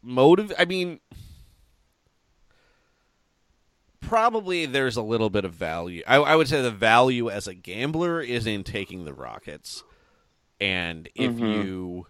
motive. 0.02 0.52
I 0.58 0.64
mean, 0.64 0.98
probably 4.00 4.66
there's 4.66 4.96
a 4.96 5.02
little 5.02 5.30
bit 5.30 5.44
of 5.44 5.54
value. 5.54 6.02
I, 6.06 6.16
I 6.16 6.36
would 6.36 6.48
say 6.48 6.60
the 6.62 6.70
value 6.70 7.30
as 7.30 7.46
a 7.46 7.54
gambler 7.54 8.20
is 8.20 8.46
in 8.46 8.64
taking 8.64 9.04
the 9.04 9.14
Rockets, 9.14 9.84
and 10.60 11.08
if 11.14 11.38
you, 11.38 12.06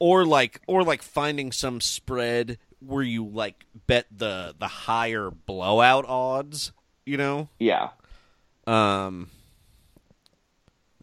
or 0.00 0.24
like, 0.24 0.60
or 0.66 0.82
like 0.82 1.02
finding 1.02 1.52
some 1.52 1.80
spread 1.80 2.58
where 2.80 3.04
you 3.04 3.24
like 3.24 3.66
bet 3.86 4.06
the 4.10 4.54
the 4.58 4.66
higher 4.66 5.30
blowout 5.30 6.04
odds. 6.08 6.72
You 7.06 7.16
know, 7.16 7.48
Yeah. 7.58 7.90
um, 8.66 9.30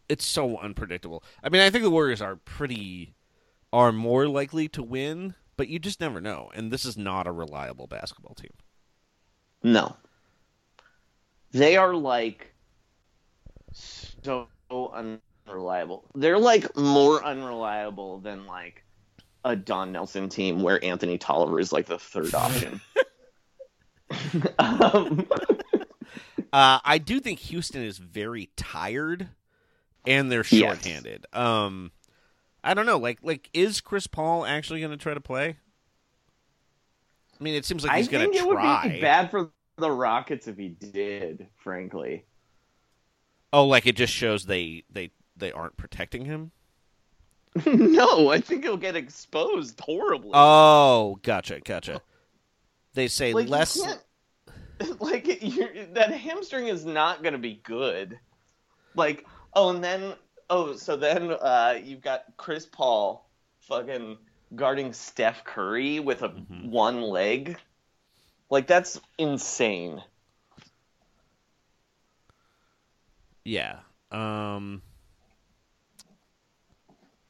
it's 0.09 0.25
so 0.25 0.57
unpredictable. 0.57 1.23
I 1.43 1.49
mean, 1.49 1.61
I 1.61 1.69
think 1.69 1.83
the 1.83 1.89
Warriors 1.89 2.21
are 2.21 2.35
pretty 2.35 3.13
are 3.73 3.91
more 3.91 4.27
likely 4.27 4.69
to 4.69 4.81
win, 4.83 5.35
but 5.57 5.67
you 5.67 5.79
just 5.79 5.99
never 5.99 6.21
know. 6.21 6.49
And 6.55 6.71
this 6.71 6.85
is 6.85 6.97
not 6.97 7.27
a 7.27 7.31
reliable 7.31 7.87
basketball 7.87 8.35
team. 8.35 8.53
No. 9.63 9.97
They 11.51 11.75
are 11.75 11.93
like 11.93 12.53
so 13.73 14.47
unreliable. 14.71 16.05
They're 16.15 16.39
like 16.39 16.75
more 16.77 17.23
unreliable 17.23 18.19
than 18.19 18.45
like 18.47 18.83
a 19.43 19.55
Don 19.55 19.91
Nelson 19.91 20.29
team 20.29 20.61
where 20.61 20.83
Anthony 20.83 21.17
Tolliver 21.17 21.59
is 21.59 21.71
like 21.71 21.85
the 21.85 21.99
third 21.99 22.33
option. 22.33 22.81
um, 24.59 25.27
Uh, 26.53 26.79
I 26.85 26.97
do 26.97 27.19
think 27.19 27.39
Houston 27.39 27.83
is 27.83 27.97
very 27.97 28.49
tired, 28.55 29.27
and 30.07 30.31
they're 30.31 30.45
Yes. 30.49 30.59
shorthanded. 30.77 31.25
Um, 31.33 31.91
I 32.63 32.73
don't 32.73 32.85
know. 32.85 32.97
Like, 32.97 33.19
like 33.21 33.49
is 33.53 33.81
Chris 33.81 34.07
Paul 34.07 34.45
actually 34.45 34.79
going 34.79 34.91
to 34.91 34.97
try 34.97 35.13
to 35.13 35.19
play? 35.19 35.57
I 37.39 37.43
mean, 37.43 37.53
it 37.53 37.65
seems 37.65 37.83
like 37.83 37.97
he's 37.97 38.07
going 38.07 38.31
to 38.31 38.37
it 38.37 38.43
try. 38.49 38.81
would 38.85 38.93
be 38.93 39.01
bad 39.01 39.29
for 39.29 39.51
the 39.77 39.91
Rockets 39.91 40.47
if 40.47 40.57
he 40.57 40.69
did, 40.69 41.47
frankly. 41.57 42.25
Oh, 43.51 43.65
like 43.65 43.85
it 43.85 43.97
just 43.97 44.13
shows 44.13 44.45
they 44.45 44.83
they 44.89 45.11
they 45.35 45.51
aren't 45.51 45.75
protecting 45.75 46.25
him. 46.25 46.51
no, 47.65 48.29
I 48.29 48.39
think 48.39 48.63
he'll 48.63 48.77
get 48.77 48.95
exposed 48.95 49.79
horribly. 49.79 50.31
Oh, 50.33 51.19
gotcha, 51.23 51.59
gotcha. 51.59 52.01
They 52.93 53.07
say 53.07 53.33
like, 53.33 53.49
less. 53.49 53.77
like 54.99 55.25
that 55.93 56.11
hamstring 56.11 56.67
is 56.67 56.85
not 56.85 57.23
going 57.23 57.33
to 57.33 57.39
be 57.39 57.59
good. 57.63 58.19
Like, 58.95 59.25
oh, 59.53 59.69
and 59.69 59.83
then 59.83 60.13
oh, 60.49 60.75
so 60.75 60.95
then 60.95 61.31
uh, 61.31 61.79
you've 61.83 62.01
got 62.01 62.25
Chris 62.37 62.65
Paul 62.65 63.27
fucking 63.59 64.17
guarding 64.55 64.93
Steph 64.93 65.43
Curry 65.43 65.99
with 65.99 66.21
a 66.23 66.29
Mm-hmm. 66.29 66.69
one 66.69 67.01
leg. 67.01 67.57
Like 68.49 68.67
that's 68.67 68.99
insane. 69.17 70.01
Yeah. 73.43 73.79
Um. 74.11 74.81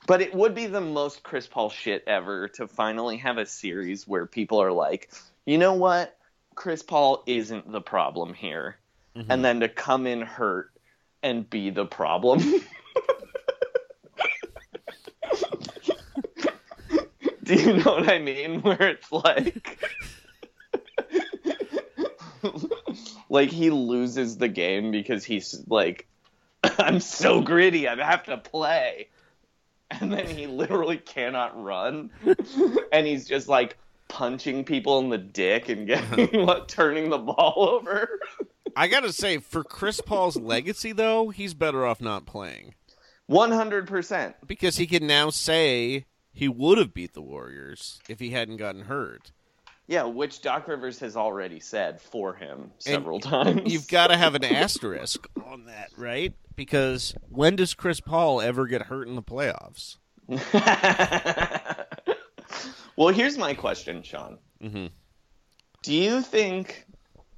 But 0.08 0.22
it 0.22 0.34
would 0.34 0.56
be 0.56 0.66
the 0.68 0.82
most 0.82 1.22
Chris 1.22 1.46
Paul 1.48 1.70
shit 1.70 2.06
ever 2.08 2.48
to 2.48 2.66
finally 2.66 3.18
have 3.18 3.38
a 3.38 3.46
series 3.46 4.08
where 4.08 4.26
people 4.26 4.62
are 4.62 4.72
like, 4.72 5.12
you 5.46 5.58
know 5.58 5.74
what? 5.74 6.18
Chris 6.56 6.82
Paul 6.82 7.24
isn't 7.28 7.70
the 7.70 7.82
problem 7.82 8.34
here. 8.34 8.78
Mm-hmm. 9.18 9.30
And 9.30 9.44
then 9.44 9.60
to 9.60 9.68
come 9.68 10.08
in 10.08 10.22
hurt 10.22 10.72
and 11.22 11.48
be 11.50 11.72
the 11.72 11.86
problem. 11.86 12.40
Do 17.44 17.56
you 17.56 17.74
know 17.74 17.92
what 17.92 18.10
I 18.10 18.20
mean? 18.20 18.62
Where 18.64 18.82
it's 18.82 19.12
like. 19.12 19.86
like 23.30 23.50
he 23.50 23.72
loses 23.72 24.38
the 24.38 24.48
game 24.48 24.92
because 24.92 25.26
he's 25.26 25.64
like, 25.68 26.08
I'm 26.64 27.02
so 27.02 27.42
gritty, 27.42 27.90
I 27.90 27.96
have 27.96 28.24
to 28.24 28.38
play 28.38 29.10
and 30.02 30.12
then 30.12 30.28
he 30.28 30.48
literally 30.48 30.98
cannot 30.98 31.62
run. 31.62 32.10
And 32.92 33.08
he's 33.08 33.26
just 33.26 33.48
like 33.48 33.78
punching 34.08 34.64
people 34.64 35.00
in 35.00 35.10
the 35.10 35.18
dick 35.18 35.70
and 35.70 35.88
getting 35.88 36.46
what 36.46 36.68
turning 36.68 37.10
the 37.10 37.18
ball 37.18 37.70
over. 37.70 38.20
I 38.76 38.88
gotta 38.88 39.12
say, 39.12 39.40
for 39.40 39.64
Chris 39.64 40.02
Paul's 40.02 40.38
legacy, 40.38 40.92
though, 40.92 41.30
he's 41.30 41.54
better 41.54 41.86
off 41.86 42.02
not 42.02 42.26
playing. 42.26 42.76
100% 43.30 44.36
because 44.46 44.78
he 44.78 44.88
can 44.88 45.06
now 45.06 45.30
say 45.30 46.06
he 46.32 46.48
would 46.48 46.78
have 46.78 46.94
beat 46.94 47.14
the 47.14 47.22
Warriors 47.22 48.00
if 48.08 48.20
he 48.20 48.30
hadn't 48.30 48.58
gotten 48.58 48.84
hurt. 48.84 49.32
Yeah 49.88 50.04
which 50.04 50.42
doc 50.42 50.68
rivers 50.68 51.00
has 51.00 51.16
already 51.18 51.60
said 51.60 52.00
for 52.02 52.34
him 52.36 52.72
several 52.78 53.20
times 53.20 53.72
You've 53.72 53.88
got 53.88 54.08
to 54.08 54.18
have 54.18 54.36
an 54.36 54.44
asterisk 54.46 55.28
on 55.46 55.66
that, 55.66 55.90
right? 55.98 56.34
Because 56.56 57.14
when 57.30 57.56
does 57.56 57.74
Chris 57.74 58.00
Paul 58.00 58.42
ever 58.42 58.66
get 58.68 58.84
hurt 58.84 59.08
in 59.08 59.16
the 59.16 59.22
playoffs? 59.24 59.98
well 62.96 63.10
here's 63.10 63.38
my 63.38 63.54
question 63.54 64.02
sean 64.04 64.38
Mhm. 64.62 64.92
do 65.84 65.94
you 65.94 66.22
think 66.22 66.86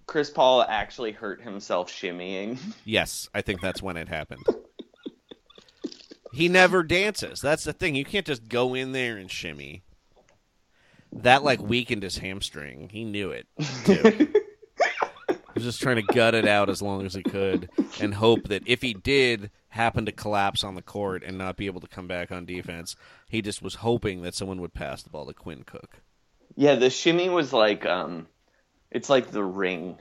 chris 0.07 0.29
paul 0.29 0.63
actually 0.63 1.11
hurt 1.11 1.41
himself 1.41 1.91
shimmying 1.91 2.57
Yes, 2.85 3.29
I 3.33 3.41
think 3.41 3.61
that's 3.61 3.81
when 3.83 3.97
it 3.97 4.07
happened. 4.09 4.45
he 6.33 6.47
never 6.47 6.81
dances. 6.83 7.41
That's 7.41 7.63
the 7.63 7.73
thing. 7.73 7.93
You 7.95 8.05
can't 8.05 8.25
just 8.25 8.47
go 8.47 8.73
in 8.75 8.91
there 8.91 9.17
and 9.17 9.29
shimmy. 9.29 9.83
That 11.11 11.43
like 11.43 11.61
weakened 11.61 12.03
his 12.03 12.17
hamstring. 12.17 12.89
He 12.89 13.03
knew 13.05 13.31
it. 13.31 13.47
He 15.51 15.53
was 15.55 15.63
just 15.63 15.81
trying 15.81 15.95
to 15.95 16.03
gut 16.13 16.35
it 16.35 16.47
out 16.47 16.69
as 16.69 16.79
long 16.81 17.05
as 17.07 17.13
he 17.15 17.23
could 17.23 17.69
and 17.99 18.13
hope 18.13 18.47
that 18.49 18.61
if 18.67 18.81
he 18.83 18.93
did 18.93 19.49
happen 19.69 20.05
to 20.05 20.11
collapse 20.11 20.63
on 20.63 20.75
the 20.75 20.81
court 20.81 21.23
and 21.25 21.37
not 21.39 21.57
be 21.57 21.65
able 21.65 21.81
to 21.81 21.87
come 21.87 22.07
back 22.07 22.31
on 22.31 22.45
defense, 22.45 22.95
he 23.27 23.41
just 23.41 23.61
was 23.61 23.75
hoping 23.75 24.21
that 24.21 24.35
someone 24.35 24.61
would 24.61 24.73
pass 24.75 25.01
the 25.01 25.09
ball 25.09 25.25
to 25.25 25.33
Quinn 25.33 25.63
Cook. 25.65 26.01
yeah 26.55 26.75
the 26.75 26.89
shimmy 26.91 27.29
was 27.29 27.51
like 27.51 27.85
um 27.85 28.27
it's 28.91 29.09
like 29.09 29.31
the 29.31 29.43
ring 29.43 29.97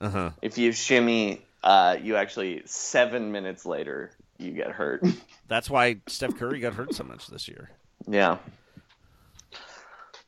Uh 0.00 0.08
huh. 0.10 0.30
if 0.42 0.56
you 0.58 0.70
shimmy 0.72 1.42
uh 1.64 1.96
you 2.00 2.14
actually 2.16 2.62
seven 2.64 3.32
minutes 3.32 3.66
later 3.66 4.12
you 4.38 4.52
get 4.52 4.70
hurt 4.70 5.02
That's 5.48 5.68
why 5.68 5.96
Steph 6.06 6.36
Curry 6.36 6.60
got 6.60 6.74
hurt 6.74 6.94
so 6.94 7.02
much 7.04 7.26
this 7.26 7.48
year. 7.48 7.70
yeah 8.06 8.38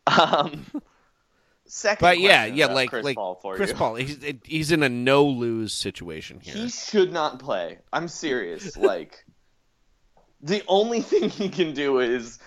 um 0.07 0.67
second 1.67 1.99
But 2.05 2.19
yeah, 2.19 2.47
yeah, 2.47 2.67
like 2.67 2.91
chris 2.91 3.05
like 3.05 3.17
paul 3.17 3.37
for 3.37 3.57
Chris 3.57 3.71
you. 3.71 3.77
Paul, 3.77 3.95
he's 3.97 4.19
he's 4.45 4.73
in 4.73 4.83
a 4.83 4.89
no 4.89 5.25
lose 5.25 5.73
situation 5.73 6.41
here. 6.41 6.55
he 6.55 6.69
should 6.69 7.13
not 7.13 7.39
play 7.39 7.79
i'm 7.93 8.09
serious 8.09 8.77
like 8.77 9.25
the 10.43 10.63
only 10.69 11.03
thing 11.03 11.29
he 11.29 11.49
can 11.49 11.75
do 11.75 12.01
is 12.01 12.39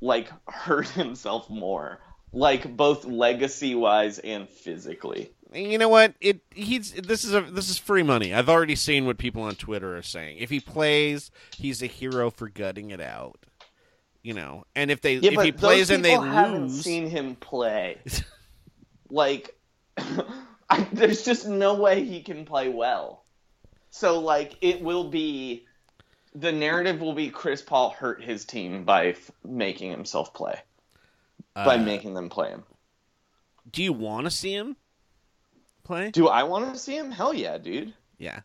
like 0.00 0.28
hurt 0.48 0.88
himself 0.88 1.48
more 1.48 2.00
like 2.32 2.76
both 2.76 3.04
legacy 3.04 3.74
wise 3.74 4.18
and 4.18 4.48
physically 4.48 5.30
You 5.54 5.76
know 5.78 5.90
what? 5.90 6.14
It 6.20 6.40
he's 6.54 6.92
this 6.92 7.24
is 7.24 7.34
a 7.34 7.42
this 7.42 7.68
is 7.68 7.76
free 7.78 8.02
money. 8.02 8.32
I've 8.32 8.48
already 8.48 8.74
seen 8.74 9.04
what 9.04 9.18
people 9.18 9.42
on 9.42 9.54
Twitter 9.54 9.94
are 9.96 10.02
saying. 10.02 10.38
If 10.38 10.48
he 10.48 10.60
plays, 10.60 11.30
he's 11.54 11.82
a 11.82 11.86
hero 11.86 12.30
for 12.30 12.48
gutting 12.48 12.90
it 12.90 13.02
out. 13.02 13.38
You 14.22 14.34
know, 14.34 14.64
and 14.76 14.90
if 14.90 15.00
they 15.00 15.16
Yeah, 15.16 15.32
if 15.32 15.42
he 15.42 15.52
plays 15.52 15.90
and 15.90 16.04
they 16.04 16.12
haven't 16.12 16.62
lose, 16.68 16.82
seen 16.84 17.08
him 17.10 17.34
play. 17.34 17.98
like, 19.10 19.58
I, 19.98 20.86
there's 20.92 21.24
just 21.24 21.46
no 21.46 21.74
way 21.74 22.04
he 22.04 22.22
can 22.22 22.44
play 22.44 22.68
well. 22.68 23.24
So, 23.90 24.20
like, 24.20 24.56
it 24.60 24.80
will 24.80 25.10
be 25.10 25.66
the 26.34 26.52
narrative 26.52 27.00
will 27.00 27.12
be 27.14 27.30
Chris 27.30 27.60
Paul 27.62 27.90
hurt 27.90 28.22
his 28.22 28.44
team 28.44 28.84
by 28.84 29.08
f- 29.08 29.30
making 29.44 29.90
himself 29.90 30.32
play, 30.32 30.58
by 31.54 31.74
Uh, 31.76 31.82
making 31.82 32.14
them 32.14 32.30
play 32.30 32.48
him. 32.50 32.62
do 33.70 33.82
you 33.82 33.92
want 33.92 34.24
to 34.26 34.30
see 34.30 34.54
him 34.54 34.76
play? 35.84 36.10
Do 36.10 36.28
I 36.28 36.44
want 36.44 36.72
to 36.72 36.78
see 36.78 36.96
him? 36.96 37.10
Hell 37.10 37.34
yeah, 37.34 37.58
dude. 37.58 37.92
yeah, 38.18 38.40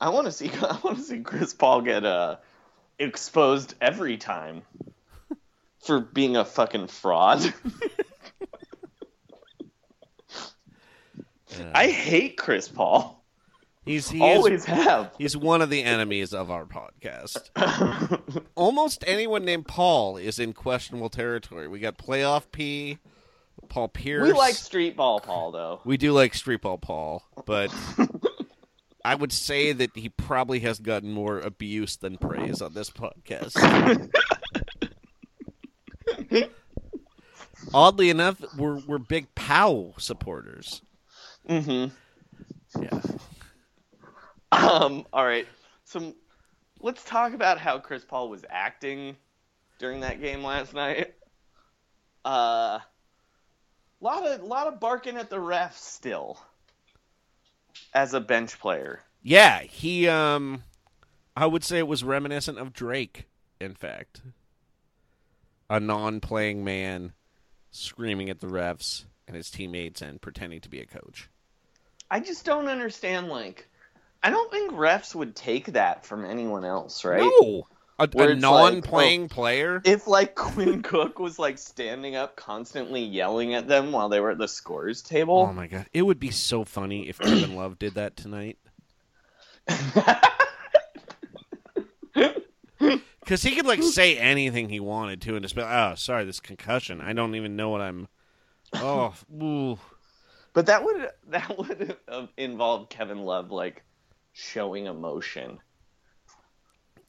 I 0.00 0.08
want 0.10 0.26
to 0.26 0.32
see. 0.32 0.48
I 0.62 0.78
want 0.82 0.96
to 0.98 1.02
see 1.02 1.20
Chris 1.20 1.52
Paul 1.52 1.82
get 1.82 2.04
uh, 2.06 2.36
exposed 2.98 3.74
every 3.80 4.16
time 4.16 4.62
for 5.82 6.00
being 6.00 6.36
a 6.36 6.44
fucking 6.44 6.86
fraud. 6.88 7.52
I 11.74 11.88
hate 11.88 12.38
Chris 12.38 12.66
Paul. 12.68 13.22
he's 13.84 14.08
he 14.08 14.20
Always 14.22 14.60
is, 14.60 14.64
have. 14.64 15.12
he's 15.18 15.36
one 15.36 15.60
of 15.60 15.68
the 15.68 15.82
enemies 15.82 16.32
of 16.32 16.50
our 16.50 16.64
podcast. 16.64 17.50
Almost 18.54 19.04
anyone 19.06 19.44
named 19.44 19.66
Paul 19.68 20.16
is 20.16 20.38
in 20.38 20.54
questionable 20.54 21.10
territory. 21.10 21.68
We 21.68 21.78
got 21.78 21.98
playoff 21.98 22.44
P, 22.52 22.96
Paul 23.68 23.88
Pierce. 23.88 24.26
We 24.26 24.32
like 24.32 24.54
street 24.54 24.96
ball, 24.96 25.20
Paul, 25.20 25.52
though. 25.52 25.80
We 25.84 25.98
do 25.98 26.12
like 26.12 26.32
Streetball 26.32 26.80
Paul, 26.80 27.22
but 27.44 27.70
I 29.04 29.14
would 29.14 29.32
say 29.32 29.72
that 29.72 29.90
he 29.94 30.08
probably 30.08 30.60
has 30.60 30.78
gotten 30.78 31.12
more 31.12 31.38
abuse 31.38 31.96
than 31.96 32.16
praise 32.16 32.62
on 32.62 32.72
this 32.72 32.88
podcast. 32.88 34.10
Oddly 37.74 38.10
enough, 38.10 38.42
we're 38.56 38.78
we're 38.86 38.98
big 38.98 39.34
Powell 39.34 39.94
supporters. 39.98 40.82
Mm-hmm. 41.48 42.82
Yeah. 42.82 43.00
Um. 44.50 45.06
All 45.12 45.24
right. 45.24 45.46
So 45.84 46.14
let's 46.80 47.04
talk 47.04 47.32
about 47.34 47.58
how 47.58 47.78
Chris 47.78 48.04
Paul 48.04 48.28
was 48.28 48.44
acting 48.50 49.16
during 49.78 50.00
that 50.00 50.20
game 50.20 50.42
last 50.42 50.74
night. 50.74 51.14
Uh, 52.24 52.78
lot 54.00 54.26
of 54.26 54.42
lot 54.42 54.66
of 54.66 54.80
barking 54.80 55.16
at 55.16 55.30
the 55.30 55.36
refs 55.36 55.74
still 55.74 56.38
as 57.94 58.14
a 58.14 58.20
bench 58.20 58.58
player. 58.58 59.00
Yeah, 59.22 59.62
he 59.62 60.08
um 60.08 60.64
I 61.36 61.46
would 61.46 61.64
say 61.64 61.78
it 61.78 61.86
was 61.86 62.04
reminiscent 62.04 62.58
of 62.58 62.72
Drake, 62.72 63.26
in 63.60 63.74
fact. 63.74 64.20
A 65.72 65.80
non-playing 65.80 66.64
man 66.64 67.14
screaming 67.70 68.28
at 68.28 68.40
the 68.40 68.46
refs 68.46 69.06
and 69.26 69.34
his 69.34 69.50
teammates 69.50 70.02
and 70.02 70.20
pretending 70.20 70.60
to 70.60 70.68
be 70.68 70.80
a 70.80 70.86
coach. 70.86 71.30
I 72.10 72.20
just 72.20 72.44
don't 72.44 72.68
understand. 72.68 73.28
Like, 73.28 73.66
I 74.22 74.28
don't 74.28 74.50
think 74.50 74.72
refs 74.72 75.14
would 75.14 75.34
take 75.34 75.72
that 75.72 76.04
from 76.04 76.26
anyone 76.26 76.66
else, 76.66 77.06
right? 77.06 77.22
No. 77.22 77.66
A, 77.98 78.06
a 78.18 78.34
non-playing 78.34 79.24
oh, 79.24 79.28
player? 79.28 79.80
If 79.82 80.06
like 80.06 80.34
Quinn 80.34 80.82
Cook 80.82 81.18
was 81.18 81.38
like 81.38 81.56
standing 81.56 82.16
up, 82.16 82.36
constantly 82.36 83.02
yelling 83.02 83.54
at 83.54 83.66
them 83.66 83.92
while 83.92 84.10
they 84.10 84.20
were 84.20 84.32
at 84.32 84.38
the 84.38 84.48
scores 84.48 85.00
table. 85.00 85.48
Oh 85.48 85.54
my 85.54 85.68
god. 85.68 85.86
It 85.94 86.02
would 86.02 86.20
be 86.20 86.30
so 86.30 86.64
funny 86.64 87.08
if 87.08 87.18
Kevin 87.18 87.56
Love 87.56 87.78
did 87.78 87.94
that 87.94 88.14
tonight. 88.14 88.58
Cuz 93.26 93.42
he 93.42 93.54
could 93.54 93.66
like 93.66 93.82
say 93.82 94.18
anything 94.18 94.68
he 94.68 94.80
wanted 94.80 95.20
to 95.22 95.36
and 95.36 95.42
just 95.42 95.54
be 95.54 95.62
like, 95.62 95.72
"Oh, 95.72 95.94
sorry, 95.94 96.24
this 96.24 96.40
concussion. 96.40 97.00
I 97.00 97.12
don't 97.12 97.34
even 97.34 97.56
know 97.56 97.70
what 97.70 97.80
I'm 97.80 98.08
Oh, 98.74 99.14
ooh. 99.40 99.78
But 100.54 100.66
that 100.66 100.84
would 100.84 101.08
that 101.28 101.58
would 101.58 101.96
have 102.08 102.28
involved 102.36 102.90
Kevin 102.90 103.18
Love 103.24 103.50
like 103.50 103.82
showing 104.32 104.86
emotion. 104.86 105.58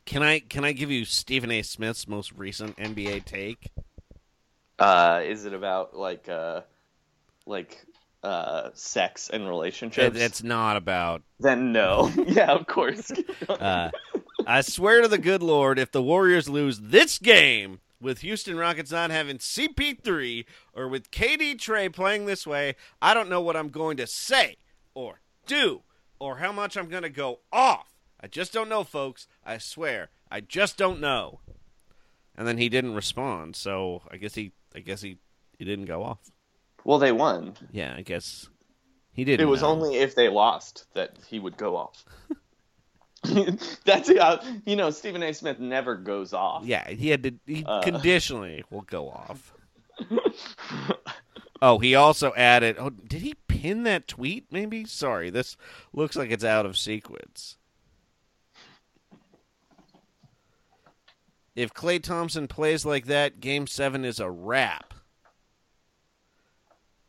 Can 0.05 0.21
I 0.21 0.39
can 0.39 0.65
I 0.65 0.73
give 0.73 0.91
you 0.91 1.05
Stephen 1.05 1.51
A. 1.51 1.61
Smith's 1.61 2.07
most 2.07 2.31
recent 2.33 2.77
NBA 2.77 3.25
take? 3.25 3.71
Uh, 4.79 5.21
is 5.23 5.45
it 5.45 5.53
about 5.53 5.95
like 5.95 6.27
uh, 6.27 6.61
like 7.45 7.85
uh, 8.23 8.69
sex 8.73 9.29
and 9.31 9.47
relationships? 9.47 10.17
It, 10.17 10.21
it's 10.21 10.43
not 10.43 10.75
about. 10.77 11.21
then 11.39 11.71
no. 11.71 12.11
yeah, 12.27 12.51
of 12.51 12.67
course. 12.67 13.11
Uh, 13.49 13.91
I 14.47 14.61
swear 14.61 15.01
to 15.01 15.07
the 15.07 15.17
good 15.17 15.43
Lord, 15.43 15.79
if 15.79 15.91
the 15.91 16.03
Warriors 16.03 16.49
lose 16.49 16.79
this 16.79 17.17
game 17.17 17.79
with 18.01 18.19
Houston 18.19 18.57
Rockets 18.57 18.91
not 18.91 19.11
having 19.11 19.37
CP3 19.37 20.45
or 20.73 20.87
with 20.87 21.11
KD 21.11 21.57
Trey 21.59 21.89
playing 21.89 22.25
this 22.25 22.45
way, 22.45 22.75
I 23.01 23.13
don't 23.13 23.29
know 23.29 23.41
what 23.41 23.55
I'm 23.55 23.69
going 23.69 23.97
to 23.97 24.07
say 24.07 24.57
or 24.93 25.21
do 25.45 25.81
or 26.19 26.37
how 26.37 26.51
much 26.51 26.77
I'm 26.77 26.89
going 26.89 27.03
to 27.03 27.09
go 27.09 27.39
off. 27.51 27.93
I 28.19 28.27
just 28.27 28.53
don't 28.53 28.69
know, 28.69 28.83
folks. 28.83 29.27
I 29.45 29.57
swear, 29.57 30.09
I 30.31 30.41
just 30.41 30.77
don't 30.77 31.01
know. 31.01 31.39
And 32.35 32.47
then 32.47 32.57
he 32.57 32.69
didn't 32.69 32.95
respond, 32.95 33.55
so 33.55 34.01
I 34.09 34.17
guess 34.17 34.33
he, 34.35 34.53
I 34.75 34.79
guess 34.79 35.01
he, 35.01 35.17
he 35.57 35.65
didn't 35.65 35.85
go 35.85 36.03
off. 36.03 36.19
well, 36.83 36.99
they 36.99 37.11
won. 37.11 37.53
Yeah, 37.71 37.93
I 37.95 38.01
guess 38.01 38.49
he 39.11 39.23
didn't. 39.23 39.45
It 39.45 39.49
was 39.49 39.61
know. 39.61 39.69
only 39.69 39.95
if 39.97 40.15
they 40.15 40.29
lost 40.29 40.85
that 40.93 41.15
he 41.27 41.39
would 41.39 41.57
go 41.57 41.75
off. 41.75 42.03
That's 43.85 44.09
uh, 44.09 44.43
you 44.65 44.75
know 44.75 44.89
Stephen 44.89 45.23
A. 45.23 45.33
Smith 45.33 45.59
never 45.59 45.95
goes 45.95 46.33
off. 46.33 46.65
Yeah, 46.65 46.89
he 46.89 47.09
had 47.09 47.23
to 47.23 47.33
he 47.45 47.63
Uh. 47.65 47.81
conditionally 47.81 48.63
will 48.69 48.81
go 48.81 49.09
off. 49.09 49.53
oh, 51.61 51.79
he 51.79 51.95
also 51.95 52.33
added. 52.35 52.75
Oh, 52.79 52.89
did 52.89 53.21
he 53.21 53.35
pin 53.47 53.83
that 53.83 54.07
tweet? 54.07 54.47
Maybe. 54.51 54.85
Sorry, 54.85 55.29
this 55.29 55.55
looks 55.93 56.15
like 56.15 56.31
it's 56.31 56.43
out 56.43 56.65
of 56.65 56.77
sequence. 56.77 57.57
If 61.55 61.73
Klay 61.73 62.01
Thompson 62.01 62.47
plays 62.47 62.85
like 62.85 63.05
that, 63.05 63.39
Game 63.39 63.67
Seven 63.67 64.03
is 64.05 64.19
a 64.19 64.29
wrap. 64.29 64.93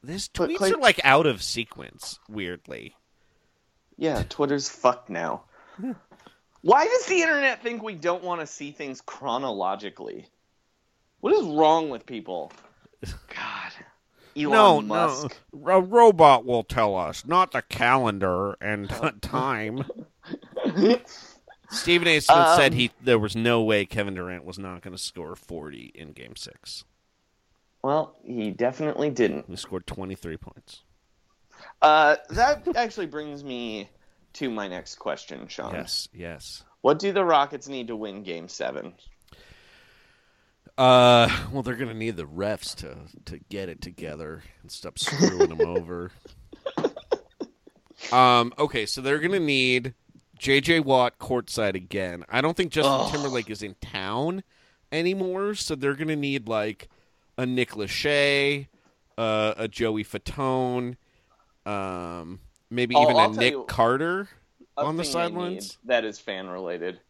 This 0.03 0.28
tweets 0.28 0.59
Klay- 0.59 0.74
are 0.74 0.78
like 0.81 1.01
out 1.03 1.27
of 1.27 1.43
sequence. 1.43 2.19
Weirdly, 2.28 2.95
Yeah, 3.97 4.23
Twitter's 4.28 4.69
fucked 4.69 5.09
now. 5.09 5.45
Why 6.62 6.86
does 6.86 7.06
the 7.06 7.20
internet 7.20 7.62
think 7.62 7.82
we 7.82 7.94
don't 7.94 8.24
want 8.24 8.40
to 8.40 8.46
see 8.46 8.70
things 8.70 9.01
chronologically? 9.01 10.26
What 11.20 11.32
is 11.34 11.44
wrong 11.44 11.90
with 11.90 12.06
people? 12.06 12.52
God. 13.28 13.72
Elon 14.36 14.51
no, 14.52 14.80
Musk. 14.82 15.36
no, 15.52 15.70
a 15.70 15.80
robot 15.80 16.44
will 16.44 16.64
tell 16.64 16.96
us, 16.96 17.24
not 17.24 17.52
the 17.52 17.62
calendar 17.62 18.56
and 18.60 18.88
time. 19.22 19.84
Stephen 21.70 22.09
A. 22.09 22.20
Smith 22.20 22.36
Um, 22.36 22.56
said 22.56 22.74
he 22.74 22.90
there 23.01 23.18
was 23.18 23.36
no 23.36 23.62
way 23.62 23.84
Kevin 23.86 24.14
Durant 24.14 24.44
was 24.44 24.59
not 24.59 24.82
going 24.82 24.96
to 24.96 25.02
score 25.02 25.36
40 25.36 25.92
in 25.94 26.12
Game 26.12 26.36
Six. 26.36 26.84
Well, 27.82 28.16
he 28.24 28.51
definitely 28.51 29.10
didn't. 29.10 29.44
He 29.48 29.56
scored 29.56 29.86
23 29.86 30.36
points. 30.38 30.82
Uh, 31.82 32.16
that 32.30 32.66
actually 32.76 33.06
brings 33.06 33.44
me 33.44 33.88
to 34.35 34.51
my 34.51 34.69
next 34.69 34.97
question, 34.97 35.48
Sean. 35.48 35.74
Yes, 35.74 36.09
yes. 36.12 36.62
What 36.81 36.98
do 36.98 37.12
the 37.12 37.24
Rockets 37.24 37.69
need 37.69 37.89
to 37.89 37.97
win 37.97 38.23
Game 38.23 38.48
Seven? 38.48 38.94
Uh, 40.77 41.28
well, 41.52 41.62
they're 41.62 41.77
going 41.77 41.89
to 41.89 41.94
need 41.94 42.16
the 42.16 42.24
refs 42.27 42.74
to 42.77 42.97
to 43.27 43.39
get 43.48 43.69
it 43.69 43.81
together 43.81 44.43
and 44.62 44.70
stop 44.70 44.98
screwing 44.98 45.48
them 45.48 45.61
over. 45.61 46.11
Um. 48.12 48.52
Okay, 48.59 48.85
so 48.85 49.01
they're 49.01 49.19
going 49.19 49.32
to 49.32 49.40
need 49.40 49.94
J.J. 50.36 50.81
Watt 50.81 51.19
courtside 51.19 51.74
again. 51.74 52.24
I 52.28 52.43
don't 52.43 52.55
think 52.55 52.70
Justin 52.70 53.11
Timberlake 53.11 53.48
is 53.48 53.62
in 53.62 53.77
town 53.81 54.43
anymore, 54.93 55.55
so 55.55 55.74
they're 55.74 55.94
going 55.94 56.09
to 56.09 56.16
need 56.16 56.47
like 56.47 56.90
a 57.39 57.47
Nick 57.47 57.70
Lachey, 57.70 58.69
uh, 59.16 59.55
a 59.56 59.69
Joey 59.69 60.05
Fatone, 60.05 60.97
um, 61.65 62.40
maybe 62.74 62.94
I'll- 62.96 63.02
even 63.05 63.16
I'll 63.16 63.32
a 63.32 63.36
Nick 63.36 63.52
you 63.52 63.64
Carter 63.68 64.28
on 64.76 64.96
the 64.96 65.05
thing 65.05 65.12
they 65.12 65.18
need 65.20 65.30
sidelines. 65.30 65.78
That 65.84 66.05
is 66.05 66.18
fan 66.18 66.48
related. 66.48 67.01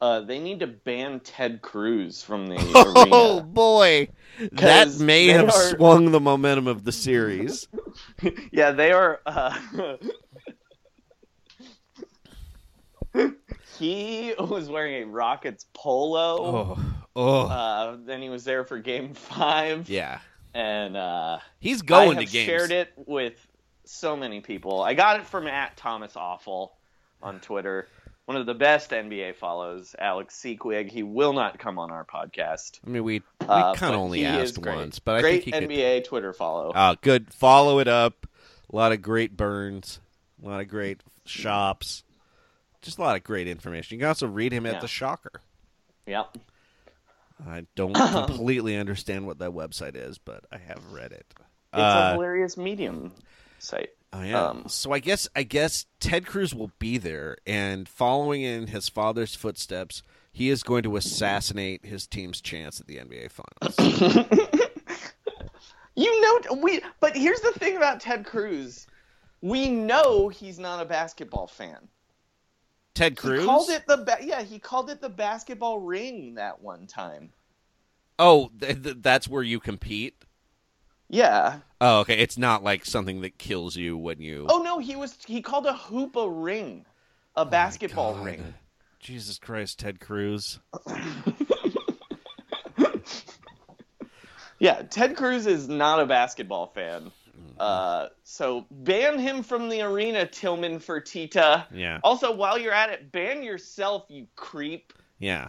Uh, 0.00 0.20
they 0.20 0.38
need 0.38 0.60
to 0.60 0.66
ban 0.66 1.20
Ted 1.20 1.62
Cruz 1.62 2.22
from 2.22 2.46
the 2.46 2.56
Oh 2.74 3.36
arena. 3.38 3.42
boy, 3.46 4.08
that 4.52 4.98
may 4.98 5.28
have 5.28 5.48
are- 5.48 5.76
swung 5.76 6.10
the 6.10 6.20
momentum 6.20 6.66
of 6.66 6.84
the 6.84 6.92
series. 7.06 7.68
Yeah, 8.52 8.72
they 8.72 8.92
are. 8.92 9.20
Uh, 9.24 9.56
he 13.78 14.34
was 14.38 14.68
wearing 14.68 15.02
a 15.02 15.06
Rockets 15.06 15.66
polo. 15.74 16.76
Oh, 16.76 16.78
oh, 17.16 17.40
Uh, 17.46 17.96
then 18.04 18.20
he 18.22 18.28
was 18.28 18.44
there 18.44 18.64
for 18.64 18.78
Game 18.78 19.14
Five. 19.14 19.88
yeah. 19.88 20.18
and 20.54 20.96
uh, 20.96 21.38
He's 21.60 21.82
going 21.82 22.18
I 22.18 22.24
to 22.24 22.30
games. 22.30 22.46
shared 22.46 22.70
it 22.72 22.92
with 22.96 23.34
so 23.84 24.16
many 24.16 24.40
people. 24.40 24.82
I 24.82 24.94
got 24.94 25.20
it 25.20 25.26
from 25.26 25.46
at 25.46 25.76
Thomas 25.76 26.16
Awful 26.16 26.72
on 27.22 27.40
Twitter. 27.40 27.88
One 28.26 28.36
of 28.38 28.46
the 28.46 28.54
best 28.54 28.90
NBA 28.90 29.34
follows, 29.36 29.94
Alex 29.98 30.34
Siquig. 30.42 30.90
He 30.90 31.02
will 31.02 31.34
not 31.34 31.58
come 31.58 31.78
on 31.78 31.90
our 31.90 32.04
podcast. 32.06 32.80
I 32.86 32.90
mean, 32.90 33.04
we 33.04 33.22
we 33.40 33.46
Uh, 33.46 33.74
kind 33.74 33.94
of 33.94 34.00
only 34.00 34.24
asked 34.24 34.56
once, 34.58 34.98
but 34.98 35.16
I 35.16 35.20
great 35.20 35.44
think 35.44 35.54
he 35.56 35.60
could. 35.60 35.70
NBA 35.70 36.04
Twitter 36.04 36.32
follow. 36.32 36.72
Oh, 36.74 36.96
good. 37.02 37.32
Follow 37.34 37.80
it 37.80 37.88
up. 37.88 38.26
A 38.72 38.76
lot 38.76 38.92
of 38.92 39.02
great 39.02 39.36
burns. 39.36 40.00
A 40.42 40.48
lot 40.48 40.60
of 40.62 40.68
great 40.68 41.02
shops. 41.26 42.02
Just 42.80 42.96
a 42.98 43.02
lot 43.02 43.16
of 43.16 43.24
great 43.24 43.46
information. 43.46 43.96
You 43.96 44.00
can 44.00 44.08
also 44.08 44.26
read 44.26 44.52
him 44.52 44.64
at 44.66 44.74
Yeah. 44.74 44.80
the 44.80 44.88
Shocker. 44.88 45.40
Yep. 46.06 46.38
I 47.46 47.66
don't 47.74 47.92
completely 47.94 48.76
understand 48.76 49.26
what 49.26 49.38
that 49.40 49.50
website 49.50 49.96
is, 49.96 50.16
but 50.18 50.44
I 50.50 50.56
have 50.58 50.82
read 50.90 51.12
it. 51.12 51.26
It's 51.74 51.82
Uh, 51.82 52.08
a 52.10 52.12
hilarious 52.14 52.56
medium 52.56 53.12
site. 53.64 53.90
Oh 54.12 54.22
yeah. 54.22 54.44
Um, 54.48 54.64
so 54.68 54.92
I 54.92 55.00
guess 55.00 55.28
I 55.34 55.42
guess 55.42 55.86
Ted 56.00 56.26
Cruz 56.26 56.54
will 56.54 56.70
be 56.78 56.98
there, 56.98 57.36
and 57.46 57.88
following 57.88 58.42
in 58.42 58.68
his 58.68 58.88
father's 58.88 59.34
footsteps, 59.34 60.02
he 60.32 60.50
is 60.50 60.62
going 60.62 60.84
to 60.84 60.96
assassinate 60.96 61.84
his 61.84 62.06
team's 62.06 62.40
chance 62.40 62.80
at 62.80 62.86
the 62.86 62.98
NBA 62.98 63.30
Finals. 63.30 64.58
You 65.96 66.20
know, 66.20 66.56
we. 66.56 66.80
But 67.00 67.16
here's 67.16 67.40
the 67.40 67.52
thing 67.52 67.76
about 67.76 68.00
Ted 68.00 68.24
Cruz. 68.26 68.86
We 69.40 69.68
know 69.70 70.28
he's 70.28 70.58
not 70.58 70.82
a 70.82 70.84
basketball 70.84 71.46
fan. 71.46 71.88
Ted 72.94 73.16
Cruz. 73.16 73.40
He 73.40 73.46
called 73.46 73.70
it 73.70 73.86
the 73.86 73.98
ba- 73.98 74.18
yeah. 74.22 74.42
He 74.42 74.58
called 74.58 74.90
it 74.90 75.00
the 75.00 75.08
basketball 75.08 75.80
ring 75.80 76.34
that 76.34 76.60
one 76.60 76.86
time. 76.86 77.30
Oh, 78.18 78.50
th- 78.60 78.82
th- 78.82 78.96
that's 79.00 79.28
where 79.28 79.42
you 79.42 79.60
compete. 79.60 80.23
Yeah. 81.08 81.58
Oh, 81.80 82.00
okay. 82.00 82.18
It's 82.18 82.38
not 82.38 82.64
like 82.64 82.84
something 82.84 83.20
that 83.22 83.38
kills 83.38 83.76
you 83.76 83.96
when 83.96 84.20
you. 84.20 84.46
Oh 84.48 84.62
no, 84.62 84.78
he 84.78 84.96
was 84.96 85.16
he 85.26 85.42
called 85.42 85.66
a 85.66 85.74
hoop 85.74 86.16
a 86.16 86.28
ring, 86.28 86.86
a 87.36 87.44
basketball 87.44 88.14
ring. 88.14 88.54
Jesus 89.00 89.38
Christ, 89.38 89.78
Ted 89.78 90.00
Cruz. 90.00 90.60
Yeah, 94.58 94.82
Ted 94.82 95.16
Cruz 95.16 95.46
is 95.46 95.68
not 95.68 96.00
a 96.00 96.06
basketball 96.06 96.68
fan. 96.68 97.10
Uh, 97.58 98.08
so 98.22 98.66
ban 98.70 99.18
him 99.18 99.42
from 99.42 99.68
the 99.68 99.82
arena, 99.82 100.26
Tillman 100.26 100.78
Fertitta. 100.78 101.66
Yeah. 101.70 102.00
Also, 102.02 102.34
while 102.34 102.56
you're 102.56 102.72
at 102.72 102.90
it, 102.90 103.12
ban 103.12 103.42
yourself, 103.42 104.06
you 104.08 104.26
creep. 104.36 104.92
Yeah. 105.18 105.48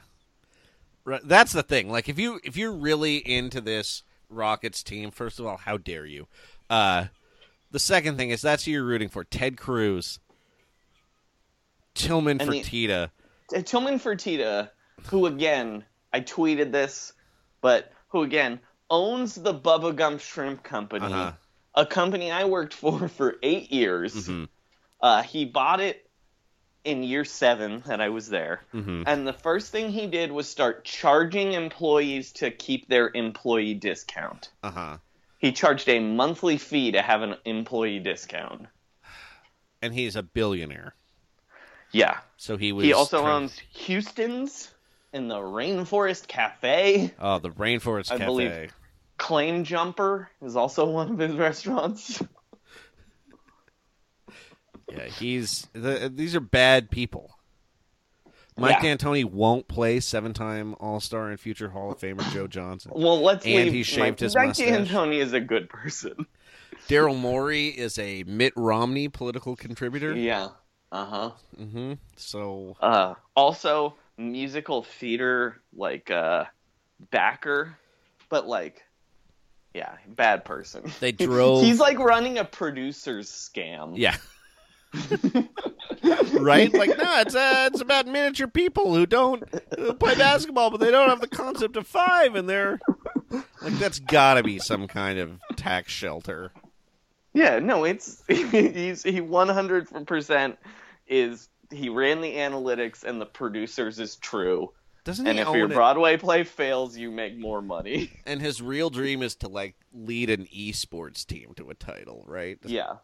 That's 1.23 1.53
the 1.53 1.63
thing. 1.63 1.89
Like 1.89 2.09
if 2.09 2.19
you 2.19 2.39
if 2.43 2.57
you're 2.57 2.73
really 2.73 3.17
into 3.17 3.61
this 3.61 4.03
Rockets 4.29 4.83
team, 4.83 5.11
first 5.11 5.39
of 5.39 5.45
all, 5.45 5.57
how 5.57 5.77
dare 5.77 6.05
you? 6.05 6.27
Uh 6.69 7.05
the 7.71 7.79
second 7.79 8.17
thing 8.17 8.29
is 8.29 8.41
that's 8.41 8.65
who 8.65 8.71
you're 8.71 8.83
rooting 8.85 9.09
for. 9.09 9.23
Ted 9.23 9.57
Cruz. 9.57 10.19
Tillman 11.93 12.41
And 12.41 12.51
the- 12.51 12.61
Fertitta. 12.61 13.11
Uh, 13.55 13.61
Tillman 13.61 13.99
Fertitta, 13.99 14.69
who 15.07 15.25
again, 15.27 15.85
I 16.11 16.21
tweeted 16.21 16.71
this, 16.71 17.13
but 17.61 17.91
who 18.09 18.23
again 18.23 18.59
owns 18.89 19.35
the 19.35 19.53
Bubba 19.53 19.95
Gump 19.95 20.19
Shrimp 20.21 20.63
Company, 20.63 21.05
Uh-huh. 21.05 21.33
a 21.75 21.85
company 21.85 22.31
I 22.31 22.45
worked 22.45 22.73
for 22.73 23.07
for 23.07 23.35
eight 23.43 23.71
years. 23.71 24.27
Mhm. 24.27 24.47
Uh, 25.01 25.21
he 25.23 25.45
bought 25.45 25.79
it 25.79 26.04
in 26.85 27.03
year 27.03 27.25
seven 27.25 27.81
that 27.87 27.99
I 27.99 28.09
was 28.09 28.29
there, 28.29 28.61
Mhm. 28.73 29.03
and 29.07 29.27
the 29.27 29.33
first 29.33 29.71
thing 29.71 29.89
he 29.91 30.07
did 30.07 30.31
was 30.31 30.47
start 30.47 30.85
charging 30.85 31.53
employees 31.53 32.31
to 32.33 32.51
keep 32.51 32.87
their 32.87 33.09
employee 33.13 33.73
discount. 33.73 34.49
Uh-huh. 34.63 34.97
He 35.39 35.51
charged 35.51 35.89
a 35.89 35.99
monthly 35.99 36.57
fee 36.57 36.91
to 36.93 37.01
have 37.01 37.21
an 37.23 37.35
employee 37.43 37.99
discount. 37.99 38.67
And 39.81 39.93
he's 39.93 40.15
a 40.15 40.23
billionaire. 40.23 40.95
Yeah. 41.91 42.19
So 42.37 42.57
he 42.57 42.71
was 42.71 42.85
He 42.85 42.93
also 42.93 43.19
trying- 43.21 43.33
owns 43.33 43.59
Houston's 43.73 44.71
and 45.13 45.29
the 45.29 45.35
Rainforest 45.39 46.27
Cafe. 46.27 47.13
Oh, 47.19 47.39
the 47.39 47.49
Rainforest 47.51 48.11
I 48.11 48.17
Cafe. 48.17 48.25
believe- 48.25 48.73
Claim 49.17 49.63
Jumper 49.63 50.29
is 50.41 50.55
also 50.55 50.85
one 50.85 51.11
of 51.11 51.17
his 51.19 51.33
restaurants. 51.35 52.21
Yeah, 54.91 55.05
he's 55.05 55.67
the, 55.73 56.11
these 56.13 56.35
are 56.35 56.39
bad 56.39 56.89
people. 56.91 57.31
Mike 58.57 58.81
Yeah. 58.83 58.95
D'Antoni 58.95 59.25
won't 59.25 59.67
play 59.67 59.99
seven-time 59.99 60.75
All-Star 60.79 61.29
and 61.29 61.37
future 61.39 61.69
Hall 61.69 61.91
of 61.91 61.99
Famer 61.99 62.31
Joe 62.31 62.47
Johnson. 62.47 62.93
Well, 62.95 63.21
let's 63.21 63.45
And 63.45 63.65
leave. 63.65 63.73
he 63.73 63.83
shaved 63.83 63.99
Mike, 63.99 64.19
his 64.19 64.35
Mike 64.35 64.47
mustache. 64.49 64.87
D'Antoni 64.89 65.19
is 65.21 65.33
a 65.33 65.41
good 65.41 65.67
person. 65.67 66.25
Daryl 66.87 67.17
Morey 67.17 67.67
is 67.67 67.97
a 67.99 68.23
Mitt 68.23 68.53
Romney 68.55 69.09
political 69.09 69.55
contributor. 69.57 70.15
Yeah. 70.15 70.49
Uh 70.91 71.05
huh. 71.05 71.31
Mm-hmm. 71.59 71.93
So 72.15 72.77
Uh, 72.79 73.15
also, 73.35 73.95
musical 74.17 74.83
theater 74.83 75.61
like 75.75 76.09
uh, 76.11 76.45
backer, 77.11 77.75
but 78.29 78.47
like, 78.47 78.83
yeah, 79.73 79.95
bad 80.07 80.45
person. 80.45 80.89
They 81.01 81.11
drove- 81.11 81.63
He's 81.65 81.79
like 81.79 81.97
running 81.99 82.37
a 82.37 82.45
producer's 82.45 83.29
scam. 83.29 83.93
yeah, 83.97 84.15
right. 86.33 86.73
Like 86.73 86.97
no, 86.97 87.19
it's 87.19 87.35
uh, 87.35 87.69
it's 87.71 87.81
about 87.81 88.07
miniature 88.07 88.47
people 88.47 88.93
who 88.93 89.05
don't 89.05 89.43
uh, 89.77 89.93
play 89.93 90.15
basketball, 90.15 90.71
but 90.71 90.79
they 90.79 90.91
don't 90.91 91.09
have 91.09 91.21
the 91.21 91.27
concept 91.27 91.75
of 91.77 91.87
five, 91.87 92.35
and 92.35 92.49
they're 92.49 92.79
like 93.61 93.73
that's 93.79 93.99
got 93.99 94.35
to 94.35 94.43
be 94.43 94.59
some 94.59 94.87
kind 94.87 95.19
of 95.19 95.39
tax 95.55 95.91
shelter. 95.91 96.51
Yeah, 97.33 97.59
no, 97.59 97.83
it's 97.83 98.23
he's 98.27 99.03
he 99.03 99.21
one 99.21 99.49
hundred 99.49 99.87
percent 100.05 100.57
is 101.07 101.49
he 101.71 101.89
ran 101.89 102.21
the 102.21 102.35
analytics 102.35 103.03
and 103.03 103.19
the 103.19 103.25
producers 103.25 103.99
is 103.99 104.15
true. 104.15 104.71
Doesn't 105.03 105.27
And 105.27 105.37
if 105.37 105.47
your 105.49 105.69
it? 105.69 105.73
Broadway 105.73 106.17
play 106.17 106.43
fails, 106.43 106.97
you 106.97 107.11
make 107.11 107.37
more 107.37 107.61
money. 107.61 108.11
And 108.25 108.41
his 108.41 108.59
real 108.59 108.89
dream 108.89 109.21
is 109.21 109.35
to 109.37 109.47
like 109.47 109.75
lead 109.93 110.31
an 110.31 110.47
esports 110.47 111.25
team 111.25 111.53
to 111.57 111.69
a 111.69 111.75
title, 111.75 112.23
right? 112.27 112.57
yeah. 112.65 112.95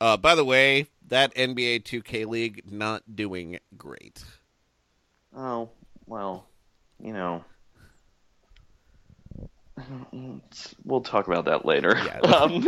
Uh, 0.00 0.16
by 0.16 0.34
the 0.34 0.44
way, 0.44 0.86
that 1.08 1.34
NBA 1.34 1.82
2K 1.84 2.26
League 2.26 2.70
not 2.70 3.02
doing 3.14 3.58
great. 3.76 4.22
Oh 5.34 5.70
well, 6.06 6.46
you 7.02 7.12
know. 7.12 7.44
We'll 10.84 11.02
talk 11.02 11.26
about 11.26 11.44
that 11.44 11.66
later. 11.66 11.94
Yeah. 11.96 12.20
Um, 12.36 12.66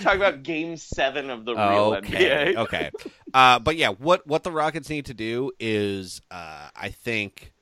talk 0.00 0.16
about 0.16 0.42
Game 0.42 0.76
Seven 0.76 1.30
of 1.30 1.44
the 1.44 1.54
real 1.54 1.94
okay, 1.98 2.54
NBA. 2.54 2.56
okay. 2.56 2.90
Uh, 3.32 3.58
but 3.58 3.76
yeah, 3.76 3.90
what 3.90 4.26
what 4.26 4.42
the 4.42 4.50
Rockets 4.50 4.88
need 4.88 5.06
to 5.06 5.14
do 5.14 5.52
is, 5.60 6.22
uh, 6.30 6.68
I 6.74 6.90
think, 6.90 7.52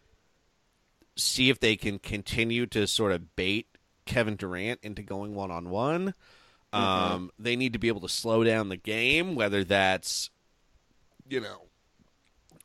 see 1.17 1.51
if 1.51 1.59
they 1.61 1.77
can 1.77 1.99
continue 1.99 2.67
to 2.67 2.87
sort 2.87 3.13
of 3.13 3.35
bait 3.37 3.67
Kevin 4.07 4.37
Durant 4.37 4.81
into 4.83 5.03
going 5.03 5.35
one 5.35 5.51
on 5.51 5.71
one. 5.71 6.15
Um, 6.73 7.31
They 7.39 7.57
need 7.57 7.73
to 7.73 7.79
be 7.79 7.89
able 7.89 8.03
to 8.03 8.09
slow 8.09 8.45
down 8.45 8.69
the 8.69 8.77
game, 8.77 9.35
whether 9.35 9.65
that's, 9.65 10.31
you 11.29 11.41
know, 11.41 11.63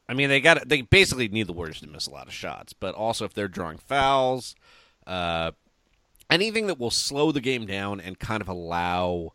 I 0.07 0.13
mean, 0.13 0.29
they 0.29 0.41
got 0.41 0.67
they 0.67 0.81
basically 0.81 1.27
need 1.29 1.47
the 1.47 1.53
Warriors 1.53 1.79
to 1.79 1.87
miss 1.87 2.07
a 2.07 2.11
lot 2.11 2.27
of 2.27 2.33
shots, 2.33 2.73
but 2.73 2.93
also 2.93 3.25
if 3.25 3.33
they're 3.33 3.47
drawing 3.47 3.77
fouls, 3.77 4.55
uh, 5.07 5.51
anything 6.29 6.67
that 6.67 6.79
will 6.79 6.91
slow 6.91 7.31
the 7.31 7.41
game 7.41 7.65
down 7.65 8.01
and 8.01 8.19
kind 8.19 8.41
of 8.41 8.47
allow, 8.49 9.33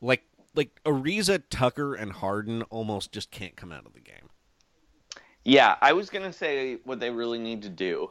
like 0.00 0.24
like 0.54 0.80
Ariza, 0.84 1.42
Tucker, 1.50 1.94
and 1.94 2.12
Harden 2.12 2.62
almost 2.64 3.12
just 3.12 3.30
can't 3.30 3.56
come 3.56 3.70
out 3.70 3.86
of 3.86 3.92
the 3.92 4.00
game. 4.00 4.30
Yeah, 5.44 5.76
I 5.80 5.92
was 5.92 6.10
gonna 6.10 6.32
say 6.32 6.78
what 6.84 6.98
they 6.98 7.10
really 7.10 7.38
need 7.38 7.62
to 7.62 7.68
do 7.68 8.10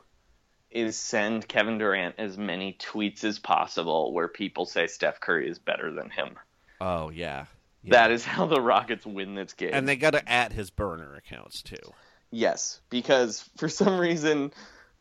is 0.76 0.98
send 0.98 1.48
Kevin 1.48 1.78
Durant 1.78 2.16
as 2.18 2.38
many 2.38 2.74
tweets 2.74 3.24
as 3.24 3.40
possible 3.40 4.14
where 4.14 4.28
people 4.28 4.66
say 4.66 4.88
Steph 4.88 5.22
Curry 5.22 5.50
is 5.50 5.58
better 5.58 5.92
than 5.92 6.10
him. 6.10 6.36
Oh 6.82 7.10
yeah, 7.10 7.46
yeah. 7.82 7.92
That 7.92 8.12
is 8.12 8.26
how 8.26 8.46
the 8.46 8.60
Rockets 8.60 9.06
win 9.06 9.36
this 9.36 9.54
game. 9.54 9.72
and 9.74 9.88
they 9.88 9.96
got 9.96 10.12
to 10.12 10.30
at 10.30 10.52
his 10.52 10.70
burner 10.70 11.16
accounts 11.16 11.62
too. 11.62 11.94
Yes, 12.30 12.82
because 12.90 13.50
for 13.56 13.70
some 13.70 13.98
reason 13.98 14.52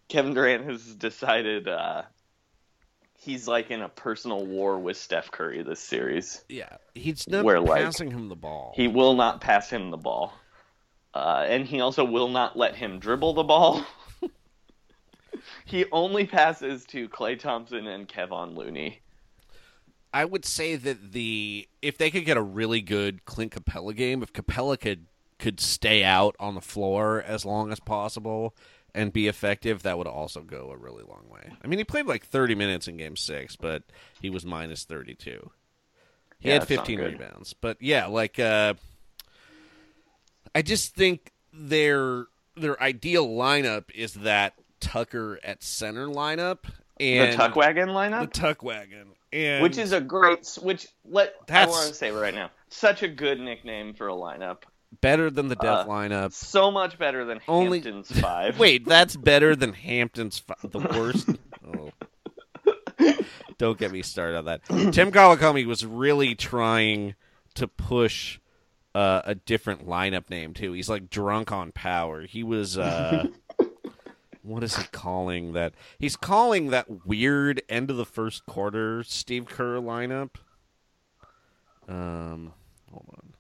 Kevin 0.09 0.35
Durant 0.35 0.65
has 0.67 0.95
decided 0.95 1.67
uh, 1.67 2.03
he's 3.19 3.49
like 3.49 3.71
in 3.71 3.83
a 3.83 3.89
personal 3.89 4.47
war 4.47 4.79
with 4.79 4.97
Steph 4.97 5.31
Curry 5.33 5.63
this 5.63 5.81
series. 5.81 6.45
Yeah, 6.49 6.77
he's 6.95 7.27
not 7.29 7.45
Where, 7.45 7.61
like, 7.61 7.83
passing 7.83 8.11
him 8.11 8.29
the 8.29 8.37
ball. 8.37 8.73
He 8.77 8.87
will 8.87 9.15
not 9.15 9.41
pass 9.41 9.69
him 9.71 9.91
the 9.91 9.97
ball. 9.97 10.33
Uh, 11.13 11.45
and 11.49 11.67
he 11.67 11.81
also 11.81 12.05
will 12.05 12.29
not 12.29 12.57
let 12.57 12.75
him 12.75 12.99
dribble 12.99 13.35
the 13.35 13.45
ball. 13.45 13.85
he 15.65 15.85
only 15.93 16.27
passes 16.27 16.87
to 16.87 17.09
Klay 17.09 17.39
Thompson 17.39 17.87
and 17.87 18.09
Kevon 18.09 18.57
Looney. 18.57 19.03
I 20.13 20.25
would 20.25 20.45
say 20.45 20.77
that 20.77 21.13
the 21.13 21.69
if 21.83 21.99
they 21.99 22.11
could 22.11 22.25
get 22.25 22.37
a 22.37 22.43
really 22.43 22.81
good 22.81 23.25
Clint 23.25 23.53
Capela 23.53 23.95
game, 23.95 24.23
if 24.23 24.33
Capela 24.33 24.79
could 24.79 25.07
could 25.39 25.59
stay 25.61 26.05
out 26.05 26.37
on 26.39 26.55
the 26.55 26.61
floor 26.61 27.21
as 27.23 27.45
long 27.45 27.73
as 27.73 27.81
possible 27.81 28.55
and 28.95 29.13
be 29.13 29.27
effective, 29.27 29.83
that 29.83 29.99
would 29.99 30.07
also 30.07 30.43
go 30.43 30.71
a 30.71 30.77
really 30.77 31.03
long 31.03 31.25
way. 31.29 31.53
I 31.63 31.67
mean, 31.67 31.79
he 31.79 31.85
played 31.85 32.07
like 32.07 32.25
30 32.25 32.55
minutes 32.55 32.87
in 32.87 32.97
game 32.97 33.17
6, 33.17 33.57
but 33.57 33.83
he 34.21 34.31
was 34.31 34.47
minus 34.47 34.85
32. 34.85 35.51
He 36.39 36.49
Yeah, 36.49 36.55
had 36.55 36.65
15 36.65 37.01
rebounds. 37.03 37.55
But 37.55 37.79
yeah, 37.81 38.07
like 38.07 38.39
uh 38.39 38.75
I 40.55 40.63
just 40.63 40.95
think 40.95 41.33
their 41.53 42.27
their 42.57 42.81
ideal 42.83 43.27
lineup 43.29 43.91
is 43.95 44.15
that 44.15 44.55
Tucker 44.85 45.39
at 45.43 45.63
center 45.63 46.07
lineup 46.07 46.59
and 47.01 47.33
the 47.33 47.37
Tuck 47.37 47.57
Wagon 47.57 47.89
lineup? 47.89 48.21
the 48.33 48.41
Tuck 48.41 48.63
wagon. 48.63 49.09
And 49.33 49.63
which 49.63 49.79
is 49.79 49.93
a 49.93 50.01
great 50.01 50.47
which 50.63 50.87
let 51.05 51.35
I 51.51 51.67
want 51.67 51.89
to 51.89 51.95
say 51.95 52.11
right 52.13 52.35
now. 52.35 52.51
Such 52.69 53.03
a 53.03 53.09
good 53.09 53.41
nickname 53.41 53.95
for 53.95 54.09
a 54.09 54.13
lineup. 54.13 54.59
better 55.01 55.29
than 55.31 55.49
the 55.49 55.57
death 55.57 55.87
Uh, 55.87 55.91
lineup. 55.91 56.33
So 56.33 56.71
much 56.71 56.99
better 56.99 57.25
than 57.25 57.41
Only- 57.49 57.81
Hampton's 57.81 58.11
five. 58.21 58.59
Wait, 58.59 58.85
that's 58.87 59.17
better 59.17 59.57
than 59.57 59.73
Hampton's 59.73 60.39
fi- 60.39 60.55
the 60.63 60.79
worst. 60.79 61.29
oh. 61.67 61.91
Don't 63.59 63.79
get 63.79 63.91
me 63.93 64.03
started 64.03 64.37
on 64.39 64.45
that. 64.47 64.65
Tim 64.93 65.11
Kawakami 65.13 65.67
was 65.67 65.85
really 65.87 66.35
trying 66.35 67.15
to 67.55 67.69
push 67.69 68.39
uh, 68.95 69.23
a 69.25 69.35
different 69.35 69.87
lineup 69.87 70.29
name 70.31 70.55
too. 70.55 70.73
He's 70.73 70.89
like 70.89 71.09
drunk 71.11 71.51
on 71.53 71.73
power. 71.73 72.23
He 72.23 72.43
was 72.43 72.77
uh, 72.79 73.27
what 74.45 74.63
is 74.63 74.77
he 74.77 74.85
calling 74.93 75.53
that? 75.55 75.75
He's 75.99 76.17
calling 76.17 76.71
that 76.71 77.07
weird 77.07 77.63
end 77.69 77.91
of 77.91 77.97
the 77.97 78.05
first 78.05 78.47
quarter 78.47 79.03
Steve 79.03 79.47
Kerr 79.47 79.79
lineup. 79.79 80.37
Um, 81.89 82.53
hold 82.91 83.07
on. 83.09 83.35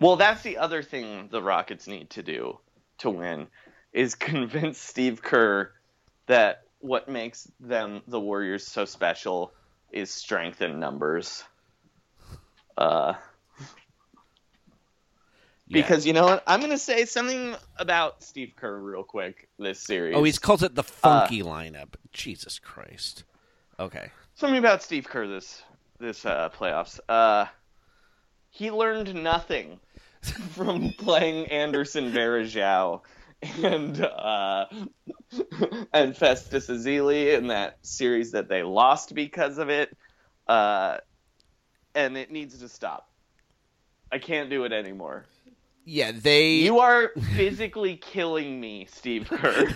Well, 0.00 0.16
that's 0.16 0.42
the 0.42 0.58
other 0.58 0.82
thing 0.82 1.28
the 1.30 1.42
Rockets 1.42 1.86
need 1.86 2.10
to 2.10 2.24
do 2.24 2.58
to 2.98 3.10
win 3.10 3.46
is 3.92 4.14
convince 4.16 4.78
Steve 4.78 5.22
Kerr 5.22 5.72
that 6.26 6.64
what 6.80 7.08
makes 7.08 7.48
them 7.60 8.02
the 8.08 8.18
Warriors 8.18 8.66
so 8.66 8.84
special 8.84 9.52
is 9.92 10.10
strength 10.10 10.60
in 10.62 10.80
numbers. 10.80 11.44
Uh, 12.76 13.14
because 15.72 16.06
you 16.06 16.12
know 16.12 16.24
what? 16.24 16.42
I'm 16.46 16.60
going 16.60 16.70
to 16.70 16.78
say 16.78 17.04
something 17.04 17.54
about 17.76 18.22
Steve 18.22 18.52
Kerr 18.56 18.78
real 18.78 19.02
quick 19.02 19.48
this 19.58 19.80
series. 19.80 20.14
Oh, 20.16 20.22
he's 20.24 20.38
calls 20.38 20.62
it 20.62 20.74
the 20.74 20.82
funky 20.82 21.42
lineup. 21.42 21.94
Jesus 22.12 22.58
Christ. 22.58 23.24
Okay. 23.80 24.10
something 24.34 24.58
about 24.58 24.82
Steve 24.82 25.08
Kerr 25.08 25.26
this 25.26 25.62
this 25.98 26.26
uh, 26.26 26.50
playoffs. 26.50 27.00
Uh, 27.08 27.46
he 28.50 28.70
learned 28.70 29.14
nothing 29.14 29.80
from 30.50 30.92
playing 30.98 31.46
Anderson 31.46 32.12
Varejao 32.12 33.00
and 33.62 34.00
uh, 34.00 34.66
and 35.92 36.16
Festus 36.16 36.68
Ezeli 36.68 37.36
in 37.36 37.48
that 37.48 37.78
series 37.82 38.32
that 38.32 38.48
they 38.48 38.62
lost 38.62 39.14
because 39.14 39.58
of 39.58 39.68
it. 39.70 39.96
Uh, 40.46 40.98
and 41.94 42.16
it 42.16 42.30
needs 42.30 42.58
to 42.58 42.68
stop. 42.68 43.08
I 44.10 44.18
can't 44.18 44.50
do 44.50 44.64
it 44.64 44.72
anymore. 44.72 45.24
Yeah, 45.84 46.12
they 46.12 46.52
You 46.56 46.78
are 46.78 47.10
physically 47.34 47.96
killing 47.96 48.60
me, 48.60 48.86
Steve 48.90 49.28
Kerr. 49.28 49.74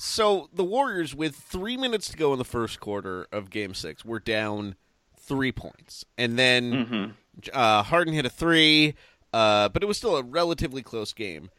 So 0.00 0.48
the 0.52 0.62
Warriors, 0.62 1.12
with 1.14 1.34
three 1.34 1.76
minutes 1.76 2.08
to 2.10 2.16
go 2.16 2.32
in 2.32 2.38
the 2.38 2.44
first 2.44 2.78
quarter 2.78 3.26
of 3.32 3.50
Game 3.50 3.74
Six, 3.74 4.04
were 4.04 4.20
down 4.20 4.76
three 5.18 5.50
points, 5.50 6.04
and 6.16 6.38
then 6.38 7.14
uh, 7.52 7.82
Harden 7.82 8.14
hit 8.14 8.24
a 8.24 8.30
three, 8.30 8.94
uh, 9.32 9.68
but 9.70 9.82
it 9.82 9.86
was 9.86 9.96
still 9.96 10.16
a 10.16 10.22
relatively 10.22 10.82
close 10.82 11.12
game. 11.12 11.50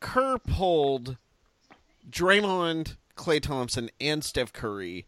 Kerr 0.00 0.38
pulled 0.38 1.18
Draymond, 2.10 2.96
Klay 3.16 3.40
Thompson, 3.40 3.90
and 4.00 4.24
Steph 4.24 4.52
Curry, 4.52 5.06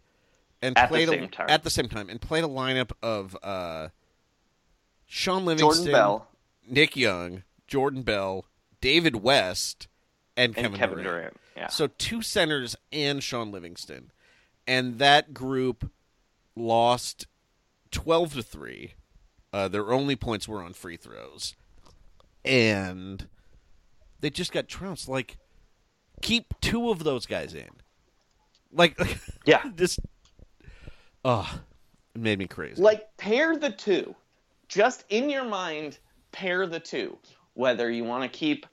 and 0.62 0.78
At 0.78 0.88
the 0.88 0.88
played 0.88 1.08
same 1.08 1.24
a, 1.24 1.28
time. 1.28 1.46
at 1.48 1.64
the 1.64 1.70
same 1.70 1.88
time, 1.88 2.08
and 2.08 2.20
played 2.20 2.44
a 2.44 2.48
lineup 2.48 2.92
of 3.02 3.36
uh, 3.42 3.88
Sean 5.06 5.44
Livingston, 5.44 5.86
Jordan 5.86 5.92
Bell 5.92 6.28
Nick 6.70 6.96
Young, 6.96 7.42
Jordan 7.66 8.02
Bell, 8.02 8.46
David 8.80 9.16
West, 9.16 9.88
and, 10.36 10.56
and 10.56 10.74
Kevin, 10.74 10.78
Kevin 10.78 11.04
Durant. 11.04 11.16
Durant. 11.16 11.36
Yeah. 11.56 11.68
So 11.68 11.88
two 11.88 12.22
centers 12.22 12.76
and 12.92 13.22
Sean 13.22 13.50
Livingston, 13.52 14.10
and 14.66 14.98
that 14.98 15.34
group 15.34 15.90
lost 16.56 17.26
twelve 17.90 18.34
to 18.34 18.42
three. 18.42 18.94
Uh, 19.52 19.66
their 19.68 19.92
only 19.92 20.14
points 20.16 20.46
were 20.46 20.62
on 20.62 20.72
free 20.72 20.96
throws, 20.96 21.56
and 22.44 23.26
they 24.20 24.30
just 24.30 24.52
got 24.52 24.68
trounced. 24.68 25.08
Like, 25.08 25.38
keep 26.22 26.54
two 26.60 26.90
of 26.90 27.02
those 27.04 27.26
guys 27.26 27.52
in. 27.54 27.68
Like, 28.72 28.96
Yeah. 29.44 29.62
this. 29.74 29.98
Oh, 31.24 31.60
it 32.14 32.20
made 32.20 32.38
me 32.38 32.46
crazy. 32.46 32.80
like 32.80 33.14
pair 33.18 33.56
the 33.56 33.70
two 33.70 34.14
just 34.68 35.04
in 35.10 35.28
your 35.28 35.44
mind 35.44 35.98
pair 36.32 36.66
the 36.66 36.80
two 36.80 37.18
whether 37.54 37.90
you 37.90 38.04
want 38.04 38.22
to 38.22 38.38
keep 38.38 38.66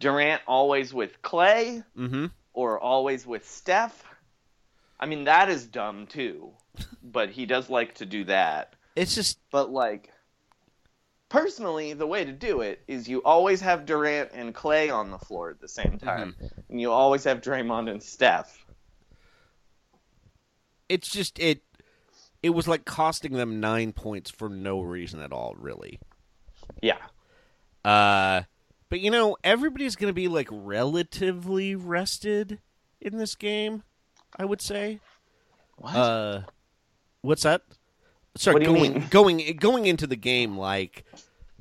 durant 0.00 0.42
always 0.46 0.92
with 0.92 1.20
klay 1.22 1.84
mm-hmm. 1.96 2.26
or 2.52 2.80
always 2.80 3.26
with 3.26 3.48
steph. 3.48 4.04
I 4.98 5.06
mean 5.06 5.24
that 5.24 5.48
is 5.48 5.66
dumb 5.66 6.06
too 6.06 6.52
but 7.02 7.30
he 7.30 7.46
does 7.46 7.70
like 7.70 7.94
to 7.96 8.06
do 8.06 8.24
that. 8.24 8.74
It's 8.96 9.14
just 9.14 9.38
but 9.50 9.70
like 9.70 10.10
personally 11.28 11.92
the 11.94 12.06
way 12.06 12.24
to 12.24 12.32
do 12.32 12.60
it 12.60 12.82
is 12.86 13.08
you 13.08 13.22
always 13.22 13.60
have 13.60 13.86
durant 13.86 14.30
and 14.34 14.54
klay 14.54 14.92
on 14.92 15.10
the 15.10 15.18
floor 15.18 15.50
at 15.50 15.60
the 15.60 15.68
same 15.68 15.98
time 15.98 16.34
and 16.68 16.80
you 16.80 16.90
always 16.90 17.24
have 17.24 17.40
draymond 17.40 17.90
and 17.90 18.02
steph. 18.02 18.64
It's 20.88 21.08
just 21.08 21.38
it 21.38 21.62
it 22.42 22.50
was 22.50 22.66
like 22.66 22.84
costing 22.84 23.32
them 23.32 23.60
nine 23.60 23.92
points 23.92 24.30
for 24.30 24.48
no 24.48 24.80
reason 24.80 25.22
at 25.22 25.32
all 25.32 25.54
really 25.58 26.00
yeah 26.82 26.98
uh 27.84 28.42
but 28.90 29.00
you 29.00 29.10
know 29.10 29.36
everybody's 29.42 29.96
gonna 29.96 30.12
be 30.12 30.28
like 30.28 30.48
relatively 30.50 31.74
rested 31.74 32.58
in 33.00 33.16
this 33.16 33.34
game 33.34 33.82
i 34.38 34.44
would 34.44 34.60
say 34.60 35.00
what 35.76 35.96
uh 35.96 36.42
what's 37.22 37.44
that 37.44 37.62
sorry 38.36 38.54
What 38.54 38.64
going 38.64 38.92
mean? 38.92 39.06
going 39.10 39.56
going 39.56 39.86
into 39.86 40.06
the 40.06 40.16
game 40.16 40.58
like 40.58 41.04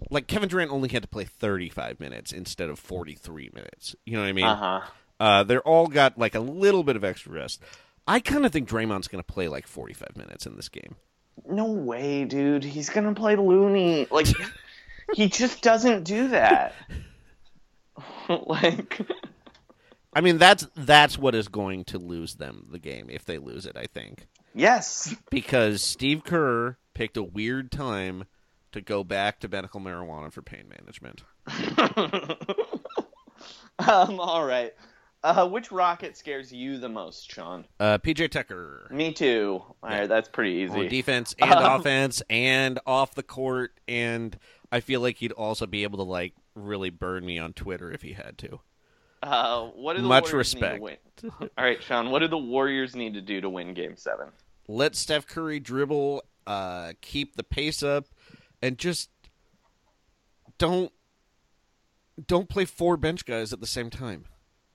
like 0.09 0.27
kevin 0.27 0.49
durant 0.49 0.71
only 0.71 0.89
had 0.89 1.03
to 1.03 1.07
play 1.07 1.23
35 1.23 1.99
minutes 1.99 2.33
instead 2.33 2.69
of 2.69 2.77
43 2.79 3.51
minutes 3.53 3.95
you 4.05 4.13
know 4.13 4.21
what 4.23 4.29
i 4.29 4.33
mean 4.33 4.45
uh-huh 4.45 4.81
uh, 5.19 5.43
they're 5.43 5.61
all 5.61 5.85
got 5.85 6.17
like 6.17 6.33
a 6.33 6.39
little 6.39 6.83
bit 6.83 6.95
of 6.95 7.03
extra 7.03 7.31
rest. 7.33 7.61
I 8.07 8.19
kind 8.21 8.43
of 8.43 8.51
think 8.51 8.67
Draymond's 8.67 9.07
going 9.07 9.23
to 9.23 9.31
play 9.31 9.47
like 9.47 9.67
45 9.67 10.17
minutes 10.17 10.47
in 10.47 10.55
this 10.55 10.67
game. 10.67 10.95
No 11.47 11.65
way, 11.65 12.25
dude. 12.25 12.63
He's 12.63 12.89
gonna 12.89 13.13
play 13.13 13.35
Looney. 13.35 14.07
Like 14.09 14.25
he 15.13 15.29
just 15.29 15.61
doesn't 15.61 16.03
do 16.03 16.29
that. 16.29 16.73
like 18.29 19.01
I 20.13 20.21
mean, 20.21 20.37
that's 20.37 20.67
that's 20.75 21.17
what 21.17 21.35
is 21.35 21.47
going 21.47 21.85
to 21.85 21.97
lose 21.97 22.35
them 22.35 22.67
the 22.71 22.79
game 22.79 23.07
if 23.09 23.25
they 23.25 23.37
lose 23.37 23.65
it. 23.65 23.77
I 23.77 23.85
think 23.85 24.27
yes. 24.53 25.15
because 25.29 25.81
Steve 25.81 26.23
Kerr 26.23 26.77
picked 26.93 27.17
a 27.17 27.23
weird 27.23 27.71
time 27.71 28.25
to 28.73 28.81
go 28.81 29.03
back 29.03 29.39
to 29.39 29.47
medical 29.47 29.79
marijuana 29.79 30.31
for 30.31 30.41
pain 30.41 30.65
management. 30.69 31.23
um, 33.79 34.19
all 34.19 34.45
right. 34.45 34.73
Uh, 35.23 35.47
which 35.47 35.71
rocket 35.71 36.17
scares 36.17 36.51
you 36.51 36.79
the 36.79 36.89
most, 36.89 37.31
Sean? 37.31 37.63
Uh, 37.79 37.99
PJ 37.99 38.31
Tucker 38.31 38.87
Me 38.89 39.13
too. 39.13 39.61
All 39.83 39.89
right, 39.89 40.09
that's 40.09 40.27
pretty 40.27 40.67
on 40.67 40.79
easy. 40.79 40.89
defense 40.89 41.35
and 41.37 41.51
Um, 41.53 41.79
offense 41.79 42.23
and 42.27 42.79
off 42.87 43.13
the 43.13 43.23
court, 43.23 43.79
and 43.87 44.35
I 44.71 44.79
feel 44.79 45.01
like 45.01 45.17
he'd 45.17 45.31
also 45.31 45.65
be 45.65 45.83
able 45.83 45.97
to 45.97 46.03
like 46.03 46.33
really 46.55 46.89
burn 46.89 47.25
me 47.25 47.37
on 47.39 47.53
Twitter 47.53 47.91
if 47.91 48.01
he 48.01 48.13
had 48.13 48.37
to. 48.39 48.59
Uh, 49.23 49.67
what 49.67 49.95
do 49.95 50.01
the 50.01 50.07
Much 50.07 50.31
Warriors 50.31 50.55
need 50.55 50.61
to 50.61 50.65
respect. 50.67 50.81
win? 50.81 51.31
All 51.57 51.63
right, 51.63 51.81
Sean. 51.83 52.09
What 52.09 52.19
do 52.19 52.27
the 52.27 52.37
Warriors 52.37 52.95
need 52.95 53.13
to 53.13 53.21
do 53.21 53.41
to 53.41 53.49
win 53.49 53.73
Game 53.73 53.95
Seven? 53.95 54.29
let 54.67 54.95
Steph 54.95 55.27
Curry 55.27 55.59
dribble, 55.59 56.23
uh, 56.47 56.93
keep 57.01 57.35
the 57.35 57.43
pace 57.43 57.83
up, 57.83 58.05
and 58.61 58.77
just 58.77 59.09
don't 60.57 60.91
don't 62.27 62.49
play 62.49 62.65
four 62.65 62.97
bench 62.97 63.25
guys 63.25 63.51
at 63.53 63.59
the 63.59 63.67
same 63.67 63.89
time. 63.89 64.25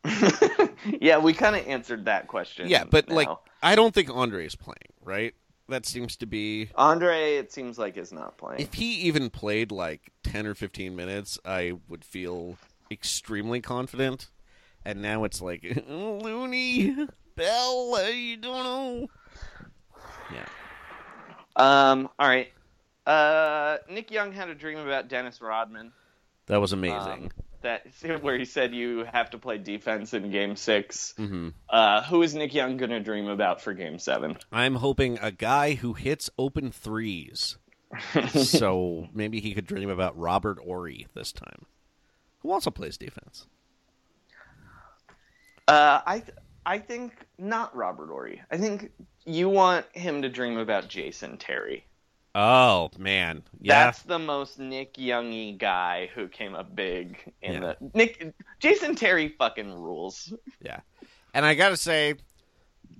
yeah, 1.01 1.19
we 1.19 1.33
kind 1.33 1.57
of 1.57 1.67
answered 1.67 2.05
that 2.05 2.29
question. 2.29 2.69
Yeah, 2.69 2.85
but 2.85 3.09
like. 3.09 3.29
I 3.63 3.75
don't 3.75 3.95
think 3.95 4.11
Andre 4.11 4.47
is 4.47 4.55
playing, 4.55 4.93
right? 5.03 5.35
That 5.69 5.85
seems 5.85 6.17
to 6.19 6.27
be 6.27 6.71
Andre, 6.77 7.35
it 7.37 7.53
seems 7.53 7.77
like 7.79 7.97
is 7.97 8.13
not 8.13 8.37
playing. 8.39 8.61
if 8.61 8.75
he 8.75 8.95
even 9.03 9.31
played 9.31 9.73
like 9.73 10.13
10 10.23 10.47
or 10.47 10.55
15 10.55 10.95
minutes, 10.95 11.39
I 11.45 11.73
would 11.89 12.05
feel 12.05 12.57
extremely 12.91 13.61
confident. 13.61 14.31
And 14.85 15.03
now 15.03 15.25
it's 15.25 15.41
like, 15.43 15.83
Looney, 15.89 16.95
Bell, 17.35 17.95
I 17.97 18.39
don't 18.41 18.65
know. 18.65 19.07
Yeah. 20.33 20.47
Um. 21.57 22.09
All 22.19 22.29
right. 22.29 22.53
Uh, 23.07 23.79
Nick 23.91 24.11
Young 24.11 24.33
had 24.33 24.49
a 24.49 24.55
dream 24.55 24.79
about 24.79 25.09
Dennis 25.09 25.41
Rodman. 25.41 25.93
That 26.47 26.61
was 26.61 26.73
amazing. 26.73 26.97
Um, 27.25 27.31
that 27.67 27.83
where 28.23 28.39
he 28.39 28.45
said 28.45 28.75
you 28.75 29.05
have 29.13 29.31
to 29.31 29.39
play 29.39 29.59
defense 29.59 30.15
in 30.15 30.31
Game 30.31 30.57
6 30.57 31.15
hmm 31.17 31.49
Uh, 31.69 32.03
who 32.03 32.23
is 32.23 32.35
Nick 32.35 32.55
Young 32.55 32.77
gonna 32.77 33.01
dream 33.01 33.29
about 33.29 33.61
for 33.61 33.75
Game 33.75 33.99
Seven? 33.99 34.39
I'm 34.51 34.77
hoping 34.77 35.19
a 35.21 35.31
guy 35.31 35.75
who 35.75 35.93
hits 35.93 36.31
open 36.39 36.71
threes. 36.73 37.59
so 38.33 39.07
maybe 39.15 39.41
he 39.41 39.55
could 39.55 39.67
dream 39.67 39.89
about 39.91 40.19
Robert 40.19 40.59
Horry 40.59 41.07
this 41.15 41.33
time, 41.33 41.67
who 42.41 42.51
also 42.51 42.71
plays 42.71 42.99
defense. 42.99 43.47
Uh, 45.69 46.01
I 46.05 46.21
th- 46.21 46.39
I 46.65 46.79
think 46.79 47.13
not 47.39 47.75
Robert 47.77 48.09
Horry. 48.09 48.43
I 48.51 48.57
think 48.57 48.91
you 49.25 49.49
want 49.49 49.87
him 49.93 50.23
to 50.23 50.29
dream 50.29 50.59
about 50.59 50.89
Jason 50.89 51.39
Terry. 51.39 51.85
Oh 52.39 52.91
man, 52.99 53.45
yeah, 53.63 53.87
That's 53.87 54.03
the 54.03 54.19
most 54.19 54.59
Nick 54.59 54.95
Youngy 54.95 55.57
guy 55.57 56.11
who 56.15 56.29
came 56.29 56.55
up 56.55 56.77
big 56.77 57.33
in 57.41 57.55
Yeah. 57.55 57.61
the 57.81 57.91
Nick 57.95 58.35
Jason 58.61 58.95
Terry 58.95 59.35
fucking 59.39 59.73
rules. 59.73 60.35
yeah. 60.61 60.81
And 61.33 61.47
I 61.47 61.55
gotta 61.55 61.79
say, 61.79 62.17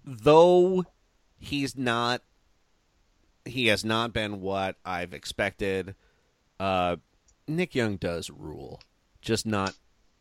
though 0.07 0.87
he's 1.39 1.77
not, 1.77 2.23
he 3.45 3.67
has 3.67 3.85
not 3.85 4.15
been 4.15 4.41
what 4.41 4.77
I've 4.87 5.13
expected. 5.13 5.95
Uh, 6.59 6.97
Nick 7.47 7.75
Young 7.75 7.97
does 7.97 8.31
rule, 8.31 8.81
just 9.21 9.45
not 9.45 9.75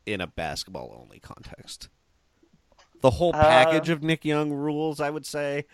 in 0.05 0.19
a 0.19 0.27
basketball 0.27 0.93
only 1.01 1.19
context. 1.19 1.87
The 3.01 3.11
whole 3.11 3.33
Uh, 3.33 3.39
package 3.41 3.87
of 3.89 4.03
Nick 4.03 4.25
Young 4.25 4.51
rules, 4.51 4.99
I 4.99 5.09
would 5.09 5.25
say, 5.25 5.65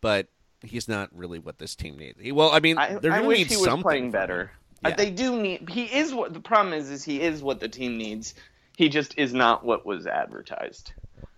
but 0.00 0.26
he's 0.62 0.88
not 0.88 1.08
really 1.14 1.38
what 1.38 1.58
this 1.58 1.74
team 1.74 1.96
needs. 1.98 2.20
He- 2.20 2.32
Well, 2.32 2.50
I 2.50 2.60
mean, 2.60 2.76
they're 2.76 3.12
I 3.12 3.16
gonna 3.18 3.26
wish 3.28 3.38
need 3.38 3.46
he 3.48 3.56
was 3.56 3.64
something 3.66 3.82
playing 3.82 4.10
better. 4.10 4.50
Uh, 4.84 4.90
Yeah. 4.90 4.96
They 4.96 5.10
do 5.10 5.40
need. 5.40 5.68
He 5.70 5.84
is 5.84 6.14
what 6.14 6.32
the 6.34 6.40
problem 6.40 6.72
is. 6.74 6.90
Is 6.90 7.04
he 7.04 7.20
is 7.20 7.42
what 7.42 7.60
the 7.60 7.68
team 7.68 7.96
needs. 7.98 8.34
He 8.76 8.88
just 8.88 9.18
is 9.18 9.32
not 9.34 9.64
what 9.64 9.84
was 9.84 10.06
advertised. 10.06 10.92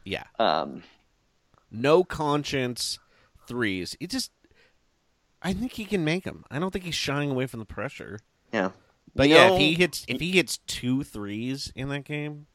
Yeah, 0.05 0.24
Um, 0.38 0.82
no 1.70 2.05
conscience 2.05 2.98
threes. 3.47 3.97
He 4.01 4.06
just, 4.06 4.30
I 5.42 5.52
think 5.52 5.72
he 5.72 5.84
can 5.84 6.05
make 6.05 6.24
them. 6.24 6.44
I 6.51 6.59
don't 6.59 6.70
think 6.70 6.84
he's 6.84 6.94
shying 6.94 7.30
away 7.30 7.47
from 7.47 7.60
the 7.60 7.66
pressure. 7.66 8.18
Yeah. 8.52 8.70
But 9.14 9.28
You 9.28 9.34
yeah, 9.36 9.48
know- 9.48 9.55
if 9.55 9.60
he 9.60 9.74
hits 9.74 10.05
if 10.09 10.20
he 10.20 10.32
hits 10.32 10.59
two 10.66 11.02
threes 11.05 11.72
in 11.74 11.88
that 11.88 12.05
game, 12.05 12.47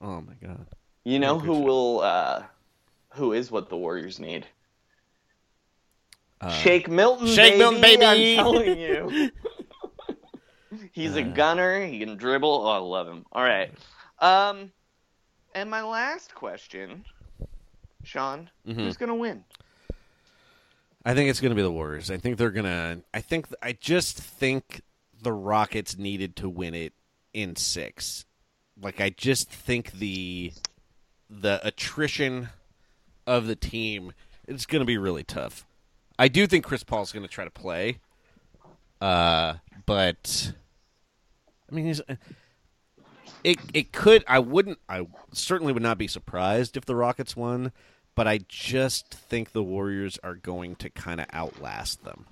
oh 0.00 0.20
my 0.20 0.34
god. 0.34 0.66
You 1.04 1.18
know 1.18 1.38
who 1.38 1.60
will 1.60 2.00
uh 2.00 2.44
who 3.14 3.32
is 3.32 3.50
what 3.50 3.68
the 3.70 3.76
Warriors 3.76 4.18
need? 4.20 4.46
Uh, 6.40 6.50
Shake 6.50 6.88
Milton, 6.88 7.26
Shake 7.26 7.52
baby, 7.54 7.58
Milton, 7.58 7.80
baby. 7.80 8.38
I'm 8.38 8.44
telling 8.44 8.78
you. 8.78 9.30
He's 10.92 11.16
a 11.16 11.22
Uh. 11.22 11.32
gunner. 11.34 11.84
He 11.86 11.98
can 11.98 12.16
dribble. 12.16 12.48
Oh, 12.66 12.68
I 12.70 12.78
love 12.78 13.08
him. 13.08 13.24
All 13.32 13.42
right. 13.42 13.72
Um, 14.20 14.70
and 15.54 15.68
my 15.70 15.82
last 15.82 16.34
question, 16.34 17.04
Sean, 18.04 18.50
Mhm. 18.66 18.74
who's 18.74 18.96
gonna 18.96 19.14
win? 19.14 19.44
I 21.04 21.14
think 21.14 21.30
it's 21.30 21.40
going 21.40 21.50
to 21.50 21.56
be 21.56 21.62
the 21.62 21.70
Warriors. 21.72 22.10
I 22.10 22.18
think 22.18 22.36
they're 22.36 22.50
going 22.50 22.66
to 22.66 23.02
I 23.14 23.20
think 23.20 23.46
I 23.62 23.72
just 23.72 24.18
think 24.18 24.82
the 25.22 25.32
Rockets 25.32 25.96
needed 25.96 26.36
to 26.36 26.48
win 26.50 26.74
it 26.74 26.92
in 27.32 27.56
6. 27.56 28.26
Like 28.80 29.00
I 29.00 29.08
just 29.10 29.48
think 29.48 29.92
the 29.92 30.52
the 31.30 31.60
attrition 31.66 32.50
of 33.26 33.46
the 33.46 33.56
team 33.56 34.12
it's 34.46 34.66
going 34.66 34.80
to 34.80 34.86
be 34.86 34.98
really 34.98 35.24
tough. 35.24 35.64
I 36.18 36.28
do 36.28 36.46
think 36.46 36.64
Chris 36.64 36.82
Paul's 36.82 37.12
going 37.12 37.26
to 37.26 37.32
try 37.32 37.44
to 37.44 37.50
play. 37.50 37.98
Uh 39.00 39.54
but 39.86 40.52
I 41.70 41.74
mean 41.74 41.86
he's 41.86 42.02
it 43.44 43.58
it 43.72 43.92
could 43.92 44.24
I 44.26 44.38
wouldn't 44.40 44.78
I 44.88 45.06
certainly 45.32 45.72
would 45.72 45.82
not 45.82 45.98
be 45.98 46.08
surprised 46.08 46.76
if 46.76 46.84
the 46.84 46.96
Rockets 46.96 47.36
won, 47.36 47.72
but 48.14 48.26
I 48.26 48.40
just 48.48 49.14
think 49.14 49.52
the 49.52 49.62
Warriors 49.62 50.18
are 50.24 50.34
going 50.34 50.74
to 50.76 50.90
kind 50.90 51.20
of 51.20 51.26
outlast 51.32 52.04
them. 52.04 52.26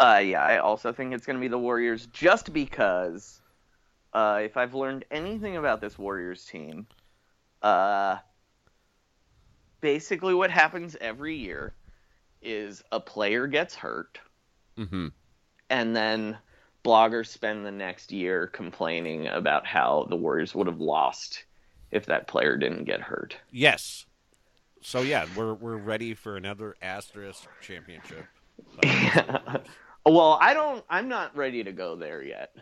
Uh, 0.00 0.20
yeah, 0.24 0.42
I 0.42 0.58
also 0.58 0.92
think 0.92 1.14
it's 1.14 1.26
going 1.26 1.36
to 1.36 1.40
be 1.40 1.48
the 1.48 1.58
Warriors 1.58 2.06
just 2.06 2.52
because 2.52 3.40
uh, 4.12 4.40
if 4.42 4.56
I've 4.56 4.74
learned 4.74 5.04
anything 5.10 5.56
about 5.56 5.80
this 5.80 5.98
Warriors 5.98 6.44
team, 6.44 6.86
uh, 7.62 8.16
basically 9.80 10.34
what 10.34 10.50
happens 10.50 10.96
every 11.00 11.36
year 11.36 11.74
is 12.46 12.82
a 12.92 13.00
player 13.00 13.46
gets 13.46 13.74
hurt, 13.74 14.18
Mm-hmm. 14.78 15.08
and 15.70 15.96
then 15.96 16.38
bloggers 16.84 17.26
spend 17.28 17.64
the 17.66 17.70
next 17.72 18.12
year 18.12 18.46
complaining 18.46 19.26
about 19.26 19.66
how 19.66 20.06
the 20.10 20.16
Warriors 20.16 20.54
would 20.54 20.66
have 20.66 20.80
lost 20.80 21.44
if 21.90 22.06
that 22.06 22.28
player 22.28 22.56
didn't 22.56 22.84
get 22.84 23.00
hurt. 23.00 23.36
Yes. 23.50 24.04
So 24.82 25.00
yeah, 25.00 25.26
we're 25.34 25.54
we're 25.54 25.76
ready 25.78 26.14
for 26.14 26.36
another 26.36 26.76
asterisk 26.82 27.48
championship. 27.60 28.26
well, 30.04 30.38
I 30.40 30.54
don't. 30.54 30.84
I'm 30.88 31.08
not 31.08 31.36
ready 31.36 31.64
to 31.64 31.72
go 31.72 31.96
there 31.96 32.22
yet. 32.22 32.54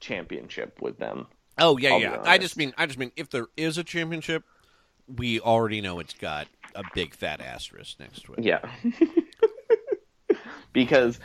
Championship 0.00 0.82
with 0.82 0.98
them. 0.98 1.26
Oh 1.58 1.78
yeah, 1.78 1.92
I'll 1.92 2.00
yeah. 2.00 2.22
I 2.24 2.38
just 2.38 2.56
mean 2.56 2.74
I 2.76 2.86
just 2.86 2.98
mean 2.98 3.12
if 3.16 3.30
there 3.30 3.46
is 3.56 3.78
a 3.78 3.84
championship, 3.84 4.42
we 5.06 5.40
already 5.40 5.80
know 5.80 5.98
it's 6.00 6.14
got 6.14 6.46
a 6.74 6.82
big 6.94 7.14
fat 7.14 7.40
asterisk 7.40 8.00
next 8.00 8.24
to 8.24 8.34
it. 8.34 8.44
Yeah. 8.44 8.60
because 10.72 11.18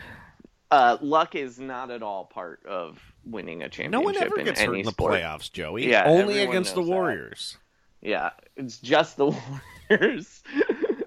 uh, 0.71 0.97
luck 1.01 1.35
is 1.35 1.59
not 1.59 1.91
at 1.91 2.03
all 2.03 2.25
part 2.25 2.65
of 2.65 2.99
winning 3.25 3.63
a 3.63 3.69
championship. 3.69 3.91
No 3.91 4.01
one 4.01 4.17
ever 4.17 4.39
in 4.39 4.45
gets 4.45 4.61
hurt 4.61 4.77
in 4.77 4.85
the 4.85 4.91
sport. 4.91 5.13
playoffs, 5.13 5.51
Joey. 5.51 5.89
Yeah, 5.89 6.05
Only 6.05 6.39
against 6.39 6.75
the 6.75 6.81
knows 6.81 6.89
that. 6.89 6.95
Warriors. 6.95 7.57
Yeah, 8.01 8.29
it's 8.55 8.79
just 8.79 9.17
the 9.17 9.35
Warriors 9.89 10.43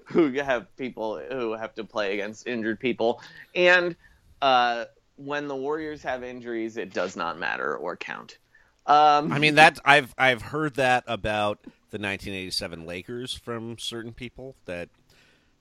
who 0.05 0.31
have 0.33 0.75
people 0.77 1.19
who 1.31 1.53
have 1.53 1.73
to 1.75 1.83
play 1.83 2.13
against 2.13 2.45
injured 2.45 2.79
people, 2.79 3.21
and 3.55 3.95
uh, 4.41 4.85
when 5.15 5.47
the 5.47 5.55
Warriors 5.55 6.03
have 6.03 6.23
injuries, 6.23 6.77
it 6.77 6.93
does 6.93 7.15
not 7.15 7.39
matter 7.39 7.75
or 7.75 7.95
count. 7.97 8.37
Um, 8.85 9.31
I 9.31 9.39
mean 9.39 9.55
that 9.55 9.79
I've 9.85 10.13
I've 10.17 10.41
heard 10.41 10.75
that 10.75 11.05
about 11.07 11.59
the 11.93 11.99
1987 11.99 12.87
Lakers 12.87 13.35
from 13.35 13.77
certain 13.77 14.13
people 14.13 14.55
that 14.65 14.89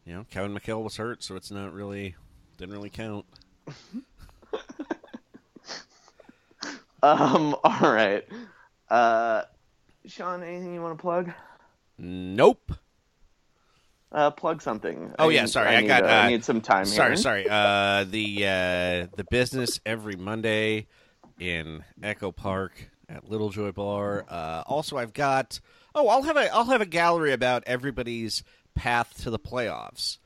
you 0.07 0.15
know 0.15 0.25
Kevin 0.31 0.55
McHale 0.57 0.83
was 0.83 0.97
hurt, 0.97 1.23
so 1.23 1.37
it's 1.37 1.51
not 1.51 1.75
really 1.75 2.15
didn't 2.57 2.73
really 2.73 2.89
count. 2.89 3.27
um, 7.03 7.55
all 7.63 7.93
right. 7.93 8.25
Uh, 8.89 9.43
Sean, 10.07 10.43
anything 10.43 10.73
you 10.73 10.81
want 10.81 10.97
to 10.97 11.03
plug? 11.03 11.31
Nope. 11.99 12.73
Uh, 14.11 14.31
plug 14.31 14.63
something. 14.63 15.13
Oh 15.19 15.29
I 15.29 15.33
yeah, 15.33 15.41
need- 15.43 15.51
sorry, 15.51 15.69
I, 15.77 15.81
need, 15.83 15.87
got. 15.89 16.05
uh, 16.05 16.07
Uh, 16.07 16.11
I 16.11 16.29
need 16.31 16.45
some 16.45 16.63
time 16.63 16.87
Sorry, 16.87 17.11
here. 17.11 17.17
sorry. 17.17 17.47
Uh, 17.49 18.05
the 18.11 18.47
uh, 18.47 19.07
the 19.17 19.25
business 19.31 19.81
every 19.85 20.17
Monday 20.17 20.87
in 21.39 21.85
Echo 22.03 22.33
Park 22.33 22.91
at 23.09 23.29
Little 23.29 23.51
Joy 23.51 23.73
Bar. 23.73 24.25
Uh, 24.29 24.63
also, 24.67 24.97
I've 24.97 25.13
got. 25.13 25.61
Oh, 25.95 26.09
I'll 26.09 26.23
have 26.23 26.37
a 26.37 26.53
I'll 26.55 26.67
have 26.67 26.81
a 26.81 26.87
gallery 26.87 27.33
about 27.33 27.65
everybody's 27.67 28.43
path 28.75 29.23
to 29.23 29.31
the 29.31 29.39
playoffs 29.39 30.19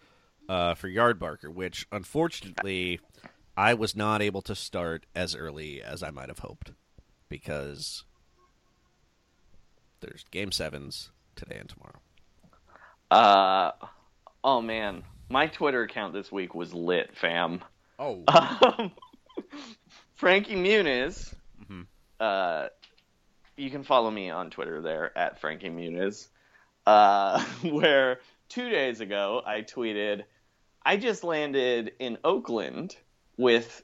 uh, 0.48 0.74
for 0.74 0.88
Yardbarker, 0.88 1.52
which 1.52 1.86
unfortunately 1.90 3.00
I 3.56 3.74
was 3.74 3.96
not 3.96 4.22
able 4.22 4.42
to 4.42 4.54
start 4.54 5.06
as 5.14 5.34
early 5.34 5.82
as 5.82 6.02
I 6.02 6.10
might 6.10 6.28
have 6.28 6.38
hoped 6.40 6.72
because 7.28 8.04
there's 10.00 10.24
game 10.30 10.52
sevens 10.52 11.10
today 11.34 11.56
and 11.58 11.68
tomorrow. 11.68 12.00
Uh, 13.10 13.72
oh 14.44 14.60
man, 14.60 15.02
my 15.28 15.46
Twitter 15.46 15.82
account 15.82 16.12
this 16.12 16.30
week 16.30 16.54
was 16.54 16.72
lit, 16.74 17.16
fam. 17.16 17.62
Oh, 17.98 18.22
Um, 18.28 18.92
Frankie 20.14 20.56
Muniz. 20.56 21.34
Mm-hmm. 21.62 21.82
Uh, 22.18 22.68
you 23.56 23.70
can 23.70 23.82
follow 23.82 24.10
me 24.10 24.30
on 24.30 24.50
Twitter 24.50 24.80
there 24.82 25.16
at 25.16 25.40
Frankie 25.40 25.70
Muniz. 25.70 26.28
Uh, 26.86 27.42
where 27.62 28.20
two 28.48 28.68
days 28.70 29.00
ago 29.00 29.42
I 29.44 29.62
tweeted, 29.62 30.24
I 30.84 30.96
just 30.96 31.24
landed 31.24 31.92
in 31.98 32.18
Oakland 32.24 32.96
with 33.36 33.82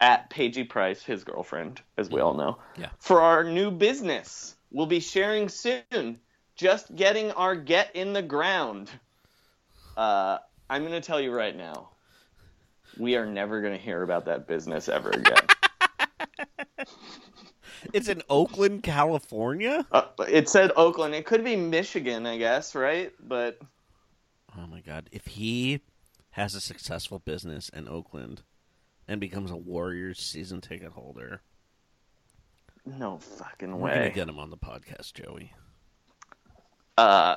at 0.00 0.30
Paigey 0.30 0.68
Price, 0.68 1.02
his 1.02 1.24
girlfriend, 1.24 1.80
as 1.96 2.08
we 2.10 2.20
all 2.20 2.34
know, 2.34 2.58
Yeah. 2.78 2.88
for 2.98 3.20
our 3.20 3.44
new 3.44 3.70
business. 3.70 4.54
We'll 4.70 4.86
be 4.86 5.00
sharing 5.00 5.48
soon. 5.48 6.20
Just 6.56 6.94
getting 6.94 7.30
our 7.32 7.54
get 7.56 7.96
in 7.96 8.12
the 8.12 8.22
ground. 8.22 8.90
Uh, 9.96 10.38
I'm 10.68 10.82
going 10.86 10.92
to 11.00 11.06
tell 11.06 11.20
you 11.20 11.32
right 11.32 11.56
now, 11.56 11.90
we 12.98 13.16
are 13.16 13.26
never 13.26 13.60
going 13.62 13.76
to 13.76 13.82
hear 13.82 14.02
about 14.02 14.26
that 14.26 14.46
business 14.46 14.88
ever 14.88 15.10
again. 15.10 15.46
it's 17.92 18.08
in 18.08 18.22
Oakland, 18.28 18.82
California. 18.82 19.86
uh, 19.92 20.04
it 20.28 20.48
said 20.48 20.72
Oakland. 20.76 21.14
It 21.14 21.26
could 21.26 21.44
be 21.44 21.56
Michigan, 21.56 22.26
I 22.26 22.38
guess, 22.38 22.74
right? 22.74 23.12
But 23.20 23.58
Oh 24.58 24.66
my 24.66 24.80
god! 24.80 25.08
If 25.12 25.26
he 25.26 25.80
has 26.30 26.54
a 26.54 26.60
successful 26.60 27.18
business 27.20 27.68
in 27.68 27.88
Oakland 27.88 28.42
and 29.08 29.20
becomes 29.20 29.50
a 29.50 29.56
Warriors 29.56 30.18
season 30.20 30.60
ticket 30.60 30.92
holder, 30.92 31.40
no 32.84 33.18
fucking 33.18 33.78
way. 33.78 33.90
we're 33.90 33.94
gonna 33.96 34.10
get 34.10 34.28
him 34.28 34.38
on 34.38 34.50
the 34.50 34.56
podcast, 34.56 35.14
Joey. 35.14 35.52
Uh, 36.98 37.36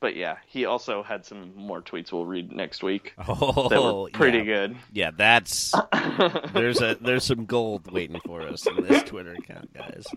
but 0.00 0.14
yeah, 0.16 0.36
he 0.46 0.64
also 0.64 1.02
had 1.02 1.24
some 1.24 1.52
more 1.56 1.82
tweets 1.82 2.12
we'll 2.12 2.26
read 2.26 2.52
next 2.52 2.82
week 2.82 3.14
Oh, 3.28 3.68
that 3.68 3.82
were 3.82 4.10
pretty 4.10 4.38
yeah. 4.38 4.44
good. 4.44 4.76
Yeah, 4.92 5.10
that's 5.16 5.74
there's 6.52 6.80
a 6.80 6.96
there's 7.00 7.24
some 7.24 7.46
gold 7.46 7.90
waiting 7.90 8.20
for 8.24 8.42
us 8.42 8.66
in 8.66 8.84
this 8.84 9.02
Twitter 9.02 9.34
account, 9.34 9.72
guys. 9.74 10.04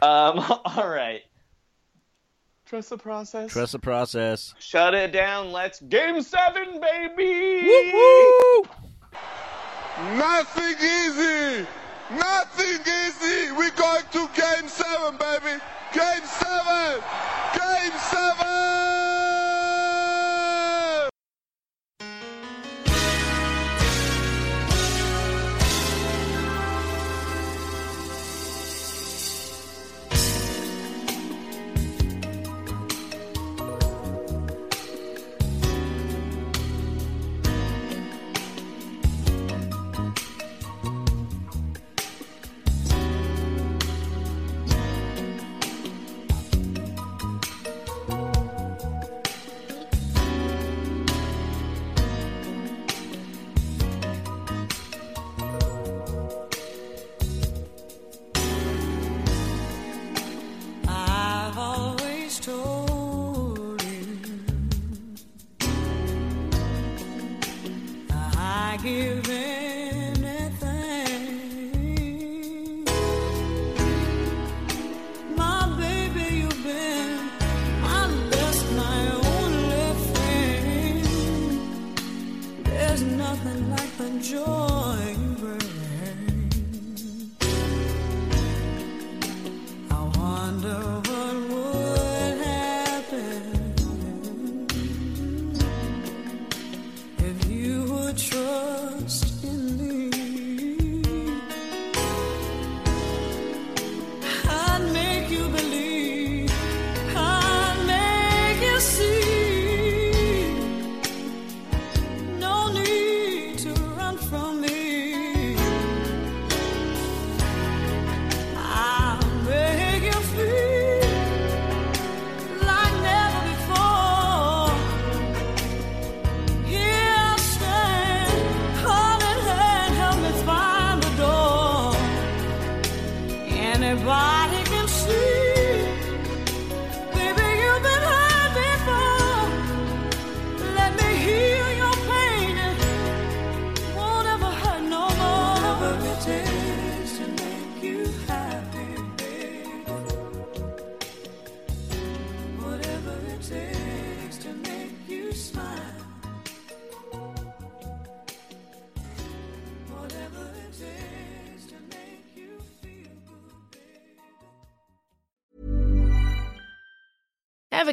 Um, 0.00 0.38
all 0.64 0.88
right. 0.88 1.22
Trust 2.66 2.90
the 2.90 2.98
process. 2.98 3.50
Trust 3.50 3.72
the 3.72 3.78
process. 3.78 4.54
Shut 4.58 4.94
it 4.94 5.10
down. 5.10 5.52
Let's 5.52 5.80
game 5.80 6.20
seven, 6.22 6.80
baby. 6.80 7.66
Nothing 10.16 10.76
easy. 10.86 11.66
Nothing 12.10 12.80
easy. 12.80 13.52
We're 13.52 13.70
going 13.70 14.04
to 14.12 14.28
game 14.36 14.68
seven, 14.68 15.16
baby. 15.16 15.60
Game 15.94 16.24
seven. 16.24 17.02
Game 17.54 17.98
seven. 18.10 18.87